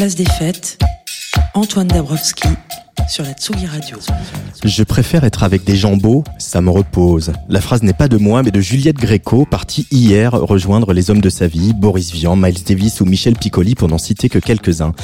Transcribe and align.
Place 0.00 0.14
des 0.14 0.24
fêtes, 0.24 0.78
Antoine 1.52 1.86
Dabrowski 1.86 2.48
sur 3.06 3.22
la 3.22 3.34
Tsugi 3.34 3.66
Radio. 3.66 3.98
Je 4.64 4.82
préfère 4.82 5.24
être 5.24 5.42
avec 5.42 5.64
des 5.64 5.76
gens 5.76 5.94
beaux, 5.94 6.24
ça 6.38 6.62
me 6.62 6.70
repose. 6.70 7.34
La 7.50 7.60
phrase 7.60 7.82
n'est 7.82 7.92
pas 7.92 8.08
de 8.08 8.16
moi, 8.16 8.42
mais 8.42 8.50
de 8.50 8.62
Juliette 8.62 8.96
Gréco, 8.96 9.44
partie 9.44 9.86
hier 9.90 10.32
rejoindre 10.32 10.94
les 10.94 11.10
hommes 11.10 11.20
de 11.20 11.28
sa 11.28 11.48
vie, 11.48 11.74
Boris 11.74 12.12
Vian, 12.12 12.34
Miles 12.34 12.64
Davis 12.64 13.02
ou 13.02 13.04
Michel 13.04 13.34
Piccoli, 13.34 13.74
pour 13.74 13.88
n'en 13.88 13.98
citer 13.98 14.30
que 14.30 14.38
quelques-uns 14.38 14.94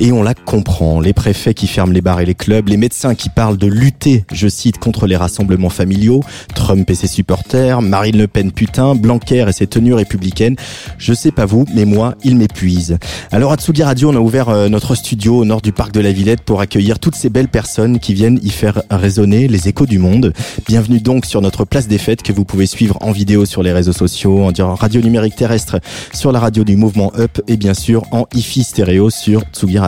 et 0.00 0.12
on 0.12 0.22
la 0.22 0.34
comprend. 0.34 1.00
Les 1.00 1.12
préfets 1.12 1.54
qui 1.54 1.66
ferment 1.66 1.92
les 1.92 2.00
bars 2.00 2.20
et 2.20 2.26
les 2.26 2.34
clubs, 2.34 2.68
les 2.68 2.76
médecins 2.76 3.14
qui 3.14 3.28
parlent 3.28 3.56
de 3.56 3.66
lutter, 3.66 4.24
je 4.32 4.48
cite, 4.48 4.78
contre 4.78 5.06
les 5.06 5.16
rassemblements 5.16 5.70
familiaux, 5.70 6.22
Trump 6.54 6.88
et 6.90 6.94
ses 6.94 7.06
supporters, 7.06 7.82
Marine 7.82 8.18
Le 8.18 8.26
Pen 8.26 8.52
putain, 8.52 8.94
Blanquer 8.94 9.46
et 9.48 9.52
ses 9.52 9.66
tenues 9.66 9.94
républicaines. 9.94 10.56
Je 10.98 11.12
sais 11.12 11.30
pas 11.30 11.46
vous, 11.46 11.66
mais 11.74 11.84
moi, 11.84 12.14
il 12.24 12.36
m'épuise. 12.36 12.98
Alors 13.30 13.52
à 13.52 13.56
Tsugi 13.56 13.82
Radio, 13.82 14.10
on 14.10 14.16
a 14.16 14.20
ouvert 14.20 14.48
euh, 14.48 14.68
notre 14.68 14.94
studio 14.94 15.38
au 15.38 15.44
nord 15.44 15.60
du 15.60 15.72
parc 15.72 15.92
de 15.92 16.00
la 16.00 16.12
Villette 16.12 16.42
pour 16.42 16.60
accueillir 16.60 16.98
toutes 16.98 17.16
ces 17.16 17.28
belles 17.28 17.48
personnes 17.48 17.98
qui 17.98 18.14
viennent 18.14 18.40
y 18.42 18.50
faire 18.50 18.82
résonner 18.90 19.48
les 19.48 19.68
échos 19.68 19.86
du 19.86 19.98
monde. 19.98 20.32
Bienvenue 20.66 21.00
donc 21.00 21.26
sur 21.26 21.40
notre 21.40 21.64
place 21.64 21.88
des 21.88 21.98
fêtes 21.98 22.22
que 22.22 22.32
vous 22.32 22.44
pouvez 22.44 22.66
suivre 22.66 22.98
en 23.00 23.12
vidéo 23.12 23.44
sur 23.44 23.62
les 23.62 23.72
réseaux 23.72 23.92
sociaux, 23.92 24.48
en 24.48 24.74
radio 24.74 25.00
numérique 25.00 25.36
terrestre 25.36 25.80
sur 26.12 26.32
la 26.32 26.40
radio 26.40 26.64
du 26.64 26.76
mouvement 26.76 27.12
Up 27.18 27.40
et 27.48 27.56
bien 27.56 27.74
sûr 27.74 28.04
en 28.10 28.26
hi 28.34 28.42
stéréo 28.62 29.10
sur 29.10 29.42
Tsugi 29.52 29.81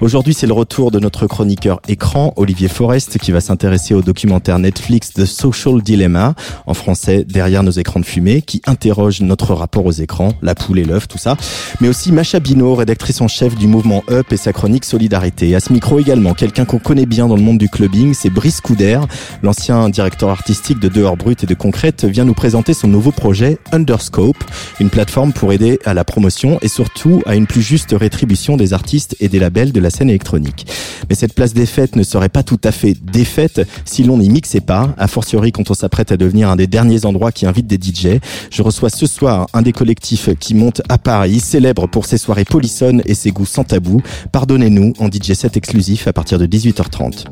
Aujourd'hui, 0.00 0.34
c'est 0.34 0.46
le 0.46 0.52
retour 0.52 0.90
de 0.90 1.00
notre 1.00 1.26
chroniqueur 1.26 1.80
écran, 1.88 2.32
Olivier 2.36 2.68
Forest, 2.68 3.18
qui 3.18 3.32
va 3.32 3.40
s'intéresser 3.40 3.92
au 3.94 4.02
documentaire 4.02 4.58
Netflix 4.58 5.12
The 5.14 5.24
Social 5.24 5.82
Dilemma, 5.82 6.34
en 6.66 6.74
français 6.74 7.24
Derrière 7.24 7.62
nos 7.62 7.72
écrans 7.72 7.98
de 7.98 8.04
fumée, 8.04 8.42
qui 8.42 8.62
interroge 8.66 9.22
notre 9.22 9.54
rapport 9.54 9.84
aux 9.84 9.92
écrans, 9.92 10.32
la 10.42 10.54
poule 10.54 10.78
et 10.78 10.84
l'œuf, 10.84 11.08
tout 11.08 11.18
ça. 11.18 11.36
Mais 11.80 11.88
aussi 11.88 12.12
Macha 12.12 12.38
Bino, 12.38 12.74
rédactrice 12.74 13.20
en 13.20 13.28
chef 13.28 13.56
du 13.56 13.66
mouvement 13.66 14.04
Up 14.10 14.32
et 14.32 14.36
sa 14.36 14.52
chronique 14.52 14.84
Solidarité. 14.84 15.54
À 15.56 15.60
ce 15.60 15.72
micro 15.72 15.98
également, 15.98 16.34
quelqu'un 16.34 16.64
qu'on 16.64 16.78
connaît 16.78 17.06
bien 17.06 17.26
dans 17.26 17.36
le 17.36 17.42
monde 17.42 17.58
du 17.58 17.68
clubbing, 17.68 18.14
c'est 18.14 18.30
Brice 18.30 18.60
Couder, 18.60 19.00
l'ancien 19.42 19.88
directeur 19.88 20.30
artistique 20.30 20.78
de 20.78 20.88
Dehors 20.88 21.16
Brut 21.16 21.42
et 21.42 21.46
de 21.46 21.54
Concrète, 21.54 22.04
vient 22.04 22.24
nous 22.24 22.34
présenter 22.34 22.74
son 22.74 22.86
nouveau 22.86 23.10
projet 23.10 23.58
Underscope, 23.72 24.44
une 24.78 24.90
plateforme 24.90 25.32
pour 25.32 25.52
aider 25.52 25.80
à 25.84 25.94
la 25.94 26.04
promotion 26.04 26.58
et 26.62 26.68
surtout 26.68 27.22
à 27.26 27.34
une 27.34 27.46
plus 27.46 27.62
juste 27.62 27.94
rétribution 27.98 28.56
des 28.56 28.72
artistes 28.72 29.15
et 29.20 29.28
des 29.28 29.38
labels 29.38 29.72
de 29.72 29.80
la 29.80 29.90
scène 29.90 30.08
électronique. 30.08 30.66
Mais 31.08 31.14
cette 31.14 31.34
place 31.34 31.54
des 31.54 31.66
fêtes 31.66 31.96
ne 31.96 32.02
serait 32.02 32.28
pas 32.28 32.42
tout 32.42 32.60
à 32.64 32.72
fait 32.72 32.94
défaite 33.00 33.66
si 33.84 34.04
l'on 34.04 34.18
n'y 34.18 34.28
mixait 34.28 34.60
pas, 34.60 34.94
a 34.98 35.08
fortiori 35.08 35.52
quand 35.52 35.70
on 35.70 35.74
s'apprête 35.74 36.12
à 36.12 36.16
devenir 36.16 36.50
un 36.50 36.56
des 36.56 36.66
derniers 36.66 37.04
endroits 37.04 37.32
qui 37.32 37.46
invite 37.46 37.66
des 37.66 37.76
DJ. 37.76 38.20
Je 38.50 38.62
reçois 38.62 38.90
ce 38.90 39.06
soir 39.06 39.46
un 39.52 39.62
des 39.62 39.72
collectifs 39.72 40.30
qui 40.38 40.54
monte 40.54 40.82
à 40.88 40.98
Paris, 40.98 41.40
célèbre 41.40 41.86
pour 41.86 42.06
ses 42.06 42.18
soirées 42.18 42.44
polissonnes 42.44 43.02
et 43.06 43.14
ses 43.14 43.30
goûts 43.30 43.46
sans 43.46 43.64
tabou. 43.64 44.02
Pardonnez-nous 44.32 44.92
en 44.98 45.06
DJ 45.06 45.32
set 45.32 45.56
exclusif 45.56 46.06
à 46.06 46.12
partir 46.12 46.38
de 46.38 46.46
18h30. 46.46 47.24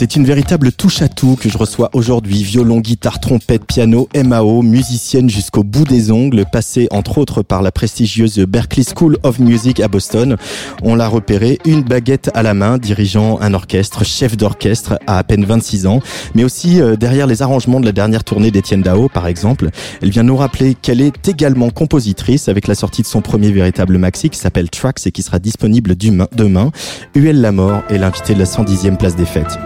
C'est 0.00 0.16
une 0.16 0.24
véritable 0.24 0.72
touche 0.72 1.02
à 1.02 1.10
tout 1.10 1.36
que 1.38 1.50
je 1.50 1.58
reçois 1.58 1.90
aujourd'hui. 1.92 2.42
Violon, 2.42 2.80
guitare, 2.80 3.20
trompette, 3.20 3.66
piano, 3.66 4.08
MAO, 4.16 4.62
musicienne 4.62 5.28
jusqu'au 5.28 5.62
bout 5.62 5.84
des 5.84 6.10
ongles, 6.10 6.46
passée 6.50 6.88
entre 6.90 7.18
autres 7.18 7.42
par 7.42 7.60
la 7.60 7.70
prestigieuse 7.70 8.38
Berklee 8.38 8.86
School 8.96 9.18
of 9.24 9.38
Music 9.40 9.78
à 9.78 9.88
Boston. 9.88 10.38
On 10.82 10.94
l'a 10.94 11.06
repérée, 11.06 11.58
une 11.66 11.82
baguette 11.82 12.30
à 12.32 12.42
la 12.42 12.54
main, 12.54 12.78
dirigeant 12.78 13.38
un 13.42 13.52
orchestre, 13.52 14.02
chef 14.02 14.38
d'orchestre 14.38 14.94
à 15.06 15.18
à 15.18 15.22
peine 15.22 15.44
26 15.44 15.86
ans, 15.86 16.00
mais 16.34 16.44
aussi 16.44 16.80
euh, 16.80 16.96
derrière 16.96 17.26
les 17.26 17.42
arrangements 17.42 17.78
de 17.78 17.84
la 17.84 17.92
dernière 17.92 18.24
tournée 18.24 18.50
d'Etienne 18.50 18.80
Dao, 18.80 19.10
par 19.10 19.26
exemple. 19.26 19.68
Elle 20.00 20.08
vient 20.08 20.22
nous 20.22 20.38
rappeler 20.38 20.74
qu'elle 20.80 21.02
est 21.02 21.28
également 21.28 21.68
compositrice 21.68 22.48
avec 22.48 22.68
la 22.68 22.74
sortie 22.74 23.02
de 23.02 23.06
son 23.06 23.20
premier 23.20 23.52
véritable 23.52 23.98
maxi 23.98 24.30
qui 24.30 24.38
s'appelle 24.38 24.70
Tracks 24.70 25.06
et 25.06 25.12
qui 25.12 25.20
sera 25.20 25.38
disponible 25.38 25.94
demain. 25.94 26.70
UL 27.14 27.38
La 27.38 27.52
Mort 27.52 27.82
est 27.90 27.98
l'invité 27.98 28.32
de 28.32 28.38
la 28.38 28.46
110e 28.46 28.96
place 28.96 29.14
des 29.14 29.26
fêtes. 29.26 29.58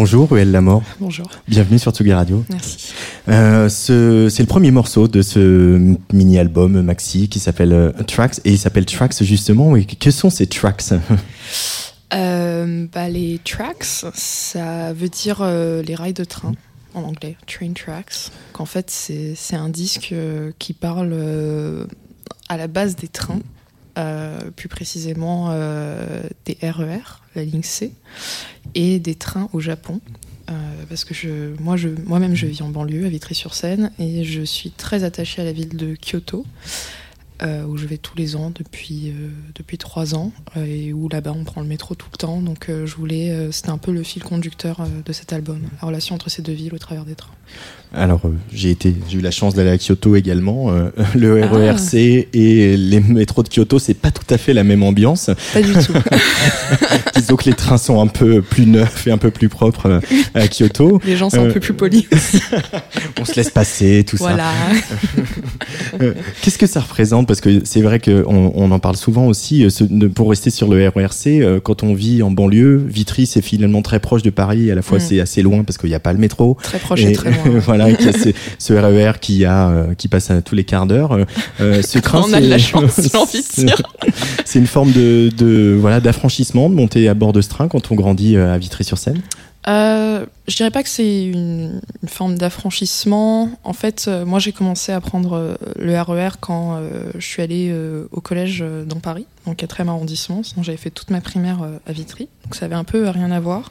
Bonjour, 0.00 0.30
Ruel 0.30 0.50
Lamort. 0.50 0.82
Bonjour. 0.98 1.28
Bienvenue 1.46 1.78
sur 1.78 1.92
Tsugi 1.92 2.14
Radio. 2.14 2.42
Merci. 2.48 2.94
Euh, 3.28 3.68
ce, 3.68 4.30
c'est 4.30 4.42
le 4.42 4.46
premier 4.46 4.70
morceau 4.70 5.08
de 5.08 5.20
ce 5.20 5.94
mini-album 6.10 6.80
maxi 6.80 7.28
qui 7.28 7.38
s'appelle 7.38 7.74
euh, 7.74 7.92
Tracks 8.06 8.38
et 8.46 8.52
il 8.52 8.58
s'appelle 8.58 8.86
Tracks 8.86 9.22
justement. 9.22 9.76
Et 9.76 9.84
que 9.84 10.10
sont 10.10 10.30
ces 10.30 10.46
tracks? 10.46 10.84
Euh, 12.12 12.88
bah, 12.92 13.08
les 13.08 13.38
tracks, 13.44 13.84
ça 14.14 14.92
veut 14.92 15.08
dire 15.08 15.44
les 15.46 15.94
rails 15.94 16.12
de 16.12 16.24
train 16.24 16.54
en 16.94 17.02
anglais, 17.02 17.36
train 17.46 17.72
tracks. 17.72 18.32
Qu'en 18.52 18.64
fait, 18.64 18.90
c'est 18.90 19.34
c'est 19.36 19.54
un 19.54 19.68
disque 19.68 20.12
qui 20.58 20.72
parle 20.72 21.14
à 22.48 22.56
la 22.56 22.66
base 22.66 22.96
des 22.96 23.06
trains, 23.06 23.38
euh, 23.98 24.50
plus 24.50 24.68
précisément 24.68 25.48
euh, 25.50 26.22
des 26.44 26.56
RER, 26.62 27.22
la 27.34 27.44
ligne 27.44 27.62
C, 27.62 27.92
et 28.74 28.98
des 28.98 29.14
trains 29.14 29.48
au 29.52 29.60
Japon. 29.60 30.00
Euh, 30.50 30.52
parce 30.88 31.04
que 31.04 31.54
moi, 31.60 31.76
je, 31.76 31.88
moi-même, 32.06 32.34
je 32.34 32.46
vis 32.46 32.62
en 32.62 32.68
banlieue, 32.68 33.06
à 33.06 33.08
Vitry-sur-Seine, 33.08 33.92
et 33.98 34.24
je 34.24 34.42
suis 34.42 34.70
très 34.70 35.04
attachée 35.04 35.42
à 35.42 35.44
la 35.44 35.52
ville 35.52 35.76
de 35.76 35.96
Kyoto. 35.96 36.44
où 37.42 37.76
je 37.78 37.86
vais 37.86 37.96
tous 37.96 38.16
les 38.16 38.36
ans 38.36 38.52
depuis, 38.54 39.14
depuis 39.54 39.78
trois 39.78 40.14
ans 40.14 40.30
et 40.56 40.92
où 40.92 41.08
là-bas 41.08 41.32
on 41.32 41.44
prend 41.44 41.62
le 41.62 41.68
métro 41.68 41.94
tout 41.94 42.08
le 42.12 42.18
temps. 42.18 42.42
Donc 42.42 42.66
je 42.68 42.94
voulais, 42.94 43.50
c'était 43.50 43.70
un 43.70 43.78
peu 43.78 43.92
le 43.92 44.02
fil 44.02 44.22
conducteur 44.22 44.86
de 44.86 45.12
cet 45.14 45.32
album, 45.32 45.62
la 45.80 45.88
relation 45.88 46.14
entre 46.14 46.28
ces 46.28 46.42
deux 46.42 46.52
villes 46.52 46.74
au 46.74 46.78
travers 46.78 47.06
des 47.06 47.14
trains. 47.14 47.34
Alors, 47.92 48.20
euh, 48.24 48.28
j'ai 48.52 48.70
été, 48.70 48.94
j'ai 49.08 49.18
eu 49.18 49.20
la 49.20 49.32
chance 49.32 49.54
d'aller 49.54 49.70
à 49.70 49.76
Kyoto 49.78 50.14
également. 50.14 50.70
Euh, 50.70 50.90
le 51.16 51.42
Ah. 51.42 51.48
RERC 51.48 51.94
et 52.32 52.76
les 52.76 53.00
métros 53.00 53.42
de 53.42 53.48
Kyoto, 53.48 53.78
c'est 53.80 53.94
pas 53.94 54.10
tout 54.12 54.32
à 54.32 54.38
fait 54.38 54.52
la 54.54 54.62
même 54.62 54.82
ambiance. 54.84 55.30
Pas 55.52 55.60
du 55.60 55.72
tout. 55.72 55.92
Disons 57.16 57.34
que 57.36 57.44
les 57.46 57.54
trains 57.54 57.78
sont 57.78 58.00
un 58.00 58.06
peu 58.06 58.42
plus 58.42 58.66
neufs 58.66 59.06
et 59.06 59.10
un 59.10 59.18
peu 59.18 59.30
plus 59.32 59.48
propres 59.48 59.86
euh, 59.86 60.00
à 60.34 60.46
Kyoto. 60.46 61.00
Les 61.04 61.16
gens 61.16 61.30
sont 61.30 61.38
Euh, 61.44 61.50
un 61.50 61.52
peu 61.52 61.58
plus 61.60 61.72
polis. 61.74 62.06
On 63.20 63.24
se 63.24 63.34
laisse 63.34 63.50
passer, 63.50 64.04
tout 64.06 64.16
ça. 64.16 64.24
voilà. 64.24 64.52
Qu'est-ce 66.42 66.58
que 66.58 66.66
ça 66.66 66.80
représente? 66.80 67.26
Parce 67.26 67.40
que 67.40 67.60
c'est 67.64 67.82
vrai 67.82 67.98
qu'on 68.00 68.52
on 68.54 68.70
en 68.70 68.78
parle 68.78 68.96
souvent 68.96 69.26
aussi. 69.26 69.66
pour 70.14 70.30
rester 70.30 70.50
sur 70.50 70.68
le 70.68 70.88
RERC, 70.88 71.60
quand 71.62 71.82
on 71.82 71.94
vit 71.94 72.22
en 72.22 72.30
banlieue, 72.30 72.76
Vitry, 72.88 73.26
c'est 73.26 73.42
finalement 73.42 73.82
très 73.82 73.98
proche 74.00 74.22
de 74.22 74.30
Paris. 74.30 74.68
et 74.68 74.72
À 74.72 74.74
la 74.74 74.82
fois, 74.82 74.98
Mm. 74.98 75.00
c'est 75.00 75.20
assez 75.20 75.42
loin 75.42 75.64
parce 75.64 75.76
qu'il 75.78 75.88
n'y 75.88 75.94
a 75.94 76.00
pas 76.00 76.12
le 76.12 76.18
métro. 76.18 76.56
Très 76.62 76.78
proche 76.78 77.02
et, 77.02 77.12
très 77.12 77.30
loin. 77.30 77.58
voilà, 77.64 77.79
qu'il 77.96 78.06
y 78.06 78.08
a 78.08 78.12
ce, 78.12 78.28
ce 78.58 78.72
RER 78.72 79.12
qui 79.20 79.44
a 79.44 79.68
euh, 79.68 79.94
qui 79.94 80.08
passe 80.08 80.30
à 80.30 80.42
tous 80.42 80.54
les 80.54 80.64
quarts 80.64 80.86
d'heure. 80.86 81.12
Euh, 81.12 81.24
euh, 81.60 81.82
ce 81.82 81.98
train, 81.98 82.22
On 82.26 82.32
a 82.32 82.40
de 82.40 82.46
la 82.48 82.58
c'est- 82.58 82.64
chance, 82.64 83.00
j'ai 83.00 83.16
envie 83.18 83.42
de 83.42 83.64
dire. 83.66 83.82
C'est 84.44 84.58
une 84.58 84.66
forme 84.66 84.92
de, 84.92 85.30
de 85.36 85.76
voilà 85.80 86.00
d'affranchissement 86.00 86.68
de 86.70 86.74
monter 86.74 87.08
à 87.08 87.14
bord 87.14 87.32
de 87.32 87.40
ce 87.40 87.48
train 87.48 87.68
quand 87.68 87.90
on 87.90 87.94
grandit 87.94 88.36
euh, 88.36 88.54
à 88.54 88.58
Vitry-sur-Seine. 88.58 89.20
Euh, 89.68 90.24
je 90.48 90.56
dirais 90.56 90.70
pas 90.70 90.82
que 90.82 90.88
c'est 90.88 91.24
une, 91.26 91.82
une 92.02 92.08
forme 92.08 92.38
d'affranchissement. 92.38 93.50
En 93.62 93.74
fait, 93.74 94.06
euh, 94.08 94.24
moi 94.24 94.38
j'ai 94.38 94.52
commencé 94.52 94.90
à 94.90 95.00
prendre 95.02 95.34
euh, 95.34 95.54
le 95.78 96.00
RER 96.00 96.30
quand 96.40 96.76
euh, 96.76 97.10
je 97.18 97.26
suis 97.26 97.42
allée 97.42 97.68
euh, 97.70 98.06
au 98.10 98.22
collège 98.22 98.60
euh, 98.62 98.84
dans 98.86 99.00
Paris, 99.00 99.26
dans 99.44 99.52
le 99.52 99.56
4e 99.56 99.88
arrondissement. 99.88 100.42
Sinon 100.42 100.62
j'avais 100.62 100.78
fait 100.78 100.88
toute 100.88 101.10
ma 101.10 101.20
primaire 101.20 101.58
euh, 101.62 101.76
à 101.86 101.92
Vitry, 101.92 102.28
donc 102.44 102.54
ça 102.54 102.64
avait 102.64 102.74
un 102.74 102.84
peu 102.84 103.06
rien 103.10 103.30
à 103.30 103.38
voir. 103.38 103.70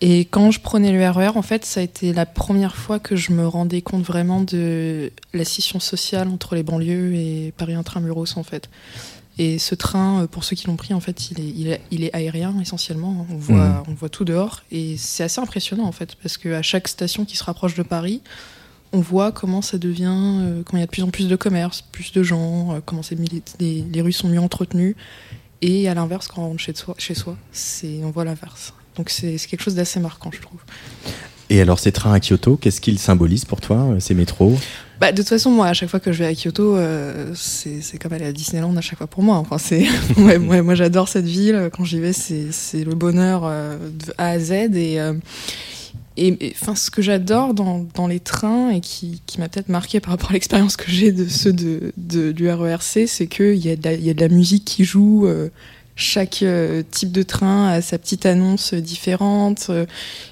Et 0.00 0.20
quand 0.26 0.50
je 0.52 0.60
prenais 0.60 0.92
le 0.92 1.08
RER, 1.10 1.36
en 1.36 1.42
fait, 1.42 1.64
ça 1.64 1.80
a 1.80 1.82
été 1.82 2.12
la 2.12 2.24
première 2.24 2.76
fois 2.76 3.00
que 3.00 3.16
je 3.16 3.32
me 3.32 3.46
rendais 3.48 3.82
compte 3.82 4.04
vraiment 4.04 4.40
de 4.40 5.10
la 5.34 5.44
scission 5.44 5.80
sociale 5.80 6.28
entre 6.28 6.54
les 6.54 6.62
banlieues 6.62 7.14
et 7.14 7.52
Paris 7.56 7.74
intramuros, 7.74 8.36
en 8.36 8.44
fait. 8.44 8.70
Et 9.38 9.58
ce 9.58 9.74
train, 9.74 10.22
euh, 10.22 10.26
pour 10.28 10.44
ceux 10.44 10.54
qui 10.56 10.66
l'ont 10.68 10.76
pris, 10.76 10.94
en 10.94 11.00
fait, 11.00 11.30
il 11.30 11.40
est, 11.40 11.48
il 11.56 11.68
est, 11.68 11.80
il 11.90 12.04
est 12.04 12.14
aérien 12.14 12.54
essentiellement. 12.60 13.26
On 13.30 13.36
voit, 13.36 13.56
Mhm. 13.68 13.82
on 13.88 13.94
voit 13.94 14.08
tout 14.08 14.24
dehors. 14.24 14.62
Et 14.70 14.96
c'est 14.96 15.24
assez 15.24 15.40
impressionnant, 15.40 15.84
en 15.84 15.92
fait, 15.92 16.14
parce 16.22 16.36
qu'à 16.38 16.62
chaque 16.62 16.86
station 16.88 17.24
qui 17.24 17.36
se 17.36 17.42
rapproche 17.44 17.74
de 17.74 17.82
Paris, 17.82 18.20
on 18.92 19.00
voit 19.00 19.32
comment 19.32 19.62
ça 19.62 19.78
devient, 19.78 20.06
euh, 20.10 20.62
comment 20.64 20.78
il 20.78 20.80
y 20.80 20.82
a 20.84 20.86
de 20.86 20.90
plus 20.92 21.02
en 21.02 21.10
plus 21.10 21.26
de 21.28 21.36
commerce, 21.36 21.82
plus 21.82 22.12
de 22.12 22.22
gens, 22.22 22.72
euh, 22.74 22.80
comment 22.84 23.02
les, 23.60 23.82
les 23.82 24.00
rues 24.00 24.12
sont 24.12 24.28
mieux 24.28 24.40
entretenues. 24.40 24.96
Et 25.60 25.88
à 25.88 25.94
l'inverse, 25.94 26.28
quand 26.28 26.42
on 26.42 26.48
rentre 26.50 26.60
chez 26.60 26.74
soi, 26.74 26.94
chez 26.98 27.14
soi 27.14 27.36
c'est, 27.52 27.98
on 28.04 28.10
voit 28.12 28.24
l'inverse. 28.24 28.72
Donc 28.98 29.08
c'est 29.10 29.36
quelque 29.48 29.62
chose 29.62 29.74
d'assez 29.76 30.00
marquant, 30.00 30.30
je 30.34 30.40
trouve. 30.42 30.60
Et 31.50 31.62
alors 31.62 31.78
ces 31.78 31.92
trains 31.92 32.12
à 32.12 32.20
Kyoto, 32.20 32.56
qu'est-ce 32.56 32.80
qu'ils 32.82 32.98
symbolisent 32.98 33.46
pour 33.46 33.62
toi, 33.62 33.76
euh, 33.78 34.00
ces 34.00 34.12
métros? 34.14 34.58
Bah, 35.00 35.12
de 35.12 35.16
toute 35.18 35.28
façon, 35.28 35.50
moi, 35.52 35.68
à 35.68 35.72
chaque 35.74 35.88
fois 35.88 36.00
que 36.00 36.10
je 36.12 36.18
vais 36.18 36.26
à 36.26 36.34
Kyoto, 36.34 36.76
euh, 36.76 37.32
c'est 37.34 37.80
comme 38.02 38.12
aller 38.12 38.26
à 38.26 38.32
Disneyland 38.32 38.76
à 38.76 38.80
chaque 38.80 38.98
fois 38.98 39.06
pour 39.06 39.22
moi. 39.22 39.36
Enfin, 39.36 39.56
c'est, 39.56 39.86
ouais, 40.18 40.38
moi, 40.40 40.60
moi, 40.62 40.74
j'adore 40.74 41.08
cette 41.08 41.24
ville. 41.24 41.70
Quand 41.72 41.84
j'y 41.84 42.00
vais, 42.00 42.12
c'est 42.12 42.84
le 42.84 42.94
bonheur 42.96 43.42
euh, 43.44 43.76
de 43.78 44.12
A 44.18 44.30
à 44.30 44.38
Z. 44.40 44.50
Et, 44.74 45.00
euh, 45.00 45.14
et, 46.16 46.48
et, 46.48 46.54
enfin, 46.60 46.74
ce 46.74 46.90
que 46.90 47.00
j'adore 47.00 47.54
dans, 47.54 47.86
dans 47.94 48.08
les 48.08 48.18
trains 48.18 48.70
et 48.70 48.80
qui, 48.80 49.22
qui 49.26 49.38
m'a 49.40 49.48
peut-être 49.48 49.68
marqué 49.68 50.00
par 50.00 50.10
rapport 50.10 50.30
à 50.30 50.32
l'expérience 50.32 50.76
que 50.76 50.90
j'ai 50.90 51.12
de 51.12 51.28
ceux 51.28 51.52
de, 51.52 51.92
de, 51.96 52.32
du 52.32 52.50
RERC, 52.50 53.06
c'est 53.06 53.28
qu'il 53.28 53.54
y, 53.64 53.70
a 53.70 53.76
de 53.76 53.84
la- 53.84 53.94
il 53.94 54.04
y 54.04 54.10
a 54.10 54.14
de 54.14 54.20
la 54.20 54.28
musique 54.28 54.64
qui 54.64 54.84
joue. 54.84 55.28
Chaque 55.98 56.42
euh, 56.42 56.82
type 56.88 57.10
de 57.12 57.22
train 57.22 57.68
a 57.68 57.82
sa 57.82 57.98
petite 57.98 58.24
annonce 58.24 58.72
différente. 58.72 59.66
euh, 59.68 59.84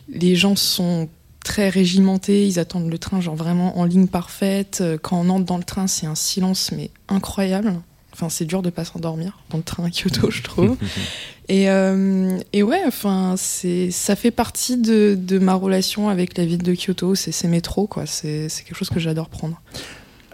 les 0.09 0.37
gens 0.37 0.55
sont 0.57 1.09
très 1.45 1.69
régimentés, 1.69 2.47
ils 2.47 2.59
attendent 2.59 2.91
le 2.91 2.99
train 2.99 3.21
genre 3.21 3.35
vraiment 3.37 3.79
en 3.79 3.85
ligne 3.85 4.07
parfaite. 4.07 4.79
Euh, 4.81 4.97
Quand 4.97 5.21
on 5.21 5.29
entre 5.29 5.45
dans 5.45 5.59
le 5.59 5.65
train, 5.65 5.87
c'est 5.89 6.07
un 6.07 6.15
silence 6.15 6.71
mais 6.73 6.91
incroyable. 7.09 7.75
Enfin, 8.13 8.29
c'est 8.29 8.47
dur 8.47 8.63
de 8.63 8.71
pas 8.71 8.85
s'endormir 8.85 9.39
dans 9.51 9.59
le 9.59 9.63
train 9.65 9.85
à 9.85 9.91
Kyoto, 9.91 10.31
je 10.31 10.43
trouve. 10.43 10.77
et, 11.49 11.69
euh, 11.69 12.39
et 12.53 12.63
ouais, 12.63 12.83
enfin, 12.87 13.35
c'est, 13.37 13.91
ça 13.91 14.17
fait 14.17 14.31
partie 14.31 14.77
de, 14.79 15.19
de 15.21 15.39
ma 15.39 15.55
relation 15.55 16.09
avec 16.09 16.39
la 16.39 16.47
ville 16.47 16.63
de 16.63 16.75
Kyoto. 16.75 17.15
C'est 17.15 17.33
ces 17.33 17.49
métros, 17.49 17.87
quoi. 17.87 18.07
C'est 18.07 18.49
quelque 18.65 18.75
chose 18.77 18.89
que 18.89 19.01
j'adore 19.01 19.29
prendre. 19.29 19.61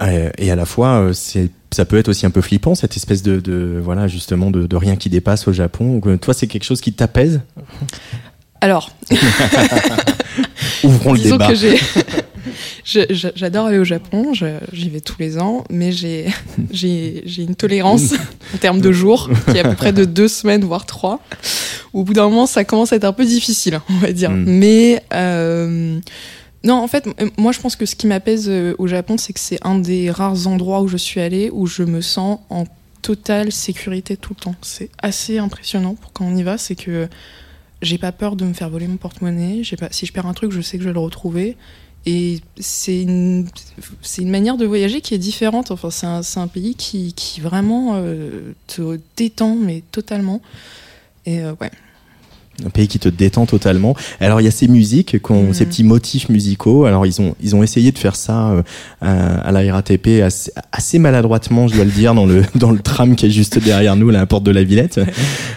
Euh, 0.03 0.31
Et 0.39 0.51
à 0.51 0.57
la 0.57 0.67
fois, 0.67 1.01
euh, 1.01 1.13
c'est 1.13 1.51
ça 1.73 1.85
peut 1.87 1.97
être 1.97 2.09
aussi 2.09 2.27
un 2.27 2.31
peu 2.31 2.43
flippant 2.43 2.75
cette 2.75 2.97
espèce 2.97 3.23
de, 3.23 3.41
de 3.41 3.81
voilà 3.83 4.07
justement 4.07 4.51
de, 4.51 4.67
de 4.67 4.77
rien 4.77 4.97
qui 4.97 5.09
dépasse 5.09 5.49
au 5.49 5.53
Japon. 5.53 6.01
Euh, 6.07 6.19
Toi, 6.19 6.35
c'est 6.35 6.47
quelque 6.47 6.65
chose 6.65 6.81
qui 6.81 6.93
t'apaise? 6.93 7.41
Alors, 8.61 8.95
Ouvrons 10.85 11.15
le 11.15 11.19
disons 11.19 11.37
débat. 11.37 11.53
J'adore 12.85 13.67
aller 13.67 13.79
au 13.79 13.85
Japon, 13.85 14.33
j'y 14.35 14.89
vais 14.91 15.01
tous 15.01 15.17
les 15.19 15.39
ans, 15.39 15.65
mais 15.71 15.93
j'ai 15.93 16.27
une 17.39 17.55
tolérance 17.55 18.13
en 18.55 18.59
termes 18.59 18.81
de 18.81 18.93
jours 18.93 19.31
qui 19.51 19.57
est 19.57 19.61
à 19.61 19.69
peu 19.69 19.77
près 19.77 19.93
de 19.93 20.05
deux 20.05 20.29
semaines, 20.29 20.65
voire 20.65 20.87
trois. 20.87 21.21
Au 21.93 22.05
bout 22.05 22.15
d'un 22.15 22.25
moment, 22.25 22.47
ça 22.47 22.65
commence 22.65 22.93
à 22.93 22.97
être 22.97 23.05
un 23.05 23.13
peu 23.13 23.25
difficile, 23.25 23.81
on 23.89 23.99
va 23.99 24.13
dire. 24.13 24.31
Mm. 24.31 24.45
Mais 24.47 25.03
euh, 25.15 25.99
non, 26.65 26.75
en 26.75 26.89
fait, 26.89 27.07
m- 27.19 27.31
moi 27.39 27.53
je 27.53 27.61
pense 27.61 27.77
que 27.77 27.87
ce 27.87 27.97
qui 27.97 28.07
m'apaise 28.07 28.49
euh, 28.49 28.75
au 28.79 28.87
Japon, 28.87 29.17
c'est 29.19 29.33
que 29.33 29.41
c'est 29.41 29.59
un 29.67 29.79
des 29.79 30.11
rares 30.11 30.47
endroits 30.47 30.81
où 30.83 30.89
je 30.89 30.97
suis 30.97 31.21
allée 31.21 31.51
où 31.53 31.67
je 31.67 31.83
me 31.83 32.01
sens 32.01 32.39
en 32.51 32.65
totale 33.03 33.51
sécurité 33.51 34.17
tout 34.17 34.35
le 34.39 34.43
temps. 34.45 34.55
C'est 34.63 34.91
assez 34.99 35.39
impressionnant 35.39 35.95
pour 35.95 36.13
quand 36.13 36.25
on 36.25 36.37
y 36.37 36.43
va, 36.45 36.59
c'est 36.59 36.77
que 36.77 37.09
j'ai 37.83 37.99
pas 37.99 38.13
peur 38.13 38.37
de 38.37 38.45
me 38.45 38.53
faire 38.53 38.71
voler 38.71 38.87
mon 38.87 38.97
porte-monnaie. 38.97 39.63
Si 39.91 40.07
je 40.07 40.13
perds 40.13 40.27
un 40.27 40.35
truc, 40.35 40.53
je 40.53 40.61
sais 40.61 40.77
que 40.79 40.85
je 40.85 40.89
vais 40.89 40.95
le 40.95 41.01
retrouver. 41.01 41.57
Et 42.07 42.41
c'est 42.59 43.03
une, 43.03 43.47
une 44.19 44.31
manière 44.31 44.57
de 44.57 44.67
voyager 44.67 45.01
qui 45.01 45.15
est 45.15 45.19
différente. 45.19 45.71
Enfin, 45.73 45.91
c'est 45.91 46.07
un, 46.07 46.21
un 46.43 46.49
pays 46.49 46.75
qui, 46.77 47.13
qui 47.13 47.41
vraiment 47.41 47.95
euh, 47.95 48.53
te 48.69 48.99
détend, 49.17 49.57
mais 49.57 49.83
totalement. 49.93 50.41
Et 51.27 51.41
euh, 51.43 51.55
ouais. 51.61 51.71
Un 52.67 52.71
pays 52.71 52.87
qui 52.87 52.99
te 52.99 53.09
détend 53.09 53.47
totalement. 53.47 53.97
Alors 54.21 54.41
il 54.41 54.45
y 54.45 54.49
a 54.49 54.51
ces 54.51 54.69
musiques, 54.69 55.17
Mhm. 55.31 55.53
ces 55.55 55.65
petits 55.67 55.85
motifs 55.85 56.29
musicaux. 56.29 56.85
Alors 56.85 57.07
ils 57.07 57.21
ont 57.21 57.35
ils 57.43 57.57
ont 57.57 57.63
essayé 57.63 57.93
de 57.93 57.99
faire 57.99 58.15
ça 58.15 58.51
euh, 58.51 58.63
à, 59.01 59.39
à 59.49 59.53
la 59.53 59.73
RATP 59.73 60.21
assez, 60.23 60.53
assez 60.71 60.99
maladroitement, 60.99 61.67
je 61.67 61.75
dois 61.77 61.85
le 61.85 61.91
dire, 61.91 62.15
dans 62.15 62.27
le 62.27 62.43
dans 62.55 62.71
le 62.71 62.79
tram 62.79 63.17
qui 63.17 63.27
est 63.27 63.31
juste 63.31 63.59
derrière 63.59 63.97
nous, 63.97 64.11
là, 64.11 64.19
à 64.19 64.23
la 64.23 64.27
porte 64.27 64.45
de 64.45 64.51
la 64.53 64.63
Villette. 64.65 65.01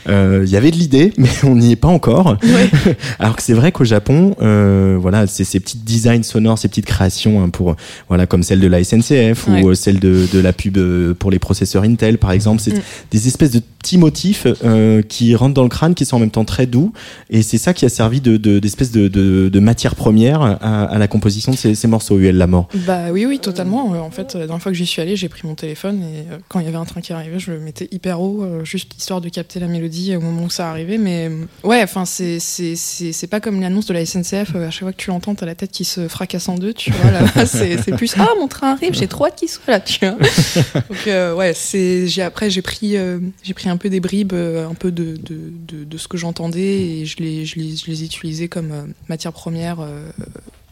Euh, 0.08 0.44
Il 0.46 0.52
y 0.52 0.56
avait 0.56 0.70
de 0.70 0.76
l'idée, 0.78 1.14
mais 1.18 1.30
on 1.44 1.56
n'y 1.56 1.72
est 1.72 1.76
pas 1.76 1.88
encore. 1.88 2.38
Ouais. 2.44 2.70
Alors 3.18 3.36
que 3.36 3.42
c'est 3.42 3.54
vrai 3.54 3.72
qu'au 3.72 3.84
Japon, 3.86 4.36
euh, 4.42 4.98
voilà, 5.02 5.26
c'est 5.26 5.44
ces 5.44 5.60
petits 5.60 5.78
designs 5.80 6.22
sonores, 6.24 6.60
ces 6.60 6.68
petites 6.68 6.86
créations 6.86 7.44
hein, 7.44 7.50
pour 7.50 7.76
voilà 8.08 8.28
comme 8.28 8.44
celle 8.44 8.60
de 8.60 8.68
la 8.68 8.84
SNCF 8.84 9.48
Ouais. 9.48 9.64
ou 9.64 9.74
celle 9.74 10.00
de, 10.00 10.28
de 10.32 10.40
la 10.40 10.54
pub 10.54 10.78
euh, 10.78 11.14
pour 11.16 11.32
les 11.32 11.40
processeurs 11.40 11.84
Intel 11.84 12.18
par 12.20 12.32
exemple. 12.32 12.62
C'est 12.62 12.76
Mm. 12.76 12.82
des 13.12 13.28
espèces 13.28 13.52
de 13.52 13.62
petits 13.86 13.98
motifs 14.00 14.48
euh, 14.64 15.04
qui 15.04 15.36
rentrent 15.36 15.54
dans 15.54 15.62
le 15.64 15.70
crâne, 15.70 15.94
qui 15.94 16.06
sont 16.06 16.16
en 16.16 16.20
même 16.20 16.32
temps 16.32 16.44
très 16.46 16.66
doux, 16.66 16.92
et 17.30 17.44
c'est 17.44 17.60
ça 17.60 17.74
qui 17.76 17.86
a 17.86 17.90
servi 17.90 18.20
de 18.20 18.38
de- 18.38 18.58
d'espèce 18.58 18.90
de, 18.92 19.08
de, 19.08 19.48
de 19.50 19.60
matière 19.60 19.94
première 19.96 20.42
à, 20.42 20.86
à 20.86 20.98
la 20.98 21.08
composition 21.08 21.52
de 21.52 21.58
ces, 21.58 21.76
ces 21.76 21.88
morceaux. 21.88 22.18
UL 22.18 22.36
la 22.38 22.48
mort. 22.48 22.68
Bah 22.88 23.12
oui, 23.12 23.26
oui, 23.28 23.38
totalement. 23.40 23.94
Euh, 23.94 24.00
En 24.00 24.10
fait, 24.12 24.34
la 24.34 24.48
dernière 24.48 24.62
fois 24.62 24.72
que 24.72 24.78
j'y 24.78 24.86
suis 24.88 25.02
allée, 25.04 25.16
j'ai 25.16 25.30
pris 25.30 25.46
mon 25.48 25.54
téléphone 25.56 26.02
et 26.02 26.22
euh, 26.34 26.38
quand 26.50 26.60
il 26.60 26.66
y 26.66 26.68
avait 26.68 26.78
un 26.78 26.86
train 26.86 27.02
qui 27.02 27.14
arrivait, 27.14 27.38
je 27.40 27.52
le 27.52 27.60
mettais 27.60 27.88
hyper 27.92 28.22
haut, 28.22 28.44
juste 28.64 28.96
histoire 28.98 29.22
de 29.22 29.30
capter 29.30 29.60
la 29.60 29.68
mélodie 29.68 30.16
au 30.16 30.22
moment 30.22 30.44
où 30.46 30.50
ça 30.50 30.70
arrivait. 30.72 30.98
Mais 30.98 31.30
ouais, 31.64 31.84
enfin, 31.84 32.06
c'est 32.06 33.28
pas 33.30 33.40
comme 33.40 33.62
l'annonce 33.62 33.86
de 33.86 33.94
la 33.94 34.06
SNCF. 34.06 34.56
À 34.56 34.72
chaque 34.72 34.82
fois 34.82 34.92
que 34.94 34.98
tu 34.98 35.10
l'entends, 35.10 35.36
t'as 35.36 35.46
la 35.46 35.56
tête 35.56 35.72
qui 35.72 35.86
se 35.86 36.08
fracasse 36.08 36.50
en 36.50 36.56
deux. 36.56 36.74
Tu 36.74 36.92
vois, 36.92 37.12
là, 37.12 37.22
c'est 37.46 37.78
plus 37.96 38.14
ah 38.18 38.28
mon 38.40 38.48
train 38.48 38.72
arrive, 38.74 38.94
j'ai 38.94 39.08
trop 39.08 39.26
hâte 39.26 39.36
qu'il 39.36 39.50
soit 39.50 39.64
là. 39.68 39.80
Tu 39.80 40.00
vois. 40.06 40.12
Donc 40.90 41.08
euh, 41.08 41.36
ouais, 41.36 41.54
c'est 41.54 42.08
j'ai 42.08 42.22
après 42.22 42.50
j'ai 42.50 42.62
pris 42.62 42.98
euh, 42.98 43.20
j'ai 43.44 43.54
pris 43.54 43.70
un 43.70 43.75
peu 43.78 43.90
des 43.90 44.00
bribes, 44.00 44.34
euh, 44.34 44.68
un 44.68 44.74
peu 44.74 44.92
de 44.92 45.16
de, 45.18 45.84
de 45.84 45.98
ce 45.98 46.08
que 46.08 46.18
j'entendais 46.18 46.82
et 46.82 47.06
je 47.06 47.18
les, 47.18 47.46
je 47.46 47.60
les, 47.60 47.76
je 47.76 47.88
les 47.88 48.04
utilisais 48.04 48.48
comme 48.48 48.72
euh, 48.72 48.86
matière 49.10 49.34
première 49.34 49.80
euh, 49.80 50.10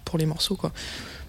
pour 0.05 0.17
les 0.17 0.25
morceaux. 0.25 0.55
Quoi. 0.55 0.71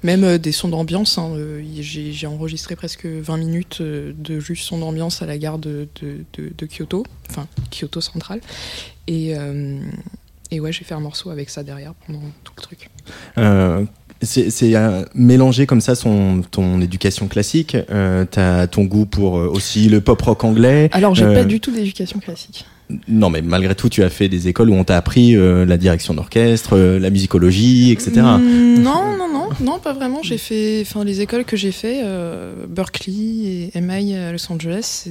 Même 0.02 0.36
des 0.36 0.52
sons 0.52 0.68
d'ambiance. 0.68 1.16
hein, 1.16 1.32
j'ai 1.80 2.26
enregistré 2.26 2.76
presque 2.76 3.06
20 3.06 3.36
minutes 3.38 3.80
de 3.80 4.38
juste 4.38 4.64
sons 4.64 4.78
d'ambiance 4.78 5.22
à 5.22 5.26
la 5.26 5.38
gare 5.38 5.58
de, 5.58 5.88
de, 6.02 6.66
Kyoto, 6.66 7.04
enfin 7.30 7.46
Kyoto 7.70 8.02
Central. 8.02 8.42
Et, 9.06 9.32
et 10.50 10.60
ouais, 10.60 10.72
j'ai 10.72 10.84
fait 10.84 10.92
un 10.92 11.00
morceau 11.00 11.30
avec 11.30 11.48
ça 11.48 11.62
derrière 11.62 11.94
pendant 12.06 12.20
tout 12.42 12.52
le 12.54 12.62
truc. 12.62 12.90
C'est 14.24 14.74
euh, 14.74 15.04
mélanger 15.14 15.66
comme 15.66 15.80
ça 15.80 15.94
son, 15.94 16.42
ton 16.50 16.80
éducation 16.80 17.28
classique, 17.28 17.76
euh, 17.90 18.24
t'as 18.30 18.66
ton 18.66 18.84
goût 18.84 19.06
pour 19.06 19.38
euh, 19.38 19.48
aussi 19.48 19.88
le 19.88 20.00
pop 20.00 20.20
rock 20.22 20.44
anglais. 20.44 20.88
Alors, 20.92 21.14
j'ai 21.14 21.24
Euh, 21.24 21.34
pas 21.34 21.44
du 21.44 21.60
tout 21.60 21.70
d'éducation 21.70 22.18
classique. 22.20 22.64
Non, 23.08 23.30
mais 23.30 23.40
malgré 23.40 23.74
tout, 23.74 23.88
tu 23.88 24.02
as 24.02 24.10
fait 24.10 24.28
des 24.28 24.46
écoles 24.48 24.68
où 24.68 24.74
on 24.74 24.84
t'a 24.84 24.96
appris 24.98 25.34
euh, 25.36 25.64
la 25.64 25.78
direction 25.78 26.12
d'orchestre, 26.12 26.76
euh, 26.76 26.98
la 26.98 27.08
musicologie, 27.08 27.90
etc. 27.92 28.10
Mm, 28.20 28.82
Non, 28.82 29.16
non, 29.16 29.28
non, 29.32 29.48
non, 29.60 29.78
pas 29.78 29.94
vraiment. 29.94 30.22
J'ai 30.22 30.36
fait, 30.36 30.82
enfin, 30.82 31.02
les 31.02 31.22
écoles 31.22 31.44
que 31.46 31.56
j'ai 31.56 31.72
fait, 31.72 32.02
euh, 32.04 32.66
Berkeley 32.68 33.70
et 33.74 33.80
MI 33.80 34.14
à 34.16 34.32
Los 34.32 34.52
Angeles, 34.52 35.06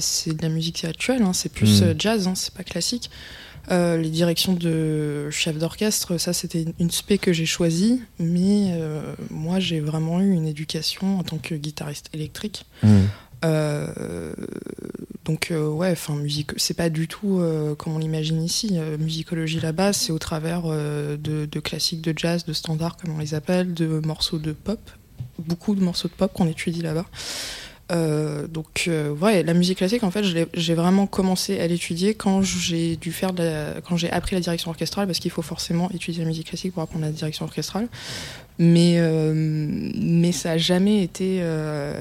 c'est 0.00 0.36
de 0.36 0.42
la 0.42 0.48
musique 0.48 0.84
actuelle. 0.84 1.22
hein, 1.22 1.32
c'est 1.32 1.50
plus 1.52 1.80
Mm. 1.82 1.84
euh, 1.84 1.94
jazz, 1.98 2.28
hein, 2.28 2.32
c'est 2.36 2.54
pas 2.54 2.62
classique. 2.62 3.10
Euh, 3.70 3.96
les 3.96 4.10
directions 4.10 4.52
de 4.52 5.28
chef 5.30 5.58
d'orchestre, 5.58 6.18
ça 6.18 6.32
c'était 6.32 6.64
une- 6.78 6.90
spé 6.90 7.18
que 7.18 7.32
j'ai 7.32 7.46
choisie, 7.46 8.00
mais 8.20 8.70
euh, 8.72 9.14
moi 9.30 9.58
j'ai 9.58 9.80
vraiment 9.80 10.20
eu 10.20 10.30
une 10.32 10.46
éducation 10.46 11.18
en 11.18 11.24
tant 11.24 11.38
que 11.38 11.54
guitariste 11.56 12.08
électrique. 12.14 12.64
Mm. 12.84 12.88
Euh, 13.44 14.32
donc 15.24 15.52
ouais, 15.52 15.90
enfin 15.90 16.14
musique, 16.14 16.52
c'est 16.56 16.76
pas 16.76 16.88
du 16.88 17.08
tout 17.08 17.42
comme 17.78 17.94
on 17.94 17.98
l'imagine 17.98 18.42
ici. 18.42 18.78
Musicologie 18.98 19.60
là-bas, 19.60 19.92
c'est 19.92 20.12
au 20.12 20.18
travers 20.18 20.62
de, 20.62 21.16
de 21.46 21.60
classiques 21.60 22.00
de 22.02 22.14
jazz, 22.16 22.44
de 22.44 22.52
standards 22.52 22.96
comme 22.96 23.14
on 23.14 23.18
les 23.18 23.34
appelle, 23.34 23.74
de 23.74 24.00
morceaux 24.06 24.38
de 24.38 24.52
pop, 24.52 24.78
beaucoup 25.38 25.74
de 25.74 25.82
morceaux 25.82 26.08
de 26.08 26.14
pop 26.14 26.32
qu'on 26.32 26.46
étudie 26.46 26.80
là-bas. 26.82 27.06
Euh, 27.92 28.48
donc 28.48 28.86
euh, 28.88 29.10
ouais, 29.10 29.44
la 29.44 29.54
musique 29.54 29.78
classique 29.78 30.02
en 30.02 30.10
fait, 30.10 30.24
j'ai 30.54 30.74
vraiment 30.74 31.06
commencé 31.06 31.60
à 31.60 31.66
l'étudier 31.66 32.14
quand 32.14 32.42
j'ai 32.42 32.96
dû 32.96 33.12
faire 33.12 33.32
de 33.32 33.44
la, 33.44 33.80
quand 33.80 33.96
j'ai 33.96 34.10
appris 34.10 34.34
la 34.34 34.40
direction 34.40 34.70
orchestrale 34.70 35.06
parce 35.06 35.20
qu'il 35.20 35.30
faut 35.30 35.42
forcément 35.42 35.88
étudier 35.92 36.22
la 36.22 36.28
musique 36.28 36.48
classique 36.48 36.72
pour 36.72 36.82
apprendre 36.82 37.04
la 37.04 37.12
direction 37.12 37.44
orchestrale. 37.44 37.88
Mais 38.58 38.94
euh, 38.96 39.32
mais 39.34 40.32
ça 40.32 40.52
a 40.52 40.56
jamais 40.58 41.02
été 41.02 41.40
euh, 41.40 41.94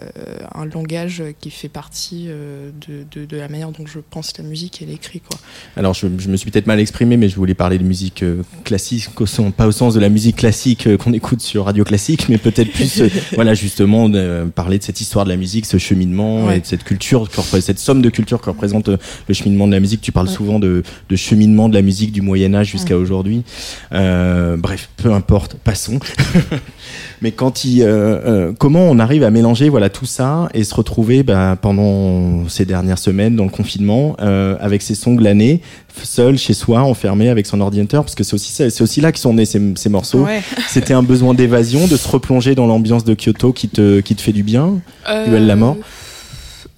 un 0.54 0.66
langage 0.66 1.22
qui 1.42 1.52
fait 1.52 1.68
partie 1.68 2.28
euh, 2.30 2.70
de, 2.88 3.06
de, 3.20 3.26
de 3.26 3.38
la 3.38 3.50
manière 3.50 3.72
dont 3.72 3.86
je 3.86 4.00
pense 4.00 4.38
la 4.38 4.44
musique 4.46 4.82
et 4.82 4.86
l'écrit 4.86 5.20
quoi. 5.20 5.38
Alors, 5.76 5.94
je, 5.94 6.08
je 6.18 6.30
me 6.30 6.38
suis 6.38 6.50
peut-être 6.50 6.68
mal 6.68 6.80
exprimé, 6.80 7.18
mais 7.18 7.28
je 7.28 7.36
voulais 7.36 7.54
parler 7.56 7.78
de 7.78 7.84
musique 7.84 8.24
euh, 8.24 8.42
classique, 8.64 9.20
au 9.20 9.26
sens- 9.26 9.52
pas 9.56 9.68
au 9.68 9.74
sens 9.74 9.94
de 9.96 10.00
la 10.00 10.08
musique 10.08 10.38
classique 10.38 10.88
qu'on 10.98 11.12
écoute 11.12 11.42
sur 11.42 11.66
Radio 11.66 11.84
Classique, 11.84 12.30
mais 12.30 12.38
peut-être 12.38 12.72
plus, 12.72 13.02
voilà, 13.34 13.54
justement, 13.54 14.08
de, 14.08 14.18
euh, 14.18 14.46
parler 14.46 14.78
de 14.78 14.84
cette 14.84 15.02
histoire 15.02 15.26
de 15.26 15.30
la 15.32 15.38
musique, 15.38 15.66
ce 15.66 15.78
cheminement 15.78 16.46
Ouais. 16.46 16.58
et 16.58 16.60
de 16.62 16.66
cette 16.66 16.84
culture, 16.86 17.28
cette 17.60 17.80
somme 17.80 18.02
de 18.02 18.10
culture 18.10 18.40
que 18.40 18.50
représente 18.50 18.88
le 18.90 19.34
cheminement 19.34 19.68
de 19.68 19.74
la 19.74 19.80
musique. 19.82 20.00
Tu 20.02 20.12
parles 20.14 20.28
Ouais. 20.28 20.34
souvent 20.34 20.60
de, 20.60 20.84
de 21.10 21.16
cheminement 21.18 21.68
de 21.70 21.74
la 21.74 21.82
musique 21.82 22.12
du 22.14 22.22
Moyen 22.22 22.54
Âge 22.56 22.68
jusqu'à 22.70 22.98
aujourd'hui. 22.98 23.44
Euh, 23.92 24.56
bref, 24.58 24.90
peu 24.98 25.12
importe, 25.14 25.56
passons. 25.56 26.00
Mais 27.22 27.32
quand 27.32 27.64
il, 27.64 27.82
euh, 27.82 27.88
euh, 27.88 28.52
comment 28.58 28.82
on 28.82 29.00
arrive 29.00 29.24
à 29.24 29.32
mélanger 29.32 29.70
voilà 29.70 29.90
tout 29.90 30.06
ça 30.06 30.50
et 30.54 30.64
se 30.64 30.76
retrouver 30.76 31.24
bah, 31.24 31.58
pendant 31.60 32.48
ces 32.50 32.66
dernières 32.66 33.00
semaines 33.00 33.36
dans 33.36 33.46
le 33.46 33.50
confinement 33.50 34.16
euh, 34.22 34.58
avec 34.60 34.82
ses 34.82 34.96
sons 34.96 35.16
glanés, 35.16 35.62
seul 36.04 36.38
chez 36.38 36.54
soi, 36.54 36.82
enfermé 36.82 37.30
avec 37.30 37.46
son 37.46 37.62
ordinateur, 37.62 38.04
parce 38.04 38.16
que 38.16 38.24
c'est 38.24 38.34
aussi 38.34 38.52
c'est 38.52 38.82
aussi 38.82 39.02
là 39.02 39.12
que 39.12 39.20
sont 39.20 39.34
nés 39.34 39.46
ces, 39.46 39.62
ces 39.76 39.90
morceaux. 39.90 40.26
Ouais. 40.26 40.42
C'était 40.68 40.94
un 40.94 41.04
besoin 41.04 41.34
d'évasion, 41.34 41.88
de 41.88 41.96
se 41.96 42.08
replonger 42.08 42.54
dans 42.54 42.68
l'ambiance 42.68 43.06
de 43.06 43.16
Kyoto 43.16 43.54
qui 43.54 43.70
te 43.70 44.02
qui 44.02 44.16
te 44.16 44.22
fait 44.22 44.34
du 44.34 44.44
bien. 44.44 44.80
Duel 45.28 45.46
la 45.48 45.56
mort 45.56 45.78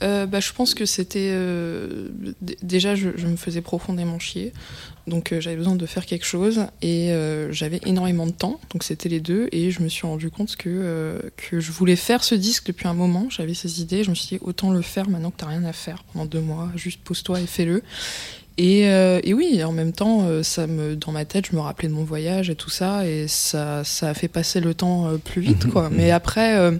euh, 0.04 0.26
bah, 0.26 0.40
Je 0.40 0.52
pense 0.54 0.74
que 0.74 0.86
c'était. 0.86 1.30
euh, 1.32 2.10
déjà, 2.62 2.96
je, 2.96 3.10
je 3.16 3.28
me 3.28 3.36
faisais 3.36 3.62
profondément 3.62 4.20
chier. 4.20 4.54
Donc, 5.08 5.32
euh, 5.32 5.40
j'avais 5.40 5.56
besoin 5.56 5.76
de 5.76 5.86
faire 5.86 6.06
quelque 6.06 6.26
chose. 6.26 6.66
Et 6.82 7.12
j'avais 7.52 7.80
énormément 7.86 8.26
de 8.26 8.32
temps. 8.32 8.60
Donc, 8.72 8.84
c'était 8.84 9.10
les 9.10 9.20
deux. 9.20 9.48
Et 9.52 9.72
je 9.72 9.82
me 9.82 9.88
suis 9.90 10.06
rendu 10.08 10.30
compte 10.30 10.56
que, 10.56 11.32
que 11.38 11.60
je 11.60 11.72
voulais 11.72 11.96
faire 11.96 12.24
ce 12.24 12.36
disque 12.36 12.68
depuis 12.68 12.88
un 12.88 12.94
moment. 12.94 13.28
J'avais 13.30 13.54
ces 13.54 13.82
idées. 13.82 14.04
Je 14.04 14.10
me 14.10 14.16
suis 14.16 14.38
dit, 14.38 14.44
autant 14.44 14.72
le 14.72 14.82
faire 14.82 15.10
maintenant 15.10 15.32
que 15.32 15.38
t'as 15.38 15.48
rien 15.48 15.64
à 15.64 15.74
faire 15.74 16.04
pendant 16.14 16.26
deux 16.26 16.42
mois. 16.42 16.70
Juste 16.76 17.02
pose-toi 17.04 17.42
et 17.42 17.48
fais-le. 17.48 17.84
Et, 18.60 18.90
euh, 18.90 19.20
et 19.24 19.36
oui, 19.36 19.64
en 19.64 19.72
même 19.72 19.94
temps, 19.94 20.28
ça 20.42 20.66
me, 20.66 20.96
dans 20.96 21.12
ma 21.12 21.26
tête, 21.26 21.46
je 21.52 21.56
me 21.56 21.62
rappelais 21.62 21.90
de 21.90 21.94
mon 21.94 22.04
voyage 22.04 22.50
et 22.50 22.56
tout 22.56 22.72
ça, 22.72 23.08
et 23.08 23.28
ça, 23.28 23.84
ça 23.84 24.10
a 24.10 24.14
fait 24.16 24.28
passer 24.28 24.62
le 24.62 24.74
temps 24.74 25.16
plus 25.24 25.42
vite, 25.42 25.68
quoi. 25.70 25.92
Mais 25.92 26.10
après, 26.10 26.58
euh, 26.58 26.72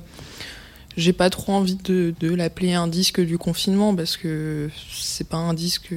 j'ai 0.98 1.14
pas 1.14 1.30
trop 1.30 1.54
envie 1.54 1.78
de, 1.84 2.14
de 2.20 2.34
l'appeler 2.34 2.74
un 2.74 2.88
disque 2.88 3.22
du 3.22 3.38
confinement 3.38 3.96
parce 3.96 4.18
que 4.18 4.70
c'est 5.00 5.28
pas 5.30 5.38
un 5.38 5.54
disque. 5.54 5.94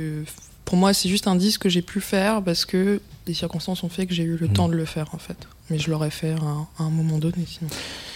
Pour 0.64 0.76
moi, 0.76 0.92
c'est 0.92 1.08
juste 1.08 1.26
un 1.26 1.34
disque 1.34 1.62
que 1.62 1.68
j'ai 1.68 1.82
pu 1.82 2.00
faire 2.00 2.42
parce 2.42 2.64
que 2.64 3.00
les 3.26 3.34
circonstances 3.34 3.82
ont 3.82 3.88
fait 3.88 4.06
que 4.06 4.14
j'ai 4.14 4.22
eu 4.22 4.36
le 4.40 4.46
temps 4.48 4.68
de 4.68 4.74
le 4.74 4.84
faire, 4.84 5.06
en 5.14 5.18
fait. 5.18 5.36
Mais 5.68 5.78
je 5.78 5.90
l'aurais 5.90 6.10
fait 6.10 6.30
à 6.32 6.42
un, 6.44 6.66
à 6.78 6.82
un 6.84 6.90
moment 6.90 7.18
donné, 7.18 7.44
sinon. 7.46 7.70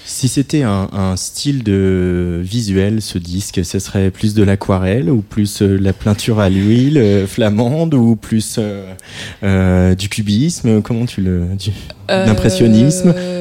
Si 0.05 0.29
c'était 0.29 0.63
un, 0.63 0.89
un 0.93 1.17
style 1.17 1.63
de 1.65 2.41
visuel, 2.45 3.01
ce 3.01 3.17
disque, 3.19 3.65
ce 3.65 3.79
serait 3.79 4.11
plus 4.11 4.35
de 4.35 4.43
l'aquarelle 4.43 5.09
ou 5.09 5.23
plus 5.23 5.63
euh, 5.63 5.79
la 5.79 5.93
peinture 5.93 6.41
à 6.41 6.51
l'huile 6.51 6.99
euh, 6.99 7.27
flamande 7.27 7.95
ou 7.95 8.15
plus 8.15 8.57
euh, 8.59 8.93
euh, 9.43 9.95
du 9.95 10.09
cubisme? 10.09 10.83
Comment 10.83 11.07
tu 11.07 11.23
le 11.23 11.47
du- 11.59 11.73
L'impressionnisme? 12.09 13.15
Euh, 13.17 13.34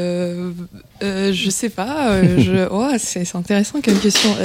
euh, 1.03 1.33
Je 1.33 1.50
sais 1.50 1.69
pas. 1.69 2.13
euh, 2.13 2.39
je... 2.39 2.67
oh, 2.72 2.89
c'est 2.98 3.36
intéressant 3.36 3.81
comme 3.81 4.00
question. 4.00 4.29
Euh, 4.39 4.43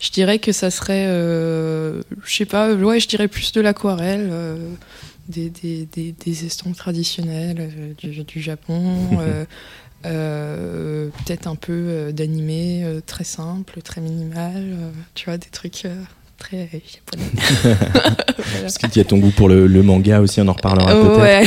je 0.00 0.10
dirais 0.10 0.38
que 0.38 0.52
ça 0.52 0.70
serait. 0.70 1.06
je 1.06 2.02
sais 2.26 2.44
pas. 2.46 2.72
Ouais, 2.72 3.00
je 3.00 3.08
dirais 3.08 3.28
plus 3.28 3.52
de 3.52 3.60
l'aquarelle. 3.60 4.30
des, 5.28 5.50
des, 5.50 5.86
des, 5.92 6.12
des 6.24 6.46
estampes 6.46 6.76
traditionnelles 6.76 7.94
du, 7.98 8.24
du 8.24 8.40
Japon. 8.40 9.08
Peut-être 10.02 11.46
un 11.46 11.56
peu 11.56 12.12
d'animé 12.12 12.84
très 13.06 13.24
simple, 13.24 13.80
très 13.82 14.00
minimal. 14.00 14.62
tu 15.14 15.26
vois, 15.26 15.38
des 15.38 15.48
trucs 15.50 15.86
très 16.38 16.68
japonais. 16.70 17.76
Voilà. 18.36 18.60
Parce 18.62 18.76
qu'il 18.78 18.96
y 18.96 19.00
a 19.00 19.04
ton 19.04 19.16
goût 19.18 19.30
pour 19.30 19.48
le, 19.48 19.66
le 19.66 19.82
manga 19.82 20.20
aussi, 20.20 20.40
on 20.40 20.48
en 20.48 20.52
reparlera 20.52 20.92
peut-être. 20.92 21.20
ouais. 21.20 21.44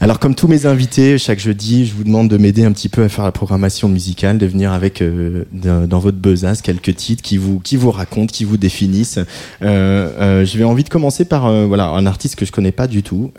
Alors 0.00 0.18
comme 0.18 0.34
tous 0.34 0.48
mes 0.48 0.66
invités, 0.66 1.16
chaque 1.18 1.38
jeudi, 1.38 1.86
je 1.86 1.94
vous 1.94 2.04
demande 2.04 2.28
de 2.28 2.36
m'aider 2.36 2.64
un 2.64 2.72
petit 2.72 2.88
peu 2.88 3.04
à 3.04 3.08
faire 3.08 3.24
la 3.24 3.32
programmation 3.32 3.88
musicale, 3.88 4.38
de 4.38 4.46
venir 4.46 4.72
avec 4.72 5.00
euh, 5.00 5.44
dans 5.52 5.98
votre 5.98 6.18
besace 6.18 6.60
quelques 6.62 6.94
titres 6.94 7.22
qui 7.22 7.38
vous 7.38 7.58
qui 7.60 7.76
vous 7.76 7.90
racontent, 7.90 8.30
qui 8.30 8.44
vous 8.44 8.56
définissent. 8.56 9.18
Euh, 9.18 9.24
euh, 9.62 10.44
je 10.44 10.58
vais 10.58 10.64
envie 10.64 10.84
de 10.84 10.88
commencer 10.90 11.24
par 11.24 11.46
euh, 11.46 11.64
voilà 11.64 11.88
un 11.88 12.06
artiste 12.06 12.36
que 12.36 12.44
je 12.44 12.52
connais 12.52 12.72
pas 12.72 12.86
du 12.86 13.02
tout, 13.02 13.32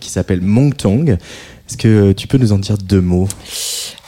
qui 0.00 0.10
s'appelle 0.10 0.42
Mongtong. 0.42 1.10
Est-ce 1.68 1.76
que 1.76 2.12
tu 2.12 2.28
peux 2.28 2.38
nous 2.38 2.52
en 2.52 2.58
dire 2.58 2.78
deux 2.78 3.00
mots? 3.00 3.28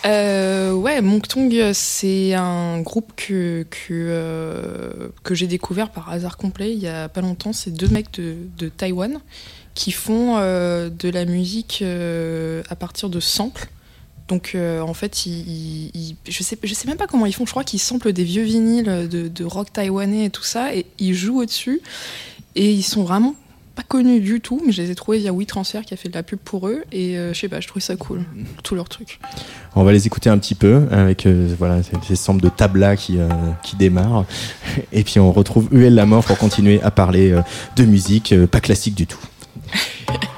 Euh, 0.07 0.73
ouais, 0.73 1.03
Moncton, 1.03 1.51
c'est 1.73 2.33
un 2.35 2.81
groupe 2.83 3.13
que, 3.17 3.67
que, 3.69 5.11
que 5.25 5.35
j'ai 5.35 5.49
découvert 5.49 5.91
par 5.91 6.09
hasard 6.11 6.37
complet 6.37 6.73
il 6.73 6.79
y 6.79 6.87
a 6.87 7.09
pas 7.09 7.21
longtemps. 7.21 7.53
C'est 7.53 7.73
deux 7.73 7.89
mecs 7.89 8.13
de, 8.15 8.37
de 8.59 8.69
Taïwan 8.69 9.19
qui 9.79 9.93
font 9.93 10.35
euh, 10.39 10.91
de 10.91 11.09
la 11.09 11.25
musique 11.25 11.83
euh, 11.83 12.65
à 12.69 12.75
partir 12.75 13.09
de 13.09 13.21
samples. 13.21 13.69
Donc 14.27 14.53
euh, 14.57 14.81
en 14.81 14.93
fait, 14.93 15.17
je 15.25 16.43
sais, 16.43 16.59
sais 16.61 16.89
même 16.89 16.97
pas 16.97 17.07
comment 17.07 17.27
ils 17.27 17.33
font. 17.33 17.47
Je 17.47 17.53
crois 17.53 17.63
qu'ils 17.63 17.79
samplent 17.79 18.13
des 18.13 18.25
vieux 18.25 18.43
vinyles 18.43 19.09
de, 19.09 19.45
rock 19.45 19.73
taïwanais 19.73 20.25
et 20.25 20.31
tout 20.31 20.43
ça, 20.43 20.75
et 20.75 20.85
ils 20.99 21.15
jouent 21.15 21.43
au-dessus. 21.43 21.81
Et 22.57 22.73
ils 22.73 22.83
sont 22.83 23.05
vraiment 23.05 23.37
pas 23.77 23.85
connus 23.85 24.19
du 24.19 24.41
tout, 24.41 24.61
mais 24.67 24.73
je 24.73 24.83
les 24.83 24.91
ai 24.91 24.97
trouvés 24.97 25.19
via 25.19 25.33
WeTransfer 25.33 25.83
qui 25.87 25.95
a 25.95 25.97
fait 25.97 26.09
de 26.09 26.15
la 26.15 26.25
pub 26.25 26.41
pour 26.41 26.67
eux. 26.67 26.83
Et 26.91 27.17
euh, 27.17 27.33
je 27.33 27.39
sais 27.39 27.49
pas, 27.49 27.61
je 27.61 27.69
trouvais 27.69 27.81
ça 27.81 27.95
cool, 27.95 28.25
tout 28.65 28.75
leur 28.75 28.89
truc. 28.89 29.21
On 29.77 29.85
va 29.85 29.93
les 29.93 30.09
écouter 30.09 30.29
un 30.29 30.39
petit 30.39 30.57
peu 30.57 30.89
avec 30.91 31.25
euh, 31.25 31.55
voilà 31.57 31.83
ces- 32.03 32.17
samples 32.17 32.43
de 32.43 32.49
tabla 32.49 32.97
qui 32.97 33.19
qui 33.63 33.77
démarrent, 33.77 34.25
et 34.93 35.05
puis 35.05 35.21
on 35.21 35.31
retrouve 35.31 35.69
UL 35.71 35.95
la 35.95 36.05
mort 36.05 36.25
pour 36.25 36.37
continuer 36.37 36.83
à 36.83 36.91
parler 36.91 37.41
de 37.77 37.85
musique 37.85 38.35
pas 38.47 38.61
classique 38.61 38.97
du 38.97 39.07
tout. 39.07 39.21
Yeah. 39.67 40.35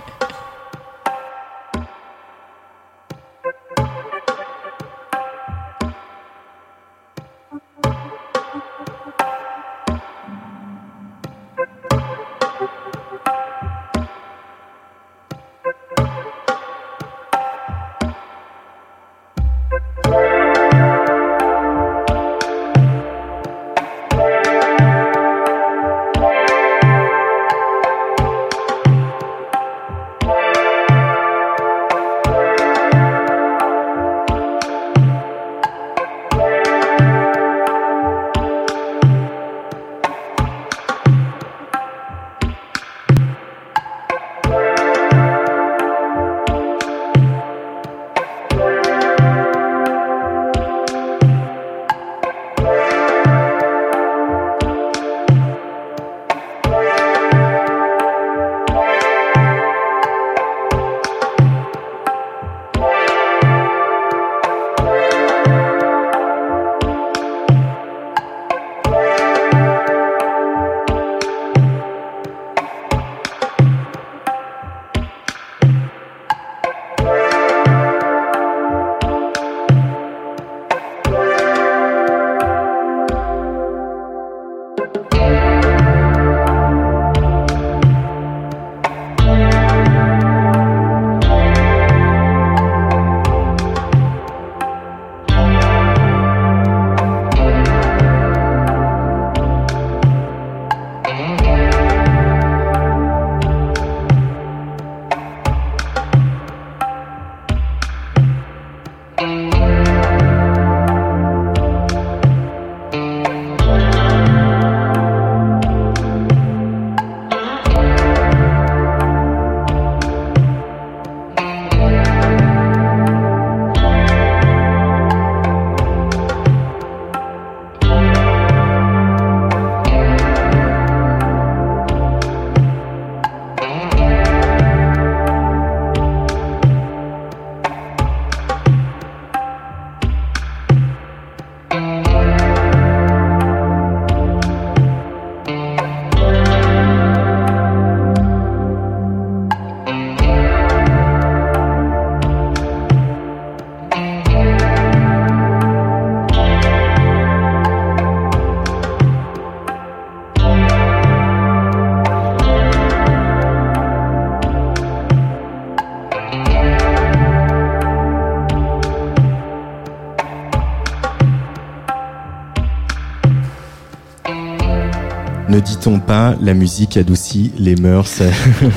Ne 175.80 175.82
dit-on 175.82 176.00
pas, 176.00 176.34
la 176.42 176.52
musique 176.52 176.98
adoucit 176.98 177.52
les 177.56 177.74
mœurs. 177.74 178.20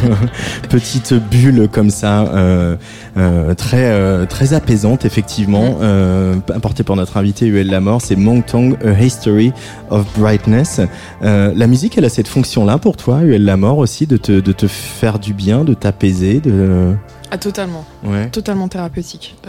Petite 0.69 1.13
bulle 1.13 1.67
comme 1.69 1.89
ça, 1.89 2.21
euh, 2.27 2.77
euh, 3.17 3.53
très 3.55 3.91
euh, 3.91 4.25
très 4.25 4.53
apaisante 4.53 5.03
effectivement, 5.03 5.79
euh, 5.81 6.35
apportée 6.55 6.83
par 6.83 6.95
notre 6.95 7.17
invité 7.17 7.47
Uel 7.47 7.69
Lamort. 7.69 8.01
C'est 8.01 8.15
Tong, 8.45 8.77
A 8.85 9.03
History 9.03 9.51
of 9.89 10.05
Brightness. 10.17 10.79
La 11.21 11.67
musique, 11.67 11.97
elle 11.97 12.05
a 12.05 12.09
cette 12.09 12.29
fonction-là 12.29 12.77
pour 12.77 12.95
toi, 12.95 13.19
Uel 13.21 13.43
Lamort 13.43 13.79
aussi, 13.79 14.07
de 14.07 14.15
te 14.15 14.39
de 14.39 14.51
te 14.53 14.67
faire 14.67 15.19
du 15.19 15.33
bien, 15.33 15.65
de 15.65 15.73
t'apaiser, 15.73 16.39
de 16.39 16.95
ah 17.31 17.37
totalement, 17.37 17.83
ouais. 18.05 18.29
totalement 18.29 18.69
thérapeutique. 18.69 19.35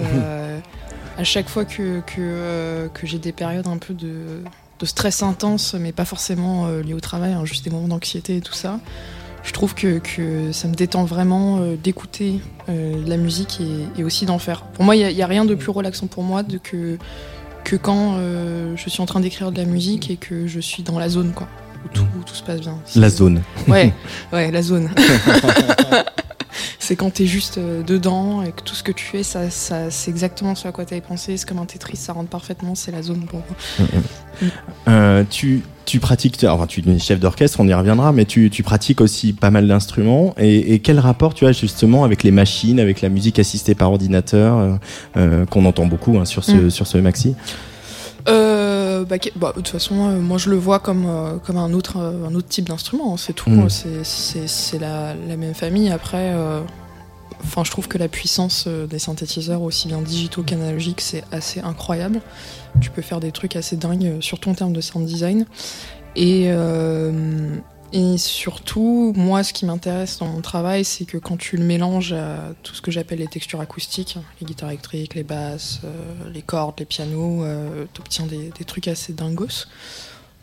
À 1.16 1.22
chaque 1.22 1.48
fois 1.48 1.64
que 1.64 2.00
que, 2.00 2.88
que 2.92 3.06
j'ai 3.06 3.18
des 3.18 3.30
périodes 3.30 3.68
un 3.68 3.76
peu 3.76 3.94
de, 3.94 4.42
de 4.78 4.86
stress 4.86 5.22
intense, 5.22 5.74
mais 5.74 5.92
pas 5.92 6.04
forcément 6.04 6.66
euh, 6.66 6.82
lié 6.82 6.94
au 6.94 7.00
travail, 7.00 7.32
hein, 7.32 7.44
juste 7.44 7.64
des 7.64 7.70
moments 7.70 7.88
d'anxiété 7.88 8.36
et 8.38 8.40
tout 8.40 8.54
ça, 8.54 8.80
je 9.42 9.52
trouve 9.52 9.74
que, 9.74 9.98
que 9.98 10.52
ça 10.52 10.68
me 10.68 10.74
détend 10.74 11.04
vraiment 11.04 11.58
euh, 11.58 11.76
d'écouter 11.76 12.40
euh, 12.68 13.02
la 13.06 13.16
musique 13.16 13.60
et, 13.60 14.00
et 14.00 14.04
aussi 14.04 14.26
d'en 14.26 14.38
faire. 14.38 14.62
Pour 14.64 14.84
moi, 14.84 14.96
il 14.96 15.14
n'y 15.14 15.22
a, 15.22 15.24
a, 15.24 15.28
rien 15.28 15.44
de 15.44 15.54
plus 15.54 15.70
relaxant 15.70 16.06
pour 16.06 16.22
moi 16.22 16.42
de 16.42 16.58
que, 16.58 16.98
que 17.62 17.76
quand 17.76 18.18
je 18.76 18.88
suis 18.88 19.00
en 19.00 19.06
train 19.06 19.20
d'écrire 19.20 19.52
de 19.52 19.58
la 19.58 19.64
musique 19.64 20.10
et 20.10 20.16
que 20.16 20.46
je 20.46 20.60
suis 20.60 20.82
dans 20.82 20.98
la 20.98 21.08
zone, 21.08 21.32
quoi, 21.32 21.48
où 21.84 21.88
tout, 21.88 22.06
où 22.18 22.22
tout 22.24 22.34
se 22.34 22.42
passe 22.42 22.60
bien. 22.60 22.78
La 22.96 23.08
zone. 23.08 23.42
Ouais, 23.68 23.92
ouais, 24.32 24.50
la 24.50 24.62
zone. 24.62 24.90
c'est 26.78 26.96
quand 26.96 27.10
t'es 27.10 27.26
juste 27.26 27.58
euh, 27.58 27.82
dedans 27.82 28.42
et 28.42 28.52
que 28.52 28.62
tout 28.62 28.74
ce 28.74 28.82
que 28.82 28.92
tu 28.92 29.04
fais, 29.04 29.22
ça, 29.22 29.50
ça, 29.50 29.90
c'est 29.90 30.10
exactement 30.10 30.54
ce 30.54 30.68
à 30.68 30.72
quoi 30.72 30.84
t'avais 30.84 31.00
pensé. 31.00 31.36
C'est 31.36 31.48
comme 31.48 31.58
un 31.58 31.64
Tetris, 31.66 31.96
ça 31.96 32.12
rentre 32.12 32.28
parfaitement, 32.28 32.74
c'est 32.74 32.90
la 32.90 33.02
zone 33.02 33.24
pour 33.26 33.40
moi. 33.40 33.88
Euh, 34.88 35.22
tu, 35.30 35.62
tu 35.84 36.00
pratiques, 36.00 36.42
enfin 36.42 36.66
tu 36.66 36.82
es 36.90 36.98
chef 36.98 37.20
d'orchestre, 37.20 37.60
on 37.60 37.68
y 37.68 37.72
reviendra, 37.72 38.10
mais 38.10 38.24
tu, 38.24 38.50
tu 38.50 38.64
pratiques 38.64 39.00
aussi 39.00 39.32
pas 39.32 39.50
mal 39.50 39.68
d'instruments. 39.68 40.34
Et, 40.38 40.74
et, 40.74 40.80
quel 40.80 40.98
rapport 40.98 41.34
tu 41.34 41.46
as 41.46 41.52
justement 41.52 42.02
avec 42.02 42.24
les 42.24 42.32
machines, 42.32 42.80
avec 42.80 43.00
la 43.00 43.10
musique 43.10 43.38
assistée 43.38 43.76
par 43.76 43.92
ordinateur, 43.92 44.78
euh, 45.16 45.46
qu'on 45.46 45.64
entend 45.66 45.86
beaucoup 45.86 46.18
hein, 46.18 46.24
sur, 46.24 46.42
ce, 46.42 46.52
mm. 46.52 46.70
sur 46.70 46.88
ce 46.88 46.98
maxi? 46.98 47.36
Euh, 48.28 48.63
bah, 49.04 49.16
bah, 49.36 49.52
de 49.54 49.60
toute 49.60 49.68
façon, 49.68 50.08
euh, 50.08 50.20
moi 50.20 50.38
je 50.38 50.50
le 50.50 50.56
vois 50.56 50.78
comme, 50.78 51.06
euh, 51.06 51.38
comme 51.38 51.56
un, 51.56 51.72
autre, 51.72 51.98
euh, 51.98 52.26
un 52.26 52.34
autre 52.34 52.48
type 52.48 52.68
d'instrument, 52.68 53.14
hein, 53.14 53.16
c'est 53.16 53.32
tout. 53.32 53.50
Mm. 53.50 53.68
C'est 53.68 54.78
la, 54.78 55.14
la, 55.14 55.36
même 55.36 55.54
famille. 55.54 55.90
Après, 55.90 56.34
enfin, 57.42 57.64
je 57.64 57.70
trouve 57.70 57.88
que 57.88 57.98
la 57.98 58.08
puissance 58.08 58.66
des 58.68 58.98
synthétiseurs, 58.98 59.62
aussi 59.62 59.88
bien 59.88 60.00
digitaux 60.00 60.42
qu'analogiques, 60.42 61.00
c'est 61.00 61.24
assez 61.32 61.60
incroyable. 61.60 62.20
Tu 62.80 62.90
peux 62.90 63.02
faire 63.02 63.20
des 63.20 63.32
trucs 63.32 63.56
assez 63.56 63.76
dingues, 63.76 64.20
surtout 64.20 64.50
en 64.50 64.54
termes 64.54 64.72
de 64.72 64.80
sound 64.80 65.06
design. 65.06 65.46
Et, 66.16 66.50
et 67.96 68.18
surtout, 68.18 69.12
moi, 69.16 69.42
ce 69.44 69.52
qui 69.52 69.64
m'intéresse 69.64 70.18
dans 70.18 70.26
mon 70.26 70.40
travail, 70.40 70.84
c'est 70.84 71.04
que 71.04 71.16
quand 71.16 71.36
tu 71.36 71.56
le 71.56 71.64
mélanges 71.64 72.12
à 72.12 72.52
tout 72.62 72.74
ce 72.74 72.82
que 72.82 72.90
j'appelle 72.90 73.20
les 73.20 73.28
textures 73.28 73.60
acoustiques, 73.60 74.18
les 74.40 74.46
guitares 74.46 74.70
électriques, 74.70 75.14
les 75.14 75.22
basses, 75.22 75.80
euh, 75.84 76.30
les 76.32 76.42
cordes, 76.42 76.74
les 76.78 76.86
pianos, 76.86 77.44
euh, 77.44 77.86
t'obtiens 77.92 78.26
des, 78.26 78.50
des, 78.50 78.64
trucs 78.64 78.88
assez 78.88 79.12
dingos. 79.12 79.66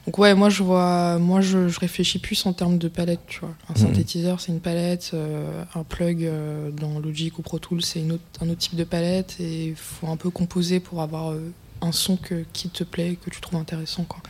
Donc 0.05 0.17
ouais, 0.17 0.33
moi 0.33 0.49
je 0.49 0.63
vois, 0.63 1.19
moi 1.19 1.41
je, 1.41 1.67
je 1.67 1.79
réfléchis 1.79 2.17
plus 2.17 2.45
en 2.45 2.53
termes 2.53 2.79
de 2.79 2.87
palette, 2.87 3.19
tu 3.27 3.41
vois. 3.41 3.53
Un 3.69 3.73
mmh. 3.73 3.75
synthétiseur 3.75 4.41
c'est 4.41 4.51
une 4.51 4.59
palette, 4.59 5.11
euh, 5.13 5.63
un 5.75 5.83
plug 5.83 6.23
euh, 6.23 6.71
dans 6.71 6.99
Logic 6.99 7.37
ou 7.37 7.43
Pro 7.43 7.59
Tools 7.59 7.83
c'est 7.83 8.01
un 8.01 8.09
autre 8.49 8.57
type 8.57 8.75
de 8.75 8.83
palette 8.83 9.35
et 9.39 9.67
il 9.67 9.75
faut 9.75 10.07
un 10.07 10.17
peu 10.17 10.31
composer 10.31 10.79
pour 10.79 11.01
avoir 11.01 11.31
euh, 11.31 11.53
un 11.81 11.91
son 11.91 12.17
que, 12.17 12.45
qui 12.51 12.69
te 12.69 12.83
plaît, 12.83 13.17
que 13.23 13.29
tu 13.29 13.41
trouves 13.41 13.59
intéressant, 13.59 14.03
quoi. 14.03 14.21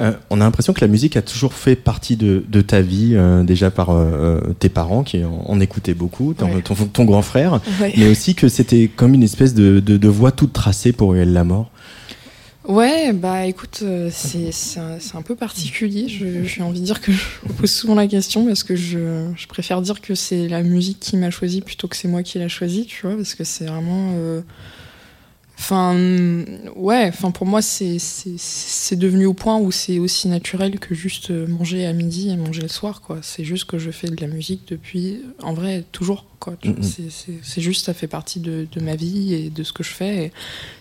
Euh, 0.00 0.12
on 0.30 0.40
a 0.40 0.44
l'impression 0.44 0.72
que 0.72 0.80
la 0.80 0.86
musique 0.86 1.16
a 1.16 1.22
toujours 1.22 1.52
fait 1.52 1.74
partie 1.74 2.16
de, 2.16 2.44
de 2.48 2.60
ta 2.60 2.80
vie, 2.80 3.12
euh, 3.14 3.42
déjà 3.42 3.70
par 3.70 3.90
euh, 3.90 4.40
tes 4.58 4.68
parents 4.68 5.02
qui 5.02 5.24
en, 5.24 5.44
en 5.46 5.60
écoutaient 5.60 5.94
beaucoup, 5.94 6.34
ton, 6.34 6.54
ouais. 6.54 6.62
ton, 6.62 6.74
ton, 6.74 7.04
grand 7.04 7.22
frère, 7.22 7.60
ouais. 7.80 7.92
mais 7.96 8.08
aussi 8.08 8.34
que 8.34 8.48
c'était 8.48 8.88
comme 8.94 9.14
une 9.14 9.24
espèce 9.24 9.54
de, 9.54 9.80
de, 9.80 9.96
de 9.96 10.08
voie 10.08 10.30
toute 10.30 10.52
tracée 10.52 10.92
pour 10.92 11.14
Uel 11.14 11.32
la 11.32 11.44
mort. 11.44 11.70
Ouais, 12.68 13.14
bah 13.14 13.46
écoute, 13.46 13.82
c'est 14.10 14.50
un, 14.78 14.98
un, 15.14 15.22
peu 15.22 15.34
particulier. 15.34 16.06
J'ai 16.06 16.62
envie 16.62 16.80
de 16.80 16.84
dire 16.84 17.00
que 17.00 17.10
je 17.10 17.52
pose 17.58 17.70
souvent 17.70 17.94
la 17.94 18.06
question 18.06 18.44
parce 18.44 18.62
que 18.62 18.76
je, 18.76 19.30
je 19.34 19.46
préfère 19.46 19.80
dire 19.80 20.02
que 20.02 20.14
c'est 20.14 20.48
la 20.48 20.62
musique 20.62 21.00
qui 21.00 21.16
m'a 21.16 21.30
choisi 21.30 21.62
plutôt 21.62 21.88
que 21.88 21.96
c'est 21.96 22.08
moi 22.08 22.22
qui 22.22 22.38
l'a 22.38 22.48
choisi, 22.48 22.84
tu 22.84 23.06
vois, 23.06 23.16
parce 23.16 23.34
que 23.34 23.42
c'est 23.42 23.64
vraiment. 23.64 24.12
Enfin, 25.58 25.94
ouais, 26.76 27.06
enfin 27.08 27.32
pour 27.32 27.44
moi 27.44 27.60
c'est 27.62 28.96
devenu 28.96 29.26
au 29.26 29.34
point 29.34 29.58
où 29.58 29.72
c'est 29.72 29.98
aussi 29.98 30.28
naturel 30.28 30.78
que 30.78 30.94
juste 30.94 31.30
manger 31.30 31.84
à 31.84 31.92
midi 31.92 32.30
et 32.30 32.36
manger 32.36 32.62
le 32.62 32.68
soir, 32.68 33.00
quoi. 33.00 33.18
C'est 33.22 33.44
juste 33.44 33.64
que 33.64 33.78
je 33.78 33.90
fais 33.90 34.08
de 34.08 34.20
la 34.20 34.28
musique 34.28 34.62
depuis, 34.68 35.20
en 35.42 35.54
vrai, 35.54 35.84
toujours, 35.90 36.26
quoi. 36.38 36.54
Mm 36.64 36.70
-hmm. 36.70 37.10
C'est 37.42 37.60
juste, 37.60 37.86
ça 37.86 37.94
fait 37.94 38.06
partie 38.06 38.40
de, 38.40 38.66
de, 38.70 38.80
ma 38.80 38.96
vie 38.96 39.34
et 39.34 39.50
de 39.50 39.62
ce 39.64 39.72
que 39.72 39.82
je 39.82 39.90
fais. 39.90 40.16
Et 40.24 40.32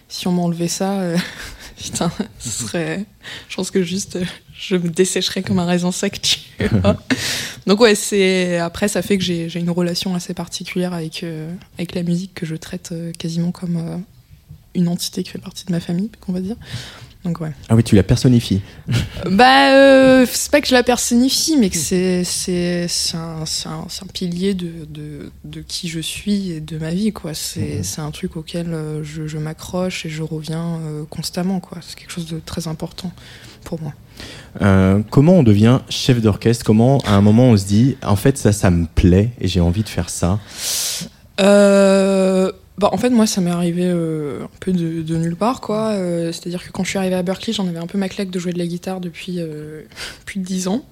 si 0.07 0.27
on 0.27 0.31
m'enlevait 0.31 0.67
ça, 0.67 0.91
euh, 1.01 1.17
putain, 1.83 2.11
ce 2.39 2.49
serait, 2.49 3.05
je 3.49 3.55
pense 3.55 3.71
que 3.71 3.83
juste, 3.83 4.19
je 4.57 4.75
me 4.75 4.89
dessécherais 4.89 5.43
comme 5.43 5.59
un 5.59 5.65
raisin 5.65 5.91
sec, 5.91 6.21
tu 6.21 6.39
vois. 6.67 6.97
Donc 7.67 7.81
ouais, 7.81 7.95
c'est 7.95 8.57
après 8.57 8.87
ça 8.87 9.01
fait 9.01 9.17
que 9.17 9.23
j'ai 9.23 9.59
une 9.59 9.69
relation 9.69 10.15
assez 10.15 10.33
particulière 10.33 10.93
avec 10.93 11.23
euh, 11.23 11.53
avec 11.77 11.93
la 11.95 12.03
musique 12.03 12.33
que 12.33 12.45
je 12.45 12.55
traite 12.55 12.89
euh, 12.93 13.11
quasiment 13.11 13.51
comme 13.51 13.77
euh, 13.77 13.97
une 14.77 14.87
entité 14.87 15.23
qui 15.23 15.31
fait 15.31 15.39
partie 15.39 15.65
de 15.65 15.71
ma 15.71 15.81
famille, 15.81 16.09
qu'on 16.21 16.31
va 16.31 16.39
dire. 16.39 16.55
Donc 17.25 17.41
ouais. 17.41 17.51
Ah 17.67 17.75
oui, 17.75 17.83
tu 17.83 17.95
la 17.95 18.03
personnifies. 18.03 18.61
bah, 19.29 19.73
euh, 19.73 20.25
c'est 20.31 20.49
pas 20.49 20.61
que 20.61 20.67
je 20.67 20.73
la 20.73 20.83
personnifie, 20.83 21.57
mais 21.57 21.69
que 21.69 21.75
c'est 21.75 22.23
c'est 22.23 22.87
un, 23.15 23.43
un, 23.65 23.81
un, 23.81 24.07
pilier 24.13 24.53
de, 24.53 24.85
de, 24.87 25.31
de, 25.43 25.61
qui 25.61 25.89
je 25.89 25.99
suis 25.99 26.51
et 26.51 26.61
de 26.61 26.77
ma 26.77 26.91
vie, 26.91 27.11
quoi. 27.11 27.33
C'est 27.33 27.81
mmh. 27.81 28.01
un 28.01 28.11
truc 28.11 28.37
auquel 28.37 28.73
euh, 28.73 29.03
je, 29.03 29.27
je 29.27 29.37
m'accroche 29.37 30.05
et 30.05 30.09
je 30.09 30.23
reviens 30.23 30.79
euh, 30.79 31.03
constamment, 31.09 31.59
quoi. 31.59 31.79
C'est 31.81 31.97
quelque 31.97 32.11
chose 32.11 32.27
de 32.27 32.39
très 32.39 32.67
important 32.67 33.11
pour 33.65 33.81
moi. 33.81 33.93
Euh, 34.61 35.01
comment 35.09 35.33
on 35.33 35.43
devient 35.43 35.79
chef 35.89 36.21
d'orchestre? 36.21 36.63
Comment 36.63 36.99
à 36.99 37.13
un 37.13 37.21
moment 37.21 37.49
on 37.49 37.57
se 37.57 37.65
dit, 37.65 37.97
en 38.03 38.15
fait 38.15 38.37
ça, 38.37 38.53
ça 38.53 38.71
me 38.71 38.85
plaît 38.85 39.31
et 39.41 39.47
j'ai 39.47 39.59
envie 39.59 39.83
de 39.83 39.89
faire 39.89 40.09
ça? 40.09 40.39
Euh 41.41 42.51
bah, 42.77 42.89
en 42.91 42.97
fait, 42.97 43.09
moi, 43.09 43.25
ça 43.25 43.41
m'est 43.41 43.49
arrivé 43.49 43.85
euh, 43.85 44.43
un 44.43 44.49
peu 44.59 44.71
de, 44.71 45.01
de, 45.01 45.17
nulle 45.17 45.35
part, 45.35 45.61
quoi. 45.61 45.93
Euh, 45.93 46.31
C'est-à-dire 46.31 46.63
que 46.63 46.71
quand 46.71 46.83
je 46.83 46.89
suis 46.89 46.99
arrivée 46.99 47.15
à 47.15 47.23
Berkeley, 47.23 47.51
j'en 47.51 47.67
avais 47.67 47.79
un 47.79 47.87
peu 47.87 47.97
ma 47.97 48.07
claque 48.07 48.29
de 48.29 48.37
jouer 48.37 48.53
de 48.53 48.59
la 48.59 48.67
guitare 48.67 48.99
depuis 48.99 49.39
euh, 49.39 49.81
plus 50.25 50.39
de 50.39 50.45
10 50.45 50.67
ans. 50.67 50.85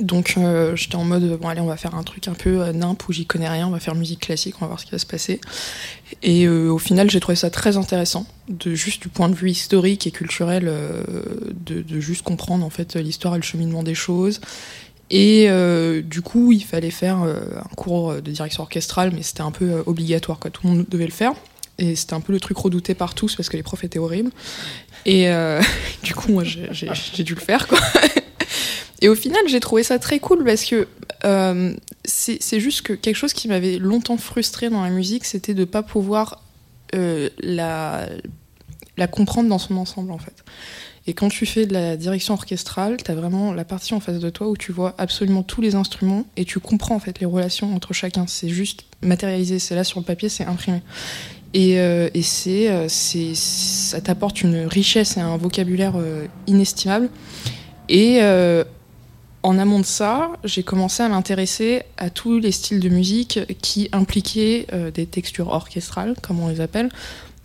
Donc, 0.00 0.34
euh, 0.38 0.76
j'étais 0.76 0.94
en 0.94 1.02
mode, 1.02 1.38
bon, 1.38 1.48
allez, 1.48 1.60
on 1.60 1.66
va 1.66 1.76
faire 1.76 1.96
un 1.96 2.04
truc 2.04 2.28
un 2.28 2.34
peu 2.34 2.70
nimp 2.70 3.08
où 3.08 3.12
j'y 3.12 3.26
connais 3.26 3.48
rien, 3.48 3.66
on 3.66 3.72
va 3.72 3.80
faire 3.80 3.96
musique 3.96 4.20
classique, 4.20 4.54
on 4.58 4.60
va 4.60 4.68
voir 4.68 4.80
ce 4.80 4.86
qui 4.86 4.92
va 4.92 4.98
se 4.98 5.06
passer. 5.06 5.40
Et 6.22 6.46
au 6.48 6.78
final, 6.78 7.10
j'ai 7.10 7.18
trouvé 7.18 7.34
ça 7.34 7.50
très 7.50 7.76
intéressant, 7.76 8.26
de 8.48 8.76
juste 8.76 9.02
du 9.02 9.08
point 9.08 9.28
de 9.28 9.34
vue 9.34 9.50
historique 9.50 10.06
et 10.06 10.12
culturel, 10.12 10.72
de, 11.66 11.82
de, 11.82 12.00
juste 12.00 12.22
comprendre, 12.22 12.64
en 12.64 12.70
fait, 12.70 12.94
l'histoire 12.94 13.34
et 13.34 13.38
le 13.38 13.42
cheminement 13.42 13.82
des 13.82 13.96
choses. 13.96 14.40
Et 15.10 15.46
euh, 15.48 16.02
du 16.02 16.22
coup, 16.22 16.52
il 16.52 16.64
fallait 16.64 16.90
faire 16.90 17.22
euh, 17.22 17.40
un 17.58 17.74
cours 17.76 18.14
de 18.14 18.30
direction 18.30 18.62
orchestrale, 18.62 19.12
mais 19.14 19.22
c'était 19.22 19.42
un 19.42 19.50
peu 19.50 19.70
euh, 19.70 19.82
obligatoire, 19.86 20.38
quoi. 20.38 20.50
Tout 20.50 20.66
le 20.66 20.74
monde 20.74 20.86
devait 20.88 21.04
le 21.04 21.12
faire. 21.12 21.32
Et 21.78 21.96
c'était 21.96 22.14
un 22.14 22.20
peu 22.20 22.32
le 22.32 22.40
truc 22.40 22.56
redouté 22.56 22.94
par 22.94 23.14
tous 23.14 23.34
parce 23.34 23.48
que 23.48 23.56
les 23.56 23.62
profs 23.62 23.84
étaient 23.84 23.98
horribles. 23.98 24.30
Et 25.06 25.28
du 26.02 26.14
coup, 26.14 26.32
moi, 26.32 26.44
j'ai 26.44 27.24
dû 27.24 27.34
le 27.34 27.40
faire, 27.40 27.66
quoi. 27.66 27.78
Et 29.02 29.08
au 29.08 29.14
final, 29.14 29.40
j'ai 29.48 29.60
trouvé 29.60 29.82
ça 29.82 29.98
très 29.98 30.18
cool 30.18 30.44
parce 30.44 30.64
que 30.64 30.86
c'est 32.04 32.60
juste 32.60 32.82
que 32.82 32.92
quelque 32.92 33.16
chose 33.16 33.32
qui 33.32 33.48
m'avait 33.48 33.78
longtemps 33.78 34.16
frustré 34.16 34.70
dans 34.70 34.82
la 34.82 34.90
musique, 34.90 35.24
c'était 35.24 35.52
de 35.52 35.64
pas 35.64 35.82
pouvoir 35.82 36.42
la 36.92 38.08
comprendre 39.10 39.48
dans 39.48 39.58
son 39.58 39.76
ensemble, 39.76 40.12
en 40.12 40.18
fait. 40.18 40.44
Et 41.06 41.12
quand 41.12 41.28
tu 41.28 41.44
fais 41.44 41.66
de 41.66 41.74
la 41.74 41.96
direction 41.96 42.32
orchestrale, 42.32 42.96
tu 43.02 43.10
as 43.10 43.14
vraiment 43.14 43.52
la 43.52 43.64
partie 43.64 43.92
en 43.92 44.00
face 44.00 44.20
de 44.20 44.30
toi 44.30 44.48
où 44.48 44.56
tu 44.56 44.72
vois 44.72 44.94
absolument 44.96 45.42
tous 45.42 45.60
les 45.60 45.74
instruments 45.74 46.24
et 46.36 46.46
tu 46.46 46.60
comprends 46.60 46.94
en 46.94 46.98
fait 46.98 47.20
les 47.20 47.26
relations 47.26 47.74
entre 47.74 47.92
chacun. 47.92 48.26
C'est 48.26 48.48
juste 48.48 48.84
matérialisé, 49.02 49.58
c'est 49.58 49.74
là 49.74 49.84
sur 49.84 50.00
le 50.00 50.06
papier, 50.06 50.30
c'est 50.30 50.46
imprimé. 50.46 50.80
Et, 51.52 51.78
euh, 51.78 52.08
et 52.14 52.22
c'est, 52.22 52.70
euh, 52.70 52.88
ça 52.88 54.00
t'apporte 54.00 54.42
une 54.42 54.66
richesse 54.66 55.18
et 55.18 55.20
un 55.20 55.36
vocabulaire 55.36 55.94
euh, 55.96 56.26
inestimable. 56.46 57.10
Et 57.90 58.18
euh, 58.22 58.64
en 59.42 59.58
amont 59.58 59.80
de 59.80 59.84
ça, 59.84 60.30
j'ai 60.42 60.62
commencé 60.62 61.02
à 61.02 61.08
m'intéresser 61.10 61.82
à 61.98 62.08
tous 62.08 62.38
les 62.38 62.50
styles 62.50 62.80
de 62.80 62.88
musique 62.88 63.40
qui 63.60 63.90
impliquaient 63.92 64.66
des 64.94 65.04
textures 65.04 65.48
orchestrales, 65.48 66.14
comme 66.22 66.40
on 66.40 66.48
les 66.48 66.62
appelle. 66.62 66.88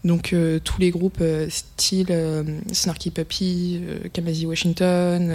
Donc 0.03 0.31
euh, 0.31 0.59
tous 0.63 0.79
les 0.79 0.91
groupes 0.91 1.19
euh, 1.21 1.47
style 1.49 2.07
euh, 2.09 2.43
Snarky 2.71 3.11
Puppy, 3.11 3.81
Kamasi 4.13 4.45
Washington, 4.45 5.31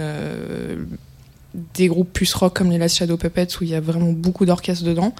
des 1.73 1.87
groupes 1.87 2.11
plus 2.11 2.33
rock 2.33 2.55
comme 2.55 2.71
les 2.71 2.77
Last 2.77 2.97
Shadow 2.97 3.17
Puppets 3.17 3.47
où 3.59 3.63
il 3.63 3.69
y 3.69 3.75
a 3.75 3.81
vraiment 3.81 4.11
beaucoup 4.11 4.45
d'orchestres 4.45 4.85
dedans. 4.85 5.13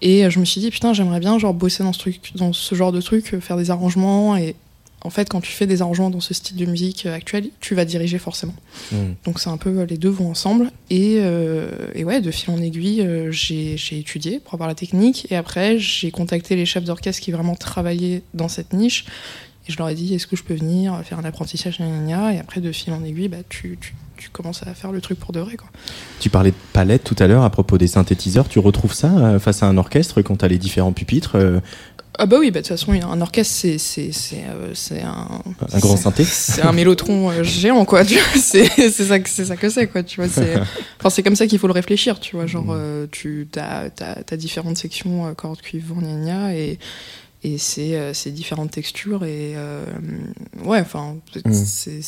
Et 0.00 0.30
je 0.30 0.38
me 0.38 0.44
suis 0.44 0.60
dit 0.60 0.70
putain 0.70 0.92
j'aimerais 0.92 1.20
bien 1.20 1.38
genre 1.38 1.54
bosser 1.54 1.82
dans 1.82 1.92
ce 1.92 1.98
truc, 1.98 2.32
dans 2.36 2.52
ce 2.52 2.74
genre 2.74 2.92
de 2.92 3.00
truc, 3.00 3.38
faire 3.40 3.56
des 3.56 3.70
arrangements 3.70 4.36
et 4.36 4.54
en 5.02 5.10
fait, 5.10 5.28
quand 5.28 5.40
tu 5.40 5.52
fais 5.52 5.66
des 5.66 5.80
arrangements 5.80 6.10
dans 6.10 6.20
ce 6.20 6.34
style 6.34 6.56
de 6.56 6.66
musique 6.66 7.06
actuel, 7.06 7.50
tu 7.60 7.74
vas 7.74 7.84
diriger 7.84 8.18
forcément. 8.18 8.54
Mm. 8.90 8.96
Donc 9.24 9.38
c'est 9.38 9.50
un 9.50 9.56
peu 9.56 9.82
les 9.84 9.96
deux 9.96 10.08
vont 10.08 10.30
ensemble. 10.30 10.70
Et, 10.90 11.18
euh, 11.20 11.70
et 11.94 12.04
ouais, 12.04 12.20
de 12.20 12.30
fil 12.30 12.50
en 12.50 12.58
aiguille, 12.58 13.02
euh, 13.02 13.30
j'ai 13.30 13.76
j'ai 13.76 13.98
étudié 13.98 14.40
pour 14.40 14.54
avoir 14.54 14.68
la 14.68 14.74
technique. 14.74 15.30
Et 15.30 15.36
après, 15.36 15.78
j'ai 15.78 16.10
contacté 16.10 16.56
les 16.56 16.66
chefs 16.66 16.84
d'orchestre 16.84 17.22
qui 17.22 17.30
vraiment 17.30 17.54
travaillaient 17.54 18.22
dans 18.34 18.48
cette 18.48 18.72
niche. 18.72 19.04
Et 19.68 19.72
je 19.72 19.78
leur 19.78 19.88
ai 19.88 19.94
dit, 19.94 20.14
est-ce 20.14 20.26
que 20.26 20.34
je 20.34 20.42
peux 20.42 20.54
venir 20.54 21.00
faire 21.04 21.18
un 21.18 21.24
apprentissage. 21.24 21.78
Et 21.80 22.38
après, 22.38 22.60
de 22.60 22.72
fil 22.72 22.92
en 22.92 23.04
aiguille, 23.04 23.28
bah, 23.28 23.36
tu, 23.48 23.76
tu, 23.80 23.94
tu 24.18 24.30
commences 24.30 24.62
à 24.66 24.74
faire 24.74 24.92
le 24.92 25.00
truc 25.00 25.18
pour 25.18 25.32
de 25.32 25.40
vrai. 25.40 25.56
Quoi. 25.56 25.68
Tu 26.20 26.30
parlais 26.30 26.50
de 26.50 26.56
palette 26.72 27.04
tout 27.04 27.16
à 27.18 27.26
l'heure 27.26 27.44
à 27.44 27.50
propos 27.50 27.78
des 27.78 27.86
synthétiseurs. 27.86 28.48
Tu 28.48 28.58
retrouves 28.58 28.92
ça 28.92 29.16
euh, 29.16 29.38
face 29.38 29.62
à 29.62 29.66
un 29.66 29.76
orchestre 29.78 30.20
quand 30.22 30.36
tu 30.36 30.44
as 30.44 30.48
les 30.48 30.58
différents 30.58 30.92
pupitres 30.92 31.36
euh, 31.36 31.60
Ah 32.20 32.26
bah 32.26 32.36
oui, 32.40 32.50
bah, 32.50 32.60
de 32.60 32.66
toute 32.66 32.76
façon, 32.76 32.92
un 32.92 33.20
orchestre, 33.20 33.54
c'est 33.54 33.78
c'est 33.78 34.10
c'est 34.12 34.44
euh, 34.48 34.74
c'est 34.74 35.02
un 35.02 35.40
Un 35.72 35.78
grand 35.78 35.96
synthé 35.96 36.24
C'est 36.24 36.62
un 36.62 36.72
mélotron 36.72 37.30
euh, 37.30 37.44
géant, 37.44 37.84
quoi. 37.84 38.04
Tu 38.04 38.14
vois, 38.14 38.22
c'est 38.40 38.66
c'est 38.90 39.04
ça 39.04 39.20
que 39.20 39.28
c'est 39.28 39.44
ça 39.44 39.56
que 39.56 39.68
c'est, 39.70 39.86
quoi. 39.86 40.02
Tu 40.02 40.20
vois, 40.20 40.28
c'est 40.28 40.56
enfin 40.98 41.10
c'est 41.10 41.22
comme 41.22 41.36
ça 41.36 41.46
qu'il 41.46 41.58
faut 41.60 41.68
le 41.68 41.72
réfléchir. 41.72 42.18
Tu 42.18 42.34
vois, 42.36 42.46
genre 42.46 42.64
Mm. 42.64 42.72
euh, 42.72 43.06
tu 43.10 43.48
t'as 43.50 43.88
t'as 43.90 44.36
différentes 44.36 44.78
sections 44.78 45.32
cordes 45.34 45.60
cuivre 45.60 45.96
et 46.52 46.78
et 47.44 47.56
c'est 47.58 47.94
euh, 47.96 48.12
c'est 48.14 48.30
différentes 48.32 48.70
textures 48.72 49.24
et 49.24 49.52
euh, 49.56 49.84
ouais, 50.64 50.80
enfin 50.80 51.16
Mm. 51.44 51.52
c'est 51.52 52.00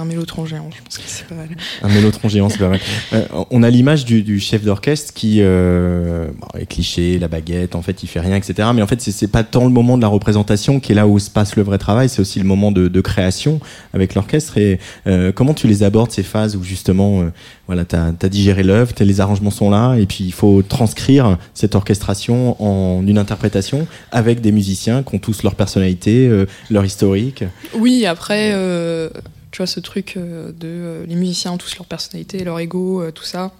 un 0.00 0.04
mélotron 0.04 0.46
géant. 0.46 0.70
Je 0.74 0.82
pense 0.82 0.96
que 0.98 1.04
c'est 1.06 1.26
pas 1.26 1.34
mal. 1.34 1.48
Un 1.82 1.88
mélotron 1.88 2.28
géant, 2.28 2.48
c'est 2.48 2.58
pas 2.58 2.68
mal. 2.68 2.80
Euh, 3.12 3.26
on 3.50 3.62
a 3.64 3.70
l'image 3.70 4.04
du, 4.04 4.22
du 4.22 4.38
chef 4.40 4.62
d'orchestre 4.62 5.12
qui 5.12 5.38
euh, 5.40 6.28
bon, 6.38 6.46
est 6.58 6.66
cliché, 6.66 7.18
la 7.18 7.26
baguette, 7.28 7.74
en 7.74 7.82
fait, 7.82 8.02
il 8.04 8.06
fait 8.06 8.20
rien, 8.20 8.36
etc. 8.36 8.68
Mais 8.74 8.82
en 8.82 8.86
fait, 8.86 9.00
c'est- 9.02 9.26
pas 9.26 9.42
tant 9.44 9.64
le 9.64 9.70
moment 9.70 9.96
de 9.96 10.02
la 10.02 10.08
représentation 10.08 10.78
qui 10.80 10.92
est 10.92 10.94
là 10.94 11.06
où 11.08 11.18
se 11.18 11.28
passe 11.30 11.56
le 11.56 11.62
vrai 11.64 11.78
travail, 11.78 12.08
c'est 12.08 12.20
aussi 12.20 12.38
le 12.38 12.44
moment 12.46 12.70
de, 12.72 12.86
de 12.88 13.00
création 13.00 13.60
avec 13.94 14.14
l'orchestre. 14.14 14.56
Et 14.58 14.78
euh, 15.08 15.32
comment 15.32 15.54
tu 15.54 15.66
les 15.66 15.82
abordes 15.82 16.10
ces 16.12 16.22
phases 16.22 16.54
où 16.56 16.62
justement, 16.62 17.22
euh, 17.22 17.30
voilà, 17.66 17.84
t'as 17.84 18.12
as 18.22 18.28
digéré 18.28 18.62
l'œuvre, 18.62 18.92
les 19.00 19.20
arrangements 19.20 19.50
sont 19.50 19.70
là, 19.70 19.96
et 19.96 20.06
puis 20.06 20.24
il 20.24 20.32
faut 20.32 20.62
transcrire 20.62 21.36
cette 21.54 21.74
orchestration 21.74 22.56
en 22.62 23.04
une 23.06 23.18
interprétation 23.18 23.86
avec 24.12 24.40
des 24.40 24.52
musiciens 24.70 25.02
qui 25.02 25.14
ont 25.14 25.18
tous 25.18 25.42
leur 25.42 25.56
personnalité, 25.56 26.28
euh, 26.28 26.46
leur 26.70 26.84
historique. 26.84 27.44
Oui, 27.74 28.06
après, 28.06 28.52
euh, 28.52 29.10
tu 29.50 29.58
vois, 29.58 29.66
ce 29.66 29.80
truc 29.80 30.14
euh, 30.16 30.52
de 30.52 31.04
les 31.06 31.16
musiciens 31.16 31.52
ont 31.52 31.58
tous 31.58 31.76
leur 31.76 31.86
personnalité, 31.86 32.44
leur 32.44 32.58
ego, 32.60 33.10
tout 33.10 33.24
ça. 33.24 33.52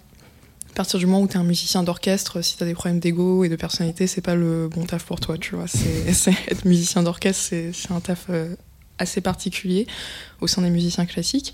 À 0.71 0.75
partir 0.77 1.01
du 1.01 1.07
moment 1.07 1.21
où 1.21 1.27
tu 1.27 1.35
es 1.35 1.37
un 1.37 1.45
musicien 1.45 1.83
d'orchestre, 1.83 2.43
si 2.43 2.57
tu 2.57 2.63
as 2.63 2.67
des 2.67 2.75
problèmes 2.75 3.01
d'ego 3.01 3.43
et 3.43 3.49
de 3.49 3.57
personnalité, 3.57 4.07
c'est 4.07 4.21
pas 4.21 4.37
le 4.37 4.69
bon 4.69 4.85
taf 4.85 5.05
pour 5.05 5.19
toi, 5.19 5.37
tu 5.37 5.57
vois. 5.57 5.67
C'est, 5.67 6.31
être 6.49 6.65
musicien 6.65 7.03
d'orchestre, 7.03 7.43
c'est, 7.51 7.73
un 7.91 8.01
taf 8.01 8.31
assez 8.99 9.21
particulier 9.21 9.87
au 10.41 10.47
sein 10.47 10.63
des 10.63 10.71
musiciens 10.71 11.07
classiques. 11.07 11.53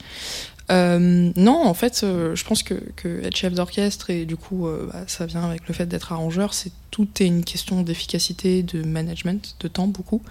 Euh, 0.70 1.30
non, 1.36 1.64
en 1.64 1.74
fait, 1.74 2.00
euh, 2.02 2.34
je 2.34 2.44
pense 2.44 2.62
que, 2.62 2.74
que 2.96 3.22
être 3.24 3.36
chef 3.36 3.54
d'orchestre 3.54 4.10
et 4.10 4.24
du 4.24 4.36
coup, 4.36 4.66
euh, 4.66 4.88
bah, 4.92 5.04
ça 5.06 5.26
vient 5.26 5.44
avec 5.44 5.68
le 5.68 5.74
fait 5.74 5.86
d'être 5.86 6.12
arrangeur. 6.12 6.54
C'est 6.54 6.72
tout 6.90 7.06
est 7.20 7.26
une 7.26 7.44
question 7.44 7.82
d'efficacité, 7.82 8.62
de 8.62 8.82
management, 8.82 9.54
de 9.60 9.68
temps 9.68 9.86
beaucoup. 9.86 10.22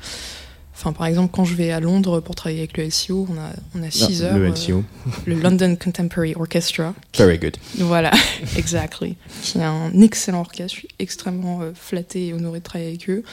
Enfin, 0.77 0.91
par 0.91 1.07
exemple, 1.07 1.31
quand 1.33 1.45
je 1.45 1.53
vais 1.55 1.71
à 1.71 1.79
Londres 1.79 2.19
pour 2.19 2.35
travailler 2.35 2.59
avec 2.59 2.75
le 2.75 2.83
LCO, 2.83 3.27
on 3.29 3.37
a 3.37 3.49
on 3.75 3.81
a 3.81 3.89
six 3.89 4.23
Ah, 4.23 4.25
heures. 4.25 4.37
le 4.37 4.47
euh, 4.47 4.51
LCO. 4.51 4.83
le 5.25 5.35
London 5.35 5.77
Contemporary 5.81 6.33
Orchestra. 6.35 6.93
Very 7.17 7.37
good. 7.37 7.55
Voilà, 7.77 8.11
exactly. 8.57 9.15
Qui 9.41 9.59
est 9.59 9.63
un 9.63 10.01
excellent 10.01 10.41
orchestre. 10.41 10.73
Je 10.75 10.79
suis 10.79 10.89
extrêmement 10.99 11.61
euh, 11.61 11.71
flattée 11.73 12.27
et 12.27 12.33
honorée 12.33 12.59
de 12.59 12.63
travailler 12.65 12.89
avec 12.89 13.09
eux. 13.09 13.23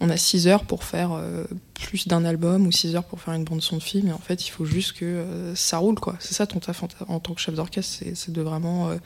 On 0.00 0.10
a 0.10 0.16
6 0.16 0.46
heures 0.46 0.64
pour 0.64 0.84
faire 0.84 1.12
euh, 1.12 1.44
plus 1.74 2.06
d'un 2.06 2.24
album 2.24 2.66
ou 2.66 2.72
6 2.72 2.94
heures 2.94 3.04
pour 3.04 3.20
faire 3.20 3.34
une 3.34 3.44
bande 3.44 3.62
son 3.62 3.78
de 3.78 3.82
film. 3.82 4.08
Et 4.08 4.12
en 4.12 4.18
fait, 4.18 4.46
il 4.46 4.50
faut 4.50 4.64
juste 4.64 4.92
que 4.92 5.04
euh, 5.04 5.54
ça 5.56 5.78
roule, 5.78 5.98
quoi. 5.98 6.14
C'est 6.20 6.34
ça 6.34 6.46
ton 6.46 6.60
taf 6.60 6.82
en, 6.84 6.88
en 7.08 7.18
tant 7.20 7.34
que 7.34 7.40
chef 7.40 7.54
d'orchestre, 7.54 7.96
c'est- 7.98 8.14
c'est 8.14 8.32
de 8.32 8.40
vraiment 8.42 8.90
euh, 8.90 8.96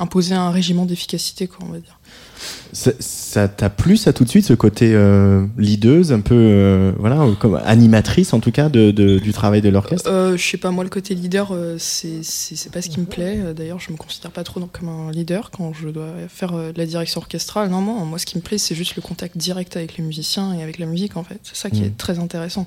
imposer 0.00 0.34
un 0.34 0.50
régiment 0.50 0.86
d'efficacité, 0.86 1.46
quoi, 1.46 1.58
on 1.68 1.72
va 1.72 1.78
dire. 1.78 1.98
Ça- 2.72 3.48
t'a 3.48 3.68
plu, 3.68 3.96
ça 3.96 4.12
tout 4.12 4.24
de 4.24 4.28
suite, 4.30 4.44
ce 4.46 4.54
côté 4.54 4.92
euh, 4.94 5.46
leaduse, 5.58 6.10
un 6.12 6.20
peu, 6.20 6.34
euh, 6.34 6.92
voilà, 6.98 7.26
comme 7.38 7.60
animatrice 7.64 8.32
en 8.32 8.40
tout 8.40 8.50
cas 8.50 8.68
de, 8.68 8.90
de- 8.90 9.18
du 9.18 9.32
travail 9.32 9.60
de 9.60 9.68
l'orchestre? 9.68 10.10
Euh, 10.10 10.36
je 10.36 10.42
sais 10.44 10.56
pas, 10.56 10.70
moi, 10.70 10.82
le 10.82 10.90
côté 10.90 11.14
leader, 11.14 11.50
euh, 11.52 11.76
c'est 11.78 12.22
c'est 12.22 12.72
pas 12.72 12.80
ce 12.82 12.88
qui 12.88 12.98
me 12.98 13.04
plaît. 13.06 13.38
Euh, 13.38 13.52
D'ailleurs, 13.52 13.78
je 13.78 13.92
me 13.92 13.96
considère 13.96 14.30
pas 14.30 14.42
trop 14.44 14.58
donc 14.58 14.72
comme 14.78 14.88
un 14.88 15.10
leader 15.12 15.50
quand 15.50 15.72
je 15.74 15.88
dois 15.90 16.08
faire 16.28 16.52
de 16.52 16.72
la 16.78 16.86
direction 16.86 17.20
orchestrale. 17.20 17.68
Non, 17.70 17.82
non, 17.82 18.04
moi, 18.06 18.18
ce 18.18 18.26
qui 18.26 18.36
me 18.38 18.42
plaît, 18.42 18.58
c'est 18.58 18.74
juste 18.74 18.96
le 18.96 19.02
contact 19.02 19.36
direct 19.36 19.76
avec 19.76 19.96
les 19.98 20.02
musiciens 20.04 20.54
et 20.54 20.62
avec 20.62 20.78
la 20.78 20.86
musique, 20.86 21.16
en 21.18 21.24
fait. 21.24 21.40
C'est 21.42 21.56
ça 21.56 21.68
qui 21.70 21.80
Mhm. 21.80 21.86
est 21.88 21.96
très 21.98 22.18
intéressant. 22.18 22.66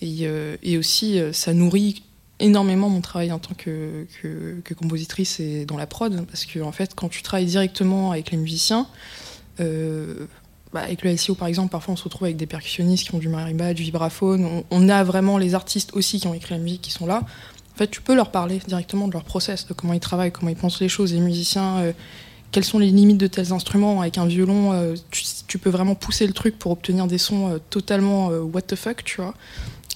Et, 0.00 0.26
et 0.62 0.78
aussi, 0.78 1.18
ça 1.32 1.52
nourrit 1.54 2.02
énormément 2.44 2.88
mon 2.88 3.00
travail 3.00 3.32
en 3.32 3.38
tant 3.38 3.54
que, 3.54 4.06
que, 4.20 4.60
que 4.62 4.74
compositrice 4.74 5.40
et 5.40 5.64
dans 5.64 5.76
la 5.76 5.86
prod, 5.86 6.24
parce 6.26 6.44
que, 6.44 6.60
en 6.60 6.72
fait, 6.72 6.94
quand 6.94 7.08
tu 7.08 7.22
travailles 7.22 7.46
directement 7.46 8.12
avec 8.12 8.30
les 8.30 8.36
musiciens, 8.36 8.86
euh, 9.60 10.26
bah, 10.72 10.80
avec 10.80 11.02
le 11.02 11.12
LCO 11.12 11.34
par 11.36 11.46
exemple, 11.46 11.70
parfois 11.70 11.94
on 11.94 11.96
se 11.96 12.02
retrouve 12.02 12.24
avec 12.24 12.36
des 12.36 12.46
percussionnistes 12.46 13.04
qui 13.06 13.14
ont 13.14 13.18
du 13.18 13.28
marimba, 13.28 13.74
du 13.74 13.82
vibraphone. 13.82 14.64
On, 14.70 14.88
a 14.88 15.04
vraiment 15.04 15.38
les 15.38 15.54
artistes 15.54 15.94
aussi 15.94 16.20
qui 16.20 16.26
ont 16.26 16.34
écrit 16.34 16.54
la 16.54 16.60
musique 16.60 16.82
qui 16.82 16.90
sont 16.90 17.06
là. 17.06 17.22
En 17.22 17.78
fait, 17.78 17.88
tu 17.88 18.02
peux 18.02 18.14
leur 18.14 18.30
parler 18.30 18.60
directement 18.66 19.08
de 19.08 19.12
leur 19.12 19.24
process, 19.24 19.66
de 19.66 19.72
comment 19.72 19.92
ils 19.92 20.00
travaillent, 20.00 20.32
comment 20.32 20.50
ils 20.50 20.56
pensent 20.56 20.80
les 20.80 20.88
choses. 20.88 21.12
Les 21.12 21.20
musiciens, 21.20 21.78
euh, 21.78 21.92
quelles 22.50 22.64
sont 22.64 22.78
les 22.78 22.90
limites 22.90 23.18
de 23.18 23.26
tels 23.28 23.52
instruments? 23.52 24.00
Avec 24.00 24.18
un 24.18 24.26
violon, 24.26 24.72
euh, 24.72 24.94
tu, 25.10 25.58
peux 25.58 25.70
vraiment 25.70 25.94
pousser 25.94 26.26
le 26.26 26.32
truc 26.32 26.58
pour 26.58 26.72
obtenir 26.72 27.06
des 27.06 27.18
sons 27.18 27.58
totalement 27.70 28.28
what 28.28 28.62
the 28.62 28.74
fuck, 28.74 29.04
tu 29.04 29.20
vois. 29.20 29.34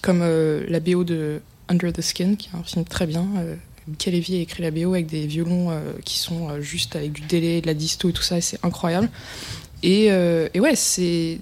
Comme 0.01 0.21
la 0.21 0.79
BO 0.79 1.03
de 1.03 1.41
Under 1.69 1.93
the 1.93 2.01
Skin, 2.01 2.37
qui 2.37 2.49
est 2.53 2.59
un 2.59 2.63
film 2.63 2.85
très 2.85 3.07
bien. 3.07 3.27
Euh, 3.39 3.55
Michael 3.87 4.15
Levy 4.15 4.37
a 4.37 4.41
écrit 4.41 4.63
la 4.63 4.71
BO 4.71 4.93
avec 4.93 5.07
des 5.07 5.27
violons 5.27 5.71
euh, 5.71 5.93
qui 6.05 6.19
sont 6.19 6.51
euh, 6.51 6.61
juste 6.61 6.97
avec 6.97 7.13
du 7.13 7.23
délai, 7.23 7.61
de 7.61 7.67
la 7.67 7.75
disto 7.75 8.11
et 8.11 8.13
tout 8.13 8.23
ça, 8.23 8.39
et 8.39 8.43
c'est 8.43 8.63
incroyable. 8.65 9.09
Et, 9.83 10.11
euh, 10.11 10.49
ouais, 10.57 10.75
c'est, 10.75 11.39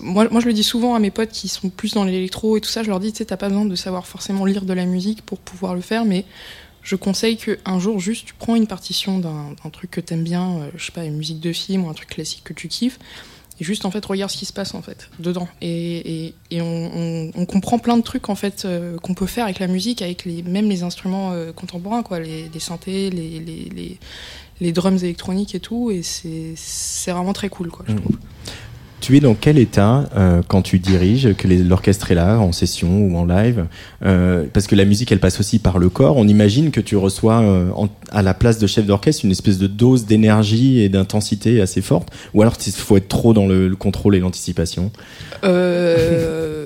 moi, 0.00 0.26
moi 0.30 0.40
je 0.40 0.46
le 0.46 0.52
dis 0.52 0.64
souvent 0.64 0.94
à 0.94 0.98
mes 0.98 1.12
potes 1.12 1.30
qui 1.30 1.48
sont 1.48 1.70
plus 1.70 1.94
dans 1.94 2.04
l'électro 2.04 2.56
et 2.56 2.60
tout 2.60 2.68
ça, 2.68 2.82
je 2.82 2.88
leur 2.88 2.98
dis, 2.98 3.12
tu 3.12 3.18
sais, 3.18 3.26
t'as 3.26 3.36
pas 3.36 3.48
besoin 3.48 3.64
de 3.64 3.76
savoir 3.76 4.06
forcément 4.06 4.44
lire 4.44 4.64
de 4.64 4.72
la 4.72 4.86
musique 4.86 5.22
pour 5.22 5.38
pouvoir 5.38 5.74
le 5.74 5.80
faire, 5.80 6.04
mais 6.04 6.24
je 6.82 6.96
conseille 6.96 7.36
qu'un 7.36 7.78
jour, 7.78 8.00
juste, 8.00 8.26
tu 8.26 8.34
prends 8.34 8.56
une 8.56 8.66
partition 8.66 9.18
d'un, 9.18 9.54
truc 9.72 9.90
que 9.90 10.00
t'aimes 10.00 10.24
bien, 10.24 10.58
euh, 10.58 10.70
je 10.76 10.86
sais 10.86 10.92
pas, 10.92 11.04
une 11.04 11.16
musique 11.16 11.40
de 11.40 11.52
film 11.52 11.84
ou 11.84 11.88
un 11.88 11.94
truc 11.94 12.08
classique 12.08 12.42
que 12.44 12.52
tu 12.52 12.68
kiffes, 12.68 12.98
juste, 13.64 13.84
en 13.86 13.90
fait, 13.90 14.04
regarde 14.04 14.30
ce 14.30 14.36
qui 14.36 14.44
se 14.46 14.52
passe, 14.52 14.74
en 14.74 14.82
fait, 14.82 15.08
dedans. 15.18 15.48
Et, 15.60 16.26
et, 16.26 16.34
et 16.50 16.60
on, 16.60 16.90
on, 16.94 17.30
on 17.34 17.46
comprend 17.46 17.78
plein 17.78 17.96
de 17.96 18.02
trucs, 18.02 18.28
en 18.28 18.34
fait, 18.34 18.64
euh, 18.64 18.96
qu'on 18.98 19.14
peut 19.14 19.26
faire 19.26 19.44
avec 19.44 19.58
la 19.58 19.66
musique, 19.66 20.02
avec 20.02 20.24
les, 20.24 20.42
même 20.42 20.68
les 20.68 20.82
instruments 20.82 21.32
euh, 21.32 21.52
contemporains, 21.52 22.02
quoi, 22.02 22.20
les, 22.20 22.48
les 22.52 22.60
synthés, 22.60 23.10
les, 23.10 23.40
les, 23.40 23.68
les, 23.74 23.98
les 24.60 24.72
drums 24.72 25.02
électroniques 25.02 25.54
et 25.54 25.60
tout, 25.60 25.90
et 25.90 26.02
c'est 26.02 26.52
c'est 26.56 27.10
vraiment 27.12 27.32
très 27.32 27.48
cool, 27.48 27.70
quoi, 27.70 27.84
je 27.88 27.92
Mm. 27.94 28.00
trouve. 28.00 28.16
Tu 29.00 29.16
es 29.16 29.20
dans 29.20 29.34
quel 29.34 29.58
état 29.58 30.08
euh, 30.16 30.40
quand 30.48 30.62
tu 30.62 30.78
diriges, 30.78 31.34
que 31.34 31.46
l'orchestre 31.46 32.10
est 32.10 32.14
là, 32.14 32.38
en 32.38 32.50
session 32.52 32.98
ou 33.06 33.16
en 33.16 33.24
live 33.24 33.66
Euh, 34.04 34.44
Parce 34.52 34.66
que 34.66 34.74
la 34.74 34.84
musique, 34.84 35.12
elle 35.12 35.20
passe 35.20 35.38
aussi 35.38 35.58
par 35.58 35.78
le 35.78 35.88
corps. 35.88 36.16
On 36.16 36.26
imagine 36.26 36.70
que 36.70 36.80
tu 36.80 36.96
reçois 36.96 37.40
euh, 37.40 37.68
à 38.10 38.22
la 38.22 38.34
place 38.34 38.58
de 38.58 38.66
chef 38.66 38.86
d'orchestre 38.86 39.24
une 39.24 39.30
espèce 39.30 39.58
de 39.58 39.66
dose 39.66 40.06
d'énergie 40.06 40.80
et 40.80 40.88
d'intensité 40.88 41.60
assez 41.60 41.82
forte. 41.82 42.08
Ou 42.34 42.42
alors 42.42 42.54
il 42.66 42.72
faut 42.72 42.96
être 42.96 43.08
trop 43.08 43.32
dans 43.32 43.46
le, 43.46 43.68
le 43.68 43.76
contrôle 43.76 44.16
et 44.16 44.20
l'anticipation? 44.20 44.90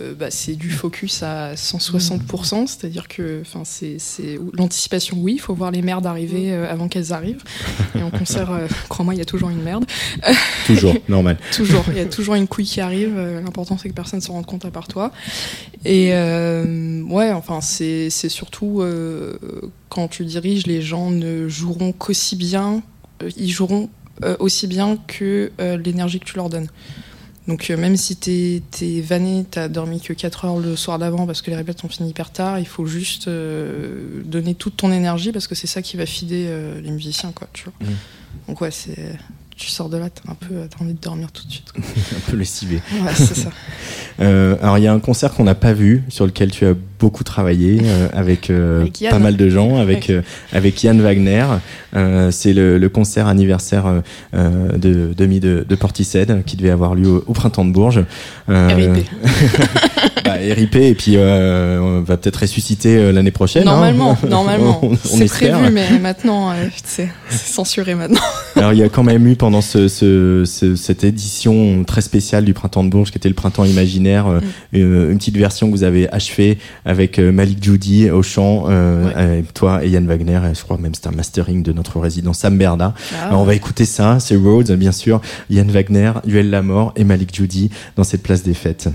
Euh, 0.01 0.15
bah, 0.15 0.31
c'est 0.31 0.55
du 0.55 0.71
focus 0.71 1.23
à 1.23 1.55
160%, 1.55 2.67
c'est-à-dire 2.67 3.09
que 3.09 3.43
c'est 3.65 4.39
l'anticipation, 4.55 5.17
oui, 5.21 5.35
il 5.35 5.41
faut 5.41 5.55
voir 5.55 5.71
les 5.71 5.83
merdes 5.83 6.07
arriver 6.07 6.53
euh, 6.53 6.71
avant 6.71 6.89
qu'elles 6.89 7.13
arrivent. 7.13 7.43
Et 7.95 8.03
en 8.03 8.11
concert, 8.11 8.51
euh, 8.51 8.67
crois-moi, 8.89 9.15
il 9.15 9.19
y 9.19 9.23
a 9.23 9.27
toujours 9.27 9.51
une 9.51 9.63
merde. 9.63 9.85
Toujours, 10.67 10.95
normal. 11.09 11.37
Toujours, 11.53 11.85
il 11.89 11.97
y 11.97 12.01
a 12.01 12.05
toujours 12.05 12.37
une 12.37 12.47
couille 12.47 12.65
qui 12.65 12.81
arrive. 12.81 13.19
L'important, 13.19 13.77
c'est 13.77 13.89
que 13.89 13.95
personne 13.95 14.21
ne 14.21 14.25
s'en 14.25 14.35
rende 14.35 14.47
compte 14.47 14.65
à 14.65 14.71
part 14.71 14.87
toi. 14.87 15.11
Et 15.85 16.11
ouais, 16.13 17.33
enfin, 17.33 17.61
c'est 17.61 18.11
surtout 18.11 18.85
quand 19.89 20.07
tu 20.07 20.25
diriges, 20.25 20.67
les 20.67 20.81
gens 20.81 21.11
ne 21.11 21.49
joueront 21.49 21.93
qu'aussi 21.93 22.37
bien, 22.37 22.83
ils 23.37 23.51
joueront 23.51 23.89
aussi 24.39 24.69
bien 24.69 24.97
que 25.09 25.51
l'énergie 25.59 26.21
que 26.21 26.27
tu 26.27 26.37
leur 26.37 26.51
donnes. 26.51 26.69
Donc 27.51 27.69
euh, 27.69 27.77
même 27.77 27.97
si 27.97 28.15
t'es 28.15 28.63
es 28.81 29.01
vanné, 29.01 29.45
t'as 29.51 29.67
dormi 29.67 30.01
que 30.01 30.13
4 30.13 30.45
heures 30.45 30.59
le 30.59 30.77
soir 30.77 31.01
d'avant 31.01 31.27
parce 31.27 31.43
que 31.43 31.51
les 31.51 31.57
répètes 31.57 31.85
ont 31.85 31.89
fini 31.89 32.11
hyper 32.11 32.31
tard, 32.31 32.61
il 32.61 32.67
faut 32.67 32.87
juste 32.87 33.27
euh, 33.27 34.23
donner 34.25 34.55
toute 34.55 34.77
ton 34.77 34.93
énergie 34.93 35.33
parce 35.33 35.49
que 35.49 35.57
c'est 35.57 35.67
ça 35.67 35.83
qui 35.83 35.97
va 35.97 36.07
fider 36.07 36.47
euh, 36.49 36.81
les 36.81 36.93
musiciens, 36.93 37.33
quoi, 37.33 37.49
tu 37.53 37.65
vois. 37.65 37.73
donc 38.47 38.61
ouais, 38.61 38.71
c'est 38.71 39.19
tu 39.61 39.69
sors 39.69 39.91
de 39.91 39.99
là, 39.99 40.07
t'as 40.09 40.33
un 40.33 40.35
peu 40.35 40.55
t'as 40.71 40.83
envie 40.83 40.95
de 40.95 41.01
dormir 41.01 41.31
tout 41.33 41.47
de 41.47 41.53
suite. 41.53 41.69
un 41.77 42.31
peu 42.31 42.37
lessivé. 42.37 42.77
Ouais, 43.03 43.13
c'est 43.15 43.37
ça. 43.37 43.51
Euh, 44.21 44.57
alors 44.61 44.77
il 44.77 44.85
y 44.85 44.87
a 44.87 44.93
un 44.93 44.99
concert 45.01 45.33
qu'on 45.33 45.45
n'a 45.45 45.55
pas 45.55 45.73
vu, 45.73 46.03
sur 46.11 46.27
lequel 46.27 46.51
tu 46.51 46.67
as 46.67 46.75
beaucoup 46.99 47.25
travaillé 47.25 47.81
euh, 47.83 48.07
avec, 48.13 48.51
euh, 48.51 48.81
Avec 48.83 49.03
pas 49.09 49.19
mal 49.19 49.39
de 49.39 49.49
gens, 49.49 49.79
avec 49.79 50.13
avec 50.53 50.83
Yann 50.85 51.01
Wagner. 51.01 51.47
C'est 52.31 52.53
le, 52.53 52.77
le 52.77 52.89
concert 52.91 53.29
anniversaire 53.29 54.03
de 54.35 55.15
demi 55.17 55.41
de, 55.41 55.65
de 55.67 55.75
Portishead 55.75 56.45
qui 56.45 56.59
devait 56.59 56.69
avoir 56.69 56.95
lieu 56.95 57.09
au, 57.09 57.25
au 57.29 57.33
printemps 57.33 57.65
de 57.65 57.73
Bourges. 57.73 58.05
RIP. 58.47 59.07
bah, 60.23 60.35
RIP 60.35 60.77
et 60.77 60.95
puis 60.95 61.17
on 61.17 62.03
va 62.03 62.19
peut-être 62.19 62.41
ressusciter 62.43 63.13
l'année 63.13 63.31
prochaine. 63.31 63.63
hein. 63.67 63.73
Normalement, 63.73 64.19
normalement. 64.29 64.81
on, 64.83 64.93
on 64.93 64.97
c'est 64.97 65.25
prévu, 65.29 65.71
mais 65.73 65.99
maintenant, 65.99 66.53
c'est 66.85 67.09
censuré 67.31 67.95
maintenant. 67.95 68.21
Alors 68.57 68.75
il 68.75 68.79
y 68.81 68.83
a 68.83 68.91
quand 68.91 69.03
même 69.05 69.27
eu 69.27 69.35
pendant 69.37 69.50
ce, 69.61 69.89
ce- 69.89 70.45
ce- 70.47 70.77
cette 70.77 71.03
édition 71.03 71.83
très 71.85 72.01
spéciale 72.01 72.45
du 72.45 72.55
printemps 72.55 72.85
de 72.85 72.91
Bourges 72.91 73.11
qui 73.11 73.19
était 73.19 73.29
le 73.29 73.35
printemps 73.35 73.65
imaginaire 73.65 74.29
euh, 74.29 74.41
une, 74.73 75.11
une 75.11 75.19
petite 75.19 75.37
version 75.37 75.67
que 75.67 75.73
vous 75.73 75.83
avez 75.83 76.09
achevée 76.11 76.59
avec 76.85 77.19
euh, 77.19 77.33
Malik 77.33 77.63
Judy 77.63 78.09
au 78.11 78.23
chant 78.23 78.67
euh, 78.69 79.07
Ouais. 79.41 79.45
toi 79.53 79.85
et 79.85 79.89
Yann 79.91 80.07
Wagner 80.07 80.41
et 80.51 80.55
je 80.55 80.63
crois 80.63 80.79
même 80.79 80.95
c'était 80.95 81.09
un 81.09 81.17
mastering 81.17 81.65
de 81.65 81.73
notre 81.73 81.99
résident 81.99 82.33
Sam 82.33 82.57
Berda. 82.57 82.95
Ah. 83.21 83.27
Alors 83.29 83.41
on 83.41 83.45
va 83.45 83.55
écouter 83.57 83.85
ça, 83.85 84.21
c'est 84.21 84.37
Rhodes 84.37 84.71
bien 84.77 84.93
sûr, 84.93 85.21
Yann 85.51 85.69
Wagner, 85.71 86.13
Yuel 86.27 86.49
Lamort 86.51 86.93
et 86.95 87.03
Malik 87.05 87.35
Judy 87.35 87.71
dans 87.97 88.05
cette 88.05 88.23
place 88.23 88.45
des 88.45 88.55
fêtes. 88.55 88.89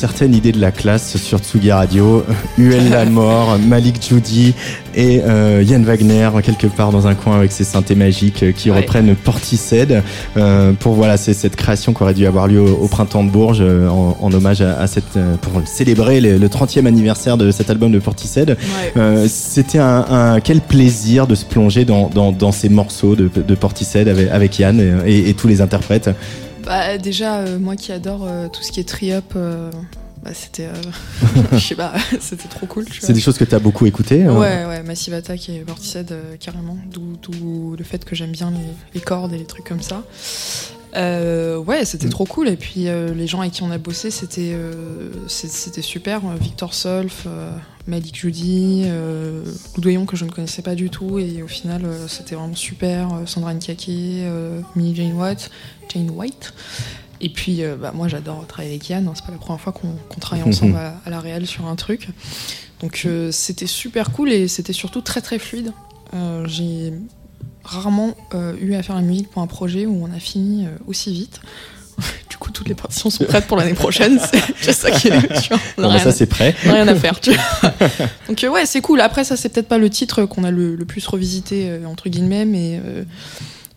Certaine 0.00 0.34
idée 0.34 0.50
de 0.52 0.60
la 0.60 0.72
classe 0.72 1.18
sur 1.18 1.40
Tsugi 1.40 1.70
Radio. 1.70 2.24
UL 2.56 2.88
La 2.90 3.04
Mort, 3.04 3.58
Malik 3.58 3.96
Judy 4.08 4.54
et 4.94 5.20
euh, 5.22 5.62
Yann 5.62 5.84
Wagner 5.84 6.30
quelque 6.42 6.66
part 6.68 6.90
dans 6.90 7.06
un 7.06 7.14
coin 7.14 7.36
avec 7.36 7.52
ses 7.52 7.64
synthés 7.64 7.94
magiques 7.94 8.42
euh, 8.42 8.52
qui 8.52 8.70
Ouais. 8.70 8.78
reprennent 8.78 9.14
Portishead 9.14 10.02
euh, 10.38 10.72
pour 10.72 10.94
voilà 10.94 11.16
c'est 11.18 11.34
cette 11.34 11.54
création 11.54 11.92
qui 11.92 12.02
aurait 12.02 12.14
dû 12.14 12.26
avoir 12.26 12.48
lieu 12.48 12.60
au, 12.62 12.76
au 12.84 12.88
printemps 12.88 13.22
de 13.24 13.30
Bourges 13.30 13.58
euh, 13.60 13.88
en, 13.88 14.16
en 14.20 14.32
hommage 14.32 14.62
à, 14.62 14.80
à 14.80 14.86
cette 14.86 15.16
euh, 15.18 15.36
pour 15.42 15.60
célébrer 15.66 16.20
le, 16.22 16.38
le 16.38 16.48
30e 16.48 16.86
anniversaire 16.86 17.36
de 17.36 17.50
cet 17.50 17.68
album 17.68 17.92
de 17.92 17.98
Portishead. 17.98 18.50
Ouais. 18.50 18.56
Euh, 18.96 19.26
C'était 19.28 19.78
un, 19.80 20.06
un- 20.08 20.40
quel 20.40 20.60
plaisir 20.62 21.26
de 21.26 21.34
se 21.34 21.44
plonger 21.44 21.84
dans, 21.84 22.08
dans, 22.08 22.32
dans 22.32 22.52
ces 22.52 22.70
morceaux 22.70 23.16
de, 23.16 23.28
de 23.36 23.54
Portishead 23.54 24.08
avec, 24.08 24.30
avec 24.30 24.58
Yann 24.58 24.80
et, 24.80 25.10
et- 25.12 25.28
et 25.28 25.34
tous 25.34 25.46
les 25.46 25.60
interprètes. 25.60 26.08
Bah, 26.64 26.98
déjà, 26.98 27.38
euh, 27.38 27.58
moi 27.58 27.76
qui 27.76 27.92
adore 27.92 28.24
euh, 28.26 28.48
tout 28.48 28.62
ce 28.62 28.70
qui 28.72 28.80
est 28.80 28.88
tri-up, 28.88 29.32
euh, 29.36 29.70
bah, 30.22 30.30
c'était. 30.34 30.66
euh, 30.66 30.74
je 31.52 31.58
sais 31.58 31.74
pas, 31.74 31.94
c'était 32.20 32.48
trop 32.48 32.66
cool. 32.66 32.86
C'est 33.00 33.12
des 33.12 33.20
choses 33.20 33.38
que 33.38 33.44
tu 33.44 33.54
as 33.54 33.58
beaucoup 33.58 33.86
écoutées. 33.86 34.24
hein 34.24 34.38
Ouais, 34.38 34.66
ouais, 34.66 34.82
Massive 34.82 35.14
Attack 35.14 35.48
et 35.48 35.60
Portishead, 35.60 36.12
euh, 36.12 36.36
carrément. 36.38 36.76
D'où 36.92 37.16
d'où 37.22 37.74
le 37.76 37.84
fait 37.84 38.04
que 38.04 38.14
j'aime 38.14 38.32
bien 38.32 38.50
les, 38.50 38.58
les 38.94 39.00
cordes 39.00 39.32
et 39.32 39.38
les 39.38 39.46
trucs 39.46 39.66
comme 39.66 39.82
ça. 39.82 40.02
Euh, 40.96 41.56
ouais, 41.58 41.84
c'était 41.84 42.06
Mm. 42.06 42.10
trop 42.10 42.24
cool. 42.24 42.48
Et 42.48 42.56
puis 42.56 42.88
euh, 42.88 43.14
les 43.14 43.26
gens 43.26 43.40
avec 43.40 43.52
qui 43.52 43.62
on 43.62 43.70
a 43.70 43.78
bossé, 43.78 44.10
c'était 44.10 44.52
euh, 44.54 45.10
c'était 45.28 45.82
super. 45.82 46.20
Victor 46.36 46.74
Solf, 46.74 47.26
Malik 47.86 48.16
Judy, 48.18 48.84
Loudoyon 49.76 50.06
que 50.06 50.16
je 50.16 50.24
ne 50.24 50.30
connaissais 50.30 50.62
pas 50.62 50.74
du 50.74 50.90
tout. 50.90 51.18
Et 51.18 51.42
au 51.42 51.48
final, 51.48 51.82
c'était 52.08 52.34
vraiment 52.34 52.54
super. 52.56 53.08
Sandra 53.26 53.54
Nkake, 53.54 53.88
Millie 54.76 54.94
Jane 54.96 55.12
White, 55.12 55.50
Jane 55.92 56.10
White. 56.10 56.52
Et 57.22 57.28
puis, 57.28 57.62
bah, 57.80 57.92
moi, 57.94 58.08
j'adore 58.08 58.46
travailler 58.46 58.70
avec 58.74 58.88
Yann. 58.88 59.06
hein. 59.06 59.12
C'est 59.14 59.26
pas 59.26 59.32
la 59.32 59.38
première 59.38 59.60
fois 59.60 59.72
qu'on 59.72 60.20
travaille 60.20 60.42
ensemble 60.48 60.76
à, 60.76 60.94
à 61.04 61.10
la 61.10 61.20
réal 61.20 61.46
sur 61.46 61.66
un 61.66 61.76
truc. 61.76 62.08
Donc, 62.80 63.06
c'était 63.30 63.66
super 63.66 64.10
cool 64.10 64.32
et 64.32 64.48
c'était 64.48 64.72
surtout 64.72 65.02
très 65.02 65.20
très 65.20 65.38
fluide. 65.38 65.72
J'ai 66.46 66.92
rarement 67.64 68.16
euh, 68.34 68.54
eu 68.60 68.74
à 68.74 68.82
faire 68.82 68.96
la 68.96 69.02
musique 69.02 69.30
pour 69.30 69.42
un 69.42 69.46
projet 69.46 69.86
où 69.86 70.02
on 70.04 70.12
a 70.14 70.18
fini 70.20 70.66
euh, 70.66 70.70
aussi 70.86 71.12
vite. 71.12 71.40
du 72.30 72.36
coup, 72.38 72.50
toutes 72.50 72.68
les 72.68 72.74
partitions 72.74 73.10
sont 73.10 73.24
prêtes 73.24 73.46
pour 73.46 73.56
l'année 73.56 73.74
prochaine. 73.74 74.18
C'est 74.60 74.72
ça 74.72 74.90
qui 74.90 75.08
est. 75.08 75.42
tu 75.42 75.48
vois, 75.50 75.58
on 75.76 75.82
a 75.82 75.86
Bon, 75.86 75.88
bah, 75.88 75.88
rien 75.90 75.98
ça 75.98 76.12
c'est 76.12 76.26
prêt. 76.26 76.54
on 76.66 76.70
a 76.70 76.72
rien 76.74 76.88
à 76.88 76.94
faire, 76.94 77.20
tu 77.20 77.32
vois. 77.32 77.72
Donc 78.28 78.42
euh, 78.44 78.48
ouais, 78.48 78.64
c'est 78.66 78.80
cool. 78.80 79.00
Après, 79.00 79.24
ça, 79.24 79.36
c'est 79.36 79.48
peut-être 79.50 79.68
pas 79.68 79.78
le 79.78 79.90
titre 79.90 80.24
qu'on 80.24 80.44
a 80.44 80.50
le, 80.50 80.74
le 80.76 80.84
plus 80.84 81.06
revisité, 81.06 81.80
entre 81.86 82.08
guillemets, 82.08 82.44
mais 82.46 82.80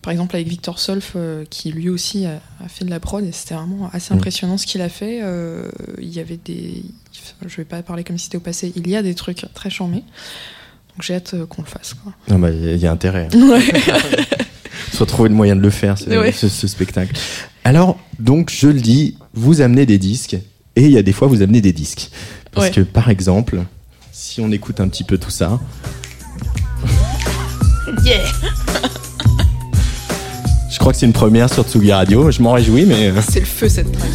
par 0.01 0.11
exemple 0.11 0.35
avec 0.35 0.47
Victor 0.49 0.79
Solf, 0.79 1.13
euh, 1.15 1.45
qui 1.49 1.71
lui 1.71 1.89
aussi 1.89 2.25
a, 2.25 2.41
a 2.63 2.67
fait 2.67 2.83
de 2.85 2.89
la 2.89 2.99
prod, 2.99 3.23
et 3.25 3.31
c'était 3.31 3.55
vraiment 3.55 3.89
assez 3.93 4.13
Mm. 4.13 4.17
impressionnant 4.17 4.57
ce 4.57 4.65
qu'il 4.67 4.81
a 4.81 4.89
fait. 4.89 5.21
Euh, 5.23 5.69
il 5.99 6.09
y 6.13 6.19
avait 6.19 6.37
des... 6.43 6.83
Je 7.47 7.55
vais 7.57 7.63
pas 7.65 7.81
parler 7.83 8.03
comme 8.03 8.17
si 8.17 8.25
c'était 8.25 8.37
au 8.37 8.41
passé, 8.41 8.71
il 8.75 8.87
y 8.89 8.95
a 8.97 9.01
des 9.01 9.15
trucs 9.15 9.45
très 9.53 9.69
charmés. 9.69 10.03
Donc 10.95 11.01
j'ai 11.01 11.15
hâte 11.15 11.33
euh, 11.33 11.45
qu'on 11.45 11.61
le 11.63 11.67
fasse, 11.67 11.93
quoi. 11.95 12.11
Non, 12.29 12.37
bah, 12.39 12.49
il 12.51 12.77
y 12.77 12.85
a 12.87 12.91
intérêt. 12.91 13.27
Ouais. 13.35 13.61
Soit 14.93 15.05
trouver 15.07 15.29
le 15.29 15.35
moyen 15.35 15.55
de 15.55 15.61
le 15.61 15.69
faire, 15.71 15.97
ce, 15.97 16.05
Ouais. 16.09 16.31
ce- 16.31 16.47
ce 16.49 16.67
spectacle. 16.67 17.13
Alors, 17.63 17.97
donc, 18.19 18.51
je 18.55 18.67
le 18.67 18.79
dis, 18.79 19.17
vous 19.33 19.61
amenez 19.61 19.85
des 19.87 19.97
disques, 19.97 20.35
et 20.75 20.85
il 20.85 20.91
y 20.91 20.97
a 20.97 21.01
des 21.03 21.13
fois, 21.13 21.27
vous 21.27 21.41
amenez 21.41 21.61
des 21.61 21.73
disques. 21.73 22.09
Parce 22.51 22.67
Ouais. 22.67 22.71
que, 22.73 22.81
par 22.81 23.09
exemple, 23.09 23.63
si 24.11 24.39
on 24.41 24.51
écoute 24.51 24.79
un 24.81 24.87
petit 24.87 25.03
peu 25.03 25.17
tout 25.17 25.31
ça. 25.31 25.59
Yeah 28.03 28.23
Je 30.71 30.79
crois 30.79 30.91
que 30.93 30.99
c'est 30.99 31.05
une 31.05 31.13
première 31.13 31.51
sur 31.51 31.63
Tsugi 31.63 31.91
Radio, 31.91 32.29
je 32.31 32.41
m'en 32.41 32.51
réjouis, 32.53 32.85
mais. 32.85 33.07
euh, 33.07 33.21
C'est 33.27 33.39
le 33.39 33.45
feu 33.45 33.69
cette 33.69 33.91
track. 33.91 34.09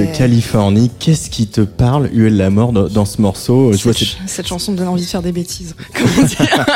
Avec 0.00 0.12
Californie. 0.14 0.90
Qu'est-ce 0.98 1.30
qui 1.30 1.46
te 1.46 1.60
parle, 1.60 2.08
UL 2.12 2.36
la 2.36 2.50
mort, 2.50 2.72
dans, 2.72 3.04
ce 3.04 3.20
morceau 3.20 3.70
vois 3.72 3.92
cette, 3.92 3.96
ch- 3.98 4.16
cette 4.26 4.46
chanson 4.46 4.72
me 4.72 4.76
donne 4.76 4.88
envie 4.88 5.02
de 5.04 5.08
faire 5.08 5.22
des 5.22 5.32
bêtises. 5.32 5.74
Comment 5.94 6.26
dire 6.26 6.66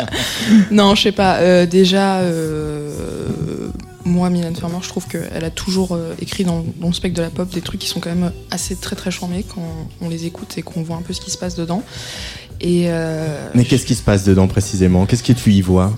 Non, 0.70 0.94
je 0.94 1.02
sais 1.02 1.12
pas. 1.12 1.36
euh, 1.36 1.66
déjà, 1.66 2.18
euh, 2.18 3.68
moi, 4.04 4.30
Mylène 4.30 4.54
Farmer, 4.56 4.78
je 4.82 4.88
trouve 4.88 5.06
qu'elle 5.06 5.44
a 5.44 5.50
toujours 5.50 5.94
euh, 5.94 6.14
écrit 6.20 6.44
dans, 6.44 6.64
dans 6.80 6.88
le 6.88 6.92
spectre 6.92 7.16
de 7.16 7.22
la 7.22 7.30
pop 7.30 7.48
des 7.52 7.60
trucs 7.60 7.80
qui 7.80 7.88
sont 7.88 8.00
quand 8.00 8.10
même 8.14 8.30
assez 8.50 8.76
très 8.76 8.94
très 8.96 9.10
charmés 9.10 9.44
quand 9.54 9.62
on 10.00 10.08
les 10.08 10.26
écoute 10.26 10.54
et 10.56 10.62
qu'on 10.62 10.82
voit 10.82 10.96
un 10.96 11.02
peu 11.02 11.12
ce 11.12 11.20
qui 11.20 11.30
se 11.30 11.38
passe 11.38 11.54
dedans. 11.56 11.82
Et 12.60 12.84
euh, 12.86 13.50
Mais 13.54 13.64
qu'est-ce 13.64 13.84
qui 13.84 13.94
se 13.94 14.02
passe 14.02 14.24
dedans 14.24 14.46
précisément? 14.48 15.04
Qu'est-ce 15.04 15.22
que 15.22 15.32
tu 15.34 15.52
y 15.52 15.60
vois? 15.60 15.92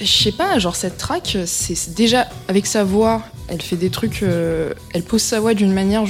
je 0.00 0.06
sais 0.06 0.32
pas, 0.32 0.58
genre 0.58 0.74
cette 0.76 0.96
track, 0.96 1.36
c'est 1.44 1.94
déjà 1.94 2.26
avec 2.48 2.64
sa 2.66 2.84
voix, 2.84 3.20
elle 3.50 3.60
fait 3.60 3.76
des 3.76 3.90
trucs, 3.90 4.22
euh, 4.22 4.72
elle 4.94 5.02
pose 5.02 5.22
sa 5.22 5.40
voix 5.40 5.54
d'une 5.54 5.72
manière. 5.72 6.04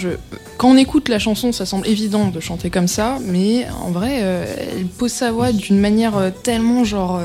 Quand 0.58 0.70
on 0.70 0.76
écoute 0.76 1.08
la 1.08 1.18
chanson, 1.18 1.52
ça 1.52 1.64
semble 1.66 1.86
évident 1.86 2.28
de 2.28 2.38
chanter 2.38 2.68
comme 2.70 2.86
ça, 2.88 3.18
mais 3.24 3.66
en 3.82 3.90
vrai, 3.90 4.20
euh, 4.22 4.44
elle 4.78 4.86
pose 4.86 5.10
sa 5.10 5.32
voix 5.32 5.50
d'une 5.52 5.78
manière 5.80 6.16
euh, 6.16 6.30
tellement 6.42 6.84
genre 6.84 7.18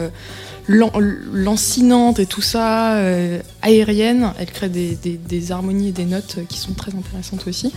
lan- 0.67 0.91
lancinante 1.33 2.19
et 2.19 2.25
tout 2.25 2.41
ça, 2.41 2.97
aérienne. 3.61 4.31
Elle 4.39 4.51
crée 4.51 4.69
des 4.69 5.51
harmonies 5.51 5.89
et 5.89 5.91
des 5.91 6.05
notes 6.05 6.39
qui 6.47 6.57
sont 6.59 6.73
très 6.73 6.93
intéressantes 6.95 7.45
aussi. 7.47 7.73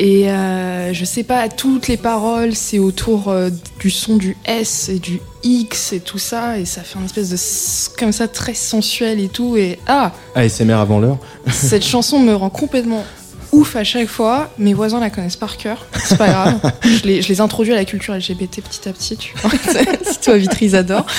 Et 0.00 0.30
euh, 0.30 0.92
je 0.94 1.04
sais 1.04 1.24
pas, 1.24 1.48
toutes 1.48 1.88
les 1.88 1.96
paroles, 1.96 2.54
c'est 2.54 2.78
autour 2.78 3.28
euh, 3.30 3.50
du 3.80 3.90
son 3.90 4.16
du 4.16 4.36
S 4.46 4.88
et 4.88 5.00
du 5.00 5.20
X 5.42 5.92
et 5.92 5.98
tout 5.98 6.18
ça, 6.18 6.56
et 6.56 6.64
ça 6.66 6.82
fait 6.82 7.00
une 7.00 7.04
espèce 7.06 7.30
de 7.30 7.34
s- 7.34 7.90
comme 7.98 8.12
ça 8.12 8.28
très 8.28 8.54
sensuel 8.54 9.18
et 9.18 9.26
tout. 9.28 9.56
Et 9.56 9.80
ah, 9.88 10.12
ASMR 10.36 10.74
avant 10.74 11.00
l'heure 11.00 11.18
cette 11.50 11.84
chanson 11.84 12.20
me 12.20 12.32
rend 12.32 12.48
complètement 12.48 13.04
ouf 13.50 13.74
à 13.74 13.82
chaque 13.82 14.06
fois. 14.06 14.50
Mes 14.56 14.72
voisins 14.72 15.00
la 15.00 15.10
connaissent 15.10 15.34
par 15.36 15.56
cœur, 15.56 15.84
c'est 16.04 16.16
pas 16.16 16.28
grave. 16.28 16.60
je, 16.84 17.02
les, 17.04 17.20
je 17.20 17.28
les 17.28 17.40
introduis 17.40 17.72
à 17.72 17.76
la 17.76 17.84
culture 17.84 18.14
LGBT 18.14 18.60
petit 18.62 18.88
à 18.88 18.92
petit, 18.92 19.16
tu 19.16 19.34
vois. 19.42 19.50
si 20.12 20.20
toi, 20.20 20.36
Vitry, 20.36 20.66
ils 20.66 20.76
adorent. 20.76 21.06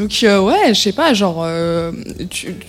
Donc 0.00 0.18
euh, 0.22 0.40
ouais, 0.40 0.72
je 0.72 0.80
sais 0.80 0.92
pas, 0.92 1.12
genre, 1.12 1.42
euh, 1.44 1.92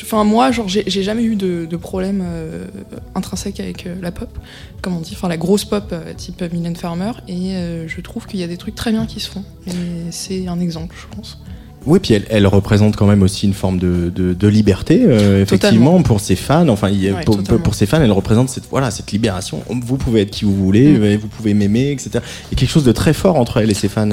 enfin 0.02 0.26
moi, 0.26 0.52
genre, 0.52 0.68
j'ai 0.68 1.04
jamais 1.04 1.24
eu 1.24 1.38
de, 1.38 1.78
problème 1.78 2.22
euh, 2.26 2.68
intrinsèque 3.16 3.62
avec 3.62 3.88
la 4.02 4.12
pop, 4.12 4.38
comme 4.82 4.98
on 4.98 5.00
dit, 5.00 5.14
enfin 5.14 5.30
la 5.30 5.38
grosse 5.38 5.64
pop 5.64 5.96
type 6.18 6.44
Mylène 6.52 6.76
Farmer, 6.76 7.14
et 7.30 7.54
je 7.88 8.02
trouve 8.02 8.28
qu'il 8.28 8.42
y 8.42 8.44
a 8.44 8.48
des 8.48 8.58
trucs 8.58 8.76
très 8.76 8.92
bien 8.92 9.06
qui 9.06 9.22
se 9.22 9.30
font. 9.30 9.46
Et 9.66 10.12
c'est 10.12 10.50
un 10.50 10.60
exemple, 10.60 10.94
je 11.00 11.16
pense. 11.16 11.40
Oui, 11.86 12.00
puis 12.00 12.14
elle, 12.14 12.26
elle 12.30 12.48
représente 12.48 12.96
quand 12.96 13.08
même 13.08 13.24
aussi 13.24 13.48
une 13.48 13.54
forme 13.54 13.80
de, 13.80 14.12
de, 14.14 14.34
de 14.34 14.48
liberté, 14.48 15.02
euh, 15.06 15.42
effectivement, 15.42 15.92
Totalement. 15.92 16.04
pour 16.04 16.20
ses 16.20 16.36
fans. 16.36 16.68
Enfin, 16.70 16.90
il 16.90 17.12
Ouais, 17.12 17.24
pour, 17.24 17.74
ses 17.76 17.86
fans, 17.86 18.02
elle 18.02 18.12
représente 18.12 18.50
cette, 18.50 18.66
voilà, 18.70 18.92
cette 18.92 19.12
libération. 19.12 19.64
Vous 19.70 19.98
pouvez 19.98 20.22
être 20.22 20.32
qui 20.32 20.46
vous 20.46 20.56
voulez, 20.56 20.92
Mm. 20.92 21.04
euh, 21.04 21.18
vous 21.22 21.28
pouvez 21.28 21.54
m'aimer, 21.54 21.92
etc. 21.92 22.10
Il 22.14 22.54
y 22.54 22.56
a 22.56 22.60
quelque 22.60 22.70
chose 22.70 22.84
de 22.84 22.92
très 22.92 23.14
fort 23.14 23.38
entre 23.38 23.58
elle 23.58 23.70
et 23.72 23.74
ses 23.74 23.88
fans. 23.90 24.08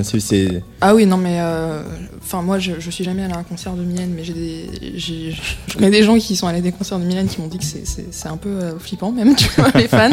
Ah 0.81 0.95
oui, 0.95 1.07
non, 1.07 1.17
mais 1.17 1.39
euh, 1.41 1.83
enfin 2.23 2.43
moi, 2.43 2.59
je, 2.59 2.73
je 2.79 2.91
suis 2.91 3.05
jamais 3.05 3.23
allée 3.25 3.35
à 3.35 3.39
un 3.39 3.43
concert 3.43 3.75
de 3.75 3.83
Mylène, 3.83 4.13
mais 4.17 4.25
j'ai 4.25 4.33
des, 4.33 4.67
je 4.97 5.75
connais 5.75 5.91
des 5.91 6.03
gens 6.03 6.19
qui 6.19 6.37
sont 6.37 6.47
allés 6.47 6.59
à 6.59 6.63
des 6.63 6.73
concerts 6.73 6.99
de 6.99 7.05
Mylène 7.05 7.27
qui 7.29 7.41
m'ont 7.41 7.49
dit 7.49 7.59
que 7.59 7.65
c'est, 7.65 8.29
un 8.29 8.37
peu 8.37 8.49
euh, 8.49 8.79
flippant 8.79 9.13
même, 9.13 9.35
tu 9.37 9.49
vois, 9.57 9.71
les 9.75 9.89
fans. 9.89 10.11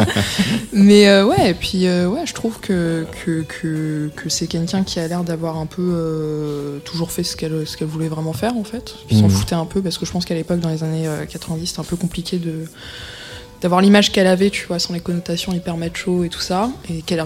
mais 0.73 1.21
ouais, 1.21 1.51
et 1.51 1.53
puis 1.53 1.85
ouais, 1.87 2.25
je 2.25 2.33
trouve 2.33 2.59
que 2.59 3.05
que, 3.25 3.43
que, 3.47 4.09
que 4.15 4.29
c'est 4.29 4.47
quelqu'un 4.47 4.83
qui 4.83 4.99
a 4.99 5.07
l'air 5.07 5.23
d'avoir 5.23 5.57
un 5.57 5.65
peu 5.65 6.81
toujours 6.83 7.11
fait 7.11 7.23
ce 7.23 7.35
qu'elle 7.35 7.44
ce 7.65 7.77
qu'elle 7.77 7.87
voulait 7.87 8.07
vraiment 8.07 8.33
faire 8.33 8.55
en 8.57 8.63
fait. 8.63 8.95
Qui 9.07 9.15
s'en 9.19 9.23
Mhm. 9.25 9.29
foutait 9.31 9.55
un 9.55 9.65
peu 9.65 9.81
parce 9.81 9.97
que 9.97 10.05
je 10.05 10.11
pense 10.11 10.25
qu'à 10.25 10.35
l'époque, 10.35 10.59
dans 10.59 10.69
les 10.69 10.83
années 10.83 11.07
euh, 11.07 11.25
90, 11.25 11.65
c'était 11.67 11.79
un 11.79 11.83
peu 11.83 11.95
compliqué 11.95 12.37
de 12.37 12.65
d'avoir 13.61 13.81
l'image 13.81 14.11
qu'elle 14.11 14.27
avait, 14.27 14.49
tu 14.49 14.67
vois, 14.67 14.79
sans 14.79 14.93
les 14.93 14.99
connotations 14.99 15.53
hyper 15.53 15.77
macho 15.77 16.23
et 16.23 16.29
tout 16.29 16.41
ça, 16.41 16.69
et 16.89 17.01
qu'elle 17.01 17.19
a, 17.21 17.25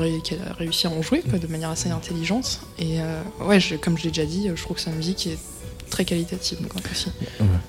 réussi 0.58 0.88
à 0.88 0.90
en 0.92 1.02
jouer 1.02 1.22
quoi, 1.28 1.40
de 1.40 1.48
manière 1.48 1.70
assez 1.72 1.90
intelligente. 1.90 2.62
Et 2.78 3.02
euh, 3.02 3.22
ouais, 3.46 3.60
je- 3.60 3.76
comme 3.76 3.98
je 3.98 4.04
l'ai 4.04 4.10
déjà 4.12 4.26
dit, 4.26 4.48
je 4.56 4.62
trouve 4.62 4.78
que 4.78 4.82
sa 4.84 4.92
musique 4.92 5.26
est 5.28 5.38
très 5.90 6.06
qualitative 6.06 6.58
aussi. 6.92 7.12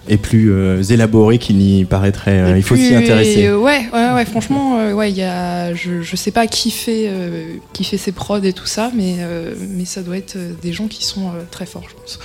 et 0.08 0.16
plus 0.16 0.52
euh, 0.52 0.82
élaboré 0.82 1.38
qu'il 1.38 1.56
n'y 1.56 1.84
paraîtrait. 1.84 2.52
Et 2.52 2.56
il 2.56 2.62
faut 2.62 2.76
s'y 2.76 2.94
intéresser. 2.94 3.40
et, 3.40 3.48
euh, 3.48 3.58
ouais, 3.58 3.86
ouais, 3.92 4.12
ouais, 4.12 4.24
franchement, 4.24 4.78
euh, 4.78 4.92
ouais, 4.92 5.10
il 5.10 5.16
y 5.16 5.22
a, 5.22 5.74
je, 5.74 6.02
je 6.02 6.16
sais 6.16 6.30
pas 6.30 6.46
qui 6.46 6.70
fait, 6.70 7.06
euh, 7.08 7.56
qui 7.72 7.84
fait 7.84 7.96
ses 7.96 8.12
prods 8.12 8.42
et 8.42 8.52
tout 8.52 8.66
ça, 8.66 8.90
mais, 8.94 9.16
euh, 9.20 9.54
mais 9.70 9.84
ça 9.84 10.02
doit 10.02 10.16
être 10.16 10.36
des 10.62 10.72
gens 10.72 10.86
qui 10.88 11.04
sont 11.04 11.32
très 11.50 11.66
forts, 11.66 11.84
je 11.88 11.94
pense. 11.94 12.18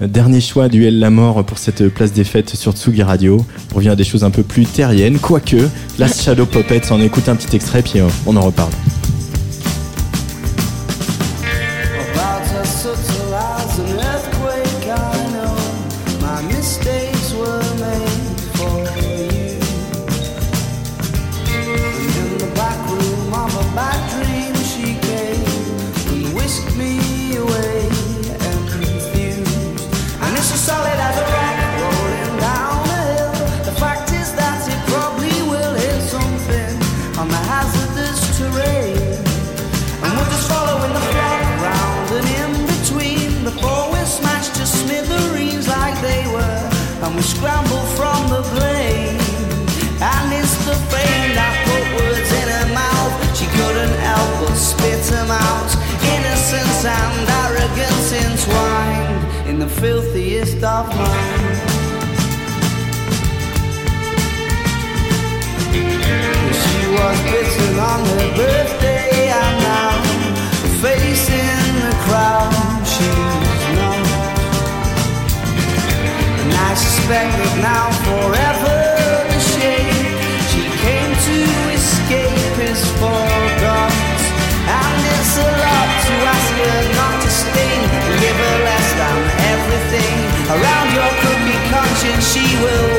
Dernier 0.00 0.40
choix, 0.40 0.68
Duel 0.68 1.00
la 1.00 1.10
mort 1.10 1.44
pour 1.44 1.58
cette 1.58 1.88
place 1.88 2.12
des 2.12 2.24
fêtes 2.24 2.54
sur 2.54 2.72
Tsugi 2.72 3.02
Radio. 3.02 3.44
On 3.72 3.76
revient 3.76 3.88
à 3.90 3.96
des 3.96 4.04
choses 4.04 4.22
un 4.22 4.30
peu 4.30 4.42
plus 4.44 4.64
terriennes, 4.64 5.18
quoique. 5.18 5.68
Last 5.98 6.22
Shadow 6.22 6.46
Puppets, 6.46 6.92
on 6.92 7.00
écoute 7.00 7.28
un 7.28 7.34
petit 7.36 7.56
extrait, 7.56 7.82
puis 7.82 8.00
on 8.26 8.36
en 8.36 8.42
reparle. 8.42 8.72
Filthiest 60.18 60.64
of 60.64 60.88
minds. 60.96 61.60
She 66.60 66.80
was 66.96 67.18
bitten 67.30 67.78
on 67.78 68.00
her 68.04 68.36
birthday 68.36 69.28
and 69.28 69.56
now 69.62 70.02
facing 70.82 71.74
the 71.84 71.94
crowd 72.04 72.52
she's 72.92 73.64
not. 73.78 74.06
And 76.40 76.52
I 76.52 76.74
suspect 76.74 77.32
that 77.38 77.54
now 77.62 77.86
forever 78.06 78.77
she 92.28 92.40
will 92.62 92.97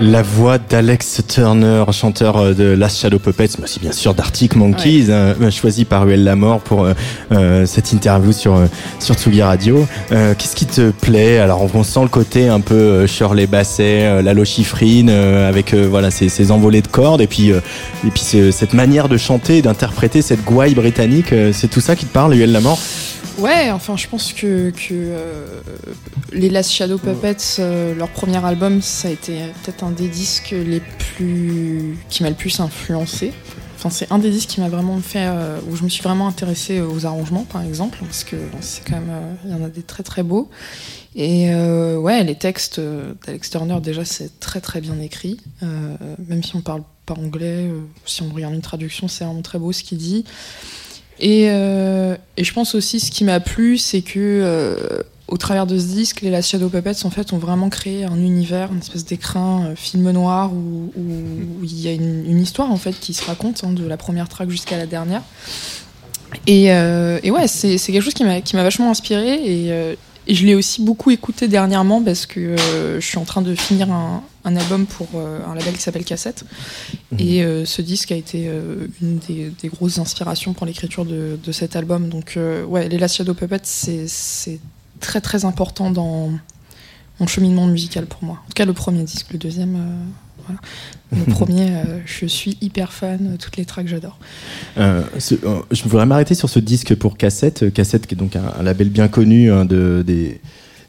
La 0.00 0.22
voix 0.22 0.58
d'Alex 0.58 1.22
Turner, 1.26 1.82
chanteur 1.90 2.36
euh, 2.36 2.54
de 2.54 2.64
Last 2.64 2.98
Shadow 3.00 3.18
Puppets, 3.18 3.48
mais 3.58 3.64
aussi 3.64 3.80
bien 3.80 3.90
sûr 3.90 4.14
d'Arctic 4.14 4.54
Monkeys, 4.54 5.06
euh, 5.08 5.50
choisi 5.50 5.84
par 5.84 6.04
Ruel 6.04 6.22
Lamort 6.22 6.60
pour 6.60 6.84
euh, 6.84 6.92
euh, 7.32 7.66
cette 7.66 7.90
interview 7.92 8.30
sur 8.32 8.56
sur 9.00 9.16
Tsugi 9.16 9.42
Radio. 9.42 9.86
Euh, 10.12 10.34
Qu'est-ce 10.38 10.54
qui 10.54 10.66
te 10.66 10.90
plaît? 10.92 11.38
Alors 11.40 11.68
on 11.74 11.82
sent 11.82 12.02
le 12.02 12.08
côté 12.08 12.48
un 12.48 12.60
peu 12.60 13.08
Shirley 13.08 13.48
Basset, 13.48 14.22
Lalo 14.22 14.44
Schifrin, 14.44 15.08
euh, 15.08 15.48
avec 15.48 15.74
euh, 15.74 15.88
voilà 15.90 16.12
ces, 16.12 16.28
ces 16.28 16.52
envolées 16.52 16.82
de 16.82 16.88
cordes 16.88 17.20
et 17.20 17.26
puis 17.26 17.50
euh, 17.50 17.58
et 18.06 18.10
puis 18.10 18.22
ce- 18.22 18.52
cette 18.52 18.74
manière 18.74 19.08
de 19.08 19.16
chanter, 19.16 19.62
d'interpréter 19.62 20.22
cette 20.22 20.44
gouaille 20.44 20.74
britannique. 20.74 21.32
euh, 21.32 21.50
C'est 21.52 21.68
tout 21.68 21.80
ça 21.80 21.96
qui 21.96 22.04
te 22.06 22.12
parle, 22.12 22.34
Ruel 22.34 22.52
Lamort 22.52 22.78
Ouais, 23.38 23.70
enfin, 23.70 23.96
je 23.96 24.08
pense 24.08 24.32
que, 24.32 24.72
euh, 24.90 25.60
les 26.32 26.50
Last 26.50 26.72
Shadow 26.72 26.98
Puppets, 26.98 27.36
euh, 27.60 27.94
leur 27.94 28.08
premier 28.08 28.44
album, 28.44 28.82
ça 28.82 29.08
a 29.08 29.10
été 29.12 29.38
peut-être 29.62 29.84
un 29.84 29.92
des 29.92 30.08
disques 30.08 30.50
les 30.50 30.80
plus. 30.80 31.96
qui 32.10 32.22
m'a 32.24 32.30
le 32.30 32.34
plus 32.34 32.58
influencé. 32.58 33.32
Enfin, 33.76 33.90
c'est 33.90 34.10
un 34.10 34.18
des 34.18 34.30
disques 34.30 34.48
qui 34.48 34.60
m'a 34.60 34.68
vraiment 34.68 34.98
fait. 34.98 35.26
euh, 35.28 35.60
où 35.70 35.76
je 35.76 35.84
me 35.84 35.88
suis 35.88 36.02
vraiment 36.02 36.26
intéressée 36.26 36.80
aux 36.80 37.06
arrangements, 37.06 37.44
par 37.44 37.62
exemple, 37.62 37.98
parce 38.00 38.24
que 38.24 38.36
c'est 38.60 38.84
quand 38.84 38.96
même. 38.96 39.12
Il 39.44 39.50
y 39.50 39.54
en 39.54 39.62
a 39.62 39.68
des 39.68 39.82
très 39.82 40.02
très 40.02 40.24
beaux. 40.24 40.50
Et 41.14 41.52
ouais, 41.54 42.24
les 42.24 42.34
textes 42.36 42.80
d'Alex 42.80 43.50
Turner, 43.50 43.80
déjà, 43.80 44.04
c'est 44.04 44.40
très 44.40 44.60
très 44.60 44.80
bien 44.80 44.98
écrit. 45.00 45.38
Même 45.62 46.42
si 46.42 46.56
on 46.56 46.60
parle 46.60 46.82
pas 47.06 47.14
anglais, 47.14 47.70
si 48.04 48.22
on 48.22 48.28
regarde 48.32 48.54
une 48.54 48.62
traduction, 48.62 49.06
c'est 49.08 49.24
vraiment 49.24 49.42
très 49.42 49.58
beau 49.58 49.72
ce 49.72 49.82
qu'il 49.84 49.98
dit. 49.98 50.24
Et, 51.20 51.46
euh, 51.50 52.16
et 52.36 52.44
je 52.44 52.52
pense 52.52 52.74
aussi 52.74 53.00
ce 53.00 53.10
qui 53.10 53.24
m'a 53.24 53.40
plu, 53.40 53.78
c'est 53.78 54.02
que 54.02 54.18
euh, 54.18 55.02
au 55.28 55.36
travers 55.36 55.66
de 55.66 55.78
ce 55.78 55.84
disque, 55.84 56.22
les 56.22 56.30
Last 56.30 56.50
Shadow 56.50 56.68
Puppets 56.68 57.04
en 57.04 57.10
fait 57.10 57.32
ont 57.32 57.38
vraiment 57.38 57.68
créé 57.68 58.04
un 58.04 58.16
univers, 58.16 58.72
une 58.72 58.78
espèce 58.78 59.04
d'écrin 59.04 59.66
euh, 59.66 59.76
film 59.76 60.10
noir 60.10 60.50
où, 60.52 60.90
il 61.62 61.80
y 61.80 61.88
a 61.88 61.92
une, 61.92 62.40
histoire 62.40 62.70
en 62.70 62.76
fait 62.76 62.98
qui 62.98 63.12
se 63.12 63.24
raconte 63.24 63.62
hein, 63.62 63.72
de 63.72 63.86
la 63.86 63.96
première 63.96 64.28
track 64.28 64.48
jusqu'à 64.48 64.78
la 64.78 64.86
dernière. 64.86 65.22
Et, 66.46 66.72
euh, 66.72 67.20
ouais, 67.24 67.46
c'est 67.46 67.78
quelque 67.78 68.00
chose 68.00 68.14
qui 68.14 68.24
m'a 68.24 68.62
vachement 68.62 68.90
inspiré 68.90 69.38
euh, 69.70 69.94
et 70.28 70.34
je 70.34 70.46
l'ai 70.46 70.54
aussi 70.54 70.82
beaucoup 70.84 71.10
écouté 71.10 71.48
dernièrement 71.48 72.02
parce 72.02 72.26
que 72.26 72.38
euh, 72.40 73.00
je 73.00 73.06
suis 73.06 73.18
en 73.18 73.24
train 73.24 73.42
de 73.42 73.54
finir 73.54 73.90
un, 73.90 74.22
un 74.44 74.56
album 74.56 74.86
pour 74.86 75.08
euh, 75.14 75.40
un 75.46 75.54
label 75.54 75.74
qui 75.74 75.80
s'appelle 75.82 76.04
Cassette. 76.04 76.44
Et 77.18 77.42
euh, 77.42 77.64
ce 77.64 77.80
disque 77.82 78.12
a 78.12 78.16
été 78.16 78.48
une 79.02 79.18
des, 79.26 79.50
des 79.62 79.68
grosses 79.68 79.98
inspirations 79.98 80.52
pour 80.52 80.66
l'écriture 80.66 81.04
de, 81.04 81.38
de 81.42 81.52
cet 81.52 81.74
album. 81.76 82.08
Donc, 82.08 82.38
ouais, 82.68 82.88
les 82.88 82.98
Last 82.98 83.16
Shadow 83.16 83.34
Puppets, 83.34 83.58
c'est- 83.64 84.60
très 85.00 85.20
très 85.20 85.44
important 85.44 85.90
dans 85.92 86.30
mon 87.20 87.26
cheminement 87.28 87.66
musical 87.66 88.06
pour 88.06 88.22
moi. 88.24 88.36
En 88.44 88.46
tout 88.48 88.54
cas, 88.54 88.64
le 88.64 88.72
premier 88.72 89.04
disque, 89.04 89.28
le 89.32 89.38
deuxième, 89.38 89.76
Voilà. 90.48 90.60
Le 91.26 91.32
premier, 91.32 91.70
euh, 91.70 92.00
je 92.04 92.26
suis 92.26 92.58
hyper 92.60 92.92
fan, 92.92 93.18
euh, 93.22 93.36
toutes 93.38 93.56
les 93.56 93.64
tracks 93.64 93.88
j'adore. 93.88 94.18
Euh, 94.76 95.02
euh, 95.32 95.36
je 95.70 95.82
voudrais 95.84 96.06
m'arrêter 96.06 96.34
sur 96.34 96.50
ce 96.50 96.58
disque 96.58 96.94
pour 96.94 97.16
cassette. 97.16 97.72
Cassette 97.72 98.06
qui 98.06 98.14
est 98.14 98.18
donc 98.18 98.36
un, 98.36 98.52
un 98.58 98.62
label 98.62 98.90
bien 98.90 99.08
connu 99.08 99.50
hein, 99.50 99.64
de, 99.64 100.04
des, 100.06 100.40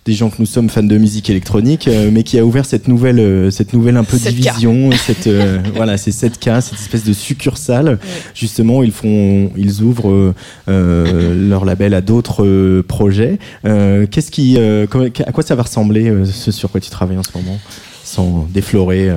des 0.04 0.14
gens 0.14 0.30
que 0.30 0.36
nous 0.40 0.46
sommes 0.46 0.70
fans 0.70 0.84
de 0.84 0.98
musique 0.98 1.30
électronique, 1.30 1.90
mais 2.12 2.24
qui 2.24 2.38
a 2.38 2.46
ouvert 2.46 2.66
cette 2.66 2.90
nouvelle, 2.90 3.50
cette 3.52 3.72
nouvelle 3.74 3.96
un 3.96 4.04
peu 4.04 4.18
7K. 4.18 4.34
division, 4.34 4.90
cette, 4.92 5.30
voilà, 5.76 5.98
c'est 5.98 6.12
7K, 6.12 6.62
cette 6.62 6.80
espèce 6.80 7.04
de 7.06 7.14
succursale. 7.14 7.98
Justement, 8.34 8.84
ils 8.84 8.92
font, 8.92 9.52
ils 9.56 9.82
ouvrent 9.84 10.34
leur 10.68 11.64
label 11.64 11.94
à 11.94 12.02
d'autres 12.02 12.82
projets. 12.82 13.40
Qu'est-ce 13.64 14.32
qui, 14.32 14.58
à 14.60 15.32
quoi 15.32 15.44
ça 15.44 15.56
va 15.56 15.64
ressembler 15.64 16.12
ce 16.26 16.52
sur 16.52 16.72
quoi 16.72 16.82
tu 16.82 16.90
travailles 16.90 17.18
en 17.18 17.24
ce 17.24 17.38
moment, 17.38 17.60
sans 18.04 18.48
déflorer 18.52 19.12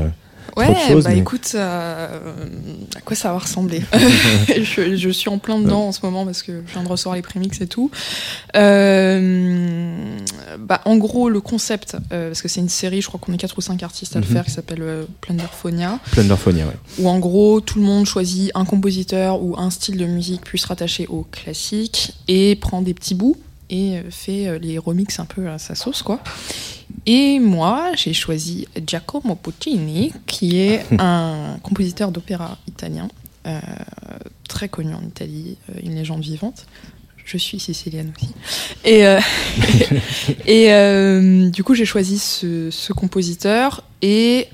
Ouais, 0.56 0.66
bah 0.94 1.00
mais- 1.10 1.18
écoute, 1.18 1.52
euh, 1.54 2.08
à 2.96 3.00
quoi 3.00 3.16
ça 3.16 3.32
va 3.32 3.38
ressembler 3.38 3.82
je, 4.48 4.96
je 4.96 5.08
suis 5.10 5.28
en 5.30 5.38
plein 5.38 5.58
dedans 5.58 5.88
en 5.88 5.92
ce 5.92 6.00
moment 6.02 6.24
parce 6.26 6.42
que 6.42 6.62
je 6.66 6.72
viens 6.72 6.82
de 6.82 6.88
recevoir 6.88 7.16
les 7.16 7.22
prémix 7.22 7.60
et 7.60 7.66
tout. 7.66 7.90
Euh, 8.56 10.18
bah, 10.58 10.80
en 10.84 10.96
gros, 10.96 11.28
le 11.28 11.40
concept, 11.40 11.96
euh, 12.12 12.28
parce 12.28 12.42
que 12.42 12.48
c'est 12.48 12.60
une 12.60 12.68
série, 12.68 13.00
je 13.02 13.08
crois 13.08 13.20
qu'on 13.20 13.32
est 13.32 13.38
4 13.38 13.56
ou 13.56 13.60
5 13.60 13.82
artistes 13.82 14.16
à 14.16 14.20
le 14.20 14.26
Mhm. 14.26 14.32
faire, 14.32 14.44
qui 14.44 14.50
s'appelle 14.50 14.82
Plunderphonia, 15.20 15.98
Plunderphonia, 16.12 16.66
ouais. 16.66 16.76
où 16.98 17.08
en 17.08 17.18
gros, 17.18 17.60
tout 17.60 17.78
le 17.78 17.84
monde 17.84 18.06
choisit 18.06 18.50
un 18.54 18.64
compositeur 18.64 19.42
ou 19.42 19.54
un 19.58 19.70
style 19.70 19.96
de 19.96 20.06
musique 20.06 20.42
plus 20.42 20.64
rattaché 20.64 21.06
au 21.08 21.26
classique 21.30 22.14
et 22.28 22.56
prend 22.56 22.82
des 22.82 22.94
petits 22.94 23.14
bouts 23.14 23.36
et 23.72 23.96
euh, 23.96 24.02
fait 24.10 24.46
euh, 24.46 24.58
les 24.58 24.78
remixes 24.78 25.18
un 25.18 25.24
peu 25.24 25.48
à 25.48 25.58
sa 25.58 25.74
sauce, 25.74 26.02
quoi. 26.02 26.20
Et 27.06 27.40
moi, 27.40 27.92
j'ai 27.96 28.12
choisi 28.12 28.68
Giacomo 28.86 29.34
Puccini, 29.34 30.12
qui 30.26 30.58
est 30.58 30.84
un 31.00 31.56
compositeur 31.62 32.12
d'opéra 32.12 32.58
italien, 32.68 33.08
euh, 33.46 33.58
très 34.46 34.68
connu 34.68 34.94
en 34.94 35.02
Italie, 35.02 35.56
une 35.82 35.94
légende 35.94 36.20
vivante. 36.20 36.66
Je 37.24 37.38
suis 37.38 37.58
sicilienne 37.58 38.12
aussi. 38.16 38.32
Et, 38.84 39.06
euh, 39.06 39.18
et 40.46 40.72
euh, 40.72 41.48
du 41.48 41.64
coup, 41.64 41.74
j'ai 41.74 41.86
choisi 41.86 42.18
ce, 42.18 42.70
ce 42.70 42.92
compositeur. 42.92 43.84
Et 44.02 44.48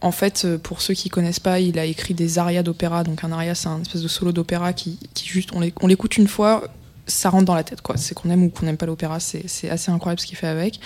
en 0.00 0.12
fait, 0.12 0.46
pour 0.62 0.80
ceux 0.80 0.94
qui 0.94 1.10
connaissent 1.10 1.40
pas, 1.40 1.60
il 1.60 1.78
a 1.78 1.84
écrit 1.84 2.14
des 2.14 2.38
arias 2.38 2.62
d'opéra. 2.62 3.04
Donc, 3.04 3.24
un 3.24 3.32
aria, 3.32 3.54
c'est 3.54 3.68
un 3.68 3.82
espèce 3.82 4.00
de 4.00 4.08
solo 4.08 4.32
d'opéra 4.32 4.72
qui, 4.72 4.98
qui 5.12 5.28
juste, 5.28 5.50
on 5.52 5.86
l'écoute 5.86 6.16
une 6.16 6.28
fois, 6.28 6.64
ça 7.08 7.30
rentre 7.30 7.44
dans 7.46 7.54
la 7.56 7.64
tête, 7.64 7.80
quoi. 7.82 7.96
C'est 7.96 8.14
qu'on 8.14 8.30
aime 8.30 8.44
ou 8.44 8.48
qu'on 8.50 8.66
n'aime 8.66 8.76
pas 8.76 8.86
l'opéra, 8.86 9.18
c'est 9.20 9.68
assez 9.70 9.90
incroyable 9.90 10.20
ce 10.20 10.26
qu'il 10.26 10.36
fait 10.36 10.46
avec. 10.46 10.78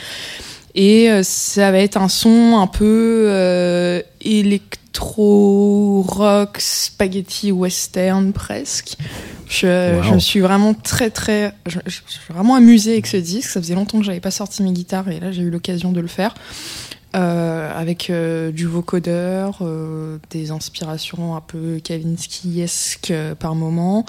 Et 0.74 1.10
euh, 1.10 1.22
ça 1.22 1.70
va 1.70 1.78
être 1.80 1.98
un 1.98 2.08
son 2.08 2.56
un 2.58 2.66
peu 2.66 3.26
euh, 3.28 4.00
électro, 4.22 6.02
rock, 6.08 6.56
spaghetti, 6.60 7.52
western 7.52 8.32
presque. 8.32 8.96
Je, 9.48 9.96
Wow. 9.96 10.02
je 10.02 10.14
me 10.14 10.18
suis 10.18 10.40
vraiment 10.40 10.72
très 10.72 11.10
très, 11.10 11.52
je, 11.66 11.78
je- 11.86 12.00
je 12.06 12.12
suis 12.12 12.32
vraiment 12.32 12.54
amusée 12.54 12.92
avec 12.92 13.06
ce 13.06 13.18
disque. 13.18 13.50
Ça 13.50 13.60
faisait 13.60 13.74
longtemps 13.74 13.98
que 13.98 14.04
j'avais 14.04 14.20
pas 14.20 14.30
sorti 14.30 14.62
mes 14.62 14.72
guitares 14.72 15.08
et 15.10 15.20
là 15.20 15.30
j'ai 15.30 15.42
eu 15.42 15.50
l'occasion 15.50 15.92
de 15.92 16.00
le 16.00 16.08
faire. 16.08 16.34
Euh, 17.14 17.70
avec 17.78 18.08
euh, 18.08 18.50
du 18.52 18.64
vocodeur, 18.66 19.62
des 20.30 20.50
inspirations 20.50 21.36
un 21.36 21.42
peu 21.42 21.78
Kavinsky-esque 21.84 23.12
par 23.38 23.54
moment. 23.54 24.06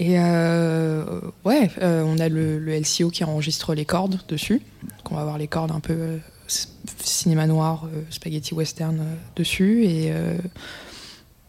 Et 0.00 0.18
euh, 0.18 1.04
ouais, 1.44 1.70
euh, 1.82 2.02
on 2.06 2.18
a 2.18 2.30
le, 2.30 2.58
LCO 2.58 3.10
qui 3.10 3.22
enregistre 3.22 3.74
les 3.74 3.84
cordes 3.84 4.18
dessus. 4.28 4.62
Donc 4.82 5.12
on 5.12 5.14
va 5.14 5.20
avoir 5.20 5.36
les 5.36 5.46
cordes 5.46 5.72
un 5.72 5.80
peu 5.80 5.92
euh, 5.92 6.18
cinéma 6.48 7.46
noir, 7.46 7.86
spaghetti 8.08 8.54
western 8.54 9.04
dessus. 9.36 9.84
Et 9.84 10.10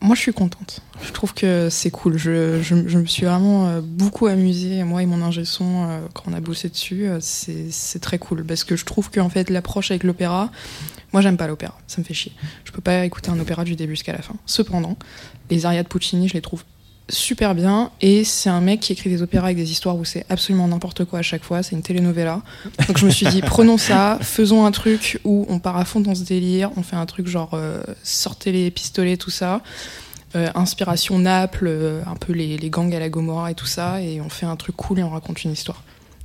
moi, 0.02 0.16
je 0.16 0.22
suis 0.22 0.34
contente. 0.34 0.82
Je 1.02 1.14
trouve 1.14 1.34
que 1.34 1.70
c'est 1.70 1.92
cool. 1.92 2.18
Je, 2.18 2.74
me 2.74 3.06
suis 3.06 3.26
vraiment 3.26 3.80
beaucoup 3.82 4.28
amusée, 4.28 4.84
moi 4.84 5.02
et 5.02 5.06
mon 5.06 5.22
ingé 5.22 5.46
son, 5.46 5.88
quand 6.14 6.24
on 6.28 6.34
a 6.34 6.42
bossé 6.42 6.68
dessus. 6.68 7.08
c'est 7.22 7.72
c'est 7.72 8.00
très 8.00 8.20
cool 8.20 8.44
parce 8.44 8.66
que 8.66 8.76
je 8.76 8.84
trouve 8.84 9.10
qu'en 9.10 9.30
fait, 9.30 9.50
l'approche 9.50 9.92
avec 9.92 10.04
l'opéra, 10.04 10.52
moi, 11.14 11.22
j'aime 11.22 11.38
pas 11.38 11.48
l'opéra. 11.48 11.78
Ça 11.88 12.00
me 12.00 12.04
fait 12.04 12.14
chier. 12.14 12.34
Je 12.66 12.72
peux 12.74 12.82
pas 12.82 13.06
écouter 13.06 13.32
un 13.32 13.40
opéra 13.40 13.64
du 13.64 13.76
début 13.76 13.94
jusqu'à 13.94 14.14
la 14.14 14.22
fin. 14.22 14.36
Cependant, 14.46 14.98
les 15.50 15.66
arias 15.66 15.84
de 15.84 15.88
Puccini, 15.88 16.28
je 16.28 16.34
les 16.34 16.42
trouve 16.42 16.64
super 17.10 17.56
bien. 17.56 17.92
Et 18.02 18.24
c'est 18.24 18.50
un 18.50 18.62
mec 18.62 18.80
qui 18.80 18.94
écrit 18.94 19.10
des 19.10 19.22
opéras 19.22 19.48
avec 19.48 19.58
des 19.58 19.72
histoires 19.72 19.96
où 19.98 20.06
c'est 20.06 20.26
absolument 20.30 20.68
n'importe 20.68 21.06
quoi 21.06 21.20
à 21.20 21.22
chaque 21.22 21.44
fois, 21.44 21.64
c'est 21.64 21.76
une 21.76 21.82
telenovela. 21.82 22.42
Donc 22.88 22.98
je 22.98 23.06
me 23.06 23.12
suis 23.12 23.26
dit 23.28 23.42
prenons 23.46 23.78
ça, 23.78 24.18
faisons 24.22 24.66
un 24.66 24.72
truc 24.72 25.20
où 25.24 25.46
on 25.50 25.60
part 25.60 25.78
à 25.78 25.86
fond 25.86 26.00
dans 26.00 26.16
ce 26.16 26.24
délire, 26.24 26.72
on 26.78 26.84
fait 26.84 26.96
un 26.96 27.06
truc 27.06 27.28
genre 27.28 27.52
euh, 27.54 27.84
sortez 28.04 28.52
les 28.52 28.72
pistolets 28.72 29.18
tout 29.18 29.32
ça. 29.32 29.62
Euh, 30.36 30.48
inspiration 30.56 31.20
Naples, 31.20 31.68
euh, 31.68 32.02
un 32.08 32.16
peu 32.16 32.32
les, 32.32 32.58
les 32.58 32.70
gangs 32.70 32.96
à 32.96 33.00
la 33.00 33.10
Gomorra 33.10 33.52
et 33.52 33.56
tout 33.56 33.66
ça, 33.66 34.02
et 34.02 34.22
on 34.22 34.30
fait 34.30 34.46
un 34.46 34.56
truc 34.56 34.78
cool 34.78 35.00
et 35.00 35.04
on 35.04 35.10
raconte 35.10 35.44
une 35.44 35.52
histoire 35.52 35.84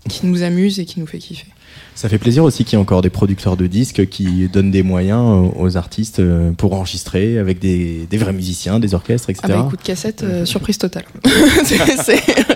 qui 0.09 0.27
nous 0.27 0.43
amuse 0.43 0.79
et 0.81 0.85
qui 0.85 1.01
nous 1.01 1.07
fait 1.07 1.19
kiffer. 1.19 1.47
Ça 1.95 2.09
fait 2.11 2.19
plaisir 2.19 2.45
aussi 2.45 2.65
qu'il 2.65 2.75
y 2.75 2.77
ait 2.79 2.83
encore 2.83 3.01
des 3.01 3.11
producteurs 3.11 3.57
de 3.57 3.67
disques 3.67 4.07
qui 4.09 4.49
donnent 4.49 4.71
des 4.71 4.83
moyens 4.83 5.51
aux 5.57 5.77
artistes 5.79 6.21
euh, 6.21 6.53
pour 6.53 6.75
enregistrer 6.75 7.39
avec 7.39 7.59
des, 7.59 8.07
des 8.11 8.19
vrais 8.19 8.35
musiciens, 8.35 8.79
des 8.79 8.93
orchestres, 8.93 9.31
etc. 9.31 9.47
Ah 9.49 9.57
bah 9.57 9.65
écoute, 9.67 9.81
cassette, 9.83 10.23
euh, 10.23 10.45
surprise 10.45 10.77
totale. 10.77 11.05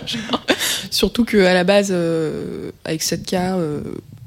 Genre, 0.06 0.44
surtout 0.90 1.24
que 1.24 1.38
à 1.38 1.54
la 1.54 1.64
base, 1.64 1.88
euh, 1.90 2.70
avec 2.84 3.02
7K, 3.02 3.34
euh, 3.34 3.80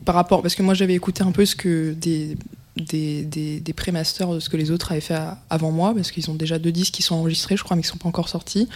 par 0.03 0.15
rapport, 0.15 0.41
parce 0.41 0.55
que 0.55 0.63
moi 0.63 0.73
j'avais 0.73 0.95
écouté 0.95 1.23
un 1.23 1.31
peu 1.31 1.45
ce 1.45 1.55
que 1.55 1.93
des 1.93 2.35
des, 2.75 3.21
des, 3.21 3.59
des 3.59 3.73
pré-masters 3.73 4.33
de 4.33 4.39
ce 4.39 4.49
que 4.49 4.57
les 4.57 4.71
autres 4.71 4.91
avaient 4.91 5.01
fait 5.01 5.19
avant 5.51 5.69
moi, 5.69 5.93
parce 5.93 6.11
qu'ils 6.11 6.31
ont 6.31 6.33
déjà 6.33 6.57
deux 6.57 6.71
disques 6.71 6.95
qui 6.95 7.03
sont 7.03 7.13
enregistrés, 7.13 7.55
je 7.55 7.63
crois, 7.63 7.75
mais 7.75 7.83
qui 7.83 7.87
sont 7.87 7.97
pas 7.97 8.09
encore 8.09 8.29
sortis. 8.29 8.67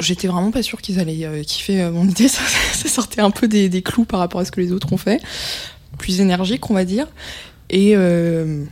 J'étais 0.00 0.28
vraiment 0.28 0.50
pas 0.50 0.62
sûre 0.62 0.80
qu'ils 0.80 0.98
allaient 0.98 1.24
euh, 1.24 1.42
kiffer 1.42 1.82
euh, 1.82 1.90
mon 1.92 2.08
idée, 2.08 2.28
ça, 2.28 2.42
ça 2.72 2.88
sortait 2.88 3.20
un 3.20 3.30
peu 3.30 3.48
des, 3.48 3.68
des 3.68 3.82
clous 3.82 4.04
par 4.04 4.20
rapport 4.20 4.40
à 4.40 4.44
ce 4.44 4.50
que 4.50 4.60
les 4.60 4.72
autres 4.72 4.92
ont 4.92 4.98
fait, 4.98 5.22
plus 5.98 6.20
énergique, 6.20 6.70
on 6.70 6.74
va 6.74 6.84
dire. 6.84 7.06
Et 7.70 7.96
euh, 7.96 8.64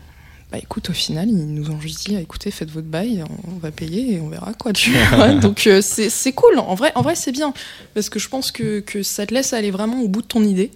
bah 0.53 0.59
écoute, 0.59 0.91
au 0.91 0.93
final, 0.93 1.29
ils 1.29 1.55
nous 1.55 1.71
ont 1.71 1.81
juste 1.81 2.07
dit, 2.07 2.17
écoutez, 2.17 2.51
faites 2.51 2.71
votre 2.71 2.89
bail, 2.89 3.25
on 3.47 3.59
va 3.59 3.71
payer 3.71 4.15
et 4.15 4.21
on 4.21 4.29
verra 4.29 4.53
quoi. 4.53 4.73
Tu 4.73 4.91
vois 5.15 5.33
Donc 5.35 5.67
euh, 5.67 5.81
c'est 5.81 6.11
c'est 6.11 6.33
cool. 6.33 6.59
En 6.59 6.75
vrai, 6.75 6.93
en 6.97 7.03
vrai, 7.03 7.15
c'est 7.15 7.33
bien 7.33 7.55
parce 7.95 8.11
que 8.11 8.19
je 8.19 8.29
pense 8.29 8.51
que, 8.51 8.81
que 8.81 9.03
ça 9.03 9.27
te 9.27 9.35
laisse 9.35 9.53
aller 9.53 9.71
vraiment 9.71 10.03
au 10.03 10.09
bout 10.09 10.23
de 10.23 10.27
ton 10.27 10.43
idée. 10.43 10.73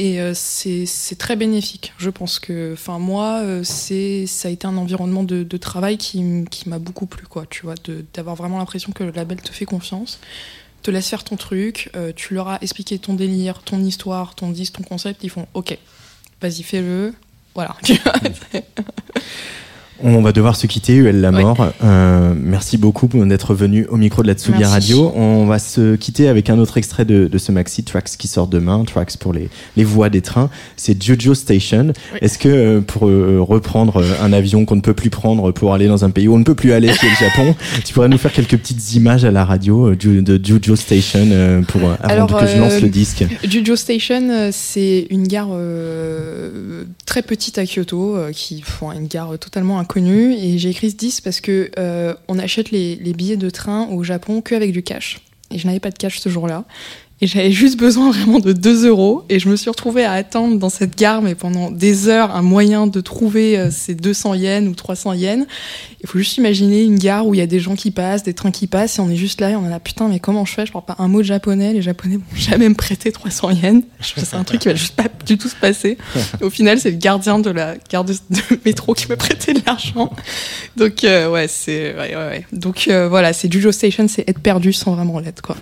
Et 0.00 0.18
euh, 0.18 0.32
c'est 0.34 1.18
très 1.18 1.36
bénéfique. 1.36 1.92
Je 1.98 2.08
pense 2.08 2.38
que, 2.38 2.72
enfin 2.72 2.98
moi, 2.98 3.42
euh, 3.42 3.62
ça 3.62 4.48
a 4.48 4.50
été 4.50 4.66
un 4.66 4.78
environnement 4.78 5.24
de, 5.24 5.56
travail 5.58 5.98
qui, 5.98 6.46
qui 6.50 6.70
m'a 6.70 6.78
beaucoup 6.78 7.04
plu, 7.04 7.26
quoi. 7.26 7.44
Tu 7.44 7.64
vois, 7.64 7.74
d'avoir 8.14 8.34
vraiment 8.34 8.56
l'impression 8.56 8.92
que 8.92 9.04
le 9.04 9.10
label 9.10 9.42
te 9.42 9.50
fait 9.50 9.66
confiance, 9.66 10.18
te 10.82 10.90
laisse 10.90 11.06
faire 11.06 11.22
ton 11.22 11.36
truc, 11.36 11.90
euh, 11.96 12.14
tu 12.16 12.32
leur 12.32 12.48
as 12.48 12.62
expliqué 12.62 12.98
ton 12.98 13.12
délire, 13.12 13.60
ton 13.60 13.78
histoire, 13.84 14.34
ton 14.34 14.48
disque, 14.48 14.76
ton 14.76 14.84
concept, 14.84 15.22
ils 15.22 15.28
font 15.28 15.46
OK, 15.52 15.76
vas-y 16.40 16.62
fais-le, 16.62 17.12
voilà. 17.54 17.76
On 20.02 20.22
va 20.22 20.32
devoir 20.32 20.56
se 20.56 20.66
quitter, 20.66 20.94
UL 20.94 21.20
la 21.20 21.30
mort. 21.30 21.72
Euh, 21.82 22.32
merci 22.36 22.78
beaucoup 22.78 23.08
d'être 23.08 23.54
venu 23.54 23.86
au 23.86 23.96
micro 23.96 24.22
de 24.22 24.28
la 24.28 24.34
Tsugi. 24.34 24.64
Radio. 24.64 25.12
On 25.14 25.46
va 25.46 25.58
se 25.58 25.96
quitter 25.96 26.28
avec 26.28 26.50
un 26.50 26.58
autre 26.58 26.78
extrait 26.78 27.04
de, 27.04 27.26
de 27.26 27.38
ce 27.38 27.52
maxi, 27.52 27.84
Tracks 27.84 28.10
qui 28.18 28.28
sort 28.28 28.46
demain, 28.46 28.84
Tracks 28.84 29.16
pour 29.18 29.32
les, 29.32 29.48
les 29.76 29.84
voies 29.84 30.10
des 30.10 30.20
trains. 30.20 30.50
C'est 30.76 31.02
Jojo 31.02 31.34
Station. 31.34 31.92
Oui. 32.12 32.18
Est-ce 32.22 32.38
que 32.38 32.48
euh, 32.48 32.80
pour 32.80 33.08
euh, 33.08 33.38
reprendre 33.40 34.02
un 34.22 34.32
avion 34.32 34.64
qu'on 34.64 34.76
ne 34.76 34.80
peut 34.80 34.94
plus 34.94 35.10
prendre 35.10 35.52
pour 35.52 35.74
aller 35.74 35.88
dans 35.88 36.04
un 36.04 36.10
pays 36.10 36.28
où 36.28 36.34
on 36.34 36.38
ne 36.38 36.44
peut 36.44 36.54
plus 36.54 36.72
aller, 36.72 36.88
qui 36.88 37.06
est 37.06 37.10
le 37.10 37.28
Japon, 37.28 37.54
tu 37.84 37.92
pourrais 37.92 38.08
nous 38.08 38.18
faire 38.18 38.32
quelques 38.32 38.56
petites 38.56 38.94
images 38.94 39.24
à 39.24 39.30
la 39.30 39.44
radio 39.44 39.94
de 39.94 40.40
Jojo 40.42 40.76
Station 40.76 41.64
pour, 41.68 41.82
avant 41.82 42.26
Alors, 42.26 42.40
que 42.40 42.46
je 42.46 42.56
lance 42.56 42.74
euh, 42.74 42.80
le 42.80 42.88
disque? 42.88 43.24
Jujo 43.44 43.76
Station, 43.76 44.50
c'est 44.52 45.06
une 45.10 45.26
gare 45.26 45.48
euh, 45.52 46.84
très 47.06 47.22
petite 47.22 47.58
à 47.58 47.64
Kyoto, 47.64 48.16
qui, 48.32 48.62
une 48.96 49.06
gare 49.06 49.38
totalement 49.38 49.78
Et 49.96 50.58
j'ai 50.58 50.70
écrit 50.70 50.90
ce 50.90 50.96
disque 50.96 51.24
parce 51.24 51.40
que 51.40 51.70
euh, 51.78 52.14
on 52.28 52.38
achète 52.38 52.70
les, 52.70 52.96
les 52.96 53.12
billets 53.12 53.36
de 53.36 53.50
train 53.50 53.88
au 53.88 54.02
Japon 54.04 54.40
qu'avec 54.40 54.72
du 54.72 54.82
cash. 54.82 55.20
Et 55.50 55.58
je 55.58 55.66
n'avais 55.66 55.80
pas 55.80 55.90
de 55.90 55.98
cash 55.98 56.20
ce 56.20 56.28
jour-là. 56.28 56.64
Et 57.22 57.26
j'avais 57.26 57.52
juste 57.52 57.78
besoin 57.78 58.10
vraiment 58.12 58.38
de 58.38 58.52
2 58.52 58.86
euros. 58.86 59.24
Et 59.28 59.38
je 59.38 59.48
me 59.48 59.56
suis 59.56 59.68
retrouvée 59.68 60.04
à 60.04 60.12
attendre 60.12 60.58
dans 60.58 60.70
cette 60.70 60.96
gare, 60.96 61.20
mais 61.20 61.34
pendant 61.34 61.70
des 61.70 62.08
heures, 62.08 62.34
un 62.34 62.42
moyen 62.42 62.86
de 62.86 63.00
trouver 63.00 63.58
euh, 63.58 63.70
ces 63.70 63.94
200 63.94 64.34
yens 64.34 64.68
ou 64.68 64.74
300 64.74 65.12
yens. 65.14 65.46
Il 66.02 66.08
faut 66.08 66.18
juste 66.18 66.38
imaginer 66.38 66.82
une 66.82 66.98
gare 66.98 67.26
où 67.26 67.34
il 67.34 67.38
y 67.38 67.42
a 67.42 67.46
des 67.46 67.60
gens 67.60 67.74
qui 67.74 67.90
passent, 67.90 68.22
des 68.22 68.32
trains 68.32 68.50
qui 68.50 68.66
passent, 68.66 68.98
et 68.98 69.02
on 69.02 69.10
est 69.10 69.16
juste 69.16 69.40
là 69.40 69.50
et 69.50 69.56
on 69.56 69.66
est 69.66 69.70
là, 69.70 69.80
putain, 69.80 70.08
mais 70.08 70.18
comment 70.18 70.46
je 70.46 70.54
fais? 70.54 70.64
Je 70.64 70.72
parle 70.72 70.86
pas 70.86 70.96
un 70.98 71.08
mot 71.08 71.18
de 71.18 71.26
japonais, 71.26 71.74
les 71.74 71.82
japonais 71.82 72.16
vont 72.16 72.22
jamais 72.36 72.68
me 72.68 72.74
prêter 72.74 73.12
300 73.12 73.50
yens. 73.50 73.84
C'est 74.00 74.34
un 74.34 74.44
truc 74.44 74.60
qui 74.60 74.68
va 74.68 74.74
juste 74.74 74.96
pas 74.96 75.08
du 75.26 75.36
tout 75.36 75.48
se 75.48 75.56
passer. 75.56 75.98
Au 76.40 76.48
final, 76.48 76.80
c'est 76.80 76.90
le 76.90 76.96
gardien 76.96 77.38
de 77.38 77.50
la 77.50 77.74
gare 77.90 78.04
de, 78.04 78.14
de 78.30 78.40
métro 78.64 78.94
qui 78.94 79.08
m'a 79.08 79.16
prêté 79.16 79.52
de 79.52 79.60
l'argent. 79.66 80.10
Donc, 80.76 81.04
euh, 81.04 81.30
ouais, 81.30 81.48
c'est. 81.48 81.94
Ouais, 81.94 82.16
ouais, 82.16 82.28
ouais. 82.28 82.46
Donc, 82.52 82.88
euh, 82.88 83.08
voilà, 83.08 83.34
c'est 83.34 83.52
Jujo 83.52 83.72
Station, 83.72 84.08
c'est 84.08 84.26
être 84.26 84.40
perdu 84.40 84.72
sans 84.72 84.94
vraiment 84.94 85.18
l'être, 85.20 85.42
quoi. 85.42 85.56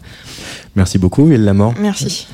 Merci 0.78 0.98
beaucoup, 0.98 1.28
UL 1.28 1.42
la 1.42 1.54
mort. 1.54 1.74
Merci. 1.80 2.28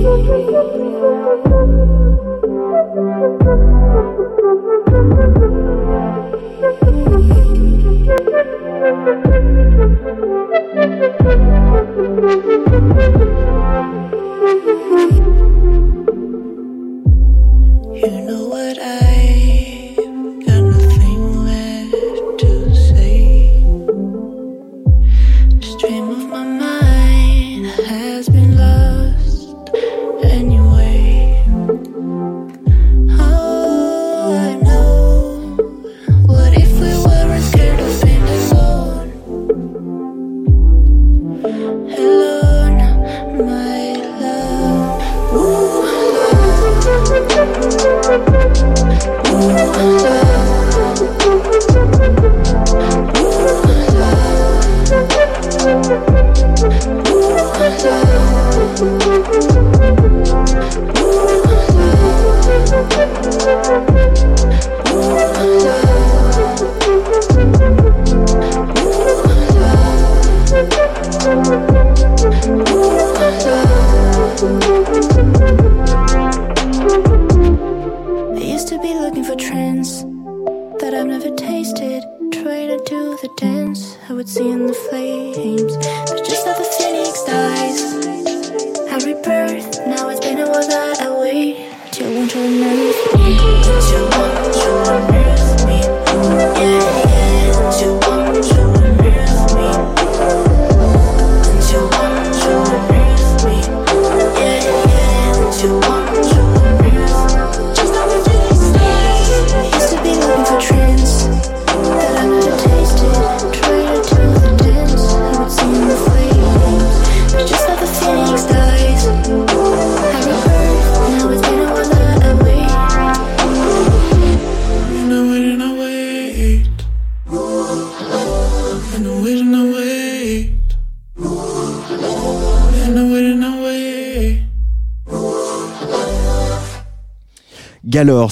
You. 0.00 1.79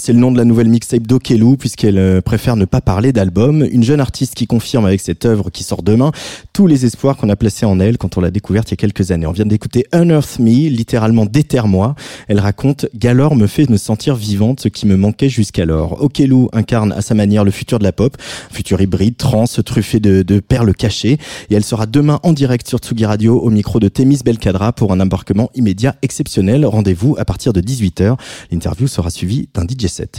C'est 0.09 0.14
le 0.14 0.20
nom 0.20 0.32
de 0.32 0.38
la 0.38 0.46
nouvelle 0.46 0.70
mixtape 0.70 1.06
d'Okelou, 1.06 1.59
puisqu'elle 1.59 1.98
euh, 1.98 2.22
préfère 2.22 2.56
ne 2.56 2.64
pas 2.64 2.80
parler 2.80 3.12
d'album. 3.12 3.62
Une 3.70 3.82
jeune 3.82 4.00
artiste 4.00 4.34
qui 4.34 4.46
confirme 4.46 4.86
avec 4.86 5.02
cette 5.02 5.26
œuvre 5.26 5.50
qui 5.50 5.62
sort 5.62 5.82
demain 5.82 6.12
tous 6.59 6.66
les 6.66 6.84
espoirs 6.84 7.16
qu'on 7.16 7.28
a 7.28 7.36
placés 7.36 7.66
en 7.66 7.78
elle 7.78 7.98
quand 7.98 8.18
on 8.18 8.20
l'a 8.20 8.32
découverte 8.32 8.70
il 8.70 8.72
y 8.72 8.74
a 8.74 8.78
quelques 8.78 9.12
années. 9.12 9.28
On 9.28 9.30
vient 9.30 9.46
d'écouter 9.46 9.86
Unearth 9.94 10.40
Me, 10.40 10.68
littéralement 10.68 11.24
Déterre-moi. 11.24 11.94
Elle 12.26 12.40
raconte 12.40 12.86
Galore 12.96 13.36
me 13.36 13.46
fait 13.46 13.70
me 13.70 13.76
sentir 13.76 14.16
vivante, 14.16 14.59
ce 14.59 14.66
qui 14.66 14.84
me 14.88 14.96
manquait 14.96 15.28
jusqu'alors. 15.28 16.02
Okelou 16.02 16.48
incarne 16.52 16.90
à 16.90 17.00
sa 17.00 17.14
manière 17.14 17.44
le 17.44 17.52
futur 17.52 17.78
de 17.78 17.84
la 17.84 17.92
pop, 17.92 18.16
futur 18.50 18.80
hybride, 18.80 19.16
trans, 19.16 19.44
truffé 19.64 20.00
de, 20.00 20.22
de 20.22 20.40
perles 20.40 20.74
cachées. 20.74 21.18
Et 21.48 21.54
elle 21.54 21.62
sera 21.62 21.86
demain 21.86 22.18
en 22.24 22.32
direct 22.32 22.66
sur 22.66 22.80
Tsugi 22.80 23.06
Radio 23.06 23.38
au 23.38 23.50
micro 23.50 23.78
de 23.78 23.86
Thémis 23.86 24.22
Belkadra 24.24 24.72
pour 24.72 24.92
un 24.92 24.98
embarquement 24.98 25.50
immédiat 25.54 25.94
exceptionnel. 26.02 26.66
Rendez-vous 26.66 27.14
à 27.20 27.24
partir 27.24 27.52
de 27.52 27.61
18h. 27.61 28.16
L'interview 28.50 28.88
sera 28.88 29.11
suivie 29.11 29.48
d'un 29.54 29.62
DJ 29.62 29.86
set. 29.86 30.18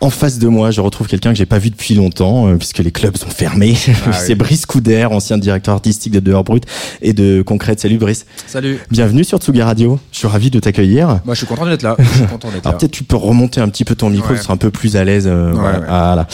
En 0.00 0.10
face 0.10 0.38
de 0.38 0.46
moi, 0.46 0.70
je 0.70 0.80
retrouve 0.80 1.08
quelqu'un 1.08 1.30
que 1.32 1.36
j'ai 1.36 1.44
pas 1.44 1.58
vu 1.58 1.70
depuis 1.70 1.94
longtemps, 1.96 2.46
euh, 2.46 2.54
puisque 2.54 2.78
les 2.78 2.92
clubs 2.92 3.16
sont 3.16 3.30
fermés. 3.30 3.74
c'est 4.12 4.36
Brice 4.36 4.64
Couder, 4.64 5.04
ancien 5.06 5.38
directeur 5.38 5.74
artistique 5.74 6.12
de 6.12 6.20
Dehors 6.20 6.44
Brut 6.44 6.62
et 7.02 7.12
de 7.12 7.42
Concrète. 7.42 7.80
Salut 7.80 7.98
Brice. 7.98 8.24
Salut. 8.46 8.78
Bienvenue 8.92 9.24
sur 9.24 9.38
Tsugi 9.38 9.60
Radio. 9.60 9.98
Je 10.12 10.18
suis 10.18 10.28
ravi 10.28 10.50
de 10.50 10.60
t'accueillir. 10.60 11.18
Moi, 11.24 11.34
je 11.34 11.38
suis 11.38 11.46
content 11.48 11.66
d'être 11.66 11.82
là. 11.82 11.96
Je 12.00 12.04
suis 12.04 12.26
content 12.26 12.48
d'être 12.48 12.64
là. 12.64 12.68
Alors 12.70 12.78
peut-être 12.78 12.92
tu 12.92 13.02
peux 13.02 13.16
remonter 13.16 13.60
un 13.60 13.68
petit 13.68 13.84
peu 13.84 13.96
ton 13.96 14.08
micro, 14.08 14.30
Ouais. 14.30 14.36
tu 14.36 14.42
seras 14.44 14.54
un 14.54 14.58
peu 14.58 14.70
plus 14.70 14.94
à 14.94 15.02
l'aise. 15.02 15.24
euh, 15.26 15.52
Ouais, 15.52 15.58
voilà. 15.58 15.78
ouais. 15.80 15.86
Voilà. 15.88 16.26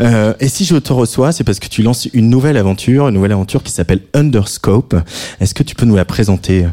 Euh, 0.00 0.34
et 0.40 0.48
si 0.48 0.66
je 0.66 0.76
te 0.76 0.92
reçois, 0.92 1.32
c'est 1.32 1.42
parce 1.44 1.58
que 1.58 1.68
tu 1.68 1.82
lances 1.82 2.08
une 2.12 2.28
nouvelle 2.28 2.58
aventure, 2.58 3.08
une 3.08 3.14
nouvelle 3.14 3.32
aventure 3.32 3.62
qui 3.62 3.72
s'appelle 3.72 4.00
Underscope. 4.12 4.94
Est-ce 5.40 5.54
que 5.54 5.62
tu 5.62 5.74
peux 5.74 5.86
nous 5.86 5.96
la 5.96 6.04
présenter? 6.04 6.66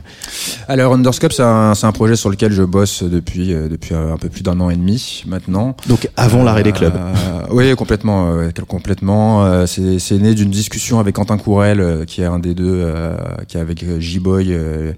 Alors, 0.68 0.94
Underscope, 0.94 1.32
c'est 1.32 1.42
un, 1.44 1.74
c'est 1.74 1.86
un 1.88 1.94
projet 1.94 2.18
sur 2.18 2.30
lequel 2.30 2.52
je 2.52 2.64
bosse 2.64 3.02
depuis, 3.04 3.54
euh, 3.54 3.70
depuis 3.70 3.96
un 3.96 4.18
peu 4.18 4.28
plus 4.28 4.44
d'un 4.44 4.60
an 4.60 4.70
et 4.70 4.76
demi 4.76 5.24
maintenant. 5.26 5.78
Donc 5.88 6.10
avant 6.18 6.33
l'arrêt 6.42 6.64
des 6.64 6.72
clubs. 6.72 6.96
Euh, 6.96 7.44
oui, 7.52 7.76
complètement, 7.76 8.32
ouais, 8.34 8.50
complètement. 8.68 9.46
Euh, 9.46 9.66
c'est, 9.68 10.18
né 10.18 10.34
d'une 10.34 10.50
discussion 10.50 11.00
avec 11.00 11.14
Quentin 11.16 11.38
Courel, 11.38 11.80
euh, 11.80 12.06
qui 12.06 12.22
est 12.22 12.26
un 12.26 12.40
des 12.40 12.56
deux, 12.56 12.82
euh, 12.84 13.16
qui 13.48 13.58
est 13.58 13.60
avec 13.60 13.86
J-Boy. 14.00 14.48
euh, 14.54 14.94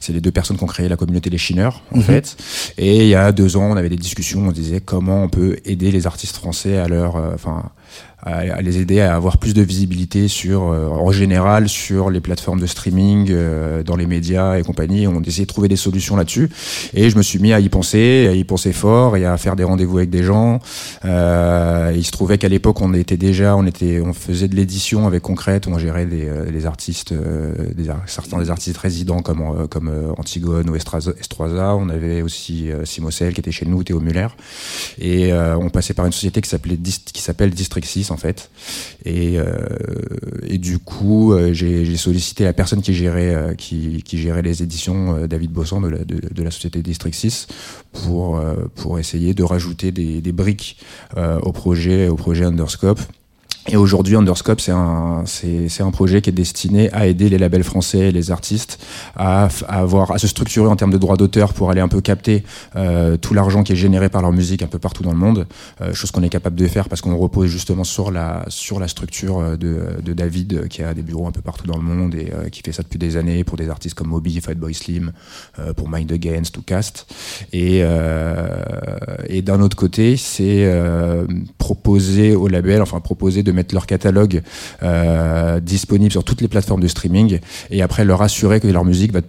c'est 0.00 0.12
les 0.12 0.20
deux 0.20 0.32
personnes 0.32 0.58
qui 0.58 0.64
ont 0.64 0.66
créé 0.66 0.86
la 0.88 0.96
communauté 0.96 1.30
des 1.30 1.38
chineurs, 1.38 1.80
en 1.92 1.98
Mhm. 1.98 2.02
fait. 2.02 2.36
Et 2.76 3.04
il 3.04 3.08
y 3.08 3.14
a 3.14 3.32
deux 3.32 3.56
ans, 3.56 3.70
on 3.70 3.76
avait 3.76 3.88
des 3.88 3.96
discussions, 3.96 4.40
on 4.48 4.52
disait 4.52 4.80
comment 4.80 5.22
on 5.22 5.28
peut 5.28 5.56
aider 5.64 5.90
les 5.90 6.06
artistes 6.06 6.36
français 6.36 6.76
à 6.76 6.88
leur, 6.88 7.16
enfin, 7.32 7.70
à, 8.24 8.62
les 8.62 8.78
aider 8.78 9.00
à 9.00 9.14
avoir 9.14 9.38
plus 9.38 9.54
de 9.54 9.62
visibilité 9.62 10.28
sur, 10.28 10.62
euh, 10.72 10.88
en 10.88 11.12
général, 11.12 11.68
sur 11.68 12.10
les 12.10 12.20
plateformes 12.20 12.60
de 12.60 12.66
streaming, 12.66 13.28
euh, 13.30 13.82
dans 13.82 13.96
les 13.96 14.06
médias 14.06 14.56
et 14.58 14.62
compagnie. 14.62 15.06
On 15.06 15.20
essayait 15.22 15.44
de 15.44 15.50
trouver 15.52 15.68
des 15.68 15.76
solutions 15.76 16.16
là-dessus. 16.16 16.48
Et 16.94 17.10
je 17.10 17.16
me 17.16 17.22
suis 17.22 17.38
mis 17.38 17.52
à 17.52 17.60
y 17.60 17.68
penser, 17.68 18.26
à 18.30 18.34
y 18.34 18.44
penser 18.44 18.72
fort 18.72 19.16
et 19.16 19.26
à 19.26 19.36
faire 19.36 19.56
des 19.56 19.64
rendez-vous 19.64 19.98
avec 19.98 20.10
des 20.10 20.22
gens. 20.22 20.60
Euh, 21.04 21.92
il 21.94 22.04
se 22.04 22.10
trouvait 22.12 22.38
qu'à 22.38 22.48
l'époque, 22.48 22.80
on 22.80 22.94
était 22.94 23.16
déjà, 23.16 23.56
on 23.56 23.66
était, 23.66 24.00
on 24.00 24.12
faisait 24.14 24.48
de 24.48 24.56
l'édition 24.56 25.06
avec 25.06 25.22
Concrète, 25.22 25.66
on 25.66 25.78
gérait 25.78 26.06
les, 26.06 26.28
les 26.50 26.66
artistes, 26.66 27.12
euh, 27.12 27.52
des, 27.74 27.90
ar- 27.90 28.02
certains 28.06 28.38
des 28.38 28.50
artistes 28.50 28.78
résidents 28.78 29.20
comme, 29.20 29.68
comme 29.68 29.90
Antigone 30.18 30.70
ou 30.70 30.76
Estroza. 30.76 31.76
On 31.76 31.88
avait 31.88 32.22
aussi 32.22 32.70
Simocel 32.84 33.34
qui 33.34 33.40
était 33.40 33.52
chez 33.52 33.66
nous, 33.66 33.82
Théo 33.84 34.00
Muller. 34.00 34.28
Et 34.98 35.32
euh, 35.32 35.56
on 35.58 35.68
passait 35.70 35.94
par 35.94 36.06
une 36.06 36.12
société 36.12 36.40
qui 36.40 36.48
s'appelle 37.20 37.50
District 37.50 37.84
6 37.84 38.10
en 38.14 38.16
fait. 38.16 38.50
Et, 39.04 39.38
euh, 39.38 39.44
du 40.58 40.78
coup, 40.78 41.34
euh, 41.34 41.52
j'ai 41.52 41.96
sollicité 41.96 42.44
la 42.44 42.54
personne 42.54 42.80
qui 42.80 42.94
gérait, 42.94 43.34
euh, 43.34 43.54
qui, 43.54 44.02
gérait 44.12 44.40
les 44.40 44.62
éditions, 44.62 45.26
David 45.26 45.50
Bossan 45.50 45.82
de 45.82 46.42
la, 46.42 46.50
société 46.50 46.80
District 46.80 47.14
6, 47.14 47.48
pour, 47.92 48.40
pour 48.76 48.98
essayer 48.98 49.34
de 49.34 49.42
rajouter 49.42 49.90
des, 49.92 50.32
briques 50.32 50.78
au 51.16 51.52
projet, 51.52 52.08
au 52.08 52.16
projet 52.16 52.44
Underscope. 52.44 53.00
Et 53.66 53.76
aujourd'hui, 53.78 54.14
Underscope, 54.14 54.60
c'est 54.60 54.72
un, 54.72 55.24
c'est, 55.26 55.80
un 55.80 55.90
projet 55.90 56.20
qui 56.20 56.28
est 56.28 56.34
destiné 56.34 56.92
à 56.92 57.06
aider 57.06 57.30
les 57.30 57.38
labels 57.38 57.64
français 57.64 58.08
et 58.08 58.12
les 58.12 58.30
artistes 58.30 58.78
à, 59.16 59.48
avoir, 59.68 60.10
à 60.10 60.18
se 60.18 60.26
structurer 60.26 60.66
en 60.68 60.76
termes 60.76 60.92
de 60.92 60.98
droits 60.98 61.16
d'auteur 61.16 61.54
pour 61.54 61.70
aller 61.70 61.80
un 61.80 61.88
peu 61.88 62.02
capter 62.02 62.44
euh, 62.76 63.16
tout 63.16 63.32
l'argent 63.32 63.62
qui 63.62 63.72
est 63.72 63.76
généré 63.76 64.10
par 64.10 64.20
leur 64.20 64.32
musique 64.32 64.62
un 64.62 64.66
peu 64.66 64.78
partout 64.78 65.02
dans 65.02 65.12
le 65.12 65.16
monde. 65.16 65.46
Euh, 65.80 65.94
chose 65.94 66.10
qu'on 66.10 66.22
est 66.22 66.28
capable 66.28 66.56
de 66.56 66.66
faire 66.66 66.90
parce 66.90 67.00
qu'on 67.00 67.16
repose 67.16 67.48
justement 67.48 67.84
sur 67.84 68.10
la, 68.10 68.44
sur 68.48 68.78
la 68.78 68.88
structure 68.88 69.38
euh, 69.38 69.56
de, 69.56 70.02
de 70.02 70.12
David 70.12 70.54
euh, 70.54 70.66
qui 70.66 70.82
a 70.82 70.92
des 70.92 71.02
bureaux 71.02 71.26
un 71.26 71.32
peu 71.32 71.40
partout 71.40 71.66
dans 71.66 71.76
le 71.76 71.82
monde 71.82 72.14
et 72.14 72.32
euh, 72.34 72.50
qui 72.50 72.60
fait 72.62 72.72
ça 72.72 72.82
depuis 72.82 72.98
des 72.98 73.16
années 73.16 73.44
pour 73.44 73.56
des 73.56 73.70
artistes 73.70 73.94
comme 73.94 74.08
Moby, 74.08 74.40
Fatboy 74.40 74.74
Slim, 74.74 75.12
euh, 75.58 75.72
pour 75.72 75.88
Mind 75.88 76.12
Against 76.12 76.56
ou 76.58 76.62
Cast. 76.62 77.06
Et, 77.52 77.82
et 79.28 79.42
d'un 79.42 79.60
autre 79.60 79.76
côté, 79.76 80.16
c'est 80.16 80.68
proposer 81.58 82.34
aux 82.34 82.48
labels, 82.48 82.82
enfin 82.82 83.00
proposer 83.00 83.42
de 83.42 83.52
mettre 83.54 83.74
leur 83.74 83.86
catalogue 83.86 84.42
euh, 84.82 85.60
disponible 85.60 86.12
sur 86.12 86.24
toutes 86.24 86.40
les 86.40 86.48
plateformes 86.48 86.80
de 86.80 86.88
streaming 86.88 87.40
et 87.70 87.82
après 87.82 88.04
leur 88.04 88.22
assurer 88.22 88.60
que 88.60 88.68
leur 88.68 88.84
musique 88.84 89.12
va 89.12 89.20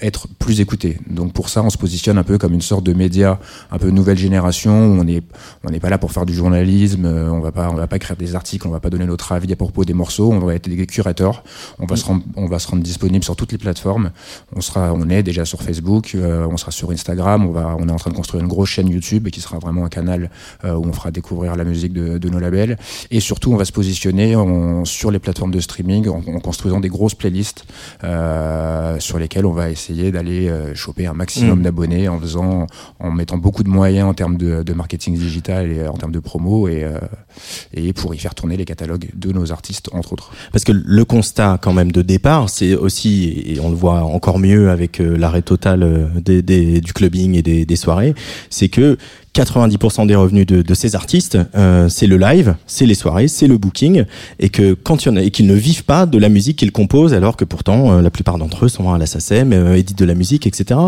être 0.00 0.26
plus 0.38 0.60
écoutée. 0.60 0.98
Donc 1.08 1.32
pour 1.32 1.48
ça, 1.48 1.62
on 1.62 1.70
se 1.70 1.78
positionne 1.78 2.18
un 2.18 2.22
peu 2.24 2.38
comme 2.38 2.54
une 2.54 2.62
sorte 2.62 2.84
de 2.84 2.92
média 2.92 3.38
un 3.70 3.78
peu 3.78 3.90
nouvelle 3.90 4.16
génération 4.18 4.72
où 4.86 5.00
on 5.00 5.04
n'est 5.04 5.22
on 5.64 5.70
n'est 5.70 5.80
pas 5.80 5.90
là 5.90 5.98
pour 5.98 6.12
faire 6.12 6.26
du 6.26 6.34
journalisme, 6.34 7.04
euh, 7.04 7.30
on 7.30 7.40
va 7.40 7.52
pas 7.52 7.68
on 7.70 7.74
va 7.74 7.86
pas 7.86 7.96
écrire 7.96 8.16
des 8.16 8.34
articles, 8.34 8.66
on 8.66 8.70
va 8.70 8.80
pas 8.80 8.90
donner 8.90 9.06
notre 9.06 9.32
avis 9.32 9.52
à 9.52 9.56
propos 9.56 9.84
des 9.84 9.94
morceaux, 9.94 10.32
on 10.32 10.38
va 10.40 10.54
être 10.54 10.68
des 10.68 10.86
curateurs, 10.86 11.44
on 11.78 11.86
va 11.86 11.96
se 11.96 12.04
rendre 12.04 12.22
on 12.36 12.46
va 12.46 12.58
se 12.58 12.68
rendre 12.68 12.82
disponible 12.82 13.24
sur 13.24 13.36
toutes 13.36 13.52
les 13.52 13.58
plateformes. 13.58 14.10
On 14.56 14.60
sera 14.60 14.92
on 14.94 15.08
est 15.08 15.22
déjà 15.22 15.44
sur 15.44 15.62
Facebook, 15.62 16.12
euh, 16.14 16.46
on 16.50 16.56
sera 16.56 16.70
sur 16.70 16.90
Instagram, 16.90 17.46
on 17.46 17.52
va 17.52 17.76
on 17.78 17.88
est 17.88 17.92
en 17.92 17.96
train 17.96 18.10
de 18.10 18.16
construire 18.16 18.42
une 18.42 18.48
grosse 18.48 18.70
chaîne 18.70 18.88
YouTube 18.88 19.28
qui 19.28 19.40
sera 19.40 19.58
vraiment 19.58 19.84
un 19.84 19.88
canal 19.88 20.30
euh, 20.64 20.74
où 20.74 20.84
on 20.86 20.92
fera 20.92 21.10
découvrir 21.10 21.54
la 21.56 21.64
musique 21.64 21.92
de, 21.92 22.18
de 22.18 22.28
nos 22.28 22.38
labels 22.38 22.78
et 23.10 23.20
surtout 23.20 23.52
on 23.52 23.56
va 23.56 23.64
se 23.64 23.72
positionner 23.72 24.36
en- 24.36 24.84
sur 24.84 25.10
les 25.10 25.18
plateformes 25.18 25.50
de 25.52 25.60
streaming 25.60 26.08
en, 26.08 26.22
en 26.26 26.40
construisant 26.40 26.80
des 26.80 26.88
grosses 26.88 27.14
playlists 27.14 27.64
euh, 28.04 28.98
sur 29.00 29.18
lesquelles 29.18 29.46
on 29.46 29.52
va 29.52 29.70
essayer 29.72 30.12
d'aller 30.12 30.48
euh, 30.48 30.74
choper 30.74 31.06
un 31.06 31.12
maximum 31.14 31.58
Mm. 31.60 31.62
d'abonnés 31.62 32.08
en 32.08 32.18
faisant 32.20 32.66
en 33.00 33.10
mettant 33.10 33.38
beaucoup 33.38 33.62
de 33.64 33.68
moyens 33.68 34.08
en 34.08 34.14
termes 34.14 34.36
de, 34.36 34.62
de 34.62 34.72
marketing 34.72 35.16
digital 35.18 35.70
et 35.72 35.86
en 35.88 35.94
termes 35.94 36.12
de 36.12 36.20
promo 36.20 36.68
et, 36.68 36.84
euh, 36.84 36.98
et 37.74 37.92
pour 37.92 38.14
y 38.14 38.18
faire 38.18 38.34
tourner 38.34 38.56
les 38.56 38.64
catalogues 38.64 39.10
de 39.14 39.32
nos 39.32 39.50
artistes 39.52 39.88
entre 39.92 40.12
autres. 40.12 40.30
Parce 40.52 40.64
que 40.64 40.72
le 40.72 41.04
constat 41.04 41.58
quand 41.60 41.72
même 41.72 41.90
de 41.92 42.02
départ, 42.02 42.48
c'est 42.50 42.74
aussi, 42.74 43.42
et 43.46 43.60
on 43.60 43.70
le 43.70 43.76
voit 43.76 44.02
encore 44.04 44.38
mieux 44.38 44.70
avec 44.70 45.00
euh, 45.00 45.16
l'arrêt 45.16 45.42
total 45.42 45.82
euh, 45.82 46.06
des, 46.20 46.42
des- 46.42 46.80
du 46.80 46.92
clubbing 46.92 47.34
et 47.36 47.42
des, 47.42 47.64
des 47.66 47.76
soirées, 47.76 48.14
c'est 48.50 48.68
que 48.68 48.96
90% 49.34 50.06
des 50.06 50.14
revenus 50.14 50.44
de, 50.46 50.60
de 50.60 50.74
ces 50.74 50.94
artistes, 50.94 51.38
euh, 51.54 51.88
c'est 51.88 52.06
le 52.06 52.18
live, 52.18 52.54
c'est 52.66 52.84
les 52.84 52.94
soirées, 52.94 53.28
c'est 53.28 53.46
le 53.46 53.56
booking, 53.56 54.04
et 54.38 54.50
que 54.50 54.74
quand 54.74 55.04
il 55.04 55.08
y 55.08 55.10
en 55.10 55.16
a, 55.16 55.22
et 55.22 55.30
qu'ils 55.30 55.46
ne 55.46 55.54
vivent 55.54 55.84
pas 55.84 56.04
de 56.04 56.18
la 56.18 56.28
musique 56.28 56.58
qu'ils 56.58 56.72
composent, 56.72 57.14
alors 57.14 57.36
que 57.36 57.44
pourtant 57.46 57.92
euh, 57.92 58.02
la 58.02 58.10
plupart 58.10 58.36
d'entre 58.36 58.66
eux 58.66 58.68
sont 58.68 58.92
à 58.92 58.98
la 58.98 59.06
SACEM, 59.06 59.52
euh, 59.54 59.74
éditent 59.76 59.98
de 59.98 60.04
la 60.04 60.14
musique, 60.14 60.46
etc. 60.46 60.78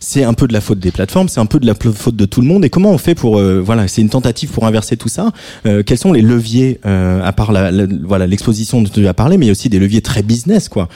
C'est 0.00 0.24
un 0.24 0.34
peu 0.34 0.48
de 0.48 0.52
la 0.52 0.60
faute 0.60 0.80
des 0.80 0.90
plateformes, 0.90 1.28
c'est 1.28 1.40
un 1.40 1.46
peu 1.46 1.60
de 1.60 1.66
la 1.66 1.74
faute 1.74 2.16
de 2.16 2.24
tout 2.24 2.40
le 2.40 2.46
monde. 2.48 2.64
Et 2.64 2.70
comment 2.70 2.90
on 2.90 2.98
fait 2.98 3.14
pour, 3.14 3.38
euh, 3.38 3.60
voilà, 3.64 3.86
c'est 3.86 4.02
une 4.02 4.08
tentative 4.10 4.50
pour 4.50 4.66
inverser 4.66 4.96
tout 4.96 5.08
ça. 5.08 5.30
Euh, 5.66 5.84
quels 5.84 5.98
sont 5.98 6.12
les 6.12 6.22
leviers, 6.22 6.80
euh, 6.86 7.22
à 7.22 7.32
part 7.32 7.52
la, 7.52 7.70
la- 7.70 7.86
voilà 8.02 8.26
l'exposition 8.26 8.82
dont 8.82 8.90
tu 8.92 9.06
as 9.06 9.14
parlé, 9.14 9.36
mais 9.38 9.46
il 9.46 9.48
y 9.48 9.50
a 9.50 9.52
aussi 9.52 9.68
des 9.68 9.78
leviers 9.78 10.02
très 10.02 10.22
business, 10.22 10.68
quoi 10.68 10.88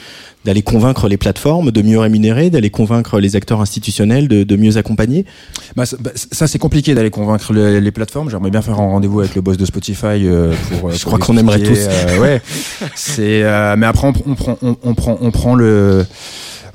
d'aller 0.47 0.61
convaincre 0.61 1.09
les 1.09 1.17
plateformes 1.17 1.71
de 1.71 1.81
mieux 1.81 1.99
rémunérer, 1.99 2.49
d'aller 2.49 2.69
convaincre 2.69 3.19
les 3.19 3.35
acteurs 3.35 3.59
institutionnels 3.59 4.29
de, 4.29 4.43
de 4.43 4.55
mieux 4.55 4.77
accompagner. 4.77 5.25
Bah, 5.75 5.85
ça, 5.85 5.97
bah, 5.99 6.11
ça, 6.15 6.47
c'est 6.47 6.57
compliqué 6.57 6.95
d'aller 6.95 7.09
convaincre 7.09 7.51
le- 7.51 7.79
les 7.79 7.91
plateformes. 7.91 8.29
J'aimerais 8.29 8.49
bien 8.49 8.61
faire 8.61 8.75
un 8.79 8.87
rendez-vous 8.87 9.19
avec 9.19 9.35
le 9.35 9.41
boss 9.41 9.57
de 9.57 9.65
Spotify 9.65 10.05
euh, 10.25 10.53
pour. 10.79 10.89
euh, 10.89 10.93
Je 10.93 11.03
pour 11.03 11.11
crois 11.11 11.19
qu'on 11.19 11.37
aimerait 11.37 11.59
expliquer, 11.59 11.85
euh, 11.89 12.19
ouais. 12.21 12.41
C'est. 12.95 13.43
euh, 13.43 13.75
mais 13.77 13.85
après, 13.87 14.07
on, 14.07 14.13
on 14.25 14.35
prend, 14.35 14.57
on, 14.61 14.77
on 14.83 14.93
prend, 14.95 15.17
on 15.19 15.31
prend 15.31 15.53
le. 15.53 16.05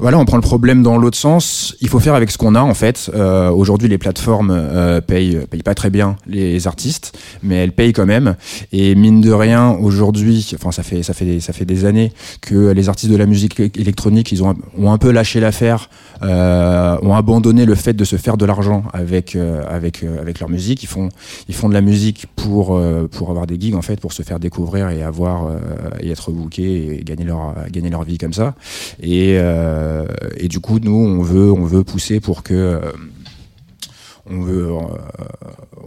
Voilà, 0.03 0.19
on 0.19 0.25
prend 0.25 0.37
le 0.37 0.43
problème 0.43 0.83
dans 0.83 0.99
l'autre 0.99 1.17
sens. 1.17 1.77
Il 1.81 1.89
faut 1.89 2.01
faire 2.01 2.17
avec 2.17 2.33
ce 2.33 2.37
qu'on 2.37 2.57
a 2.57 2.61
en 2.61 2.75
fait. 2.75 3.09
Euh, 3.15 3.51
Aujourd'hui, 3.51 3.87
les 3.87 3.99
plateformes 3.99 4.51
euh, 4.51 5.01
payent, 5.01 5.39
payent 5.49 5.63
pas 5.63 5.77
très 5.77 5.91
bien 5.91 6.17
les 6.27 6.67
artistes, 6.67 7.17
mais 7.45 7.55
elles 7.55 7.71
payent 7.71 7.93
quand 7.93 8.05
même. 8.05 8.35
Et 8.73 8.97
mine 8.97 9.21
de 9.21 9.31
rien, 9.31 9.71
aujourd'hui, 9.81 10.51
enfin 10.57 10.73
ça 10.73 10.83
fait 10.83 11.05
ça 11.05 11.15
fait 11.15 11.39
ça 11.39 11.53
fait 11.53 11.65
des 11.65 11.85
années 11.85 12.13
que 12.41 12.73
les 12.73 12.89
artistes 12.89 13.13
de 13.13 13.17
la 13.17 13.27
musique 13.27 13.61
électronique, 13.61 14.33
ils 14.33 14.43
ont 14.43 14.57
ont 14.77 14.91
un 14.91 14.99
peu 14.99 15.13
lâché 15.13 15.39
l'affaire, 15.39 15.89
euh, 16.25 16.97
ont 17.03 17.15
abandonné 17.15 17.65
le 17.65 17.77
fait 17.77 17.93
de 17.93 18.03
se 18.05 18.17
faire 18.17 18.37
de 18.37 18.45
l'argent 18.45 18.83
avec 18.93 19.37
euh, 19.37 19.63
avec 19.71 20.03
euh, 20.03 20.21
avec 20.21 20.41
leur 20.41 20.49
musique. 20.49 20.83
Ils 20.83 20.89
font 20.89 21.11
ils 21.47 21.55
font 21.55 21.69
de 21.69 21.75
la 21.75 21.81
musique 21.81 22.27
pour 22.35 22.75
euh, 22.75 23.07
pour 23.09 23.31
avoir 23.31 23.47
des 23.47 23.57
gigs 23.61 23.77
en 23.77 23.83
fait, 23.83 24.01
pour 24.01 24.13
se 24.13 24.25
faire 24.25 24.41
découvrir 24.41 24.89
et 24.89 25.05
avoir 25.05 25.47
euh, 25.47 25.59
et 26.01 26.11
être 26.11 26.33
bookés 26.33 26.97
et 26.99 27.05
gagner 27.05 27.25
leur 27.25 27.55
gagner 27.71 27.91
leur 27.91 28.03
vie 28.03 28.19
comme 28.19 28.33
ça. 28.33 28.57
Et 29.01 29.37
euh, 29.39 29.92
et 30.37 30.49
du 30.49 30.61
coup, 30.61 30.79
nous, 30.79 30.95
on 30.95 31.23
veut 31.23 31.51
on 31.53 31.65
veut 31.65 31.85
pousser 31.85 32.21
pour 32.21 32.43
que 32.43 32.55
euh, 32.55 32.81
euh, 34.31 34.79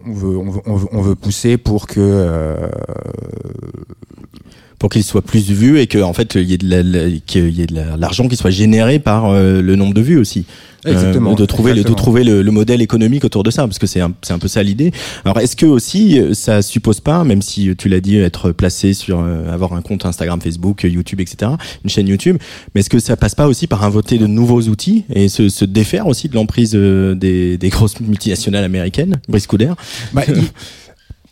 on 0.05 1.01
veut 1.01 1.15
pousser 1.15 1.57
pour 1.57 1.87
que 1.87 1.99
euh, 1.99 2.67
pour 4.79 4.89
qu'ils 4.89 5.03
soient 5.03 5.21
plus 5.21 5.49
vus 5.51 5.79
et 5.79 5.87
que 5.87 5.99
en 5.99 6.13
fait 6.13 6.35
il 6.35 6.43
y 6.49 6.53
ait 6.53 6.57
de 6.57 6.69
la- 6.69 6.83
la- 6.83 7.09
qu'il 7.25 7.49
y 7.49 7.61
ait 7.61 7.67
de 7.67 7.75
la- 7.75 7.97
l'argent 7.97 8.27
qui 8.27 8.35
soit 8.35 8.51
généré 8.51 8.99
par 8.99 9.25
euh, 9.29 9.61
le 9.61 9.75
nombre 9.75 9.93
de 9.93 10.01
vues 10.01 10.17
aussi. 10.17 10.45
Exactement, 10.87 11.31
Euh, 11.31 11.35
de 11.35 11.45
trouver 11.45 11.73
le, 11.73 11.83
de 11.83 11.93
trouver 11.95 12.23
le, 12.23 12.43
le 12.43 12.51
modèle 12.51 12.79
économique 12.79 13.25
autour 13.25 13.41
de 13.41 13.49
ça 13.49 13.63
parce 13.63 13.79
que 13.79 13.87
c'est 13.87 14.01
un, 14.01 14.13
c'est 14.21 14.33
un 14.33 14.37
peu 14.37 14.47
ça 14.47 14.61
l'idée. 14.61 14.91
Alors 15.23 15.39
est-ce 15.39 15.55
que 15.55 15.65
aussi 15.65 16.19
euh, 16.19 16.35
ça 16.35 16.61
suppose 16.61 16.99
pas, 16.99 17.23
même 17.23 17.41
si 17.41 17.75
tu 17.75 17.89
l'as 17.89 18.01
dit, 18.01 18.17
être 18.17 18.51
placé 18.51 18.93
sur 18.93 19.19
euh, 19.19 19.51
avoir 19.51 19.73
un 19.73 19.81
compte 19.81 20.05
Instagram, 20.05 20.39
Facebook, 20.41 20.83
YouTube, 20.83 21.21
etc., 21.21 21.53
une 21.83 21.89
chaîne 21.89 22.07
YouTube, 22.07 22.37
mais 22.75 22.81
est-ce 22.81 22.91
que 22.91 22.99
ça 22.99 23.17
passe 23.17 23.33
pas 23.33 23.47
aussi 23.47 23.65
par 23.65 23.83
inventer 23.83 24.19
de 24.19 24.27
nouveaux 24.27 24.61
outils 24.61 25.05
et 25.11 25.27
se, 25.27 25.49
se 25.49 25.65
défaire 25.65 26.05
aussi 26.05 26.29
de 26.29 26.35
l'emprise 26.35 26.73
euh, 26.75 27.15
des, 27.15 27.57
des 27.57 27.69
grosses 27.69 27.99
multinationales 27.99 28.63
américaines, 28.63 29.15
Brice 29.27 29.47
Couder 29.47 29.71
Bah, 30.13 30.21
il, 30.27 30.35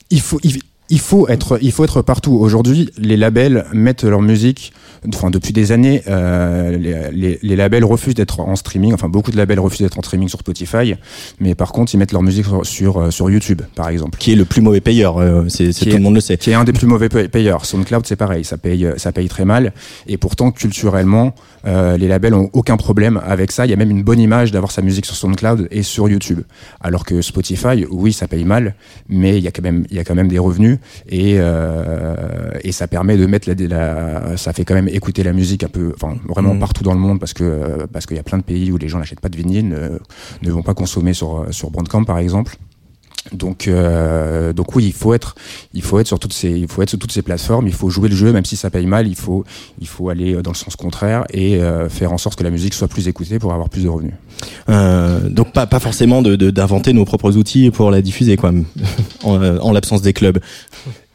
il 0.09 0.21
faut, 0.21 0.39
il, 0.43 0.57
il 0.93 0.99
faut 0.99 1.27
être, 1.27 1.57
il 1.61 1.71
faut 1.71 1.83
être 1.83 2.01
partout. 2.03 2.33
Aujourd'hui, 2.33 2.89
les 2.97 3.17
labels 3.17 3.65
mettent 3.73 4.03
leur 4.03 4.21
musique. 4.21 4.71
Enfin, 5.13 5.29
depuis 5.31 5.51
des 5.51 5.71
années, 5.73 6.01
euh, 6.07 6.77
les, 6.77 7.11
les, 7.11 7.39
les 7.41 7.55
labels 7.57 7.83
refusent 7.83 8.13
d'être 8.15 8.39
en 8.39 8.55
streaming. 8.55 8.93
Enfin, 8.93 9.09
beaucoup 9.09 9.31
de 9.31 9.37
labels 9.37 9.59
refusent 9.59 9.81
d'être 9.81 9.97
en 9.99 10.01
streaming 10.01 10.29
sur 10.29 10.39
Spotify, 10.39 10.93
mais 11.41 11.55
par 11.55 11.71
contre, 11.73 11.93
ils 11.93 11.97
mettent 11.97 12.13
leur 12.13 12.21
musique 12.23 12.45
sur 12.45 12.65
sur, 12.65 12.97
euh, 13.01 13.11
sur 13.11 13.29
YouTube, 13.29 13.61
par 13.75 13.89
exemple. 13.89 14.17
qui 14.17 14.31
est 14.31 14.35
le 14.35 14.45
plus 14.45 14.61
mauvais 14.61 14.79
payeur, 14.81 15.17
euh, 15.17 15.45
c'est 15.49 15.73
tout 15.73 15.89
est- 15.89 15.93
le 15.93 15.99
monde 15.99 16.15
le 16.15 16.21
sait. 16.21 16.37
qui 16.37 16.51
est 16.51 16.53
un 16.53 16.63
des 16.63 16.71
plus 16.73 16.87
mauvais 16.87 17.09
pay- 17.09 17.27
payeurs. 17.27 17.65
SoundCloud, 17.65 18.05
c'est 18.05 18.15
pareil, 18.15 18.45
ça 18.45 18.57
paye, 18.57 18.87
ça 18.97 19.11
paye 19.11 19.27
très 19.27 19.45
mal. 19.45 19.73
Et 20.07 20.17
pourtant, 20.17 20.51
culturellement, 20.51 21.35
euh, 21.65 21.97
les 21.97 22.07
labels 22.07 22.33
ont 22.33 22.49
aucun 22.53 22.77
problème 22.77 23.21
avec 23.25 23.51
ça. 23.51 23.65
Il 23.65 23.69
y 23.69 23.73
a 23.73 23.77
même 23.77 23.91
une 23.91 24.03
bonne 24.03 24.19
image 24.19 24.51
d'avoir 24.51 24.71
sa 24.71 24.81
musique 24.81 25.05
sur 25.05 25.15
SoundCloud 25.15 25.67
et 25.71 25.83
sur 25.83 26.09
YouTube. 26.09 26.41
Alors 26.81 27.05
que 27.05 27.21
Spotify, 27.21 27.85
oui, 27.89 28.13
ça 28.13 28.27
paye 28.27 28.43
mal, 28.45 28.75
mais 29.09 29.37
il 29.37 29.43
y 29.43 29.47
a 29.47 29.51
quand 29.51 29.63
même, 29.63 29.85
il 29.89 29.95
y 29.95 29.99
a 29.99 30.03
quand 30.03 30.15
même 30.15 30.27
des 30.27 30.39
revenus 30.39 30.77
et 31.09 31.35
euh, 31.39 32.51
et 32.63 32.71
ça 32.71 32.87
permet 32.87 33.17
de 33.17 33.25
mettre 33.25 33.49
la, 33.49 33.55
la- 33.67 34.37
ça 34.37 34.53
fait 34.53 34.65
quand 34.65 34.73
même 34.75 34.87
écouter 34.89 35.23
la 35.23 35.33
musique 35.33 35.63
un 35.63 35.69
peu, 35.69 35.93
enfin 35.95 36.15
vraiment 36.27 36.53
Mhm. 36.53 36.59
partout 36.59 36.83
dans 36.83 36.93
le 36.93 36.99
monde 36.99 37.19
parce 37.19 37.33
que 37.33 37.43
euh, 37.43 37.87
parce 37.91 38.05
qu'il 38.05 38.17
y 38.17 38.19
a 38.19 38.23
plein 38.23 38.37
de 38.37 38.43
pays 38.43 38.71
où 38.71 38.77
les 38.77 38.87
gens 38.89 38.99
n'achètent 38.99 39.21
pas 39.21 39.29
de 39.29 39.37
vinyle, 39.37 39.67
ne, 39.69 39.89
ne 40.41 40.51
vont 40.51 40.61
pas 40.63 40.73
consommer 40.73 41.13
sur 41.13 41.45
sur 41.51 41.71
Bandcamp 41.71 42.03
par 42.03 42.17
exemple. 42.19 42.57
Donc, 43.31 43.67
euh, 43.69 44.51
donc 44.51 44.75
oui, 44.75 44.85
il 44.85 44.93
faut 44.93 45.13
être, 45.13 45.35
il 45.73 45.81
faut 45.81 45.97
être 45.99 46.07
sur 46.07 46.19
toutes 46.19 46.33
ces, 46.33 46.49
il 46.51 46.67
faut 46.67 46.81
être 46.81 46.89
sur 46.89 46.99
toutes 46.99 47.11
ces 47.13 47.21
plateformes. 47.21 47.67
Il 47.67 47.73
faut 47.73 47.89
jouer 47.89 48.09
le 48.09 48.15
jeu, 48.15 48.33
même 48.33 48.43
si 48.45 48.57
ça 48.57 48.69
paye 48.69 48.85
mal. 48.85 49.07
Il 49.07 49.15
faut, 49.15 49.45
il 49.79 49.87
faut 49.87 50.09
aller 50.09 50.33
dans 50.41 50.51
le 50.51 50.57
sens 50.57 50.75
contraire 50.75 51.23
et 51.31 51.55
euh, 51.57 51.87
faire 51.89 52.11
en 52.11 52.17
sorte 52.17 52.37
que 52.37 52.43
la 52.43 52.49
musique 52.49 52.73
soit 52.73 52.89
plus 52.89 53.07
écoutée 53.07 53.39
pour 53.39 53.53
avoir 53.53 53.69
plus 53.69 53.83
de 53.83 53.89
revenus. 53.89 54.13
Euh, 54.69 55.29
donc 55.29 55.53
pas 55.53 55.65
pas 55.67 55.79
forcément 55.79 56.21
de 56.21 56.35
de- 56.35 56.51
d'inventer 56.51 56.91
nos 56.93 57.05
propres 57.05 57.37
outils 57.37 57.71
pour 57.71 57.91
la 57.91 58.01
diffuser 58.01 58.35
quoi, 58.35 58.51
en, 59.23 59.41
euh, 59.41 59.57
en 59.59 59.71
l'absence 59.71 60.01
des 60.01 60.11
clubs. 60.13 60.39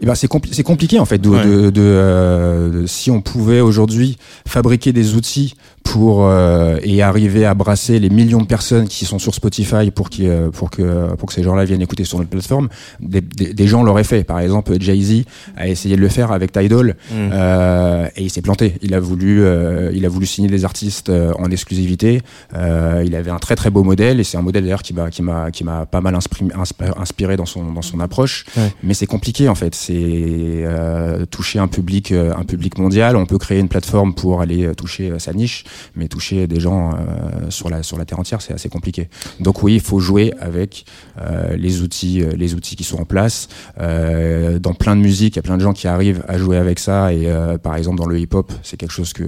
Eh 0.00 0.06
ben, 0.06 0.14
c'est 0.14 0.30
compli- 0.30 0.52
c'est 0.52 0.62
compliqué 0.62 0.98
en 1.00 1.04
fait. 1.04 1.18
De, 1.18 1.28
Ouais. 1.28 1.44
de- 1.44 1.70
de, 1.70 1.80
euh, 1.82 2.82
de- 2.82 2.86
si 2.86 3.10
on 3.10 3.20
pouvait 3.20 3.60
aujourd'hui 3.60 4.16
fabriquer 4.46 4.92
des 4.92 5.14
outils 5.14 5.54
pour 5.92 6.26
euh, 6.26 6.78
et 6.82 7.02
arriver 7.02 7.44
à 7.46 7.54
brasser 7.54 7.98
les 7.98 8.10
millions 8.10 8.42
de 8.42 8.46
personnes 8.46 8.88
qui 8.88 9.04
sont 9.06 9.18
sur 9.18 9.34
Spotify 9.34 9.90
pour 9.90 10.10
qui 10.10 10.28
euh, 10.28 10.50
pour 10.50 10.68
que 10.70 11.14
pour 11.16 11.28
que 11.28 11.34
ces 11.34 11.42
gens-là 11.42 11.64
viennent 11.64 11.80
écouter 11.80 12.04
sur 12.04 12.18
notre 12.18 12.30
plateforme, 12.30 12.68
des, 13.00 13.22
des, 13.22 13.54
des 13.54 13.66
gens 13.66 13.82
l'auraient 13.82 14.04
fait. 14.04 14.22
Par 14.24 14.38
exemple, 14.40 14.74
Jay 14.80 15.00
Z 15.00 15.22
a 15.56 15.66
essayé 15.68 15.96
de 15.96 16.00
le 16.00 16.08
faire 16.08 16.30
avec 16.32 16.52
Tidal 16.52 16.78
Mm. 17.10 17.14
euh, 17.32 18.06
et 18.16 18.22
il 18.24 18.30
s'est 18.30 18.42
planté. 18.42 18.74
Il 18.82 18.92
a 18.94 19.00
voulu 19.00 19.42
euh, 19.42 19.90
il 19.94 20.04
a 20.04 20.08
voulu 20.08 20.26
signer 20.26 20.48
des 20.48 20.64
artistes 20.64 21.08
euh, 21.10 21.32
en 21.38 21.50
exclusivité. 21.50 22.20
Euh, 22.54 23.02
il 23.06 23.14
avait 23.14 23.30
un 23.30 23.38
très 23.38 23.56
très 23.56 23.70
beau 23.70 23.82
modèle 23.82 24.20
et 24.20 24.24
c'est 24.24 24.36
un 24.36 24.42
modèle 24.42 24.64
d'ailleurs 24.64 24.82
qui 24.82 24.92
m'a 24.94 25.10
qui 25.10 25.22
m'a 25.22 25.50
qui 25.50 25.64
m'a 25.64 25.86
pas 25.86 26.00
mal 26.00 26.14
inspiré, 26.14 26.50
inspiré 26.98 27.36
dans 27.36 27.46
son 27.46 27.72
dans 27.72 27.82
son 27.82 28.00
approche. 28.00 28.44
Ouais. 28.56 28.72
Mais 28.82 28.94
c'est 28.94 29.06
compliqué 29.06 29.48
en 29.48 29.54
fait. 29.54 29.74
C'est 29.74 29.94
euh, 29.96 31.24
toucher 31.26 31.58
un 31.58 31.68
public, 31.68 32.12
un 32.12 32.44
public 32.44 32.78
mondial. 32.78 33.16
On 33.16 33.26
peut 33.26 33.38
créer 33.38 33.58
une 33.58 33.68
plateforme 33.68 34.12
pour 34.14 34.40
aller 34.42 34.70
toucher 34.76 35.12
sa 35.18 35.32
niche, 35.32 35.64
mais 35.94 36.08
toucher 36.08 36.46
des 36.46 36.60
gens 36.60 36.92
euh, 36.94 37.50
sur 37.50 37.68
la 37.70 37.82
sur 37.82 37.98
la 37.98 38.04
terre 38.04 38.18
entière, 38.18 38.40
c'est 38.40 38.52
assez 38.54 38.68
compliqué. 38.68 39.08
Donc 39.40 39.62
oui, 39.62 39.74
il 39.74 39.80
faut 39.80 40.00
jouer 40.00 40.32
avec 40.40 40.84
euh, 41.20 41.56
les 41.56 41.82
outils, 41.82 42.22
euh, 42.22 42.32
les 42.36 42.54
outils 42.54 42.76
qui 42.76 42.84
sont 42.84 42.98
en 42.98 43.04
place. 43.04 43.48
Dans 43.78 44.74
plein 44.74 44.96
de 44.96 45.00
musiques, 45.00 45.34
il 45.34 45.38
y 45.38 45.40
a 45.40 45.42
plein 45.42 45.56
de 45.56 45.62
gens 45.62 45.72
qui 45.72 45.86
arrivent 45.88 46.24
à 46.28 46.38
jouer 46.38 46.56
avec 46.56 46.78
ça. 46.78 47.12
Et 47.12 47.28
par 47.62 47.76
exemple 47.76 47.98
dans 47.98 48.06
le 48.06 48.18
hip-hop, 48.18 48.52
c'est 48.62 48.76
quelque 48.76 48.92
chose 48.92 49.12
que 49.12 49.24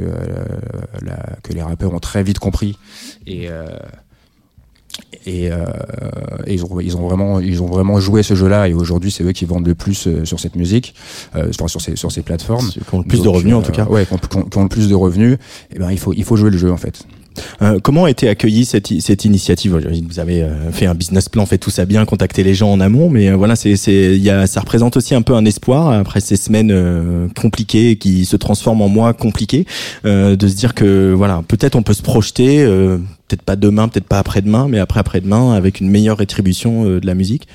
la- 1.03 1.36
que 1.42 1.53
les 1.53 1.62
rappeurs 1.62 1.92
ont 1.94 2.01
très 2.01 2.22
vite 2.22 2.38
compris. 2.38 2.78
Et 3.26 3.48
et, 5.26 5.51
euh, 5.51 5.64
et 6.47 6.55
ils 6.55 6.64
ont 6.64 6.80
ils 6.80 6.97
ont 6.97 7.07
vraiment 7.07 7.41
ils 7.41 7.62
ont 7.62 7.66
vraiment 7.66 8.01
joué 8.01 8.22
ce 8.22 8.34
jeu-là. 8.34 8.68
Et 8.68 8.74
aujourd'hui 8.74 9.11
c'est 9.11 9.24
eux 9.24 9.32
qui 9.32 9.45
vendent 9.45 9.66
le 9.66 9.74
plus 9.74 10.07
euh, 10.07 10.24
sur 10.24 10.41
cette 10.41 10.57
musique 10.57 10.95
euh, 11.36 11.51
enfin, 11.51 11.68
sur 11.68 11.80
ces 11.80 11.97
sur 11.97 12.11
ces 12.11 12.22
plateformes. 12.22 12.68
Qui 12.70 12.80
ont 12.93 12.99
le 12.99 13.05
plus 13.05 13.22
de 13.22 13.28
revenus 13.28 13.55
en 13.55 13.61
euh, 13.61 13.62
tout 13.62 13.72
cas. 13.72 13.84
ouais 13.84 14.07
qui 14.07 14.14
ont, 14.14 14.43
qui 14.45 14.59
ont 14.59 14.62
le 14.62 14.68
plus 14.68 14.88
de 14.88 14.95
revenus. 14.95 15.38
Et 15.74 15.78
ben 15.78 15.91
il 15.91 15.99
faut 15.99 16.12
il 16.12 16.24
faut 16.24 16.36
jouer 16.36 16.51
le 16.51 16.59
jeu 16.59 16.72
en 16.72 16.76
fait 16.76 17.03
comment 17.82 18.04
a 18.04 18.10
été 18.10 18.28
accueillie 18.28 18.64
cette, 18.64 18.88
cette 19.00 19.24
initiative 19.24 19.76
Vous 20.08 20.18
avez 20.18 20.42
euh, 20.42 20.70
fait 20.72 20.86
un 20.86 20.94
business 20.94 21.28
plan, 21.28 21.46
fait 21.46 21.58
tout 21.58 21.70
ça 21.70 21.84
bien, 21.84 22.04
contacté 22.04 22.42
les 22.42 22.54
gens 22.54 22.70
en 22.70 22.80
amont, 22.80 23.10
mais 23.10 23.28
euh, 23.28 23.36
voilà, 23.36 23.56
c'est, 23.56 23.76
c'est, 23.76 24.18
y 24.18 24.30
a, 24.30 24.46
ça 24.46 24.60
représente 24.60 24.96
aussi 24.96 25.14
un 25.14 25.22
peu 25.22 25.34
un 25.34 25.44
espoir 25.44 25.90
après 25.90 26.20
ces 26.20 26.36
semaines 26.36 26.70
euh, 26.72 27.28
compliquées 27.40 27.96
qui 27.96 28.24
se 28.24 28.36
transforment 28.36 28.82
en 28.82 28.88
mois 28.88 29.12
compliqués, 29.12 29.66
euh, 30.04 30.36
de 30.36 30.48
se 30.48 30.54
dire 30.54 30.74
que 30.74 31.12
voilà, 31.12 31.42
peut-être 31.46 31.76
on 31.76 31.82
peut 31.82 31.94
se 31.94 32.02
projeter, 32.02 32.62
euh, 32.62 32.98
peut-être 33.28 33.42
pas 33.42 33.56
demain, 33.56 33.88
peut-être 33.88 34.08
pas 34.08 34.18
après-demain, 34.18 34.66
mais 34.68 34.78
après 34.78 35.00
après-demain, 35.00 35.52
avec 35.52 35.80
une 35.80 35.88
meilleure 35.88 36.18
rétribution 36.18 36.84
euh, 36.84 37.00
de 37.00 37.06
la 37.06 37.14
musique. 37.14 37.46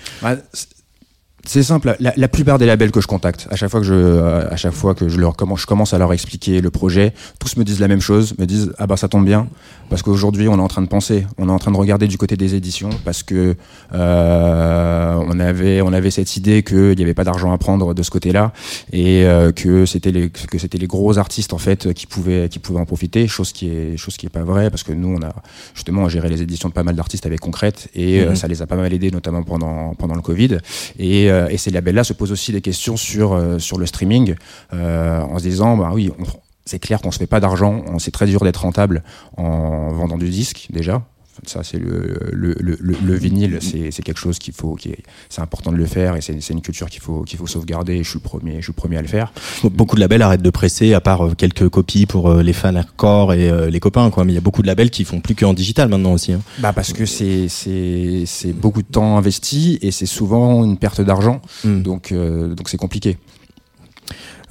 C'est- 1.46 1.64
simple. 1.64 1.96
La, 2.00 2.14
la 2.16 2.28
plupart 2.28 2.58
des 2.60 2.66
labels 2.66 2.91
que 2.91 3.02
je 3.02 3.08
contacte, 3.08 3.48
à 3.50 3.56
chaque 3.56 3.70
fois 3.72 3.80
que 3.80 3.86
je, 3.86 3.93
euh, 3.93 4.48
à 4.52 4.56
chaque 4.56 4.74
fois 4.74 4.93
que 4.96 5.08
je 5.10 5.20
leur 5.20 5.36
commence, 5.36 5.62
je 5.62 5.66
commence 5.66 5.93
à 5.93 5.98
leur 5.98 6.12
expliquer 6.14 6.62
le 6.62 6.70
projet, 6.70 7.14
tous 7.39 7.56
me 7.58 7.64
disent 7.64 7.80
la 7.80 7.88
même 7.88 8.02
chose, 8.02 8.36
me 8.38 8.46
disent 8.46 8.72
ah 8.78 8.88
bah 8.88 8.98
ça 8.98 9.08
tombe 9.08 9.26
bien, 9.26 9.48
parce 9.89 10.02
qu'aujourd'hui 10.02 10.48
on 10.48 10.58
est 10.58 10.62
en 10.62 10.68
train 10.68 10.82
de 10.82 10.88
penser, 10.88 11.26
on 11.38 11.50
est 11.50 11.52
en 11.52 11.60
train 11.60 11.72
de 11.72 11.78
regarder 11.78 12.08
du 12.08 12.18
côté 12.18 12.38
des 12.38 12.56
éditions, 12.56 12.89
parce 13.04 13.24
que 13.24 13.56
euh, 13.93 15.16
on 15.28 15.39
avait, 15.39 15.82
on 15.82 15.93
avait 15.93 16.12
cette 16.12 16.36
idée 16.38 16.64
qu'il 16.64 16.96
n'y 16.96 17.04
avait 17.04 17.14
pas 17.14 17.24
d'argent 17.24 17.52
à 17.52 17.58
prendre 17.58 17.93
de 17.93 18.04
ce 18.04 18.10
côté-là 18.12 18.52
et 18.91 19.26
euh, 19.26 19.52
que 19.52 19.86
c'était 19.86 20.12
les, 20.12 20.30
que 20.30 20.58
c'était 20.58 20.78
les 20.78 20.88
gros 20.88 21.18
artistes 21.18 21.54
en 21.54 21.58
fait 21.58 21.93
qui 21.93 22.08
pouvaient, 22.08 22.50
qui 22.50 22.60
pouvaient 22.60 22.80
en 22.80 22.86
profiter, 22.86 23.28
chose 23.28 23.52
qui 23.52 23.70
est, 23.70 23.98
chose 23.98 24.18
qui 24.18 24.26
est 24.26 24.30
pas 24.30 24.43
vrai, 24.43 24.70
parce 24.70 24.84
que 24.84 24.93
nous 24.93 25.16
on 25.20 25.22
a 25.26 25.34
justement 25.74 26.08
géré 26.10 26.30
les 26.30 26.41
éditions 26.41 26.70
de 26.70 26.74
pas 26.74 26.84
mal 26.84 26.96
d'artistes 26.96 27.26
avec 27.26 27.39
concrète 27.39 27.88
et 27.96 28.26
Mhm. 28.26 28.36
ça 28.36 28.48
les 28.48 28.62
a 28.62 28.68
pas 28.68 28.76
mal 28.76 28.91
aidés, 28.93 29.12
notamment 29.12 29.43
pendant 29.43 29.93
pendant 29.96 30.16
le 30.16 30.22
Covid. 30.22 30.58
Et, 31.00 31.30
euh, 31.36 31.48
et 31.50 31.58
ces 31.58 31.72
labels-là 31.72 32.04
se 32.04 32.14
posent 32.14 32.32
aussi 32.32 32.52
des 32.52 32.62
questions 32.62 32.98
sur, 32.98 33.34
euh, 33.34 33.58
le 33.78 33.86
streaming, 33.86 34.36
euh, 34.74 35.22
en 35.22 35.38
se 35.38 35.44
disant, 35.44 35.78
bah 35.78 35.92
oui, 35.94 36.12
c'est 36.66 36.80
clair 36.80 37.02
qu'on 37.02 37.12
se 37.12 37.20
fait 37.20 37.28
pas 37.28 37.40
d'argent, 37.40 37.84
c'est 38.00 38.12
très 38.12 38.26
dur 38.26 38.44
d'être 38.44 38.62
rentable 38.62 39.04
en 39.38 39.90
vendant 39.90 40.18
du 40.18 40.30
disque 40.30 40.68
déjà. 40.72 41.04
Ça, 41.46 41.64
c'est 41.64 41.78
le, 41.78 42.18
le, 42.32 42.56
le, 42.60 42.78
le- 42.80 42.96
le 43.06 43.14
vinyle, 43.16 43.58
c'est 43.62 43.92
c'est 43.92 44.02
quelque 44.04 44.20
chose 44.20 44.40
qu'il 44.40 44.54
faut, 44.54 44.76
qui 44.76 44.90
est, 44.90 45.04
c'est 45.30 45.42
important 45.42 45.72
de 45.72 45.78
le 45.78 45.86
faire 45.86 46.16
et 46.16 46.22
c'est 46.22 46.40
c'est 46.42 46.54
une 46.54 46.62
culture 46.62 46.90
qu'il 46.90 47.02
faut, 47.02 47.24
qu'il 47.24 47.38
faut 47.38 47.46
sauvegarder. 47.48 47.96
Et 47.96 48.04
je 48.04 48.10
suis 48.10 48.20
le 48.20 48.24
premier, 48.28 48.56
je 48.58 48.62
suis 48.64 48.72
le 48.72 48.76
premier 48.82 48.98
à 48.98 49.02
le 49.02 49.08
faire. 49.08 49.34
Beaucoup 49.64 49.96
de 49.96 50.02
labels 50.02 50.22
arrêtent 50.22 50.42
de 50.42 50.50
presser, 50.50 50.94
à 50.94 51.02
part 51.02 51.26
euh, 51.26 51.34
quelques 51.36 51.68
copies 51.70 52.06
pour 52.06 52.30
euh, 52.32 52.42
les 52.42 52.54
fans 52.54 52.76
hardcore 52.76 53.34
et 53.34 53.50
euh, 53.50 53.70
les 53.70 53.80
copains, 53.80 54.10
quoi. 54.12 54.24
Mais 54.24 54.32
il 54.32 54.36
y 54.36 54.38
a 54.38 54.42
beaucoup 54.42 54.62
de 54.62 54.68
labels 54.68 54.90
qui 54.90 55.04
font 55.04 55.20
plus 55.20 55.36
qu'en 55.36 55.54
digital 55.54 55.90
maintenant 55.90 56.14
aussi. 56.14 56.32
hein. 56.34 56.42
Bah 56.60 56.72
parce 56.74 56.94
que 56.94 57.06
c'est 57.06 57.48
c'est 57.50 58.24
c'est 58.26 58.54
beaucoup 58.54 58.82
de 58.82 58.88
temps 58.88 59.18
investi 59.18 59.78
et 59.82 59.92
c'est 59.92 60.06
souvent 60.06 60.64
une 60.64 60.78
perte 60.78 61.02
d'argent. 61.02 61.42
Mm. 61.64 61.82
Donc 61.82 62.12
euh, 62.12 62.56
donc 62.56 62.70
c'est 62.70 62.78
compliqué. 62.78 63.18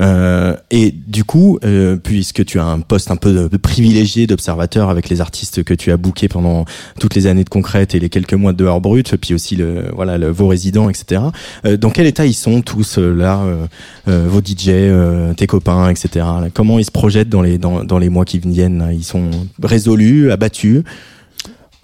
Euh, 0.01 0.57
et 0.71 0.91
du 0.91 1.25
coup, 1.25 1.59
euh, 1.65 1.97
puisque 1.97 2.45
tu 2.45 2.59
as 2.59 2.65
un 2.65 2.81
poste 2.81 3.11
un 3.11 3.17
peu 3.17 3.49
de, 3.49 3.57
privilégié 3.57 4.27
d'observateur 4.27 4.91
avec 4.91 5.09
les 5.09 5.21
artistes 5.21 5.63
que 5.63 5.75
tu 5.75 5.93
as 5.93 5.97
bookés 5.97 6.29
pendant 6.29 6.65
toutes 6.99 7.15
les 7.15 7.27
années 7.27 7.45
de 7.45 7.49
concrète 7.49 7.95
et 7.95 8.01
les 8.01 8.09
quelques 8.09 8.35
mois 8.35 8.53
de 8.53 8.65
heure 8.65 8.81
brute, 8.81 9.17
puis 9.17 9.35
aussi 9.35 9.57
le, 9.57 9.91
voilà, 9.95 10.19
vos 10.31 10.49
résidents, 10.49 10.89
etc. 10.89 11.23
Euh, 11.65 11.77
dans 11.77 11.91
quel 11.91 12.07
état 12.07 12.27
ils 12.27 12.35
sont 12.35 12.61
tous 12.63 12.99
euh, 12.99 13.13
là, 13.13 13.41
euh, 13.43 13.67
euh, 14.09 14.27
vos 14.29 14.41
DJ, 14.41 15.37
tes 15.37 15.47
copains, 15.47 15.91
etc. 15.91 16.27
Comment 16.53 16.79
ils 16.79 16.85
se 16.85 16.91
projettent 16.91 17.29
dans 17.29 17.43
les 17.43 17.59
dans, 17.59 17.85
dans 17.85 17.99
les 17.99 18.09
mois 18.09 18.25
qui 18.25 18.39
viennent? 18.39 18.79
Là 18.79 18.93
Ils 18.93 19.05
sont 19.05 19.31
résolus, 19.63 20.31
abattus? 20.31 20.83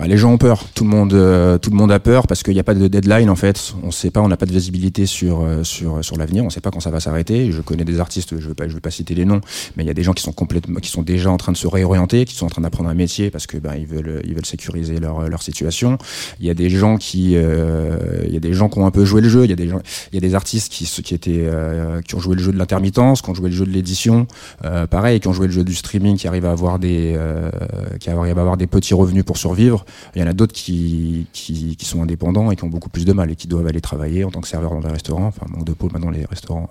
Bah, 0.01 0.07
les 0.07 0.17
gens 0.17 0.33
ont 0.33 0.39
peur. 0.39 0.65
Tout 0.75 0.85
le 0.85 0.89
monde, 0.89 1.13
euh, 1.13 1.59
tout 1.59 1.69
le 1.69 1.77
monde 1.77 1.93
a 1.93 2.01
peur 2.01 2.27
parce 2.27 2.43
qu'il 2.43 2.55
n'y 2.55 2.61
a 2.61 2.65
pas 2.65 2.73
de 2.73 2.89
deadline 2.89 3.29
en 3.29 3.37
fait. 3.37 3.75
On 3.83 3.91
sait 3.91 4.11
pas, 4.11 4.23
on 4.23 4.29
n'a 4.29 4.39
pas 4.39 4.47
de 4.47 4.53
visibilité 4.53 5.05
sur 5.05 5.43
euh, 5.43 5.63
sur 5.63 6.03
sur 6.03 6.17
l'avenir. 6.17 6.43
On 6.43 6.49
sait 6.49 6.63
pas 6.63 6.71
quand 6.71 6.81
ça 6.81 6.91
va 6.91 7.01
s'arrêter. 7.01 7.53
Je 7.53 7.61
connais 7.61 7.85
des 7.85 8.01
artistes, 8.01 8.41
je 8.41 8.49
vais 8.49 8.55
pas, 8.55 8.67
je 8.67 8.73
vais 8.73 8.81
pas 8.81 8.91
citer 8.91 9.15
les 9.15 9.27
noms, 9.27 9.43
mais 9.77 9.85
il 9.85 9.87
y 9.87 9.91
a 9.91 9.95
des 9.95 10.03
gens 10.03 10.15
qui 10.15 10.23
sont 10.23 10.33
complètement, 10.33 10.81
qui 10.81 10.89
sont 10.89 11.03
déjà 11.03 11.31
en 11.31 11.37
train 11.37 11.53
de 11.53 11.59
se 11.59 11.67
réorienter, 11.67 12.25
qui 12.25 12.35
sont 12.35 12.47
en 12.47 12.49
train 12.49 12.63
d'apprendre 12.63 12.89
un 12.89 12.95
métier 12.95 13.31
parce 13.31 13.47
que 13.47 13.59
ben 13.59 13.75
ils 13.77 13.87
veulent 13.87 14.23
ils 14.25 14.35
veulent 14.35 14.47
sécuriser 14.47 15.01
leur 15.01 15.29
leur 15.29 15.43
situation. 15.43 15.99
Il 16.41 16.47
y 16.47 16.51
a 16.51 16.55
des 16.55 16.71
gens 16.71 16.97
qui, 16.97 17.33
euh, 17.37 17.99
il 18.27 18.33
y 18.33 18.39
a 18.39 18.41
des 18.41 18.55
gens 18.55 18.71
qui 18.71 18.79
ont 18.79 18.87
un 18.87 18.91
peu 18.91 19.05
joué 19.05 19.21
le 19.21 19.29
jeu. 19.29 19.45
Il 19.45 19.51
y 19.51 19.53
a 19.53 19.57
des 19.57 19.69
gens, 19.69 19.81
il 20.13 20.15
y 20.15 20.19
a 20.19 20.27
des 20.27 20.35
artistes 20.35 20.73
qui 20.73 20.87
qui 20.87 21.15
étaient 21.15 21.43
euh, 21.45 22.01
qui 22.01 22.15
ont 22.15 22.21
joué 22.21 22.37
le 22.37 22.43
jeu 22.43 22.53
de 22.53 22.59
l'intermittence, 22.59 23.21
qui 23.21 23.29
ont 23.29 23.35
joué 23.35 23.51
le 23.51 23.55
jeu 23.55 23.67
de 23.67 23.71
l'édition, 23.71 24.27
euh, 24.65 24.87
pareil, 24.87 25.21
qui 25.21 25.29
ont 25.29 25.35
joué 25.35 25.47
le 25.47 25.53
jeu 25.53 25.63
du 25.63 25.75
streaming, 25.75 26.17
qui 26.17 26.27
arrivent 26.27 26.47
à 26.47 26.53
avoir 26.53 26.79
des 26.79 27.13
euh, 27.19 27.51
qui 27.99 28.09
arrivent 28.09 28.39
à 28.39 28.41
avoir 28.41 28.57
des 28.57 28.67
petits 28.67 28.95
revenus 28.95 29.25
pour 29.25 29.37
survivre. 29.37 29.85
Il 30.15 30.21
y 30.21 30.25
en 30.25 30.29
a 30.29 30.33
d'autres 30.33 30.53
qui, 30.53 31.27
qui, 31.33 31.77
qui 31.77 31.85
sont 31.87 32.03
indépendants 32.03 32.51
et 32.51 32.57
qui 32.57 32.65
ont 32.65 32.69
beaucoup 32.69 32.89
plus 32.91 33.05
de 33.05 33.13
mal 33.13 33.31
et 33.31 33.37
qui 33.37 33.47
doivent 33.49 33.67
aller 33.67 33.81
travailler 33.81 34.25
en 34.25 34.31
tant 34.31 34.41
que 34.41 34.49
serveur 34.49 34.71
dans 34.73 34.81
des 34.81 34.89
restaurants. 34.93 35.27
Enfin, 35.27 35.47
manque 35.49 35.65
de 35.65 35.73
peau 35.73 35.89
maintenant 35.93 36.11
les 36.11 36.25
restaurants. 36.25 36.69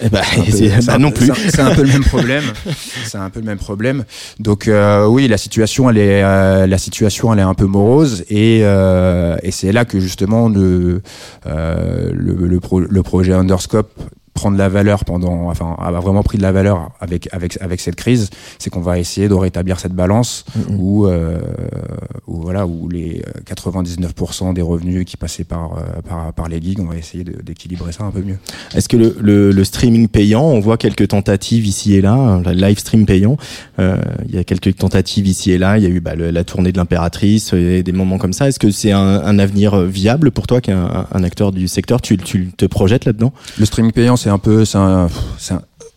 Eh 0.00 0.08
peu- 0.08 0.16
bah 0.16 0.22
un- 0.94 0.98
non 0.98 1.10
plus. 1.10 1.30
C'est 1.48 1.60
un, 1.60 1.74
peu 1.74 1.82
le 1.82 1.88
même 1.88 2.04
problème. 2.04 2.44
C'est 3.04 3.18
un 3.18 3.30
peu 3.30 3.40
le 3.40 3.46
même 3.46 3.58
problème. 3.58 4.04
Donc 4.40 4.68
euh, 4.68 5.06
oui, 5.06 5.28
la 5.28 5.38
situation 5.38 5.88
elle 5.90 5.98
est 5.98 6.22
euh, 6.22 6.66
la 6.66 6.78
situation 6.78 7.32
elle 7.32 7.38
est 7.38 7.42
un 7.42 7.54
peu 7.54 7.66
morose 7.66 8.24
et 8.28 8.60
euh, 8.62 9.36
et 9.42 9.50
c'est 9.50 9.72
là 9.72 9.84
que 9.84 9.98
justement 10.00 10.48
le 10.48 11.02
le, 11.46 12.34
le, 12.46 12.60
pro- 12.60 12.80
le 12.80 13.02
projet 13.02 13.32
Underscope 13.32 13.90
prend 14.34 14.50
de 14.50 14.56
la 14.58 14.68
valeur 14.68 15.04
pendant 15.04 15.48
enfin 15.50 15.76
a 15.78 15.90
vraiment 15.92 16.22
pris 16.22 16.38
de 16.38 16.42
la 16.42 16.52
valeur 16.52 16.90
avec 17.00 17.28
avec 17.32 17.58
avec 17.60 17.80
cette 17.80 17.96
crise 17.96 18.30
c'est 18.58 18.70
qu'on 18.70 18.80
va 18.80 18.98
essayer 18.98 19.28
de 19.28 19.34
rétablir 19.34 19.78
cette 19.78 19.92
balance 19.92 20.44
Mhm. 20.56 20.76
où 20.80 21.06
euh, 21.06 21.38
où 22.26 22.40
voilà 22.40 22.66
où 22.66 22.88
les 22.88 23.22
euh, 23.26 23.40
99% 23.54 24.54
des 24.54 24.62
revenus 24.62 25.04
qui 25.04 25.16
passaient 25.16 25.44
par 25.44 25.74
euh, 25.78 26.00
par 26.08 26.32
par 26.32 26.48
les 26.48 26.60
gigs 26.60 26.80
on 26.80 26.86
va 26.86 26.96
essayer 26.96 27.24
d'équilibrer 27.24 27.92
ça 27.92 28.04
un 28.04 28.10
peu 28.10 28.22
mieux 28.22 28.38
Est-ce 28.74 28.88
que 28.88 28.96
le, 28.96 29.16
le, 29.20 29.50
le 29.52 29.64
streaming 29.64 30.08
payant, 30.08 30.42
on 30.44 30.60
voit 30.60 30.76
quelques 30.78 31.08
tentatives 31.08 31.66
ici 31.66 31.94
et 31.94 32.00
là, 32.00 32.40
le 32.44 32.52
live 32.52 32.78
stream 32.78 33.06
payant, 33.06 33.36
euh, 33.78 33.96
il 34.28 34.34
y 34.34 34.38
a 34.38 34.44
quelques 34.44 34.76
tentatives 34.76 35.26
ici 35.26 35.52
et 35.52 35.58
là, 35.58 35.78
il 35.78 35.84
y 35.84 35.86
a 35.86 35.90
eu 35.90 36.00
bah, 36.00 36.14
le- 36.14 36.30
la 36.30 36.44
tournée 36.44 36.72
de 36.72 36.78
l'impératrice 36.78 37.52
et 37.52 37.82
des 37.82 37.92
moments 37.92 38.18
comme 38.18 38.32
ça. 38.32 38.48
Est-ce 38.48 38.58
que 38.58 38.70
c'est 38.70 38.92
un, 38.92 39.00
un 39.24 39.38
avenir 39.38 39.74
euh, 39.74 39.86
viable 39.86 40.30
pour 40.30 40.46
toi, 40.46 40.60
qui 40.60 40.70
est 40.70 40.74
un, 40.74 41.06
un 41.12 41.22
acteur 41.24 41.52
du 41.52 41.68
secteur 41.68 42.00
tu, 42.00 42.16
tu 42.16 42.50
te 42.56 42.64
projettes 42.66 43.04
là-dedans? 43.04 43.32
Le 43.58 43.64
streaming 43.66 43.92
payant, 43.92 44.16
c'est 44.22 44.30
un 44.30 44.38
peu, 44.38 44.64
c'est 44.64 44.78
un, 44.78 45.08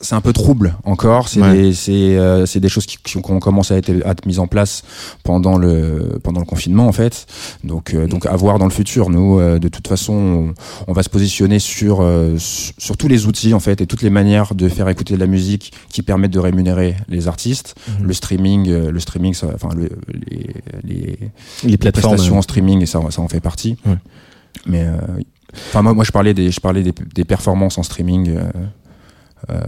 c'est 0.01 0.13
un, 0.15 0.21
peu 0.21 0.33
trouble 0.33 0.75
encore. 0.83 1.29
C'est 1.29 1.41
Ouais. 1.41 1.53
des, 1.53 1.73
c'est, 1.73 2.17
euh, 2.17 2.45
des 2.55 2.69
choses 2.69 2.85
qui, 2.85 2.97
qui 2.97 3.17
ont 3.17 3.21
commencé 3.39 3.73
à 3.73 3.77
être, 3.77 3.89
à 4.05 4.11
être 4.11 4.25
mises 4.25 4.39
en 4.39 4.47
place 4.47 4.83
pendant 5.23 5.57
le, 5.57 6.19
pendant 6.23 6.39
le 6.39 6.45
confinement 6.45 6.87
en 6.87 6.91
fait. 6.91 7.25
Donc, 7.63 7.93
euh, 7.93 8.07
donc 8.07 8.25
à 8.25 8.35
voir 8.35 8.57
dans 8.59 8.65
le 8.65 8.71
futur. 8.71 9.09
Nous, 9.09 9.39
euh, 9.39 9.57
de 9.59 9.67
toute 9.67 9.87
façon, 9.87 10.13
on, 10.13 10.53
on 10.87 10.93
va 10.93 11.01
se 11.03 11.09
positionner 11.09 11.59
sur, 11.59 11.99
euh, 12.01 12.35
sur 12.37 12.97
tous 12.97 13.07
les 13.07 13.25
outils 13.25 13.53
en 13.53 13.59
fait 13.59 13.79
et 13.81 13.87
toutes 13.87 14.01
les 14.01 14.09
manières 14.09 14.53
de 14.55 14.67
faire 14.69 14.89
écouter 14.89 15.13
de 15.15 15.19
la 15.19 15.27
musique 15.27 15.71
qui 15.89 16.01
permettent 16.01 16.33
de 16.33 16.39
rémunérer 16.39 16.95
les 17.07 17.27
artistes. 17.27 17.75
Le 18.01 18.13
streaming, 18.13 18.69
le 18.89 18.99
streaming, 18.99 19.33
ça, 19.33 19.47
enfin 19.55 19.69
le- 19.75 19.89
les, 20.29 20.49
les, 20.83 21.19
Les 21.63 21.77
plateformes. 21.77 22.13
prestations 22.15 22.37
en 22.37 22.41
streaming 22.41 22.81
et 22.81 22.85
ça, 22.85 22.99
ça 23.11 23.21
en 23.21 23.27
fait 23.27 23.39
partie. 23.39 23.77
Ouais. 23.85 23.97
Mais 24.67 24.85
enfin 25.69 25.81
moi, 25.81 25.93
moi 25.93 26.03
je 26.03 26.11
parlais 26.11 26.33
des 26.33 26.51
je 26.51 26.59
parlais 26.59 26.83
des, 26.83 26.93
des 27.13 27.25
performances 27.25 27.77
en 27.77 27.83
streaming 27.83 28.29
euh, 28.29 28.43
euh, 29.49 29.59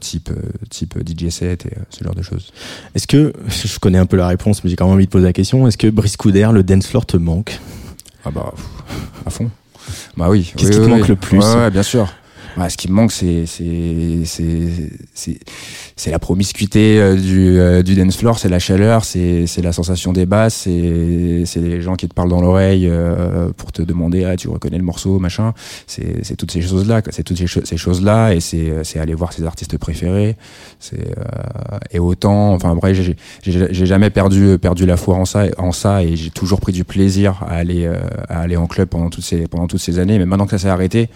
type 0.00 0.30
euh, 0.30 0.50
type 0.68 0.98
DJ 1.06 1.30
set 1.30 1.66
et 1.66 1.70
euh, 1.78 1.82
ce 1.90 2.04
genre 2.04 2.14
de 2.14 2.22
choses. 2.22 2.52
Est-ce 2.94 3.06
que, 3.06 3.32
je 3.48 3.78
connais 3.78 3.98
un 3.98 4.06
peu 4.06 4.16
la 4.16 4.26
réponse, 4.26 4.62
mais 4.62 4.70
j'ai 4.70 4.76
quand 4.76 4.86
même 4.86 4.94
envie 4.94 5.06
de 5.06 5.10
poser 5.10 5.24
la 5.26 5.32
question, 5.32 5.66
est-ce 5.66 5.78
que 5.78 5.86
Brice 5.86 6.16
Couder, 6.16 6.48
le 6.52 6.62
dance 6.62 6.86
floor 6.86 7.06
te 7.06 7.16
manque? 7.16 7.58
Ah 8.24 8.30
bah 8.30 8.52
à 9.24 9.30
fond. 9.30 9.50
Bah 10.16 10.28
oui. 10.28 10.52
Qu'est-ce 10.56 10.70
Oui, 10.72 10.76
qui 10.76 10.82
te 10.84 10.88
manque 10.90 11.02
oui. 11.02 11.08
le 11.08 11.16
plus? 11.16 11.38
Ouais, 11.38 11.54
ouais, 11.54 11.70
bien 11.70 11.82
sûr. 11.82 12.12
Ce 12.68 12.76
qui 12.76 12.88
me 12.88 12.94
manque, 12.94 13.12
c'est 13.12 13.44
c'est 15.96 16.10
la 16.10 16.18
promiscuité 16.18 16.98
euh, 17.00 17.14
du 17.16 17.58
euh, 17.58 17.82
du 17.82 17.94
dance 17.94 18.16
floor, 18.16 18.38
c'est 18.38 18.48
la 18.48 18.58
chaleur, 18.58 19.04
c'est 19.04 19.46
la 19.62 19.72
sensation 19.72 20.12
des 20.12 20.26
basses, 20.26 20.54
c'est 20.54 21.60
les 21.60 21.80
gens 21.82 21.94
qui 21.94 22.08
te 22.08 22.14
parlent 22.14 22.30
dans 22.30 22.40
l'oreille 22.40 22.86
euh, 22.88 23.50
pour 23.56 23.72
te 23.72 23.82
demander 23.82 24.24
ah 24.24 24.36
tu 24.36 24.48
reconnais 24.48 24.78
le 24.78 24.84
morceau 24.84 25.18
machin. 25.18 25.52
C'est 25.86 26.36
toutes 26.36 26.50
ces 26.50 26.62
choses 26.62 26.86
là, 26.88 27.02
c'est 27.10 27.22
toutes 27.22 27.38
ces, 27.38 27.46
cho- 27.46 27.64
ces 27.64 27.76
choses 27.76 28.02
là 28.02 28.32
et 28.34 28.40
c'est 28.40 28.98
aller 28.98 29.14
voir 29.14 29.32
ses 29.32 29.44
artistes 29.44 29.76
préférés. 29.78 30.36
Euh, 30.94 30.98
et 31.90 31.98
autant 31.98 32.52
enfin 32.52 32.74
bref 32.74 32.98
j'ai 33.42 33.86
jamais 33.86 34.10
perdu 34.10 34.58
perdu 34.58 34.86
la 34.86 34.96
foi 34.96 35.16
en 35.16 35.24
ça 35.24 35.44
en 35.58 35.72
ça 35.72 36.02
et 36.02 36.16
j'ai 36.16 36.30
toujours 36.30 36.60
pris 36.60 36.72
du 36.72 36.84
plaisir 36.84 37.42
à 37.46 37.54
aller 37.54 37.86
à 38.28 38.40
aller 38.40 38.56
en 38.56 38.66
club 38.66 38.88
pendant 38.88 39.10
toutes 39.10 39.24
ces 39.24 39.46
pendant 39.46 39.66
toutes 39.66 39.80
ces 39.80 39.98
années. 39.98 40.18
Mais 40.18 40.26
maintenant 40.26 40.46
que 40.46 40.52
ça 40.52 40.58
s'est 40.58 40.68
arrêté 40.68 41.08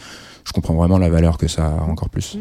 je 0.47 0.53
comprends 0.53 0.75
vraiment 0.75 0.99
la 0.99 1.09
valeur 1.09 1.39
que 1.39 1.49
ça 1.49 1.67
a 1.67 1.91
encore 1.91 2.11
plus. 2.11 2.39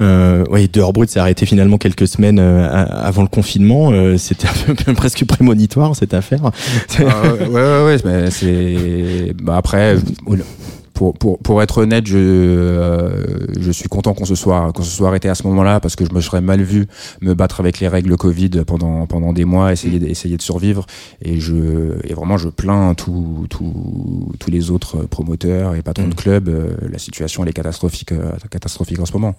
Euh, 0.00 0.44
oui, 0.50 0.68
Dehors 0.72 0.92
Brut 0.92 1.08
s'est 1.08 1.20
arrêté 1.20 1.46
finalement 1.46 1.78
quelques 1.78 2.08
semaines 2.08 2.38
euh, 2.40 2.68
avant 2.68 3.22
le 3.22 3.28
confinement. 3.28 3.90
Euh, 3.92 4.16
C'était 4.16 4.48
un 4.48 4.74
peu 4.74 4.92
presque 4.94 5.24
prémonitoire 5.24 5.94
cette 5.94 6.14
affaire. 6.14 6.50
Ah, 6.98 7.02
ouais, 7.32 7.46
ouais, 7.48 7.84
ouais, 7.84 7.96
mais 8.04 8.30
c'est. 8.30 9.34
Bah 9.42 9.56
après, 9.56 9.96
pour, 10.94 11.14
pour, 11.14 11.38
pour 11.38 11.62
être 11.62 11.78
honnête, 11.78 12.06
je, 12.06 12.16
euh, 12.18 13.24
je 13.60 13.70
suis 13.70 13.88
content 13.88 14.14
qu'on 14.14 14.24
se 14.24 14.34
soit 14.34 14.72
qu'on 14.72 14.82
se 14.82 14.90
soit 14.90 15.08
arrêté 15.08 15.28
à 15.28 15.34
ce 15.34 15.42
moment-là 15.48 15.80
parce 15.80 15.96
que 15.96 16.04
je 16.04 16.12
me 16.14 16.20
serais 16.20 16.40
mal 16.40 16.62
vu 16.62 16.86
me 17.20 17.34
battre 17.34 17.60
avec 17.60 17.80
les 17.80 17.88
règles 17.88 18.16
Covid 18.16 18.50
pendant 18.66 19.06
pendant 19.06 19.32
des 19.32 19.44
mois, 19.44 19.72
essayer 19.72 19.98
de, 19.98 20.06
essayer 20.06 20.36
de 20.36 20.42
survivre 20.42 20.86
et 21.22 21.40
je 21.40 21.98
et 22.04 22.14
vraiment 22.14 22.36
je 22.38 22.48
plains 22.48 22.94
tous 22.94 23.46
tous 23.50 24.32
tous 24.38 24.50
les 24.50 24.70
autres 24.70 24.98
promoteurs 25.06 25.74
et 25.74 25.82
patrons 25.82 26.08
de 26.08 26.14
clubs. 26.14 26.48
euh, 26.48 26.70
La 26.90 26.98
situation 26.98 27.42
elle 27.42 27.50
est 27.50 27.52
catastrophique 27.54 28.12
euh, 28.12 28.30
catastrophique 28.50 28.98
en 29.00 29.06
ce 29.06 29.12
moment. 29.12 29.34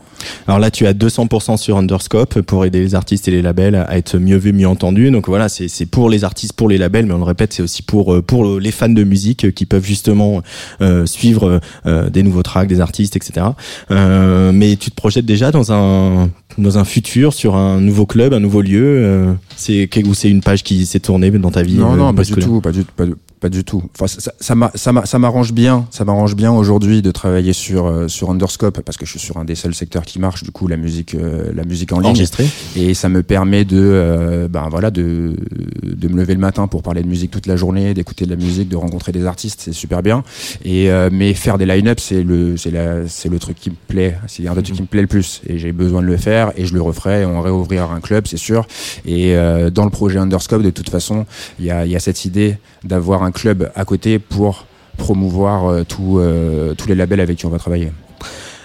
Alors 0.47 0.59
là, 0.59 0.71
tu 0.71 0.85
as 0.87 0.93
200% 0.93 1.57
sur 1.57 1.77
Underscope 1.77 2.41
pour 2.41 2.65
aider 2.65 2.79
les 2.81 2.95
artistes 2.95 3.27
et 3.27 3.31
les 3.31 3.41
labels 3.41 3.75
à 3.75 3.97
être 3.97 4.17
mieux 4.17 4.37
vus, 4.37 4.53
mieux 4.53 4.67
entendus. 4.67 5.11
Donc 5.11 5.27
voilà, 5.27 5.49
c'est 5.49 5.67
c'est 5.67 5.85
pour 5.85 6.09
les 6.09 6.23
artistes, 6.23 6.53
pour 6.53 6.67
les 6.69 6.77
labels, 6.77 7.05
mais 7.05 7.13
on 7.13 7.17
le 7.19 7.23
répète, 7.23 7.53
c'est 7.53 7.63
aussi 7.63 7.81
pour 7.81 8.13
euh, 8.13 8.21
pour 8.21 8.59
les 8.59 8.71
fans 8.71 8.89
de 8.89 9.03
musique 9.03 9.53
qui 9.53 9.65
peuvent 9.65 9.85
justement 9.85 10.41
euh, 10.81 11.05
suivre 11.05 11.44
euh, 11.85 12.09
des 12.09 12.23
nouveaux 12.23 12.43
tracks, 12.43 12.67
des 12.67 12.81
artistes, 12.81 13.15
etc. 13.15 13.47
Euh, 13.91 14.51
mais 14.53 14.75
tu 14.75 14.89
te 14.91 14.95
projettes 14.95 15.25
déjà 15.25 15.51
dans 15.51 15.71
un 15.71 16.29
dans 16.57 16.77
un 16.77 16.85
futur 16.85 17.33
sur 17.33 17.55
un 17.55 17.81
nouveau 17.81 18.05
club, 18.05 18.33
un 18.33 18.39
nouveau 18.39 18.61
lieu. 18.61 18.81
euh, 18.85 19.33
c'est 19.57 19.89
ou 20.05 20.13
c'est 20.13 20.29
une 20.29 20.41
page 20.41 20.63
qui 20.63 20.85
s'est 20.85 20.99
tournée 20.99 21.29
dans 21.31 21.51
ta 21.51 21.63
vie 21.63 21.75
Non, 21.77 21.93
euh, 21.93 21.97
non, 21.97 22.13
pas 22.13 22.23
du 22.23 22.33
tout, 22.45 22.61
pas 22.61 22.71
du, 22.71 22.83
pas, 22.83 23.05
du- 23.05 23.15
pas 23.39 23.49
du 23.49 23.63
tout. 23.63 23.83
Enfin, 23.95 24.07
ça, 24.07 24.19
ça, 24.21 24.31
ça 24.39 24.55
m'a- 24.55 24.71
ça 24.75 24.91
m'a- 24.91 25.05
ça 25.05 25.19
m'arrange 25.19 25.53
bien, 25.53 25.85
ça 25.91 26.05
m'arrange 26.05 26.35
bien 26.35 26.51
aujourd'hui 26.51 27.01
de 27.01 27.11
travailler 27.11 27.53
sur 27.53 27.85
euh, 27.87 28.07
sur 28.07 28.29
Underscope 28.31 28.79
parce 28.81 28.97
que 28.97 29.05
je 29.05 29.11
suis 29.11 29.19
sur 29.19 29.37
un 29.37 29.45
des 29.45 29.55
seuls 29.55 29.73
secteurs 29.75 30.03
qui 30.05 30.19
marche, 30.19 30.43
du 30.43 30.51
coup 30.51 30.67
la 30.67 30.77
musique, 30.77 31.15
euh, 31.15 31.51
la 31.53 31.63
musique 31.63 31.91
en 31.91 31.99
ligne, 31.99 32.11
Enregistré. 32.11 32.47
et 32.75 32.93
ça 32.93 33.09
me 33.09 33.23
permet 33.23 33.65
de, 33.65 33.77
euh, 33.79 34.47
ben 34.47 34.67
voilà, 34.69 34.89
de 34.91 35.35
de 35.83 36.07
me 36.07 36.17
lever 36.17 36.33
le 36.33 36.39
matin 36.39 36.67
pour 36.67 36.81
parler 36.83 37.03
de 37.03 37.07
musique 37.07 37.31
toute 37.31 37.45
la 37.47 37.55
journée, 37.55 37.93
d'écouter 37.93 38.25
de 38.25 38.29
la 38.31 38.35
musique, 38.35 38.69
de 38.69 38.75
rencontrer 38.77 39.11
des 39.11 39.25
artistes, 39.25 39.61
c'est 39.63 39.73
super 39.73 40.01
bien. 40.01 40.23
Et 40.63 40.89
euh, 40.91 41.09
mais 41.11 41.33
faire 41.33 41.57
des 41.57 41.65
line-up, 41.65 41.99
c'est 41.99 42.23
le 42.23 42.57
c'est 42.57 42.71
la 42.71 43.07
c'est 43.07 43.29
le 43.29 43.39
truc 43.39 43.57
qui 43.59 43.69
me 43.69 43.75
plaît, 43.87 44.17
c'est 44.27 44.47
un 44.47 44.53
des 44.55 44.63
trucs 44.63 44.75
qui 44.77 44.81
me 44.81 44.87
plaît 44.87 45.01
le 45.01 45.07
plus, 45.07 45.41
et 45.47 45.57
j'ai 45.57 45.71
besoin 45.71 46.01
de 46.01 46.07
le 46.07 46.17
faire, 46.17 46.51
et 46.57 46.65
je 46.65 46.73
le 46.73 46.81
referai. 46.81 47.21
Et 47.21 47.25
on 47.25 47.41
réouvrira 47.41 47.93
un 47.93 47.99
club, 48.01 48.27
c'est 48.27 48.37
sûr. 48.37 48.67
Et 49.05 49.35
euh, 49.35 49.69
dans 49.69 49.83
le 49.85 49.89
projet 49.91 50.19
Underscope, 50.19 50.61
de 50.63 50.69
toute 50.69 50.89
façon, 50.89 51.25
il 51.59 51.65
y 51.65 51.71
a, 51.71 51.85
il 51.85 51.91
y 51.91 51.95
a 51.95 51.99
cette 51.99 52.25
idée 52.25 52.57
d'avoir 52.85 53.23
un 53.23 53.31
club 53.31 53.71
à 53.75 53.83
côté 53.83 54.19
pour 54.19 54.65
promouvoir 54.97 55.65
euh, 55.65 55.83
tout, 55.83 56.19
euh, 56.19 56.73
tous 56.75 56.87
les 56.87 56.95
labels 56.95 57.19
avec 57.19 57.37
qui 57.37 57.45
on 57.45 57.49
va 57.49 57.57
travailler. 57.57 57.91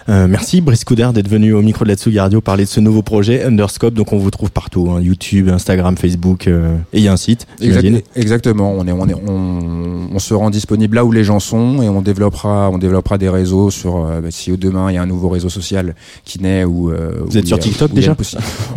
Euh, 0.09 0.27
merci 0.27 0.61
Brice 0.61 0.85
Coudert 0.85 1.13
d'être 1.13 1.29
venu 1.29 1.53
au 1.53 1.63
micro 1.63 1.85
de 1.85 1.91
la 1.91 1.95
Tsugi 1.97 2.19
Radio 2.19 2.41
parler 2.41 2.65
de 2.65 2.69
ce 2.69 2.81
nouveau 2.81 3.03
projet 3.03 3.45
Underscope. 3.45 3.95
Donc 3.95 4.13
on 4.13 4.19
vous 4.19 4.31
trouve 4.31 4.51
partout, 4.51 4.91
hein, 4.91 5.01
YouTube, 5.01 5.49
Instagram, 5.49 5.97
Facebook 5.97 6.49
euh, 6.49 6.75
et 6.93 6.99
il 6.99 7.05
y 7.05 7.09
a 7.09 7.13
un 7.13 7.17
site. 7.17 7.47
Exact- 7.61 7.83
exactement. 8.17 8.73
On 8.77 8.87
est, 8.87 8.93
on 8.93 9.09
est, 9.09 9.15
on, 9.15 10.09
on 10.13 10.19
se 10.19 10.35
rend 10.35 10.51
disponible 10.51 10.97
là 10.97 11.05
où 11.05 11.13
les 11.13 11.23
gens 11.23 11.39
sont 11.39 11.83
et 11.83 11.89
on 11.89 12.03
développera, 12.03 12.71
on 12.71 12.79
développera 12.79 13.19
des 13.19 13.29
réseaux 13.29 13.71
sur. 13.71 13.99
euh, 14.07 14.21
bah, 14.21 14.29
si 14.31 14.51
demain 14.57 14.91
il 14.91 14.95
y 14.95 14.99
a 14.99 15.03
un 15.03 15.07
nouveau 15.07 15.29
réseau 15.29 15.49
social 15.49 15.95
qui 16.25 16.41
naît 16.43 16.65
ou. 16.65 16.91
euh, 16.91 17.13
Vous 17.27 17.37
êtes 17.39 17.47
sur 17.47 17.57
a- 17.59 17.61
TikTok 17.61 17.93
déjà 17.93 18.15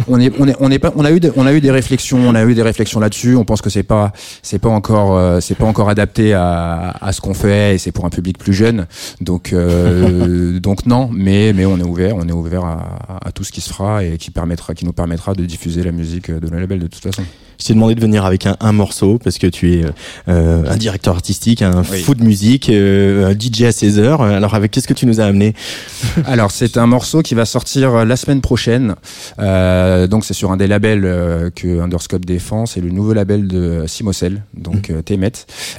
On 0.08 0.20
est, 0.20 0.32
on 0.40 0.48
est, 0.48 0.56
on 0.60 0.70
est 0.72 0.80
pas, 0.80 0.92
on 0.96 1.06
a 1.06 1.12
eu, 1.12 1.20
des, 1.20 1.32
on 1.36 1.46
a 1.46 1.54
eu 1.54 1.62
des 1.62 1.72
réflexions, 1.72 2.20
on 2.20 2.36
a 2.36 2.44
eu 2.44 2.54
des 2.54 2.62
réflexions 2.62 3.00
là-dessus. 3.00 3.36
On 3.36 3.46
pense 3.46 3.62
que 3.62 3.70
c'est 3.70 3.84
pas, 3.84 4.12
c'est 4.42 4.60
pas 4.60 4.70
encore, 4.70 5.18
euh, 5.18 5.40
c'est 5.40 5.56
pas 5.56 5.66
encore 5.66 5.90
adapté 5.90 6.34
à, 6.34 6.94
à 7.02 7.12
ce 7.14 7.22
qu'on 7.22 7.34
fait 7.34 7.76
et 7.76 7.78
c'est 7.78 7.92
pour 7.92 8.06
un 8.06 8.10
public 8.10 8.38
plus 8.38 8.54
jeune. 8.54 8.88
Donc, 9.22 9.54
euh, 9.54 10.60
donc 10.60 10.86
non. 10.86 11.10
Mais, 11.16 11.54
mais 11.54 11.66
on 11.66 11.78
est 11.78 11.84
ouvert, 11.84 12.16
on 12.16 12.28
est 12.28 12.34
ouvert 12.34 12.66
à, 12.66 13.32
tout 13.34 13.44
ce 13.44 13.52
qui 13.52 13.62
se 13.62 13.70
fera 13.70 14.04
et 14.04 14.18
qui 14.18 14.32
permettra, 14.32 14.74
qui 14.74 14.86
nous 14.86 14.94
permettra 14.94 15.34
de 15.34 15.46
diffuser 15.46 15.84
la 15.84 15.92
musique 15.92 16.32
de 16.32 16.50
nos 16.50 16.60
labels 16.60 16.80
de 16.80 16.88
toute 16.88 17.04
façon. 17.04 17.24
Je 17.64 17.70
t'ai 17.70 17.76
demandé 17.76 17.96
de 17.96 18.02
venir 18.02 18.26
avec 18.26 18.46
un, 18.46 18.58
un 18.60 18.74
morceau 18.74 19.20
parce 19.24 19.38
que 19.38 19.48
tu 19.48 19.76
es 19.76 19.86
euh, 20.28 20.64
un 20.70 20.76
directeur 20.76 21.16
artistique, 21.16 21.62
un 21.62 21.82
Oui. 21.90 22.02
fou 22.04 22.14
de 22.14 22.22
musique, 22.22 22.68
euh, 22.68 23.32
un 23.32 23.40
DJ 23.40 23.62
à 23.64 23.72
16 23.72 24.00
heures. 24.00 24.22
Alors 24.22 24.54
avec 24.54 24.70
qu'est-ce 24.72 24.86
que 24.86 24.94
tu 24.94 25.06
nous 25.06 25.22
as 25.22 25.24
amené? 25.24 25.54
Alors 26.26 26.52
c'est 26.52 26.76
un 26.76 26.88
morceau 26.88 27.22
qui 27.22 27.36
va 27.36 27.46
sortir 27.46 27.96
euh, 27.96 28.04
la 28.04 28.18
semaine 28.18 28.42
prochaine. 28.42 28.96
Euh, 29.40 30.08
donc 30.08 30.26
c'est 30.26 30.34
sur 30.34 30.52
un 30.52 30.58
des 30.58 30.68
labels 30.68 31.06
euh, 31.06 31.50
que 31.52 31.80
Underscope 31.80 32.26
défend. 32.26 32.66
C'est 32.66 32.82
le 32.82 32.90
nouveau 32.90 33.14
label 33.14 33.48
de 33.48 33.86
Simocel, 33.88 34.44
donc 34.58 34.92
Temet. 35.06 35.32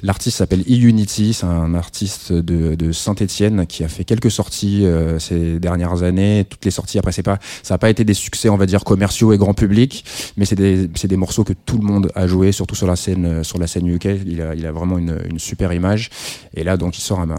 L'artiste 0.02 0.38
s'appelle 0.38 0.60
E-Unity. 0.62 1.34
C'est 1.34 1.44
un 1.44 1.74
artiste 1.74 2.32
de, 2.32 2.76
de 2.76 2.92
Saint-Étienne 2.92 3.66
qui 3.66 3.84
a 3.84 3.88
fait 3.88 4.04
quelques 4.04 4.30
sorties 4.30 4.86
euh, 4.86 5.18
ces 5.18 5.58
dernières 5.58 6.02
années. 6.02 6.46
Toutes 6.48 6.64
les 6.64 6.70
sorties 6.70 6.98
après 6.98 7.12
c'est 7.12 7.22
pas, 7.22 7.38
ça 7.62 7.74
n'a 7.74 7.78
pas 7.78 7.90
été 7.90 8.04
des 8.04 8.14
succès 8.14 8.48
on 8.48 8.56
va 8.56 8.64
dire 8.64 8.84
commerciaux 8.84 9.34
et 9.34 9.36
grand 9.36 9.52
public, 9.52 10.06
mais 10.38 10.46
c'est 10.46 10.56
des, 10.56 10.86
des 10.86 11.16
morceaux 11.18 11.44
que 11.44 11.52
tout 11.52 11.73
le 11.78 11.84
monde 11.86 12.10
a 12.14 12.26
joué, 12.26 12.52
surtout 12.52 12.74
sur 12.74 12.86
la 12.86 12.96
scène, 12.96 13.24
euh, 13.26 13.42
sur 13.42 13.58
la 13.58 13.66
scène 13.66 13.86
UK. 13.86 14.06
Il 14.26 14.42
a, 14.42 14.54
il 14.54 14.66
a 14.66 14.72
vraiment 14.72 14.98
une, 14.98 15.18
une 15.30 15.38
super 15.38 15.72
image. 15.72 16.10
Et 16.54 16.64
là, 16.64 16.76
donc, 16.76 16.96
il 16.98 17.00
sort 17.00 17.20
un, 17.20 17.30
un, 17.30 17.36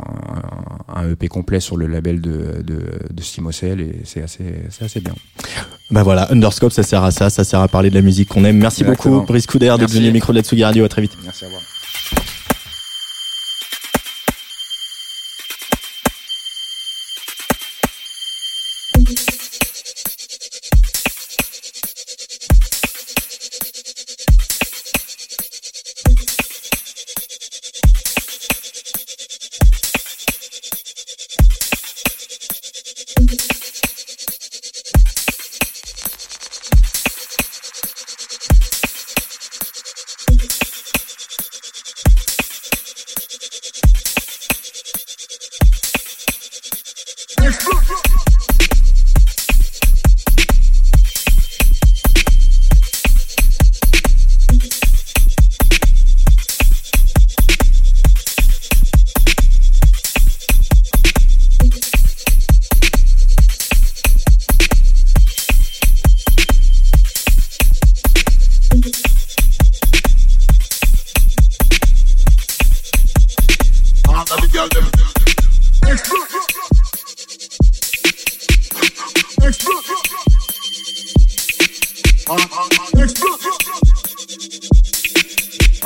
un 0.96 1.12
EP 1.12 1.28
complet 1.28 1.60
sur 1.60 1.78
le 1.78 1.88
label 1.88 2.22
de, 2.22 2.62
de, 2.64 2.82
de 3.12 3.22
Simocel 3.22 3.82
et 3.82 4.02
c'est 4.04 4.22
assez, 4.22 4.44
c'est 4.70 4.86
assez 4.86 5.00
bien. 5.00 5.14
Bah 5.92 6.04
voilà, 6.04 6.32
Underscope, 6.32 6.72
ça 6.72 6.84
sert 6.84 7.04
à 7.04 7.12
ça, 7.12 7.30
ça 7.30 7.44
sert 7.44 7.60
à 7.60 7.68
parler 7.68 7.90
de 7.90 7.96
la 7.96 8.02
musique 8.02 8.30
qu'on 8.30 8.44
aime. 8.44 8.58
Merci 8.58 8.82
Exactement. 8.84 9.18
beaucoup 9.18 9.28
Brice 9.28 9.46
d'être 9.48 9.78
Merci. 9.78 9.96
venu 9.98 10.10
au 10.10 10.14
micro 10.14 10.34
de 10.34 10.38
la 10.38 10.44
Tsugi 10.44 10.64
Radio. 10.64 10.84
À 10.84 10.90
très 10.90 11.02
vite. 11.02 11.16
Merci 11.24 11.46
à 11.46 11.48
vous. 11.50 11.75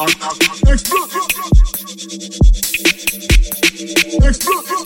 Explode. 0.01 1.11
Explode. 4.23 4.78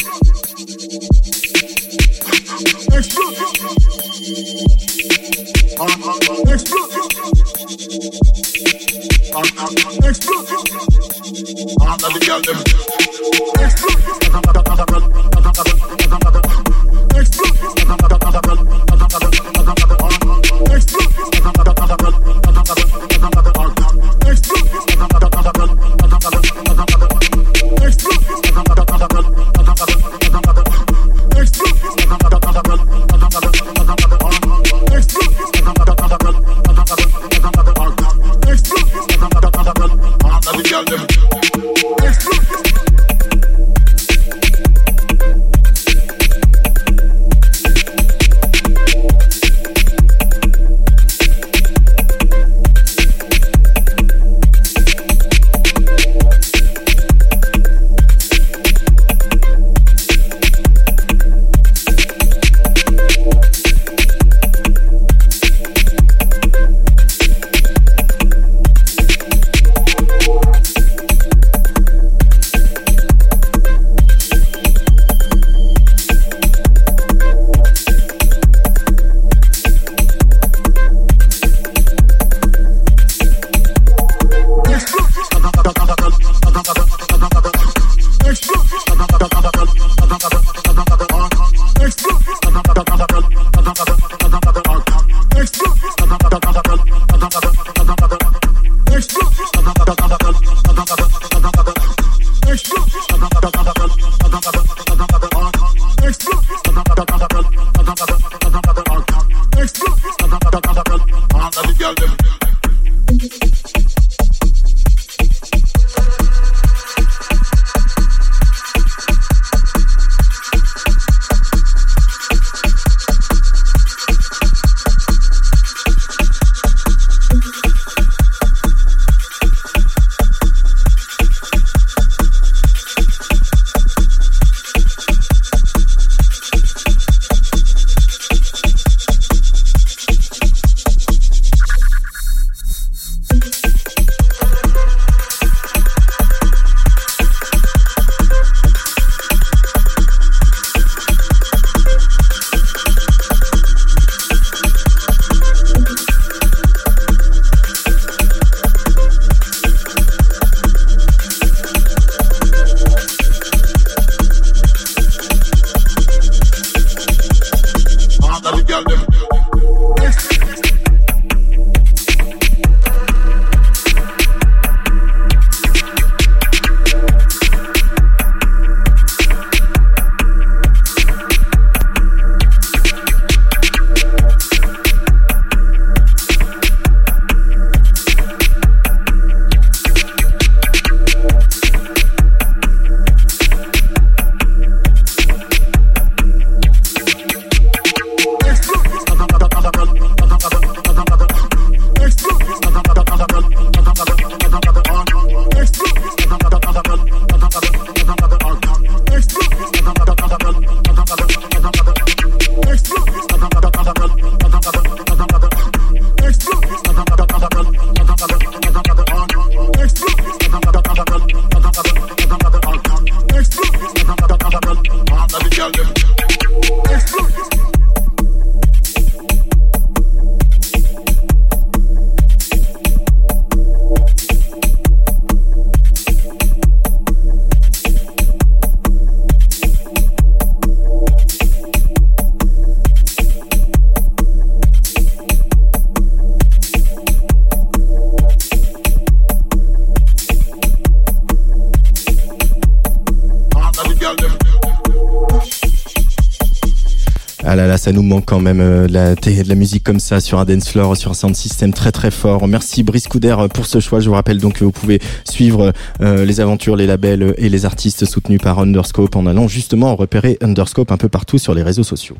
Ça 257.83 257.91
nous 257.91 258.01
manque 258.01 258.23
quand 258.23 258.39
même 258.39 258.61
euh, 258.61 258.87
de 258.87 259.49
la, 259.49 259.55
musique 259.55 259.83
comme 259.83 259.99
ça 259.99 260.21
sur 260.21 260.39
un 260.39 260.45
dance 260.45 260.69
floor, 260.69 260.95
sur 260.95 261.11
un 261.11 261.13
sound 261.13 261.35
system 261.35 261.73
très 261.73 261.91
très 261.91 262.11
fort. 262.11 262.47
Merci 262.47 262.81
Brice 262.81 263.09
Couder 263.09 263.35
pour 263.53 263.65
ce 263.65 263.81
choix. 263.81 263.99
Je 263.99 264.07
vous 264.07 264.15
rappelle 264.15 264.37
donc 264.37 264.53
que 264.53 264.63
vous 264.63 264.71
pouvez 264.71 265.01
suivre 265.29 265.73
euh, 265.99 266.23
les 266.23 266.39
aventures, 266.39 266.77
les 266.77 266.87
labels 266.87 267.33
et 267.37 267.49
les 267.49 267.65
artistes 267.65 268.05
soutenus 268.05 268.39
par 268.41 268.59
Underscope 268.59 269.17
en 269.17 269.25
allant 269.25 269.49
justement 269.49 269.97
repérer 269.97 270.37
Underscope 270.39 270.93
un 270.93 270.97
peu 270.97 271.09
partout 271.09 271.37
sur 271.37 271.53
les 271.53 271.61
réseaux 271.61 271.83
sociaux. 271.83 272.15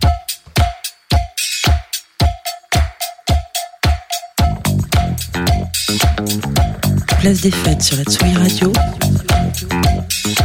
Place 7.22 7.40
des 7.40 7.52
fêtes 7.52 7.82
sur 7.82 7.96
la 7.96 8.04
Tsugi 8.04 8.36
Radio, 8.36 8.74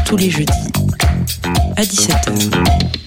tous 0.06 0.16
les 0.16 0.30
jeudis 0.30 0.52
à 1.76 1.82
17h. 1.82 2.97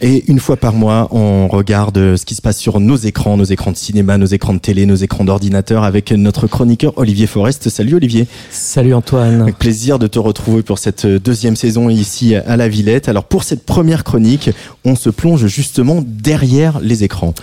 Et 0.00 0.30
une 0.30 0.38
fois 0.38 0.56
par 0.56 0.74
mois, 0.74 1.08
on 1.10 1.48
regarde 1.48 2.14
ce 2.14 2.24
qui 2.24 2.36
se 2.36 2.42
passe 2.42 2.56
sur 2.56 2.78
nos 2.78 2.94
écrans, 2.94 3.36
nos 3.36 3.42
écrans 3.42 3.72
de 3.72 3.76
cinéma, 3.76 4.16
nos 4.16 4.26
écrans 4.26 4.54
de 4.54 4.60
télé, 4.60 4.86
nos 4.86 4.94
écrans 4.94 5.24
d'ordinateur 5.24 5.82
avec 5.82 6.12
notre 6.12 6.46
chroniqueur 6.46 6.92
Olivier 6.98 7.26
Forest. 7.26 7.68
Salut 7.68 7.96
Olivier. 7.96 8.28
Salut 8.52 8.94
Antoine. 8.94 9.42
Avec 9.42 9.58
plaisir 9.58 9.98
de 9.98 10.06
te 10.06 10.20
retrouver 10.20 10.62
pour 10.62 10.78
cette 10.78 11.04
deuxième 11.04 11.56
saison 11.56 11.88
ici 11.88 12.36
à 12.36 12.56
la 12.56 12.68
Villette. 12.68 13.08
Alors 13.08 13.24
pour 13.24 13.42
cette 13.42 13.66
première 13.66 14.04
chronique, 14.04 14.50
on 14.84 14.94
se 14.94 15.10
plonge 15.10 15.48
justement 15.48 16.00
derrière 16.06 16.78
les 16.78 17.02
écrans. 17.02 17.34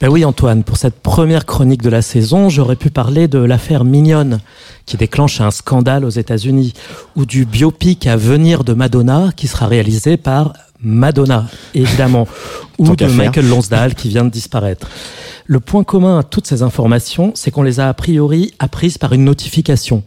Ben 0.00 0.08
oui 0.08 0.24
Antoine, 0.24 0.62
pour 0.62 0.76
cette 0.76 1.00
première 1.00 1.44
chronique 1.44 1.82
de 1.82 1.90
la 1.90 2.02
saison, 2.02 2.48
j'aurais 2.48 2.76
pu 2.76 2.90
parler 2.90 3.26
de 3.26 3.38
l'affaire 3.38 3.82
Mignonne 3.82 4.38
qui 4.84 4.96
déclenche 4.96 5.40
un 5.40 5.50
scandale 5.50 6.04
aux 6.04 6.10
États-Unis 6.10 6.72
ou 7.16 7.26
du 7.26 7.46
biopic 7.46 8.06
à 8.06 8.16
venir 8.16 8.62
de 8.62 8.74
Madonna 8.74 9.32
qui 9.34 9.48
sera 9.48 9.66
réalisé 9.66 10.16
par 10.16 10.52
Madonna, 10.82 11.46
évidemment, 11.74 12.26
ou 12.78 12.94
de 12.94 13.06
Michael 13.06 13.48
Lonsdale 13.48 13.94
qui 13.94 14.08
vient 14.08 14.24
de 14.24 14.30
disparaître. 14.30 14.88
Le 15.46 15.60
point 15.60 15.84
commun 15.84 16.18
à 16.18 16.22
toutes 16.22 16.46
ces 16.46 16.62
informations, 16.62 17.32
c'est 17.34 17.50
qu'on 17.50 17.62
les 17.62 17.78
a 17.78 17.88
a 17.88 17.94
priori 17.94 18.52
apprises 18.58 18.98
par 18.98 19.12
une 19.12 19.24
notification. 19.24 20.02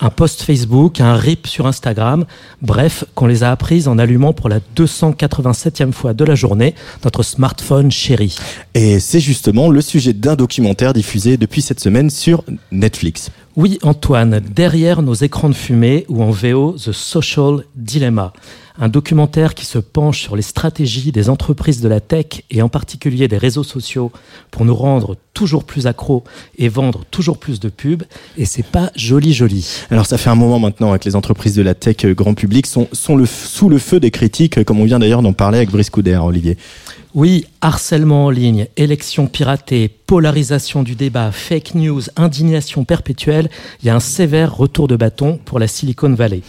un 0.00 0.10
post 0.10 0.42
Facebook, 0.42 1.00
un 1.00 1.14
rip 1.14 1.46
sur 1.46 1.66
Instagram, 1.66 2.24
bref, 2.62 3.04
qu'on 3.14 3.26
les 3.26 3.44
a 3.44 3.50
apprises 3.50 3.86
en 3.86 3.98
allumant 3.98 4.32
pour 4.32 4.48
la 4.48 4.58
287e 4.76 5.92
fois 5.92 6.14
de 6.14 6.24
la 6.24 6.34
journée 6.34 6.74
notre 7.04 7.22
smartphone 7.22 7.90
chéri. 7.90 8.34
Et 8.74 8.98
c'est 8.98 9.20
justement 9.20 9.68
le 9.68 9.82
sujet 9.82 10.14
d'un 10.14 10.36
documentaire 10.36 10.94
diffusé 10.94 11.36
depuis 11.36 11.60
cette 11.62 11.80
semaine 11.80 12.08
sur 12.08 12.44
Netflix. 12.72 13.30
Oui, 13.56 13.78
Antoine, 13.82 14.40
derrière 14.40 15.02
nos 15.02 15.14
écrans 15.14 15.50
de 15.50 15.54
fumée 15.54 16.06
ou 16.08 16.22
en 16.22 16.30
VO 16.30 16.76
The 16.78 16.92
Social 16.92 17.64
Dilemma, 17.76 18.32
un 18.80 18.88
documentaire 18.88 19.54
qui 19.54 19.66
se 19.66 19.78
penche 19.78 20.22
sur 20.22 20.36
les 20.36 20.42
stratégies 20.42 21.12
des 21.12 21.28
entreprises 21.28 21.82
de 21.82 21.88
la 21.88 22.00
tech 22.00 22.42
et 22.50 22.62
en 22.62 22.70
particulier 22.70 23.28
des 23.28 23.36
réseaux 23.36 23.62
sociaux 23.62 24.10
pour 24.50 24.64
nous 24.64 24.74
rendre 24.74 25.16
toujours 25.34 25.64
plus 25.64 25.86
accros 25.86 26.24
et 26.56 26.68
vendre 26.68 27.04
toujours 27.10 27.38
plus 27.38 27.60
de 27.60 27.68
pubs. 27.68 28.04
Et 28.38 28.46
c'est 28.46 28.64
pas 28.64 28.90
joli 28.96 29.34
joli. 29.34 29.68
Alors 29.90 30.06
ça 30.06 30.16
fait 30.16 30.30
un 30.30 30.34
moment 30.34 30.58
maintenant 30.58 30.96
que 30.96 31.04
les 31.04 31.14
entreprises 31.14 31.54
de 31.54 31.62
la 31.62 31.74
tech 31.74 32.04
euh, 32.04 32.14
grand 32.14 32.34
public 32.34 32.66
sont, 32.66 32.88
sous 32.92 33.68
le 33.68 33.78
feu 33.78 34.00
des 34.00 34.10
critiques, 34.10 34.58
euh, 34.58 34.64
comme 34.64 34.80
on 34.80 34.84
vient 34.84 34.98
d'ailleurs 34.98 35.22
d'en 35.22 35.34
parler 35.34 35.58
avec 35.58 35.70
Brice 35.70 35.90
Couder, 35.90 36.16
Olivier. 36.16 36.56
Oui, 37.12 37.44
harcèlement 37.60 38.26
en 38.26 38.30
ligne, 38.30 38.68
élections 38.76 39.26
piratées, 39.26 39.88
polarisation 39.88 40.84
du 40.84 40.94
débat, 40.94 41.32
fake 41.32 41.74
news, 41.74 42.02
indignation 42.16 42.84
perpétuelle, 42.84 43.50
il 43.82 43.86
y 43.86 43.90
a 43.90 43.96
un 43.96 44.00
sévère 44.00 44.56
retour 44.56 44.86
de 44.86 44.94
bâton 44.94 45.40
pour 45.44 45.58
la 45.58 45.66
Silicon 45.66 46.14
Valley. 46.14 46.42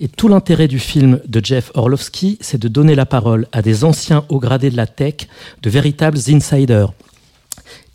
Et 0.00 0.08
tout 0.08 0.28
l'intérêt 0.28 0.66
du 0.66 0.78
film 0.78 1.20
de 1.28 1.44
Jeff 1.44 1.70
Orlovsky, 1.74 2.38
c'est 2.40 2.60
de 2.60 2.68
donner 2.68 2.94
la 2.94 3.04
parole 3.04 3.48
à 3.52 3.60
des 3.60 3.84
anciens 3.84 4.24
hauts 4.30 4.40
gradés 4.40 4.70
de 4.70 4.78
la 4.78 4.86
tech, 4.86 5.28
de 5.60 5.68
véritables 5.68 6.18
insiders. 6.28 6.92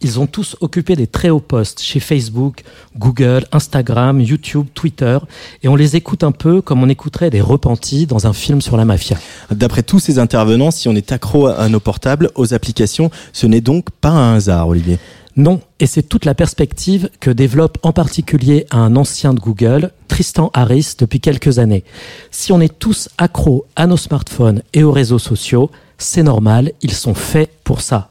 Ils 0.03 0.19
ont 0.19 0.27
tous 0.27 0.57
occupé 0.59 0.97
des 0.97 1.07
très 1.07 1.29
hauts 1.29 1.39
postes 1.39 1.81
chez 1.81 2.01
Facebook, 2.01 2.63
Google, 2.97 3.45
Instagram, 3.53 4.19
YouTube, 4.19 4.67
Twitter, 4.73 5.17
et 5.63 5.69
on 5.69 5.77
les 5.77 5.95
écoute 5.95 6.25
un 6.25 6.33
peu 6.33 6.61
comme 6.61 6.83
on 6.83 6.89
écouterait 6.89 7.29
des 7.29 7.39
repentis 7.39 8.05
dans 8.05 8.27
un 8.27 8.33
film 8.33 8.61
sur 8.61 8.75
la 8.75 8.83
mafia. 8.83 9.17
D'après 9.49 9.81
tous 9.81 9.99
ces 9.99 10.19
intervenants, 10.19 10.71
si 10.71 10.89
on 10.89 10.95
est 10.95 11.13
accro 11.13 11.47
à 11.47 11.69
nos 11.69 11.79
portables, 11.79 12.31
aux 12.35 12.53
applications, 12.53 13.11
ce 13.31 13.47
n'est 13.47 13.61
donc 13.61 13.91
pas 14.01 14.09
un 14.09 14.35
hasard, 14.35 14.67
Olivier. 14.67 14.99
Non, 15.37 15.61
et 15.79 15.87
c'est 15.87 16.03
toute 16.03 16.25
la 16.25 16.35
perspective 16.35 17.09
que 17.19 17.31
développe 17.31 17.77
en 17.81 17.93
particulier 17.93 18.67
un 18.71 18.97
ancien 18.97 19.33
de 19.33 19.39
Google, 19.39 19.91
Tristan 20.09 20.51
Harris, 20.53 20.93
depuis 20.99 21.21
quelques 21.21 21.59
années. 21.59 21.85
Si 22.29 22.51
on 22.51 22.59
est 22.59 22.77
tous 22.77 23.09
accros 23.17 23.65
à 23.75 23.87
nos 23.87 23.97
smartphones 23.97 24.63
et 24.73 24.83
aux 24.83 24.91
réseaux 24.91 25.17
sociaux, 25.17 25.71
c'est 25.97 26.23
normal, 26.23 26.73
ils 26.81 26.93
sont 26.93 27.13
faits 27.13 27.49
pour 27.63 27.81
ça 27.81 28.09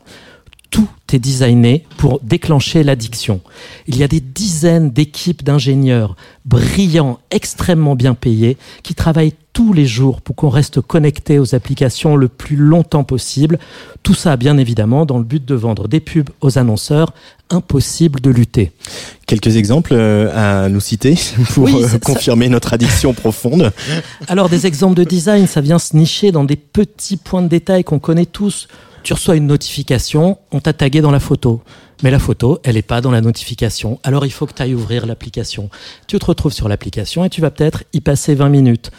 designé 1.18 1.84
pour 1.98 2.20
déclencher 2.22 2.82
l'addiction. 2.82 3.40
Il 3.86 3.96
y 3.96 4.02
a 4.02 4.08
des 4.08 4.20
dizaines 4.20 4.90
d'équipes 4.90 5.42
d'ingénieurs 5.44 6.16
brillants, 6.44 7.18
extrêmement 7.30 7.94
bien 7.94 8.14
payés, 8.14 8.56
qui 8.82 8.94
travaillent 8.94 9.34
tous 9.52 9.72
les 9.74 9.84
jours 9.86 10.22
pour 10.22 10.34
qu'on 10.34 10.48
reste 10.48 10.80
connecté 10.80 11.38
aux 11.38 11.54
applications 11.54 12.16
le 12.16 12.28
plus 12.28 12.56
longtemps 12.56 13.04
possible. 13.04 13.58
Tout 14.02 14.14
ça, 14.14 14.36
bien 14.36 14.56
évidemment, 14.56 15.04
dans 15.04 15.18
le 15.18 15.24
but 15.24 15.44
de 15.44 15.54
vendre 15.54 15.88
des 15.88 16.00
pubs 16.00 16.30
aux 16.40 16.58
annonceurs. 16.58 17.12
Impossible 17.50 18.20
de 18.20 18.30
lutter. 18.30 18.72
Quelques 19.26 19.56
exemples 19.56 19.92
euh, 19.92 20.64
à 20.64 20.70
nous 20.70 20.80
citer 20.80 21.18
pour 21.54 21.64
Oui, 21.64 21.82
euh, 21.82 21.86
ça- 21.88 21.98
confirmer 21.98 22.48
notre 22.48 22.72
addiction 22.72 23.12
profonde. 23.12 23.70
Alors 24.26 24.48
des 24.48 24.66
exemples 24.66 24.94
de 24.96 25.04
design, 25.04 25.46
ça 25.46 25.60
vient 25.60 25.78
se 25.78 25.94
nicher 25.94 26.32
dans 26.32 26.44
des 26.44 26.56
petits 26.56 27.18
points 27.18 27.42
de 27.42 27.48
détail 27.48 27.84
qu'on 27.84 27.98
connaît 27.98 28.24
tous. 28.24 28.68
Tu 29.02 29.12
reçois 29.12 29.36
une 29.36 29.48
notification, 29.48 30.38
on 30.52 30.60
t'a 30.60 30.72
tagué 30.72 31.00
dans 31.00 31.10
la 31.10 31.18
photo. 31.18 31.60
Mais 32.02 32.10
la 32.10 32.18
photo, 32.18 32.60
elle 32.64 32.74
n'est 32.74 32.82
pas 32.82 33.00
dans 33.00 33.10
la 33.10 33.20
notification. 33.20 34.00
Alors 34.02 34.26
il 34.26 34.30
faut 34.32 34.46
que 34.46 34.52
tu 34.52 34.62
ailles 34.62 34.74
ouvrir 34.74 35.06
l'application. 35.06 35.70
Tu 36.06 36.18
te 36.18 36.24
retrouves 36.24 36.52
sur 36.52 36.68
l'application 36.68 37.24
et 37.24 37.30
tu 37.30 37.40
vas 37.40 37.50
peut-être 37.50 37.84
y 37.92 38.00
passer 38.00 38.34
20 38.34 38.48
minutes. 38.48 38.90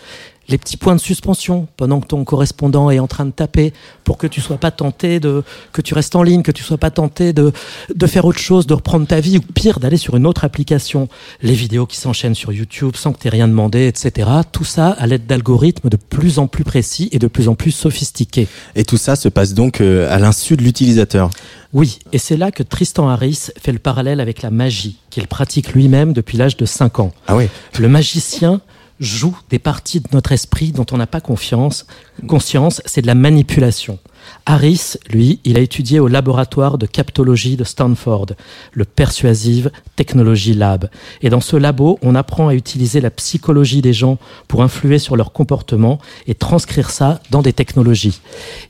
Les 0.48 0.58
petits 0.58 0.78
points 0.78 0.96
de 0.96 1.02
suspension 1.02 1.68
pendant 1.78 2.00
que 2.00 2.08
ton 2.08 2.24
correspondant 2.24 2.90
est 2.90 3.00
en 3.00 3.08
train 3.08 3.26
de 3.26 3.32
taper 3.32 3.74
pour 4.04 4.18
que 4.18 4.28
tu 4.28 4.42
sois 4.42 4.58
pas 4.58 4.72
tenté 4.72 5.20
de, 5.20 5.44
que 5.72 5.82
tu 5.82 5.94
restes 5.94 6.16
en 6.16 6.24
ligne, 6.24 6.44
que 6.44 6.52
tu 6.52 6.64
sois 6.64 6.78
pas 6.78 6.92
tenté 6.92 7.34
de, 7.34 7.52
de 7.94 8.08
faire 8.08 8.26
autre 8.26 8.40
chose, 8.40 8.68
de 8.68 8.74
reprendre 8.74 9.08
ta 9.08 9.20
vie 9.20 9.38
ou 9.38 9.42
pire 9.42 9.80
d'aller 9.80 9.98
sur 9.98 10.16
une 10.16 10.28
autre 10.28 10.44
application. 10.44 11.08
Les 11.42 11.54
vidéos 11.54 11.86
qui 11.86 11.98
s'enchaînent 11.98 12.36
sur 12.36 12.52
YouTube 12.52 12.96
sans 12.96 13.14
que 13.14 13.20
tu 13.20 13.30
rien 13.30 13.48
demandé, 13.48 13.88
etc. 13.88 14.30
Tout 14.52 14.64
ça 14.64 14.90
à 14.90 15.08
l'aide 15.08 15.26
d'algorithmes 15.26 15.90
de 15.90 15.98
plus 15.98 16.40
en 16.40 16.48
plus 16.48 16.64
précis 16.64 17.10
et 17.12 17.20
de 17.20 17.28
plus 17.28 17.48
en 17.48 17.56
plus 17.56 17.72
sophistiqués. 17.72 18.48
Et 18.76 18.84
tout 18.84 18.98
ça 18.98 19.16
se 19.16 19.30
passe 19.30 19.54
donc 19.54 19.82
euh, 19.82 20.14
à 20.14 20.20
l'insu 20.20 20.56
de 20.56 20.64
l'utilisateur. 20.64 21.30
Oui, 21.74 22.00
et 22.12 22.20
c'est 22.20 22.38
là 22.38 22.52
que 22.52 22.62
Tristan 22.62 23.10
Harris 23.10 23.48
fait 23.60 23.72
le 23.72 23.80
parallèle 23.80 24.20
avec 24.20 24.44
la 24.44 24.52
magie 24.52 24.98
qu'il 25.10 25.28
pratique 25.28 25.74
lui-même 25.74 26.14
depuis 26.14 26.38
l'âge 26.38 26.56
de 26.56 26.66
5 26.66 27.00
ans. 27.00 27.12
Ah 27.28 27.36
oui. 27.36 27.48
Le 27.80 27.88
magicien 27.88 28.62
joue 29.04 29.38
des 29.50 29.60
parties 29.60 30.00
de 30.00 30.08
notre 30.14 30.32
esprit 30.32 30.72
dont 30.72 30.86
on 30.92 30.98
n'a 30.98 31.08
pas 31.08 31.22
confiance. 31.22 31.86
Conscience, 32.28 32.82
c'est 32.86 33.02
de 33.02 33.08
la 33.08 33.16
manipulation. 33.16 34.00
Harris, 34.46 34.96
lui, 35.10 35.40
il 35.44 35.58
a 35.58 35.62
étudié 35.62 36.00
au 36.00 36.08
laboratoire 36.08 36.78
de 36.78 36.86
captologie 36.86 37.58
de 37.58 37.64
Stanford, 37.64 38.28
le 38.72 38.86
Persuasive 38.86 39.72
Technology 39.96 40.54
Lab. 40.54 40.90
Et 41.22 41.30
dans 41.30 41.42
ce 41.42 41.56
labo, 41.56 41.98
on 42.02 42.16
apprend 42.16 42.48
à 42.50 42.56
utiliser 42.56 43.02
la 43.02 43.10
psychologie 43.10 43.82
des 43.82 43.94
gens 43.94 44.18
pour 44.48 44.64
influer 44.64 45.00
sur 45.00 45.16
leur 45.16 45.32
comportement 45.32 46.00
et 46.28 46.36
transcrire 46.36 46.90
ça 46.90 47.20
dans 47.32 47.42
des 47.42 47.54
technologies. 47.54 48.22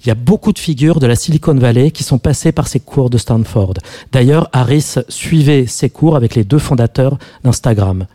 Il 0.03 0.07
y 0.07 0.11
a 0.11 0.15
beaucoup 0.15 0.53
de 0.53 0.59
figures 0.59 0.99
de 0.99 1.07
la 1.07 1.15
Silicon 1.15 1.55
Valley 1.55 1.91
qui 1.91 2.03
sont 2.03 2.19
passées 2.19 2.51
par 2.51 2.67
ces 2.67 2.79
cours 2.79 3.09
de 3.09 3.17
Stanford. 3.17 3.75
D'ailleurs, 4.11 4.49
Harris 4.53 4.95
suivait 5.09 5.65
ces 5.67 5.89
cours 5.89 6.15
avec 6.15 6.35
les 6.35 6.43
deux 6.43 6.59
fondateurs 6.59 7.17
d'Instagram. 7.43 8.05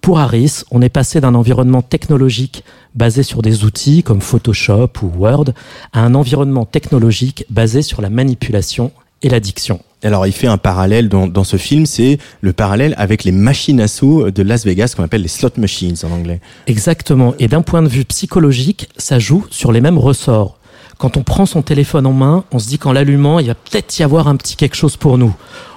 Pour 0.00 0.18
Harris, 0.18 0.62
on 0.70 0.80
est 0.80 0.88
passé 0.88 1.20
d'un 1.20 1.34
environnement 1.34 1.82
technologique 1.82 2.64
basé 2.94 3.22
sur 3.22 3.42
des 3.42 3.64
outils 3.64 4.02
comme 4.02 4.20
Photoshop 4.20 4.90
ou 5.02 5.10
Word 5.18 5.46
à 5.92 6.00
un 6.00 6.14
environnement 6.14 6.64
technologique 6.64 7.44
basé 7.50 7.82
sur 7.82 8.00
la 8.00 8.10
manipulation 8.10 8.92
et 9.22 9.28
l'addiction. 9.28 9.80
Alors 10.02 10.26
il 10.26 10.32
fait 10.32 10.46
un 10.46 10.58
parallèle 10.58 11.08
dans, 11.08 11.26
dans 11.26 11.44
ce 11.44 11.56
film, 11.56 11.84
c'est 11.84 12.18
le 12.40 12.52
parallèle 12.52 12.94
avec 12.98 13.24
les 13.24 13.32
machines 13.32 13.80
à 13.80 13.88
sous 13.88 14.30
de 14.30 14.42
Las 14.42 14.64
Vegas 14.64 14.94
qu'on 14.96 15.02
appelle 15.02 15.22
les 15.22 15.28
slot 15.28 15.50
machines 15.56 15.96
en 16.04 16.10
anglais. 16.12 16.40
Exactement. 16.68 17.34
Et 17.40 17.48
d'un 17.48 17.62
point 17.62 17.82
de 17.82 17.88
vue 17.88 18.04
psychologique, 18.04 18.88
ça 18.96 19.18
joue 19.18 19.44
sur 19.50 19.72
les 19.72 19.80
mêmes 19.80 19.98
ressorts. 19.98 20.58
Quand 20.98 21.16
on 21.16 21.22
prend 21.22 21.46
son 21.46 21.62
téléphone 21.62 22.06
en 22.06 22.12
main, 22.12 22.44
on 22.50 22.58
se 22.58 22.66
dit 22.66 22.78
qu'en 22.78 22.92
l'allumant, 22.92 23.38
il 23.38 23.46
va 23.46 23.54
peut-être 23.54 23.96
y 24.00 24.02
avoir 24.02 24.26
un 24.26 24.34
petit 24.34 24.56
quelque 24.56 24.74
chose 24.74 24.96
pour 24.96 25.16
nous. 25.16 25.32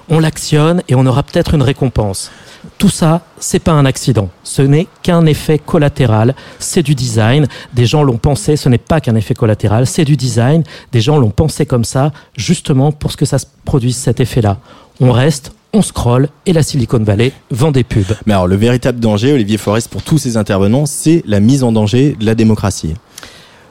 On 0.08 0.18
l'actionne 0.18 0.82
et 0.88 0.96
on 0.96 1.06
aura 1.06 1.22
peut-être 1.22 1.54
une 1.54 1.62
récompense. 1.62 2.32
Tout 2.76 2.88
ça, 2.88 3.22
c'est 3.38 3.60
pas 3.60 3.70
un 3.70 3.84
accident. 3.84 4.30
Ce 4.42 4.62
n'est 4.62 4.88
qu'un 5.04 5.24
effet 5.26 5.60
collatéral. 5.60 6.34
C'est 6.58 6.82
du 6.82 6.96
design. 6.96 7.46
Des 7.72 7.86
gens 7.86 8.02
l'ont 8.02 8.16
pensé. 8.16 8.56
Ce 8.56 8.68
n'est 8.68 8.78
pas 8.78 9.00
qu'un 9.00 9.14
effet 9.14 9.34
collatéral. 9.34 9.86
C'est 9.86 10.04
du 10.04 10.16
design. 10.16 10.64
Des 10.90 11.00
gens 11.00 11.18
l'ont 11.18 11.30
pensé 11.30 11.66
comme 11.66 11.84
ça, 11.84 12.10
justement 12.36 12.90
pour 12.90 13.12
ce 13.12 13.16
que 13.16 13.24
ça 13.24 13.38
se 13.38 13.46
produise 13.64 13.96
cet 13.96 14.18
effet-là. 14.18 14.58
On 15.00 15.12
reste, 15.12 15.52
on 15.72 15.82
scrolle 15.82 16.30
et 16.46 16.52
la 16.52 16.64
Silicon 16.64 16.98
Valley 16.98 17.32
vend 17.52 17.70
des 17.70 17.84
pubs. 17.84 18.16
Mais 18.26 18.34
alors 18.34 18.48
le 18.48 18.56
véritable 18.56 18.98
danger, 18.98 19.32
Olivier 19.32 19.56
Forest, 19.56 19.88
pour 19.88 20.02
tous 20.02 20.18
ces 20.18 20.36
intervenants, 20.36 20.84
c'est 20.84 21.22
la 21.26 21.38
mise 21.38 21.62
en 21.62 21.70
danger 21.70 22.16
de 22.18 22.26
la 22.26 22.34
démocratie. 22.34 22.94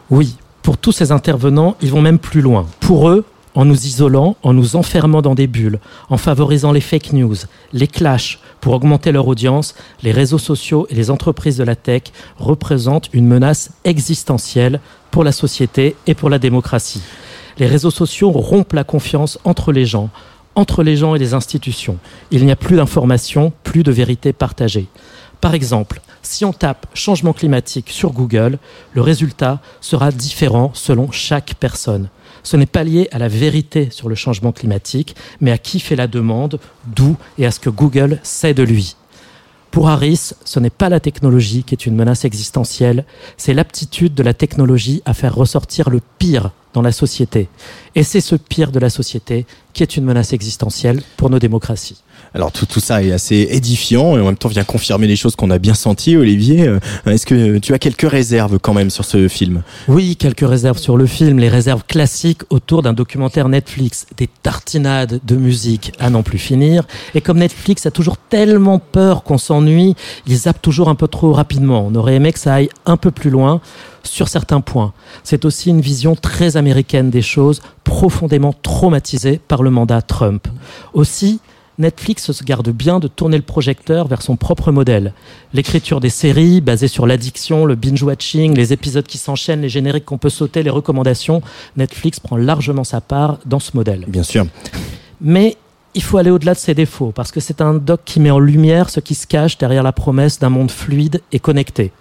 Oui, 0.10 0.36
pour 0.62 0.78
tous 0.78 0.92
ces 0.92 1.12
intervenants, 1.12 1.76
ils 1.82 1.92
vont 1.92 2.02
même 2.02 2.20
plus 2.20 2.42
loin. 2.42 2.68
Pour 2.80 3.10
eux, 3.10 3.26
en 3.56 3.66
nous 3.66 3.86
isolant, 3.86 4.38
en 4.44 4.54
nous 4.54 4.76
enfermant 4.76 5.22
dans 5.22 5.36
des 5.36 5.48
bulles, 5.48 5.80
en 6.10 6.18
favorisant 6.18 6.72
les 6.72 6.82
fake 6.82 7.14
news, 7.14 7.36
les 7.74 7.88
clashs 7.88 8.40
pour 8.62 8.74
augmenter 8.74 9.12
leur 9.12 9.28
audience, 9.28 9.76
les 10.04 10.12
réseaux 10.12 10.38
sociaux 10.38 10.88
et 10.90 10.96
les 10.96 11.12
entreprises 11.12 11.58
de 11.58 11.64
la 11.64 11.76
tech 11.76 12.04
représentent 12.38 13.10
une 13.14 13.28
menace 13.28 13.72
existentielle 13.84 14.80
pour 15.10 15.24
la 15.24 15.32
société 15.32 15.96
et 16.08 16.14
pour 16.14 16.30
la 16.30 16.40
démocratie. 16.40 17.02
Les 17.58 17.68
réseaux 17.68 17.92
sociaux 17.92 18.32
rompent 18.32 18.74
la 18.74 18.86
confiance 18.86 19.38
entre 19.44 19.72
les 19.72 19.86
gens, 19.86 20.10
entre 20.56 20.84
les 20.84 20.96
gens 20.96 21.16
et 21.16 21.20
les 21.20 21.34
institutions. 21.34 21.98
Il 22.32 22.46
n'y 22.46 22.52
a 22.52 22.56
plus 22.56 22.78
d'informations, 22.78 23.52
plus 23.64 23.84
de 23.84 23.92
vérité 23.92 24.32
partagée. 24.32 24.88
Par 25.42 25.56
exemple, 25.56 26.02
si 26.22 26.46
on 26.46 26.54
tape 26.54 26.86
changement 26.94 27.34
climatique 27.34 27.90
sur 27.90 28.12
Google, 28.14 28.60
le 28.94 29.02
résultat 29.02 29.60
sera 29.82 30.12
différent 30.12 30.70
selon 30.76 31.12
chaque 31.12 31.56
personne. 31.60 32.10
Ce 32.44 32.56
n'est 32.58 32.68
pas 32.68 32.84
lié 32.84 33.08
à 33.12 33.18
la 33.18 33.28
vérité 33.28 33.90
sur 33.90 34.08
le 34.08 34.16
changement 34.16 34.52
climatique, 34.52 35.16
mais 35.40 35.52
à 35.52 35.58
qui 35.58 35.80
fait 35.80 35.96
la 35.96 36.08
demande, 36.08 36.60
d'où 36.86 37.18
et 37.40 37.48
à 37.48 37.52
ce 37.52 37.60
que 37.60 37.72
Google 37.72 38.20
sait 38.22 38.54
de 38.54 38.62
lui. 38.62 38.96
Pour 39.72 39.90
Harris, 39.90 40.34
ce 40.46 40.60
n'est 40.60 40.70
pas 40.70 40.90
la 40.90 41.00
technologie 41.00 41.64
qui 41.64 41.74
est 41.74 41.86
une 41.86 41.96
menace 41.96 42.26
existentielle, 42.26 43.06
c'est 43.38 43.54
l'aptitude 43.54 44.14
de 44.14 44.22
la 44.22 44.34
technologie 44.34 45.02
à 45.06 45.14
faire 45.14 45.34
ressortir 45.34 45.90
le 45.90 46.02
pire 46.20 46.52
dans 46.74 46.82
la 46.82 46.92
société. 46.92 47.48
Et 47.96 48.04
c'est 48.04 48.22
ce 48.22 48.36
pire 48.36 48.72
de 48.72 48.80
la 48.80 48.90
société 48.90 49.46
qui 49.74 49.82
est 49.82 49.98
une 49.98 50.06
menace 50.06 50.34
existentielle 50.34 51.02
pour 51.18 51.30
nos 51.30 51.40
démocraties. 51.40 52.04
Alors 52.34 52.52
tout, 52.52 52.66
tout 52.66 52.80
ça 52.80 53.04
est 53.04 53.12
assez 53.12 53.48
édifiant 53.52 54.18
et 54.18 54.22
en 54.22 54.26
même 54.26 54.38
temps 54.38 54.48
vient 54.50 54.64
confirmer 54.64 55.08
les 55.08 55.16
choses 55.16 55.36
qu'on 55.36 55.50
a 55.50 55.60
bien 55.60 55.74
senties, 55.74 56.16
Olivier. 56.16 56.68
Euh, 56.68 56.80
Est-ce 57.06 57.26
que 57.26 57.58
tu 57.58 57.74
as 57.74 57.80
quelques 57.80 58.10
réserves 58.10 58.58
quand 58.60 58.74
même 58.74 58.90
sur 58.90 59.04
ce 59.04 59.28
film? 59.28 59.64
Oui, 59.88 60.16
quelques 60.16 60.48
réserves 60.48 60.78
sur 60.78 60.98
le 60.98 61.06
film, 61.06 61.40
les 61.40 61.50
réserves 61.50 61.84
classiques 61.86 62.42
autour 62.50 62.84
d'un 62.84 62.94
documentaire 62.94 63.50
Netflix, 63.50 64.06
des 64.18 64.28
tartinades 64.28 65.20
de 65.26 65.36
musique 65.36 65.92
à 66.00 66.10
n'en 66.10 66.24
plus 66.24 66.38
finir. 66.38 66.84
Et 67.16 67.22
comme 67.22 67.40
Netflix 67.40 67.86
a 67.86 67.92
toujours 67.92 68.18
tellement 68.18 68.80
peur 68.80 69.24
qu'on 69.24 69.38
s'ennuie, 69.38 69.96
ils 70.26 70.38
zappent 70.38 70.62
toujours 70.62 70.90
un 70.90 70.96
peu 70.96 71.08
trop 71.08 71.34
rapidement. 71.34 71.86
On 71.88 71.96
aurait 71.96 72.16
aimé 72.16 72.32
que 72.32 72.40
ça 72.40 72.54
aille 72.54 72.70
un 72.86 72.98
peu 72.98 73.12
plus 73.12 73.30
loin 73.30 73.60
sur 74.04 74.28
certains 74.28 74.62
points. 74.62 74.94
C'est 75.24 75.46
aussi 75.46 75.70
une 75.70 75.82
vision 75.82 76.16
très 76.16 76.58
américaine 76.58 77.10
des 77.10 77.22
choses, 77.22 77.62
profondément 77.84 78.54
traumatisée 78.54 79.40
par 79.48 79.64
le 79.64 79.70
mandat 79.70 80.02
Trump. 80.02 80.48
Aussi, 80.94 81.40
Netflix 81.80 82.32
se 82.32 82.44
garde 82.44 82.70
bien 82.70 83.00
de 83.00 83.08
tourner 83.08 83.38
le 83.38 83.44
projecteur 83.44 84.08
vers 84.08 84.22
son 84.22 84.36
propre 84.36 84.72
modèle. 84.72 85.14
L'écriture 85.54 86.00
des 86.00 86.10
séries, 86.10 86.62
basée 86.62 86.88
sur 86.88 87.08
l'addiction, 87.08 87.66
le 87.66 87.76
binge-watching, 87.76 88.56
les 88.56 88.74
épisodes 88.74 89.06
qui 89.06 89.18
s'enchaînent, 89.18 89.62
les 89.62 89.70
génériques 89.70 90.06
qu'on 90.06 90.18
peut 90.18 90.30
sauter, 90.30 90.64
les 90.64 90.70
recommandations, 90.70 91.42
Netflix 91.78 92.20
prend 92.20 92.38
largement 92.38 92.84
sa 92.84 93.02
part 93.02 93.40
dans 93.46 93.60
ce 93.60 93.72
modèle. 93.76 94.06
Bien 94.08 94.24
sûr. 94.24 94.46
Mais 95.22 95.58
il 95.94 96.02
faut 96.02 96.18
aller 96.18 96.32
au-delà 96.32 96.54
de 96.54 96.60
ses 96.60 96.74
défauts, 96.74 97.12
parce 97.12 97.32
que 97.32 97.42
c'est 97.42 97.60
un 97.60 97.74
doc 97.74 98.02
qui 98.06 98.20
met 98.20 98.32
en 98.32 98.40
lumière 98.40 98.90
ce 98.90 99.02
qui 99.02 99.14
se 99.14 99.28
cache 99.28 99.58
derrière 99.58 99.84
la 99.84 99.92
promesse 99.92 100.40
d'un 100.40 100.50
monde 100.50 100.72
fluide 100.72 101.22
et 101.34 101.40
connecté. 101.40 101.92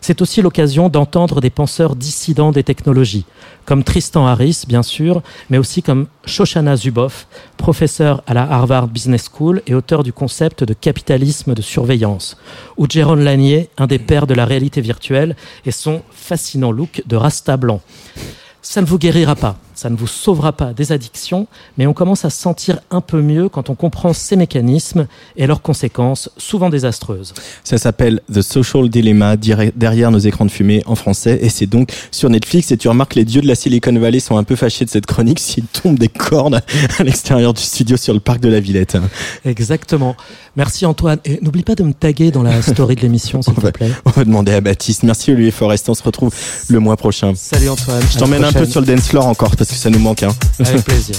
C'est 0.00 0.22
aussi 0.22 0.40
l'occasion 0.40 0.88
d'entendre 0.88 1.40
des 1.40 1.50
penseurs 1.50 1.96
dissidents 1.96 2.52
des 2.52 2.62
technologies, 2.62 3.24
comme 3.64 3.82
Tristan 3.82 4.26
Harris, 4.26 4.62
bien 4.68 4.84
sûr, 4.84 5.22
mais 5.48 5.58
aussi 5.58 5.82
comme 5.82 6.06
Shoshana 6.26 6.76
Zuboff, 6.76 7.26
professeur 7.56 8.22
à 8.26 8.34
la 8.34 8.42
Harvard 8.42 8.86
Business 8.86 9.28
School 9.32 9.62
et 9.66 9.74
auteur 9.74 10.04
du 10.04 10.12
concept 10.12 10.62
de 10.62 10.74
capitalisme 10.74 11.54
de 11.54 11.62
surveillance, 11.62 12.36
ou 12.76 12.86
Jérôme 12.88 13.20
Lanier, 13.20 13.68
un 13.78 13.88
des 13.88 13.98
pères 13.98 14.28
de 14.28 14.34
la 14.34 14.44
réalité 14.44 14.80
virtuelle, 14.80 15.34
et 15.66 15.72
son 15.72 16.02
fascinant 16.12 16.70
look 16.70 17.02
de 17.06 17.16
rasta 17.16 17.56
blanc. 17.56 17.80
Ça 18.62 18.80
ne 18.80 18.86
vous 18.86 18.98
guérira 18.98 19.34
pas, 19.34 19.56
ça 19.80 19.88
ne 19.88 19.96
vous 19.96 20.06
sauvera 20.06 20.52
pas 20.52 20.74
des 20.74 20.92
addictions, 20.92 21.46
mais 21.78 21.86
on 21.86 21.94
commence 21.94 22.26
à 22.26 22.30
se 22.30 22.38
sentir 22.38 22.80
un 22.90 23.00
peu 23.00 23.22
mieux 23.22 23.48
quand 23.48 23.70
on 23.70 23.74
comprend 23.74 24.12
ces 24.12 24.36
mécanismes 24.36 25.06
et 25.38 25.46
leurs 25.46 25.62
conséquences, 25.62 26.28
souvent 26.36 26.68
désastreuses. 26.68 27.32
Ça 27.64 27.78
s'appelle 27.78 28.20
The 28.30 28.42
Social 28.42 28.90
Dilemma, 28.90 29.36
derrière 29.38 30.10
nos 30.10 30.18
écrans 30.18 30.44
de 30.44 30.50
fumée 30.50 30.82
en 30.84 30.96
français, 30.96 31.38
et 31.40 31.48
c'est 31.48 31.64
donc 31.64 31.94
sur 32.10 32.28
Netflix. 32.28 32.70
Et 32.72 32.76
tu 32.76 32.88
remarques 32.90 33.14
les 33.14 33.24
dieux 33.24 33.40
de 33.40 33.46
la 33.46 33.54
Silicon 33.54 33.98
Valley 33.98 34.20
sont 34.20 34.36
un 34.36 34.44
peu 34.44 34.54
fâchés 34.54 34.84
de 34.84 34.90
cette 34.90 35.06
chronique 35.06 35.40
s'ils 35.40 35.64
tombent 35.64 35.98
des 35.98 36.08
cornes 36.08 36.60
à 36.98 37.02
l'extérieur 37.02 37.54
du 37.54 37.62
studio 37.62 37.96
sur 37.96 38.12
le 38.12 38.20
parc 38.20 38.40
de 38.40 38.50
la 38.50 38.60
Villette. 38.60 38.98
Exactement. 39.46 40.14
Merci 40.56 40.84
Antoine. 40.84 41.20
Et 41.24 41.38
n'oublie 41.40 41.62
pas 41.62 41.74
de 41.74 41.84
me 41.84 41.94
taguer 41.94 42.30
dans 42.30 42.42
la 42.42 42.60
story 42.60 42.96
de 42.96 43.00
l'émission, 43.00 43.40
s'il 43.40 43.54
te 43.62 43.68
plaît. 43.68 43.92
On 44.04 44.10
va 44.10 44.24
demander 44.26 44.52
à 44.52 44.60
Baptiste. 44.60 45.04
Merci 45.04 45.32
Olivier 45.32 45.52
Forest. 45.52 45.88
On 45.88 45.94
se 45.94 46.02
retrouve 46.02 46.34
le 46.68 46.80
mois 46.80 46.98
prochain. 46.98 47.32
Salut 47.34 47.70
Antoine. 47.70 48.02
Je 48.12 48.18
t'emmène 48.18 48.44
un 48.44 48.52
peu 48.52 48.66
sur 48.66 48.82
le 48.82 48.86
dance 48.86 49.08
floor 49.08 49.26
encore 49.26 49.56
parce 49.56 49.69
ça 49.76 49.90
nous 49.90 49.98
manque. 49.98 50.22
Hein. 50.22 50.34
Avec 50.58 50.84
plaisir. 50.84 51.16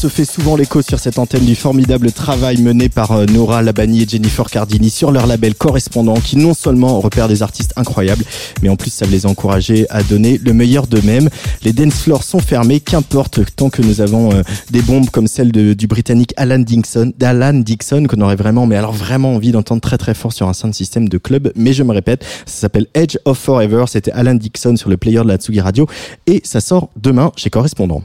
Se 0.00 0.08
fait 0.08 0.24
souvent 0.24 0.56
l'écho 0.56 0.80
sur 0.80 0.98
cette 0.98 1.18
antenne 1.18 1.44
du 1.44 1.54
formidable 1.54 2.10
travail 2.10 2.62
mené 2.62 2.88
par 2.88 3.12
euh, 3.12 3.26
Nora 3.26 3.60
Labani 3.60 4.04
et 4.04 4.08
Jennifer 4.08 4.48
Cardini 4.48 4.88
sur 4.88 5.12
leur 5.12 5.26
label 5.26 5.54
correspondant 5.54 6.14
qui 6.14 6.38
non 6.38 6.54
seulement 6.54 7.00
repère 7.00 7.28
des 7.28 7.42
artistes 7.42 7.74
incroyables, 7.76 8.24
mais 8.62 8.70
en 8.70 8.76
plus 8.76 8.88
ça 8.88 9.04
les 9.04 9.26
a 9.26 9.28
encouragés 9.28 9.84
à 9.90 10.02
donner 10.02 10.40
le 10.42 10.54
meilleur 10.54 10.86
d'eux-mêmes. 10.86 11.28
Les 11.64 11.74
dance 11.74 12.00
floors 12.00 12.24
sont 12.24 12.38
fermés, 12.38 12.80
qu'importe 12.80 13.40
tant 13.56 13.68
que 13.68 13.82
nous 13.82 14.00
avons 14.00 14.32
euh, 14.32 14.40
des 14.70 14.80
bombes 14.80 15.10
comme 15.10 15.26
celle 15.26 15.52
du 15.52 15.86
britannique 15.86 16.32
Alan 16.38 16.60
Dixon, 16.60 17.12
d'Alan 17.18 17.52
Dixon 17.52 18.06
qu'on 18.08 18.22
aurait 18.22 18.36
vraiment, 18.36 18.64
mais 18.64 18.76
alors 18.76 18.94
vraiment 18.94 19.34
envie 19.34 19.52
d'entendre 19.52 19.82
très 19.82 19.98
très 19.98 20.14
fort 20.14 20.32
sur 20.32 20.48
un 20.48 20.54
sound 20.54 20.72
system 20.72 21.10
de 21.10 21.18
club. 21.18 21.52
Mais 21.56 21.74
je 21.74 21.82
me 21.82 21.92
répète, 21.92 22.24
ça 22.46 22.62
s'appelle 22.62 22.86
Edge 22.94 23.18
of 23.26 23.36
Forever. 23.36 23.84
C'était 23.86 24.12
Alan 24.12 24.34
Dixon 24.34 24.76
sur 24.76 24.88
le 24.88 24.96
player 24.96 25.18
de 25.18 25.28
la 25.28 25.36
Tsugi 25.36 25.60
Radio 25.60 25.86
et 26.26 26.40
ça 26.42 26.62
sort 26.62 26.88
demain 26.96 27.32
chez 27.36 27.50
Correspondant. 27.50 28.02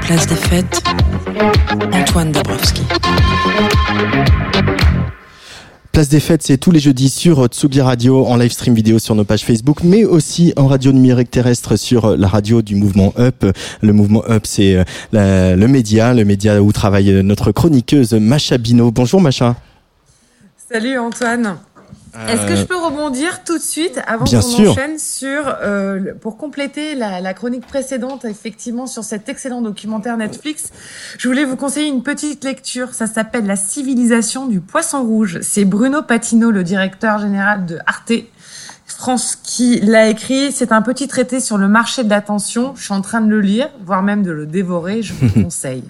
Place 0.00 0.26
des 0.26 0.34
fêtes, 0.34 0.82
Antoine 1.92 2.32
Dabrowski. 2.32 2.82
Place 5.92 6.08
des 6.08 6.18
fêtes, 6.18 6.42
c'est 6.42 6.56
tous 6.56 6.72
les 6.72 6.80
jeudis 6.80 7.08
sur 7.08 7.46
Tsugi 7.46 7.80
Radio, 7.80 8.26
en 8.26 8.36
live 8.36 8.50
stream 8.50 8.74
vidéo 8.74 8.98
sur 8.98 9.14
nos 9.14 9.24
pages 9.24 9.44
Facebook, 9.44 9.84
mais 9.84 10.04
aussi 10.04 10.52
en 10.56 10.66
radio 10.66 10.90
numérique 10.90 11.30
terrestre 11.30 11.76
sur 11.76 12.16
la 12.16 12.26
radio 12.26 12.60
du 12.60 12.74
mouvement 12.74 13.14
Up. 13.18 13.44
Le 13.82 13.92
mouvement 13.92 14.24
Up, 14.28 14.42
c'est 14.46 14.82
euh, 15.14 15.54
le 15.54 15.68
média, 15.68 16.12
le 16.12 16.24
média 16.24 16.60
où 16.60 16.72
travaille 16.72 17.22
notre 17.22 17.52
chroniqueuse 17.52 18.14
Macha 18.14 18.58
Bino. 18.58 18.90
Bonjour 18.90 19.20
Macha. 19.20 19.54
Salut 20.56 20.98
Antoine. 20.98 21.56
Est-ce 22.28 22.46
que 22.46 22.56
je 22.56 22.64
peux 22.64 22.76
rebondir 22.76 23.42
tout 23.44 23.56
de 23.56 23.62
suite 23.62 23.98
avant 24.06 24.26
Euh, 24.26 24.40
qu'on 24.40 24.68
enchaîne 24.70 24.98
sur 24.98 25.56
euh, 25.62 26.12
pour 26.20 26.36
compléter 26.36 26.94
la, 26.94 27.20
la 27.20 27.32
chronique 27.34 27.66
précédente 27.66 28.24
effectivement 28.26 28.86
sur 28.86 29.02
cet 29.02 29.28
excellent 29.30 29.62
documentaire 29.62 30.16
Netflix, 30.18 30.70
je 31.18 31.26
voulais 31.28 31.44
vous 31.44 31.56
conseiller 31.56 31.88
une 31.88 32.02
petite 32.02 32.44
lecture. 32.44 32.92
Ça 32.92 33.06
s'appelle 33.06 33.46
La 33.46 33.56
civilisation 33.56 34.46
du 34.46 34.60
poisson 34.60 35.02
rouge. 35.02 35.38
C'est 35.42 35.64
Bruno 35.64 36.02
Patino, 36.02 36.50
le 36.50 36.64
directeur 36.64 37.18
général 37.18 37.64
de 37.66 37.78
Arte 37.86 38.12
France, 39.02 39.36
qui 39.42 39.80
l'a 39.80 40.08
écrit. 40.08 40.52
C'est 40.52 40.70
un 40.70 40.80
petit 40.80 41.08
traité 41.08 41.40
sur 41.40 41.58
le 41.58 41.66
marché 41.66 42.04
de 42.04 42.08
l'attention. 42.08 42.74
Je 42.76 42.84
suis 42.84 42.92
en 42.94 43.00
train 43.00 43.20
de 43.20 43.28
le 43.28 43.40
lire, 43.40 43.68
voire 43.84 44.00
même 44.00 44.22
de 44.22 44.30
le 44.30 44.46
dévorer. 44.46 45.02
Je 45.02 45.12
vous 45.12 45.26
le 45.34 45.42
conseille. 45.42 45.82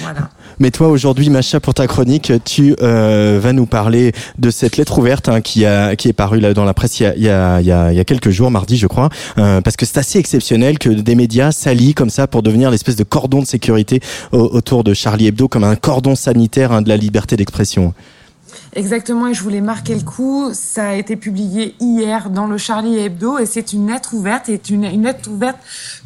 Voilà. 0.00 0.30
Mais 0.60 0.70
toi 0.70 0.88
aujourd'hui, 0.88 1.28
Macha, 1.28 1.60
pour 1.60 1.74
ta 1.74 1.86
chronique, 1.86 2.32
tu 2.46 2.74
euh, 2.80 3.38
vas 3.42 3.52
nous 3.52 3.66
parler 3.66 4.12
de 4.38 4.50
cette 4.50 4.78
lettre 4.78 4.98
ouverte 4.98 5.28
hein, 5.28 5.42
qui 5.42 5.66
a 5.66 5.94
qui 5.94 6.08
est 6.08 6.14
parue 6.14 6.40
là 6.40 6.54
dans 6.54 6.64
la 6.64 6.72
presse 6.72 7.00
il 7.00 7.02
y 7.02 7.06
a 7.06 7.14
il 7.16 7.22
y 7.22 7.28
a, 7.28 7.60
il 7.60 7.66
y 7.66 7.72
a, 7.72 7.92
il 7.92 7.96
y 7.96 8.00
a 8.00 8.04
quelques 8.04 8.30
jours, 8.30 8.50
mardi 8.50 8.78
je 8.78 8.86
crois, 8.86 9.10
euh, 9.36 9.60
parce 9.60 9.76
que 9.76 9.84
c'est 9.84 9.98
assez 9.98 10.18
exceptionnel 10.18 10.78
que 10.78 10.88
des 10.88 11.14
médias 11.16 11.52
s'allient 11.52 11.92
comme 11.92 12.08
ça 12.10 12.26
pour 12.26 12.42
devenir 12.42 12.70
l'espèce 12.70 12.96
de 12.96 13.04
cordon 13.04 13.40
de 13.42 13.46
sécurité 13.46 14.00
au- 14.32 14.38
autour 14.38 14.84
de 14.84 14.94
Charlie 14.94 15.26
Hebdo, 15.26 15.48
comme 15.48 15.64
un 15.64 15.76
cordon 15.76 16.14
sanitaire 16.14 16.72
hein, 16.72 16.80
de 16.80 16.88
la 16.88 16.96
liberté 16.96 17.36
d'expression. 17.36 17.92
Exactement, 18.76 19.28
et 19.28 19.34
je 19.34 19.42
voulais 19.42 19.60
marquer 19.60 19.94
le 19.94 20.00
coup. 20.00 20.50
Ça 20.52 20.88
a 20.88 20.94
été 20.94 21.14
publié 21.14 21.76
hier 21.78 22.28
dans 22.28 22.48
le 22.48 22.58
Charlie 22.58 22.98
Hebdo, 22.98 23.38
et 23.38 23.46
c'est 23.46 23.72
une 23.72 23.86
lettre 23.86 24.14
ouverte, 24.14 24.48
et 24.48 24.60
une, 24.68 24.82
une 24.84 25.04
lettre 25.04 25.30
ouverte 25.30 25.58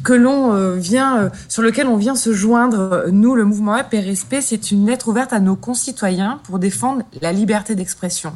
que 0.03 0.13
l'on 0.13 0.53
euh, 0.53 0.75
vient, 0.75 1.17
euh, 1.17 1.29
sur 1.47 1.63
lequel 1.63 1.87
on 1.87 1.97
vient 1.97 2.15
se 2.15 2.31
joindre. 2.31 2.79
euh, 2.79 3.09
Nous, 3.11 3.33
le 3.33 3.43
mouvement 3.43 3.73
Up 3.73 3.87
et 3.93 3.99
Respect, 3.99 4.41
c'est 4.41 4.69
une 4.71 4.85
lettre 4.85 5.07
ouverte 5.07 5.33
à 5.33 5.39
nos 5.39 5.55
concitoyens 5.55 6.41
pour 6.43 6.59
défendre 6.59 7.01
la 7.21 7.33
liberté 7.33 7.73
d'expression. 7.73 8.35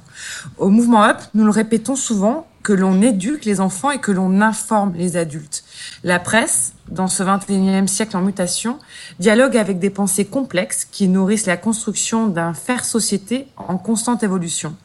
Au 0.58 0.70
mouvement 0.70 1.04
Up, 1.04 1.18
nous 1.36 1.46
le 1.46 1.52
répétons 1.52 1.96
souvent, 1.96 2.48
que 2.64 2.74
l'on 2.74 3.02
éduque 3.02 3.46
les 3.46 3.60
enfants 3.60 3.92
et 3.92 4.00
que 4.00 4.12
l'on 4.12 4.42
informe 4.42 4.94
les 4.96 5.18
adultes. 5.18 5.64
La 6.04 6.20
presse, 6.20 6.74
dans 6.88 7.08
ce 7.08 7.22
21e 7.22 7.88
siècle 7.88 8.16
en 8.16 8.22
mutation, 8.22 8.80
dialogue 9.20 9.58
avec 9.58 9.80
des 9.80 9.90
pensées 9.90 10.26
complexes 10.26 10.88
qui 10.90 11.10
nourrissent 11.10 11.46
la 11.46 11.58
construction 11.58 12.28
d'un 12.28 12.54
faire 12.54 12.86
société 12.86 13.48
en 13.58 13.78
constante 13.78 14.24
évolution. 14.24 14.76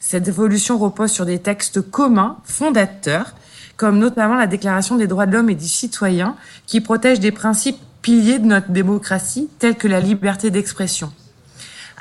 Cette 0.00 0.28
évolution 0.28 0.78
repose 0.78 1.12
sur 1.12 1.26
des 1.26 1.38
textes 1.38 1.82
communs, 1.82 2.38
fondateurs, 2.44 3.34
comme 3.76 3.98
notamment 3.98 4.36
la 4.36 4.46
Déclaration 4.46 4.96
des 4.96 5.06
droits 5.06 5.26
de 5.26 5.32
l'homme 5.32 5.50
et 5.50 5.54
du 5.54 5.68
citoyen, 5.68 6.36
qui 6.66 6.80
protège 6.80 7.20
des 7.20 7.32
principes 7.32 7.78
piliers 8.00 8.38
de 8.38 8.46
notre 8.46 8.70
démocratie, 8.70 9.50
tels 9.58 9.76
que 9.76 9.88
la 9.88 10.00
liberté 10.00 10.50
d'expression. 10.50 11.12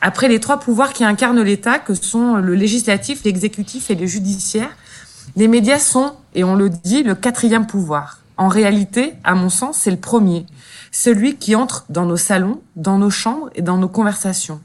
Après 0.01 0.27
les 0.27 0.39
trois 0.39 0.59
pouvoirs 0.59 0.93
qui 0.93 1.03
incarnent 1.03 1.41
l'État, 1.41 1.79
que 1.79 1.93
sont 1.93 2.35
le 2.35 2.55
législatif, 2.55 3.23
l'exécutif 3.23 3.89
et 3.89 3.95
le 3.95 4.05
judiciaire, 4.05 4.69
les 5.35 5.47
médias 5.47 5.79
sont, 5.79 6.13
et 6.33 6.43
on 6.43 6.55
le 6.55 6.69
dit, 6.69 7.03
le 7.03 7.15
quatrième 7.15 7.67
pouvoir. 7.67 8.19
En 8.37 8.47
réalité, 8.47 9.13
à 9.23 9.35
mon 9.35 9.49
sens, 9.49 9.77
c'est 9.77 9.91
le 9.91 9.97
premier. 9.97 10.45
Celui 10.91 11.35
qui 11.35 11.55
entre 11.55 11.85
dans 11.89 12.05
nos 12.05 12.17
salons, 12.17 12.61
dans 12.75 12.97
nos 12.97 13.09
chambres 13.09 13.49
et 13.55 13.61
dans 13.61 13.77
nos 13.77 13.87
conversations. 13.89 14.61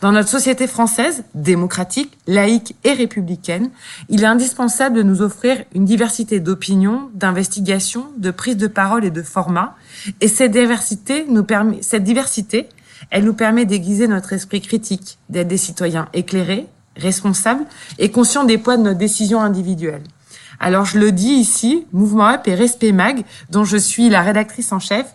Dans 0.00 0.12
notre 0.12 0.28
société 0.28 0.66
française, 0.66 1.24
démocratique, 1.34 2.16
laïque 2.26 2.74
et 2.84 2.92
républicaine, 2.92 3.70
il 4.08 4.22
est 4.22 4.26
indispensable 4.26 4.96
de 4.96 5.02
nous 5.02 5.22
offrir 5.22 5.62
une 5.74 5.84
diversité 5.84 6.40
d'opinions, 6.40 7.10
d'investigations, 7.14 8.06
de 8.16 8.30
prises 8.30 8.56
de 8.56 8.66
parole 8.66 9.04
et 9.04 9.10
de 9.10 9.22
formats. 9.22 9.76
Et 10.20 10.28
cette 10.28 10.52
diversité 10.52 11.26
nous 11.28 11.44
permet, 11.44 11.82
cette 11.82 12.04
diversité, 12.04 12.68
elle 13.10 13.24
nous 13.24 13.34
permet 13.34 13.66
d'aiguiser 13.66 14.08
notre 14.08 14.32
esprit 14.32 14.60
critique, 14.60 15.18
d'être 15.28 15.48
des 15.48 15.56
citoyens 15.56 16.08
éclairés, 16.12 16.66
responsables 16.96 17.64
et 17.98 18.10
conscients 18.10 18.44
des 18.44 18.58
poids 18.58 18.76
de 18.76 18.82
nos 18.82 18.94
décisions 18.94 19.40
individuelles. 19.40 20.04
Alors 20.60 20.84
je 20.84 20.98
le 20.98 21.12
dis 21.12 21.32
ici, 21.32 21.86
Mouvement 21.92 22.28
Up 22.28 22.42
et 22.46 22.54
Respect 22.54 22.92
Mag, 22.92 23.24
dont 23.50 23.64
je 23.64 23.76
suis 23.76 24.08
la 24.08 24.22
rédactrice 24.22 24.72
en 24.72 24.78
chef, 24.78 25.14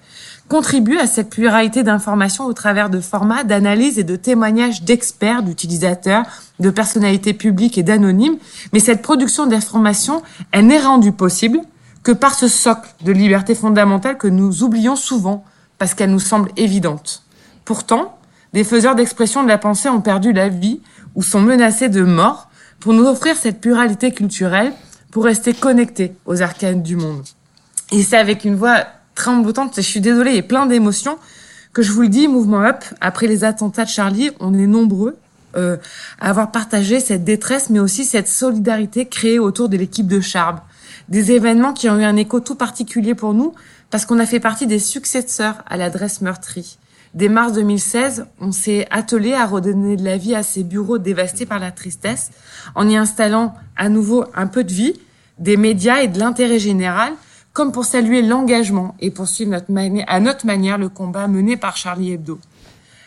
contribue 0.49 0.97
à 0.97 1.07
cette 1.07 1.29
pluralité 1.29 1.83
d'informations 1.83 2.45
au 2.45 2.53
travers 2.53 2.89
de 2.89 2.99
formats, 2.99 3.43
d'analyses 3.43 3.99
et 3.99 4.03
de 4.03 4.15
témoignages 4.15 4.81
d'experts, 4.81 5.43
d'utilisateurs, 5.43 6.25
de 6.59 6.71
personnalités 6.71 7.33
publiques 7.33 7.77
et 7.77 7.83
d'anonymes. 7.83 8.37
Mais 8.73 8.79
cette 8.79 9.03
production 9.03 9.45
d'informations, 9.45 10.23
elle 10.51 10.65
n'est 10.65 10.81
rendue 10.81 11.11
possible 11.11 11.61
que 12.03 12.11
par 12.11 12.33
ce 12.33 12.47
socle 12.47 12.89
de 13.03 13.11
liberté 13.11 13.53
fondamentale 13.53 14.17
que 14.17 14.27
nous 14.27 14.63
oublions 14.63 14.95
souvent 14.95 15.45
parce 15.77 15.93
qu'elle 15.93 16.11
nous 16.11 16.19
semble 16.19 16.49
évidente. 16.57 17.23
Pourtant, 17.63 18.17
des 18.53 18.63
faiseurs 18.63 18.95
d'expression 18.95 19.43
de 19.43 19.47
la 19.47 19.59
pensée 19.59 19.89
ont 19.89 20.01
perdu 20.01 20.33
la 20.33 20.49
vie 20.49 20.81
ou 21.19 21.21
sont 21.21 21.41
menacés 21.41 21.89
de 21.89 22.01
mort 22.01 22.49
pour 22.79 22.93
nous 22.93 23.05
offrir 23.05 23.35
cette 23.35 23.59
pluralité 23.59 24.13
culturelle, 24.13 24.71
pour 25.11 25.25
rester 25.25 25.53
connectés 25.53 26.13
aux 26.25 26.41
arcanes 26.41 26.81
du 26.81 26.95
monde. 26.95 27.25
Et 27.91 28.03
c'est 28.03 28.15
avec 28.15 28.45
une 28.45 28.55
voix 28.55 28.85
tremblotante, 29.15 29.73
je 29.75 29.81
suis 29.81 29.99
désolée, 29.99 30.35
et 30.35 30.41
plein 30.41 30.65
d'émotions, 30.65 31.17
que 31.73 31.81
je 31.81 31.91
vous 31.91 32.03
le 32.03 32.07
dis, 32.07 32.29
Mouvement 32.29 32.61
Up, 32.61 32.85
après 33.01 33.27
les 33.27 33.43
attentats 33.43 33.83
de 33.83 33.89
Charlie, 33.89 34.31
on 34.39 34.53
est 34.53 34.65
nombreux 34.65 35.17
euh, 35.57 35.75
à 36.21 36.29
avoir 36.29 36.51
partagé 36.51 37.01
cette 37.01 37.25
détresse, 37.25 37.69
mais 37.69 37.79
aussi 37.79 38.05
cette 38.05 38.29
solidarité 38.29 39.05
créée 39.05 39.39
autour 39.39 39.67
de 39.67 39.75
l'équipe 39.75 40.07
de 40.07 40.21
Charb. 40.21 40.59
Des 41.09 41.33
événements 41.33 41.73
qui 41.73 41.89
ont 41.89 41.99
eu 41.99 42.05
un 42.05 42.15
écho 42.15 42.39
tout 42.39 42.55
particulier 42.55 43.13
pour 43.13 43.33
nous, 43.33 43.53
parce 43.89 44.05
qu'on 44.05 44.19
a 44.19 44.25
fait 44.25 44.39
partie 44.39 44.67
des 44.67 44.79
successeurs 44.79 45.63
à 45.67 45.75
l'adresse 45.75 46.21
meurtrie. 46.21 46.77
Dès 47.15 47.27
mars 47.27 47.53
2016, 47.53 48.27
on 48.39 48.51
s'est 48.51 48.87
attelé 48.91 49.33
à 49.33 49.47
redonner 49.47 49.95
de 49.95 50.03
la 50.03 50.17
vie 50.17 50.35
à 50.35 50.43
ces 50.43 50.63
bureaux 50.63 50.99
dévastés 50.99 51.47
par 51.47 51.59
la 51.59 51.71
tristesse, 51.71 52.29
en 52.75 52.87
y 52.87 52.95
installant 52.95 53.55
à 53.75 53.89
nouveau 53.89 54.25
un 54.35 54.45
peu 54.45 54.63
de 54.63 54.71
vie, 54.71 54.93
des 55.39 55.57
médias 55.57 56.01
et 56.01 56.07
de 56.07 56.19
l'intérêt 56.19 56.59
général, 56.59 57.13
comme 57.53 57.71
pour 57.71 57.85
saluer 57.85 58.21
l'engagement 58.21 58.95
et 58.99 59.09
poursuivre 59.09 59.57
à 60.07 60.19
notre 60.19 60.45
manière 60.45 60.77
le 60.77 60.89
combat 60.89 61.27
mené 61.27 61.57
par 61.57 61.77
Charlie 61.77 62.13
Hebdo. 62.13 62.39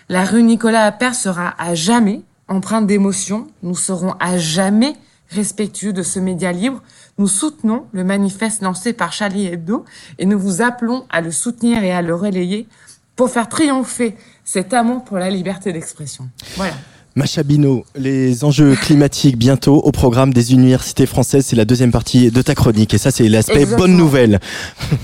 La 0.09 0.25
rue 0.25 0.43
Nicolas 0.43 0.85
Appert 0.85 1.15
sera 1.15 1.55
à 1.59 1.75
jamais 1.75 2.23
empreinte 2.49 2.87
d'émotion. 2.87 3.47
Nous 3.63 3.77
serons 3.77 4.15
à 4.19 4.37
jamais 4.37 4.95
respectueux 5.31 5.93
de 5.93 6.03
ce 6.03 6.19
média 6.19 6.53
libre. 6.53 6.83
Nous 7.19 7.29
soutenons 7.29 7.87
le 7.93 8.05
manifeste 8.05 8.63
lancé 8.63 8.93
par 8.93 9.13
Charlie 9.13 9.47
Hebdo 9.47 9.85
et 10.19 10.27
nous 10.27 10.39
vous 10.39 10.61
appelons 10.61 11.07
à 11.09 11.21
le 11.21 11.31
soutenir 11.31 11.83
et 11.85 11.93
à 11.93 12.03
le 12.03 12.15
relayer 12.15 12.69
pour 13.23 13.31
faire 13.31 13.49
triompher 13.49 14.17
cet 14.45 14.75
amour 14.75 15.05
pour 15.05 15.17
la 15.17 15.31
liberté 15.31 15.73
d'expression. 15.73 16.25
Voilà. 16.57 16.73
Macha 17.15 17.45
Bino, 17.45 17.85
les 17.95 18.43
enjeux 18.43 18.75
climatiques 18.75 19.39
bientôt 19.39 19.77
au 19.77 19.93
programme 19.93 20.33
des 20.35 20.53
universités 20.55 21.07
françaises, 21.07 21.47
c'est 21.47 21.55
la 21.55 21.65
deuxième 21.65 21.93
partie 21.93 22.33
de 22.33 22.43
ta 22.43 22.57
chronique 22.57 22.95
et 22.95 22.99
ça 22.99 23.13
c'est 23.13 23.29
l'aspect 23.29 23.65
bonne 23.65 23.97
nouvelle. 23.97 24.41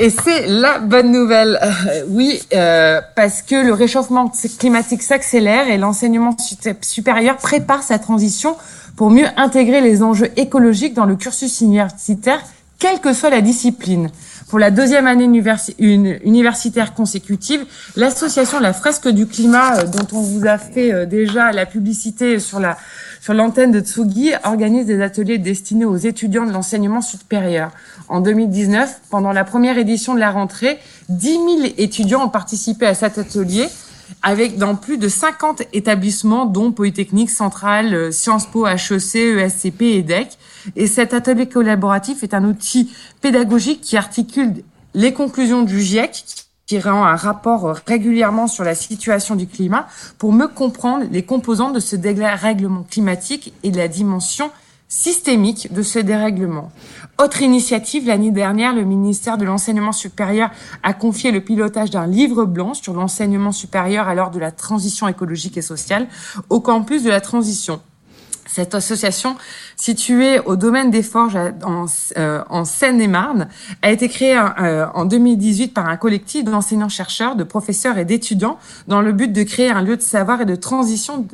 Et 0.00 0.10
c'est 0.10 0.48
la 0.48 0.80
bonne 0.80 1.12
nouvelle. 1.12 1.60
Euh, 1.62 2.02
oui, 2.08 2.40
euh, 2.54 3.00
parce 3.14 3.42
que 3.42 3.54
le 3.64 3.72
réchauffement 3.72 4.32
climatique 4.58 5.02
s'accélère 5.04 5.68
et 5.68 5.78
l'enseignement 5.78 6.36
su- 6.38 6.56
supérieur 6.80 7.36
prépare 7.36 7.84
sa 7.84 8.00
transition 8.00 8.56
pour 8.96 9.10
mieux 9.10 9.26
intégrer 9.36 9.80
les 9.80 10.02
enjeux 10.02 10.30
écologiques 10.36 10.94
dans 10.94 11.04
le 11.06 11.14
cursus 11.14 11.60
universitaire, 11.60 12.40
quelle 12.80 12.98
que 12.98 13.12
soit 13.12 13.30
la 13.30 13.42
discipline. 13.42 14.10
Pour 14.48 14.58
la 14.58 14.70
deuxième 14.70 15.06
année 15.06 15.24
universitaire 15.26 16.94
consécutive, 16.94 17.66
l'association 17.96 18.60
La 18.60 18.72
Fresque 18.72 19.06
du 19.08 19.26
Climat, 19.26 19.80
euh, 19.80 19.84
dont 19.84 20.06
on 20.16 20.22
vous 20.22 20.46
a 20.46 20.56
fait 20.56 20.90
euh, 20.90 21.04
déjà 21.04 21.52
la 21.52 21.66
publicité 21.66 22.38
sur 22.38 22.58
l'antenne 23.34 23.72
de 23.72 23.80
Tsugi, 23.80 24.32
organise 24.44 24.86
des 24.86 25.02
ateliers 25.02 25.36
destinés 25.36 25.84
aux 25.84 25.98
étudiants 25.98 26.46
de 26.46 26.52
l'enseignement 26.52 27.02
supérieur. 27.02 27.72
En 28.08 28.20
2019, 28.20 29.02
pendant 29.10 29.32
la 29.32 29.44
première 29.44 29.76
édition 29.76 30.14
de 30.14 30.20
la 30.20 30.30
rentrée, 30.30 30.78
10 31.10 31.28
000 31.30 31.44
étudiants 31.76 32.24
ont 32.24 32.30
participé 32.30 32.86
à 32.86 32.94
cet 32.94 33.18
atelier 33.18 33.68
avec 34.22 34.56
dans 34.56 34.74
plus 34.74 34.98
de 34.98 35.08
50 35.08 35.62
établissements, 35.72 36.46
dont 36.46 36.72
Polytechnique 36.72 37.30
Centrale, 37.30 37.94
euh, 37.94 38.10
Sciences 38.10 38.46
Po, 38.46 38.66
HEC, 38.66 39.16
ESCP 39.16 39.82
et 39.82 40.02
DEC. 40.02 40.38
Et 40.76 40.86
cet 40.86 41.14
atelier 41.14 41.48
collaboratif 41.48 42.22
est 42.22 42.34
un 42.34 42.44
outil 42.44 42.92
pédagogique 43.20 43.80
qui 43.80 43.96
articule 43.96 44.62
les 44.94 45.12
conclusions 45.12 45.62
du 45.62 45.80
GIEC, 45.80 46.24
qui 46.66 46.78
rend 46.78 47.04
un 47.04 47.16
rapport 47.16 47.78
régulièrement 47.86 48.46
sur 48.46 48.62
la 48.62 48.74
situation 48.74 49.36
du 49.36 49.46
climat 49.46 49.88
pour 50.18 50.32
mieux 50.32 50.48
comprendre 50.48 51.06
les 51.10 51.22
composantes 51.22 51.74
de 51.74 51.80
ce 51.80 51.96
dérèglement 51.96 52.84
climatique 52.88 53.54
et 53.62 53.70
la 53.70 53.88
dimension 53.88 54.50
systémique 54.88 55.72
de 55.72 55.82
ce 55.82 55.98
dérèglement. 55.98 56.70
Autre 57.18 57.42
initiative, 57.42 58.06
l'année 58.06 58.30
dernière, 58.30 58.74
le 58.74 58.84
ministère 58.84 59.36
de 59.36 59.44
l'Enseignement 59.44 59.92
supérieur 59.92 60.50
a 60.82 60.94
confié 60.94 61.30
le 61.30 61.42
pilotage 61.42 61.90
d'un 61.90 62.06
livre 62.06 62.44
blanc 62.44 62.74
sur 62.74 62.94
l'enseignement 62.94 63.52
supérieur 63.52 64.08
à 64.08 64.14
l'heure 64.14 64.30
de 64.30 64.38
la 64.38 64.50
transition 64.50 65.06
écologique 65.08 65.58
et 65.58 65.62
sociale 65.62 66.08
au 66.48 66.60
campus 66.60 67.02
de 67.02 67.10
la 67.10 67.20
transition. 67.20 67.80
Cette 68.46 68.74
association, 68.74 69.36
située 69.78 70.40
au 70.40 70.56
domaine 70.56 70.90
des 70.90 71.02
Forges 71.02 71.38
en, 71.64 71.86
euh, 72.16 72.42
en 72.50 72.64
Seine-et-Marne, 72.64 73.48
a 73.82 73.90
été 73.90 74.08
créée 74.08 74.36
euh, 74.36 74.86
en 74.92 75.04
2018 75.04 75.72
par 75.72 75.88
un 75.88 75.96
collectif 75.96 76.44
d'enseignants-chercheurs, 76.44 77.36
de 77.36 77.44
professeurs 77.44 77.96
et 77.96 78.04
d'étudiants 78.04 78.58
dans 78.88 79.00
le 79.00 79.12
but 79.12 79.32
de 79.32 79.42
créer 79.44 79.70
un 79.70 79.80
lieu 79.80 79.96
de 79.96 80.02
savoir 80.02 80.40
et 80.40 80.44
de 80.44 80.56
transition 80.56 81.26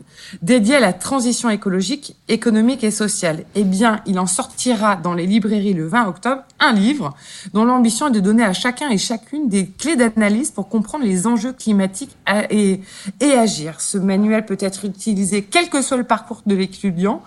dédié 0.43 0.77
à 0.77 0.81
la 0.81 0.93
transition 0.93 1.49
écologique, 1.49 2.17
économique 2.29 2.85
et 2.85 2.91
sociale. 2.91 3.45
Eh 3.55 3.65
bien, 3.65 4.01
il 4.07 4.19
en 4.19 4.27
sortira 4.27 4.97
dans 4.97 5.15
les 5.15 5.27
librairies 5.27 5.75
le 5.75 5.87
20 5.87 6.07
octobre 6.07 6.43
un 6.61 6.73
livre 6.73 7.15
dont 7.55 7.65
l'ambition 7.65 8.09
est 8.09 8.13
de 8.13 8.21
donner 8.21 8.45
à 8.45 8.53
chacun 8.53 8.91
et 8.91 8.99
chacune 8.99 9.49
des 9.49 9.67
clés 9.67 9.97
d'analyse 9.97 10.51
pour 10.51 10.69
comprendre 10.69 11.05
les 11.05 11.27
enjeux 11.27 11.53
climatiques 11.53 12.17
et, 12.51 12.81
et 13.21 13.33
agir. 13.33 13.81
Ce 13.81 13.97
manuel 13.97 14.45
peut 14.45 14.59
être 14.61 14.85
utilisé 14.85 15.43
quel 15.43 15.71
que 15.71 15.81
soit 15.81 15.97
le 15.97 16.05
parcours 16.05 16.43
de 16.45 16.55
l'étudiant 16.55 17.23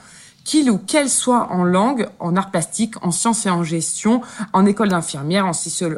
qu'il 0.47 0.71
ou 0.71 0.77
qu'elle 0.77 1.09
soit 1.09 1.51
en 1.51 1.65
langue, 1.65 2.07
en 2.19 2.37
art 2.37 2.49
plastique, 2.51 2.95
en 3.03 3.11
sciences 3.11 3.45
et 3.45 3.49
en 3.49 3.63
gestion, 3.63 4.21
en 4.53 4.65
école 4.65 4.87
d'infirmière, 4.87 5.45
en, 5.45 5.51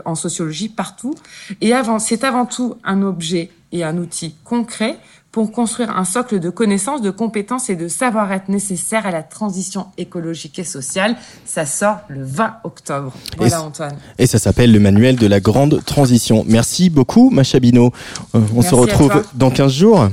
en, 0.05 0.15
sociologie, 0.15 0.69
partout. 0.69 1.13
Et 1.61 1.71
avant, 1.71 1.99
c'est 1.99 2.23
avant 2.23 2.47
tout 2.47 2.75
un 2.83 3.03
objet 3.03 3.51
et 3.71 3.83
un 3.83 3.95
outil 3.97 4.33
concret 4.43 4.97
pour 5.31 5.51
construire 5.51 5.95
un 5.95 6.03
socle 6.03 6.39
de 6.39 6.49
connaissances, 6.49 7.03
de 7.03 7.11
compétences 7.11 7.69
et 7.69 7.75
de 7.75 7.87
savoir-être 7.87 8.49
nécessaires 8.49 9.05
à 9.05 9.11
la 9.11 9.21
transition 9.21 9.85
écologique 9.99 10.57
et 10.57 10.63
sociale. 10.63 11.15
Ça 11.45 11.67
sort 11.67 11.99
le 12.07 12.23
20 12.23 12.55
octobre. 12.63 13.13
Voilà, 13.37 13.61
Antoine. 13.61 13.97
Et 14.17 14.25
ça 14.25 14.39
s'appelle 14.39 14.71
le 14.71 14.79
manuel 14.79 15.17
de 15.17 15.27
la 15.27 15.39
grande 15.39 15.85
transition. 15.85 16.43
Merci 16.47 16.89
beaucoup, 16.89 17.29
Macha 17.29 17.59
Bino. 17.59 17.93
Euh, 18.33 18.39
on 18.39 18.55
Merci 18.55 18.69
se 18.69 18.73
retrouve 18.73 19.23
dans 19.35 19.51
15 19.51 19.71
jours. 19.71 20.09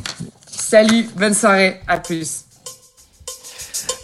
Salut, 0.46 1.08
bonne 1.16 1.32
soirée, 1.32 1.80
à 1.88 1.98
plus. 1.98 2.46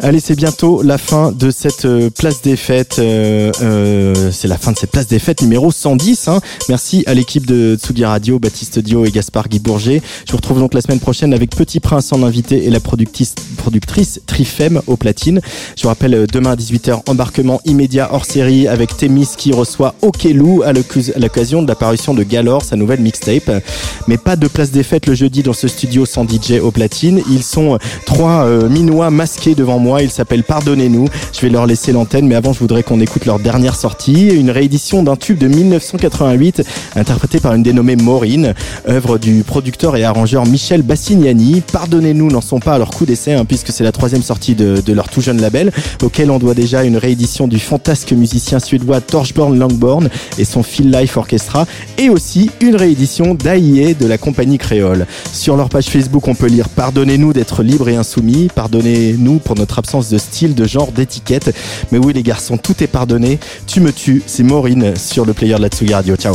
Allez, 0.00 0.20
c'est 0.20 0.34
bientôt 0.34 0.82
la 0.82 0.98
fin 0.98 1.32
de 1.32 1.50
cette 1.50 1.84
euh, 1.84 2.10
place 2.10 2.42
des 2.42 2.56
fêtes. 2.56 2.96
Euh, 2.98 3.52
euh, 3.62 4.30
c'est 4.32 4.48
la 4.48 4.56
fin 4.56 4.72
de 4.72 4.78
cette 4.78 4.90
place 4.90 5.06
des 5.06 5.18
fêtes 5.18 5.42
numéro 5.42 5.70
110. 5.70 6.28
Hein. 6.28 6.40
Merci 6.68 7.04
à 7.06 7.14
l'équipe 7.14 7.46
de 7.46 7.76
Tsugi 7.76 8.04
Radio, 8.04 8.38
Baptiste 8.38 8.78
Dio 8.78 9.04
et 9.04 9.10
Gaspard 9.10 9.48
Guy 9.48 9.58
Bourget. 9.58 10.02
Je 10.26 10.32
vous 10.32 10.38
retrouve 10.38 10.58
donc 10.58 10.74
la 10.74 10.80
semaine 10.80 10.98
prochaine 10.98 11.34
avec 11.34 11.50
Petit 11.50 11.78
Prince 11.78 12.12
en 12.12 12.22
invité 12.22 12.64
et 12.64 12.70
la 12.70 12.80
productrice, 12.80 13.34
productrice 13.58 14.20
Trifem 14.26 14.80
au 14.86 14.96
platine. 14.96 15.40
Je 15.76 15.82
vous 15.82 15.88
rappelle, 15.88 16.26
demain 16.32 16.52
à 16.52 16.56
18h, 16.56 17.02
embarquement 17.08 17.60
immédiat 17.64 18.08
hors 18.12 18.24
série 18.24 18.66
avec 18.68 18.96
Témis 18.96 19.28
qui 19.36 19.52
reçoit 19.52 19.94
Okelou 20.02 20.62
à 20.64 20.72
l'occasion 20.72 21.62
de 21.62 21.68
l'apparition 21.68 22.14
de 22.14 22.22
Galore, 22.22 22.64
sa 22.64 22.76
nouvelle 22.76 23.00
mixtape. 23.00 23.62
Mais 24.08 24.16
pas 24.16 24.36
de 24.36 24.48
place 24.48 24.70
des 24.70 24.82
fêtes 24.82 25.06
le 25.06 25.14
jeudi 25.14 25.42
dans 25.42 25.52
ce 25.52 25.68
studio 25.68 26.06
sans 26.06 26.26
DJ 26.26 26.60
au 26.62 26.70
platine. 26.70 27.20
Ils 27.30 27.42
sont 27.42 27.78
trois 28.06 28.48
minois 28.68 29.10
masqués 29.10 29.54
devant 29.54 29.78
moi. 29.82 30.02
Ils 30.02 30.10
s'appellent 30.10 30.44
Pardonnez-nous. 30.44 31.08
Je 31.32 31.40
vais 31.40 31.50
leur 31.50 31.66
laisser 31.66 31.92
l'antenne, 31.92 32.26
mais 32.26 32.34
avant, 32.34 32.52
je 32.52 32.58
voudrais 32.58 32.82
qu'on 32.82 33.00
écoute 33.00 33.26
leur 33.26 33.38
dernière 33.38 33.76
sortie, 33.76 34.28
une 34.28 34.50
réédition 34.50 35.02
d'un 35.02 35.16
tube 35.16 35.38
de 35.38 35.48
1988 35.48 36.62
interprété 36.96 37.40
par 37.40 37.54
une 37.54 37.62
dénommée 37.62 37.96
Maureen, 37.96 38.54
œuvre 38.88 39.18
du 39.18 39.42
producteur 39.42 39.96
et 39.96 40.04
arrangeur 40.04 40.46
Michel 40.46 40.82
Bassignani. 40.82 41.62
Pardonnez-nous 41.72 42.30
n'en 42.30 42.40
sont 42.40 42.60
pas 42.60 42.74
à 42.74 42.78
leur 42.78 42.90
coup 42.90 43.06
d'essai, 43.06 43.34
hein, 43.34 43.44
puisque 43.44 43.72
c'est 43.72 43.84
la 43.84 43.92
troisième 43.92 44.22
sortie 44.22 44.54
de, 44.54 44.92
leur 44.92 45.08
tout 45.08 45.20
jeune 45.20 45.40
label, 45.40 45.72
auquel 46.02 46.30
on 46.30 46.38
doit 46.38 46.54
déjà 46.54 46.84
une 46.84 46.96
réédition 46.96 47.48
du 47.48 47.58
fantasque 47.58 48.12
musicien 48.12 48.58
suédois 48.58 49.00
Torchborn 49.00 49.58
Langborn 49.58 50.08
et 50.38 50.44
son 50.44 50.62
Feel 50.62 50.90
Life 50.90 51.16
Orchestra, 51.16 51.66
et 51.98 52.08
aussi 52.08 52.50
une 52.60 52.76
réédition 52.76 53.34
d'AIE 53.34 53.94
de 53.94 54.06
la 54.06 54.18
compagnie 54.18 54.58
créole. 54.58 55.06
Sur 55.32 55.56
leur 55.56 55.68
page 55.68 55.86
Facebook, 55.86 56.28
on 56.28 56.34
peut 56.34 56.46
lire 56.46 56.68
Pardonnez-nous 56.68 57.32
d'être 57.32 57.62
libre 57.62 57.88
et 57.88 57.96
insoumis, 57.96 58.48
pardonnez-nous 58.54 59.38
pour 59.38 59.56
notre 59.56 59.71
absence 59.78 60.08
de 60.08 60.18
style, 60.18 60.54
de 60.54 60.66
genre, 60.66 60.92
d'étiquette. 60.92 61.54
Mais 61.90 61.98
oui 61.98 62.12
les 62.12 62.22
garçons, 62.22 62.56
tout 62.56 62.82
est 62.82 62.88
pardonné. 62.88 63.38
Tu 63.66 63.80
me 63.80 63.92
tues, 63.92 64.22
c'est 64.26 64.42
Maureen 64.42 64.96
sur 64.96 65.24
le 65.24 65.32
player 65.32 65.54
de 65.54 65.62
la 65.62 65.68
Tsugi 65.68 65.94
Radio. 65.94 66.16
Ciao. 66.16 66.34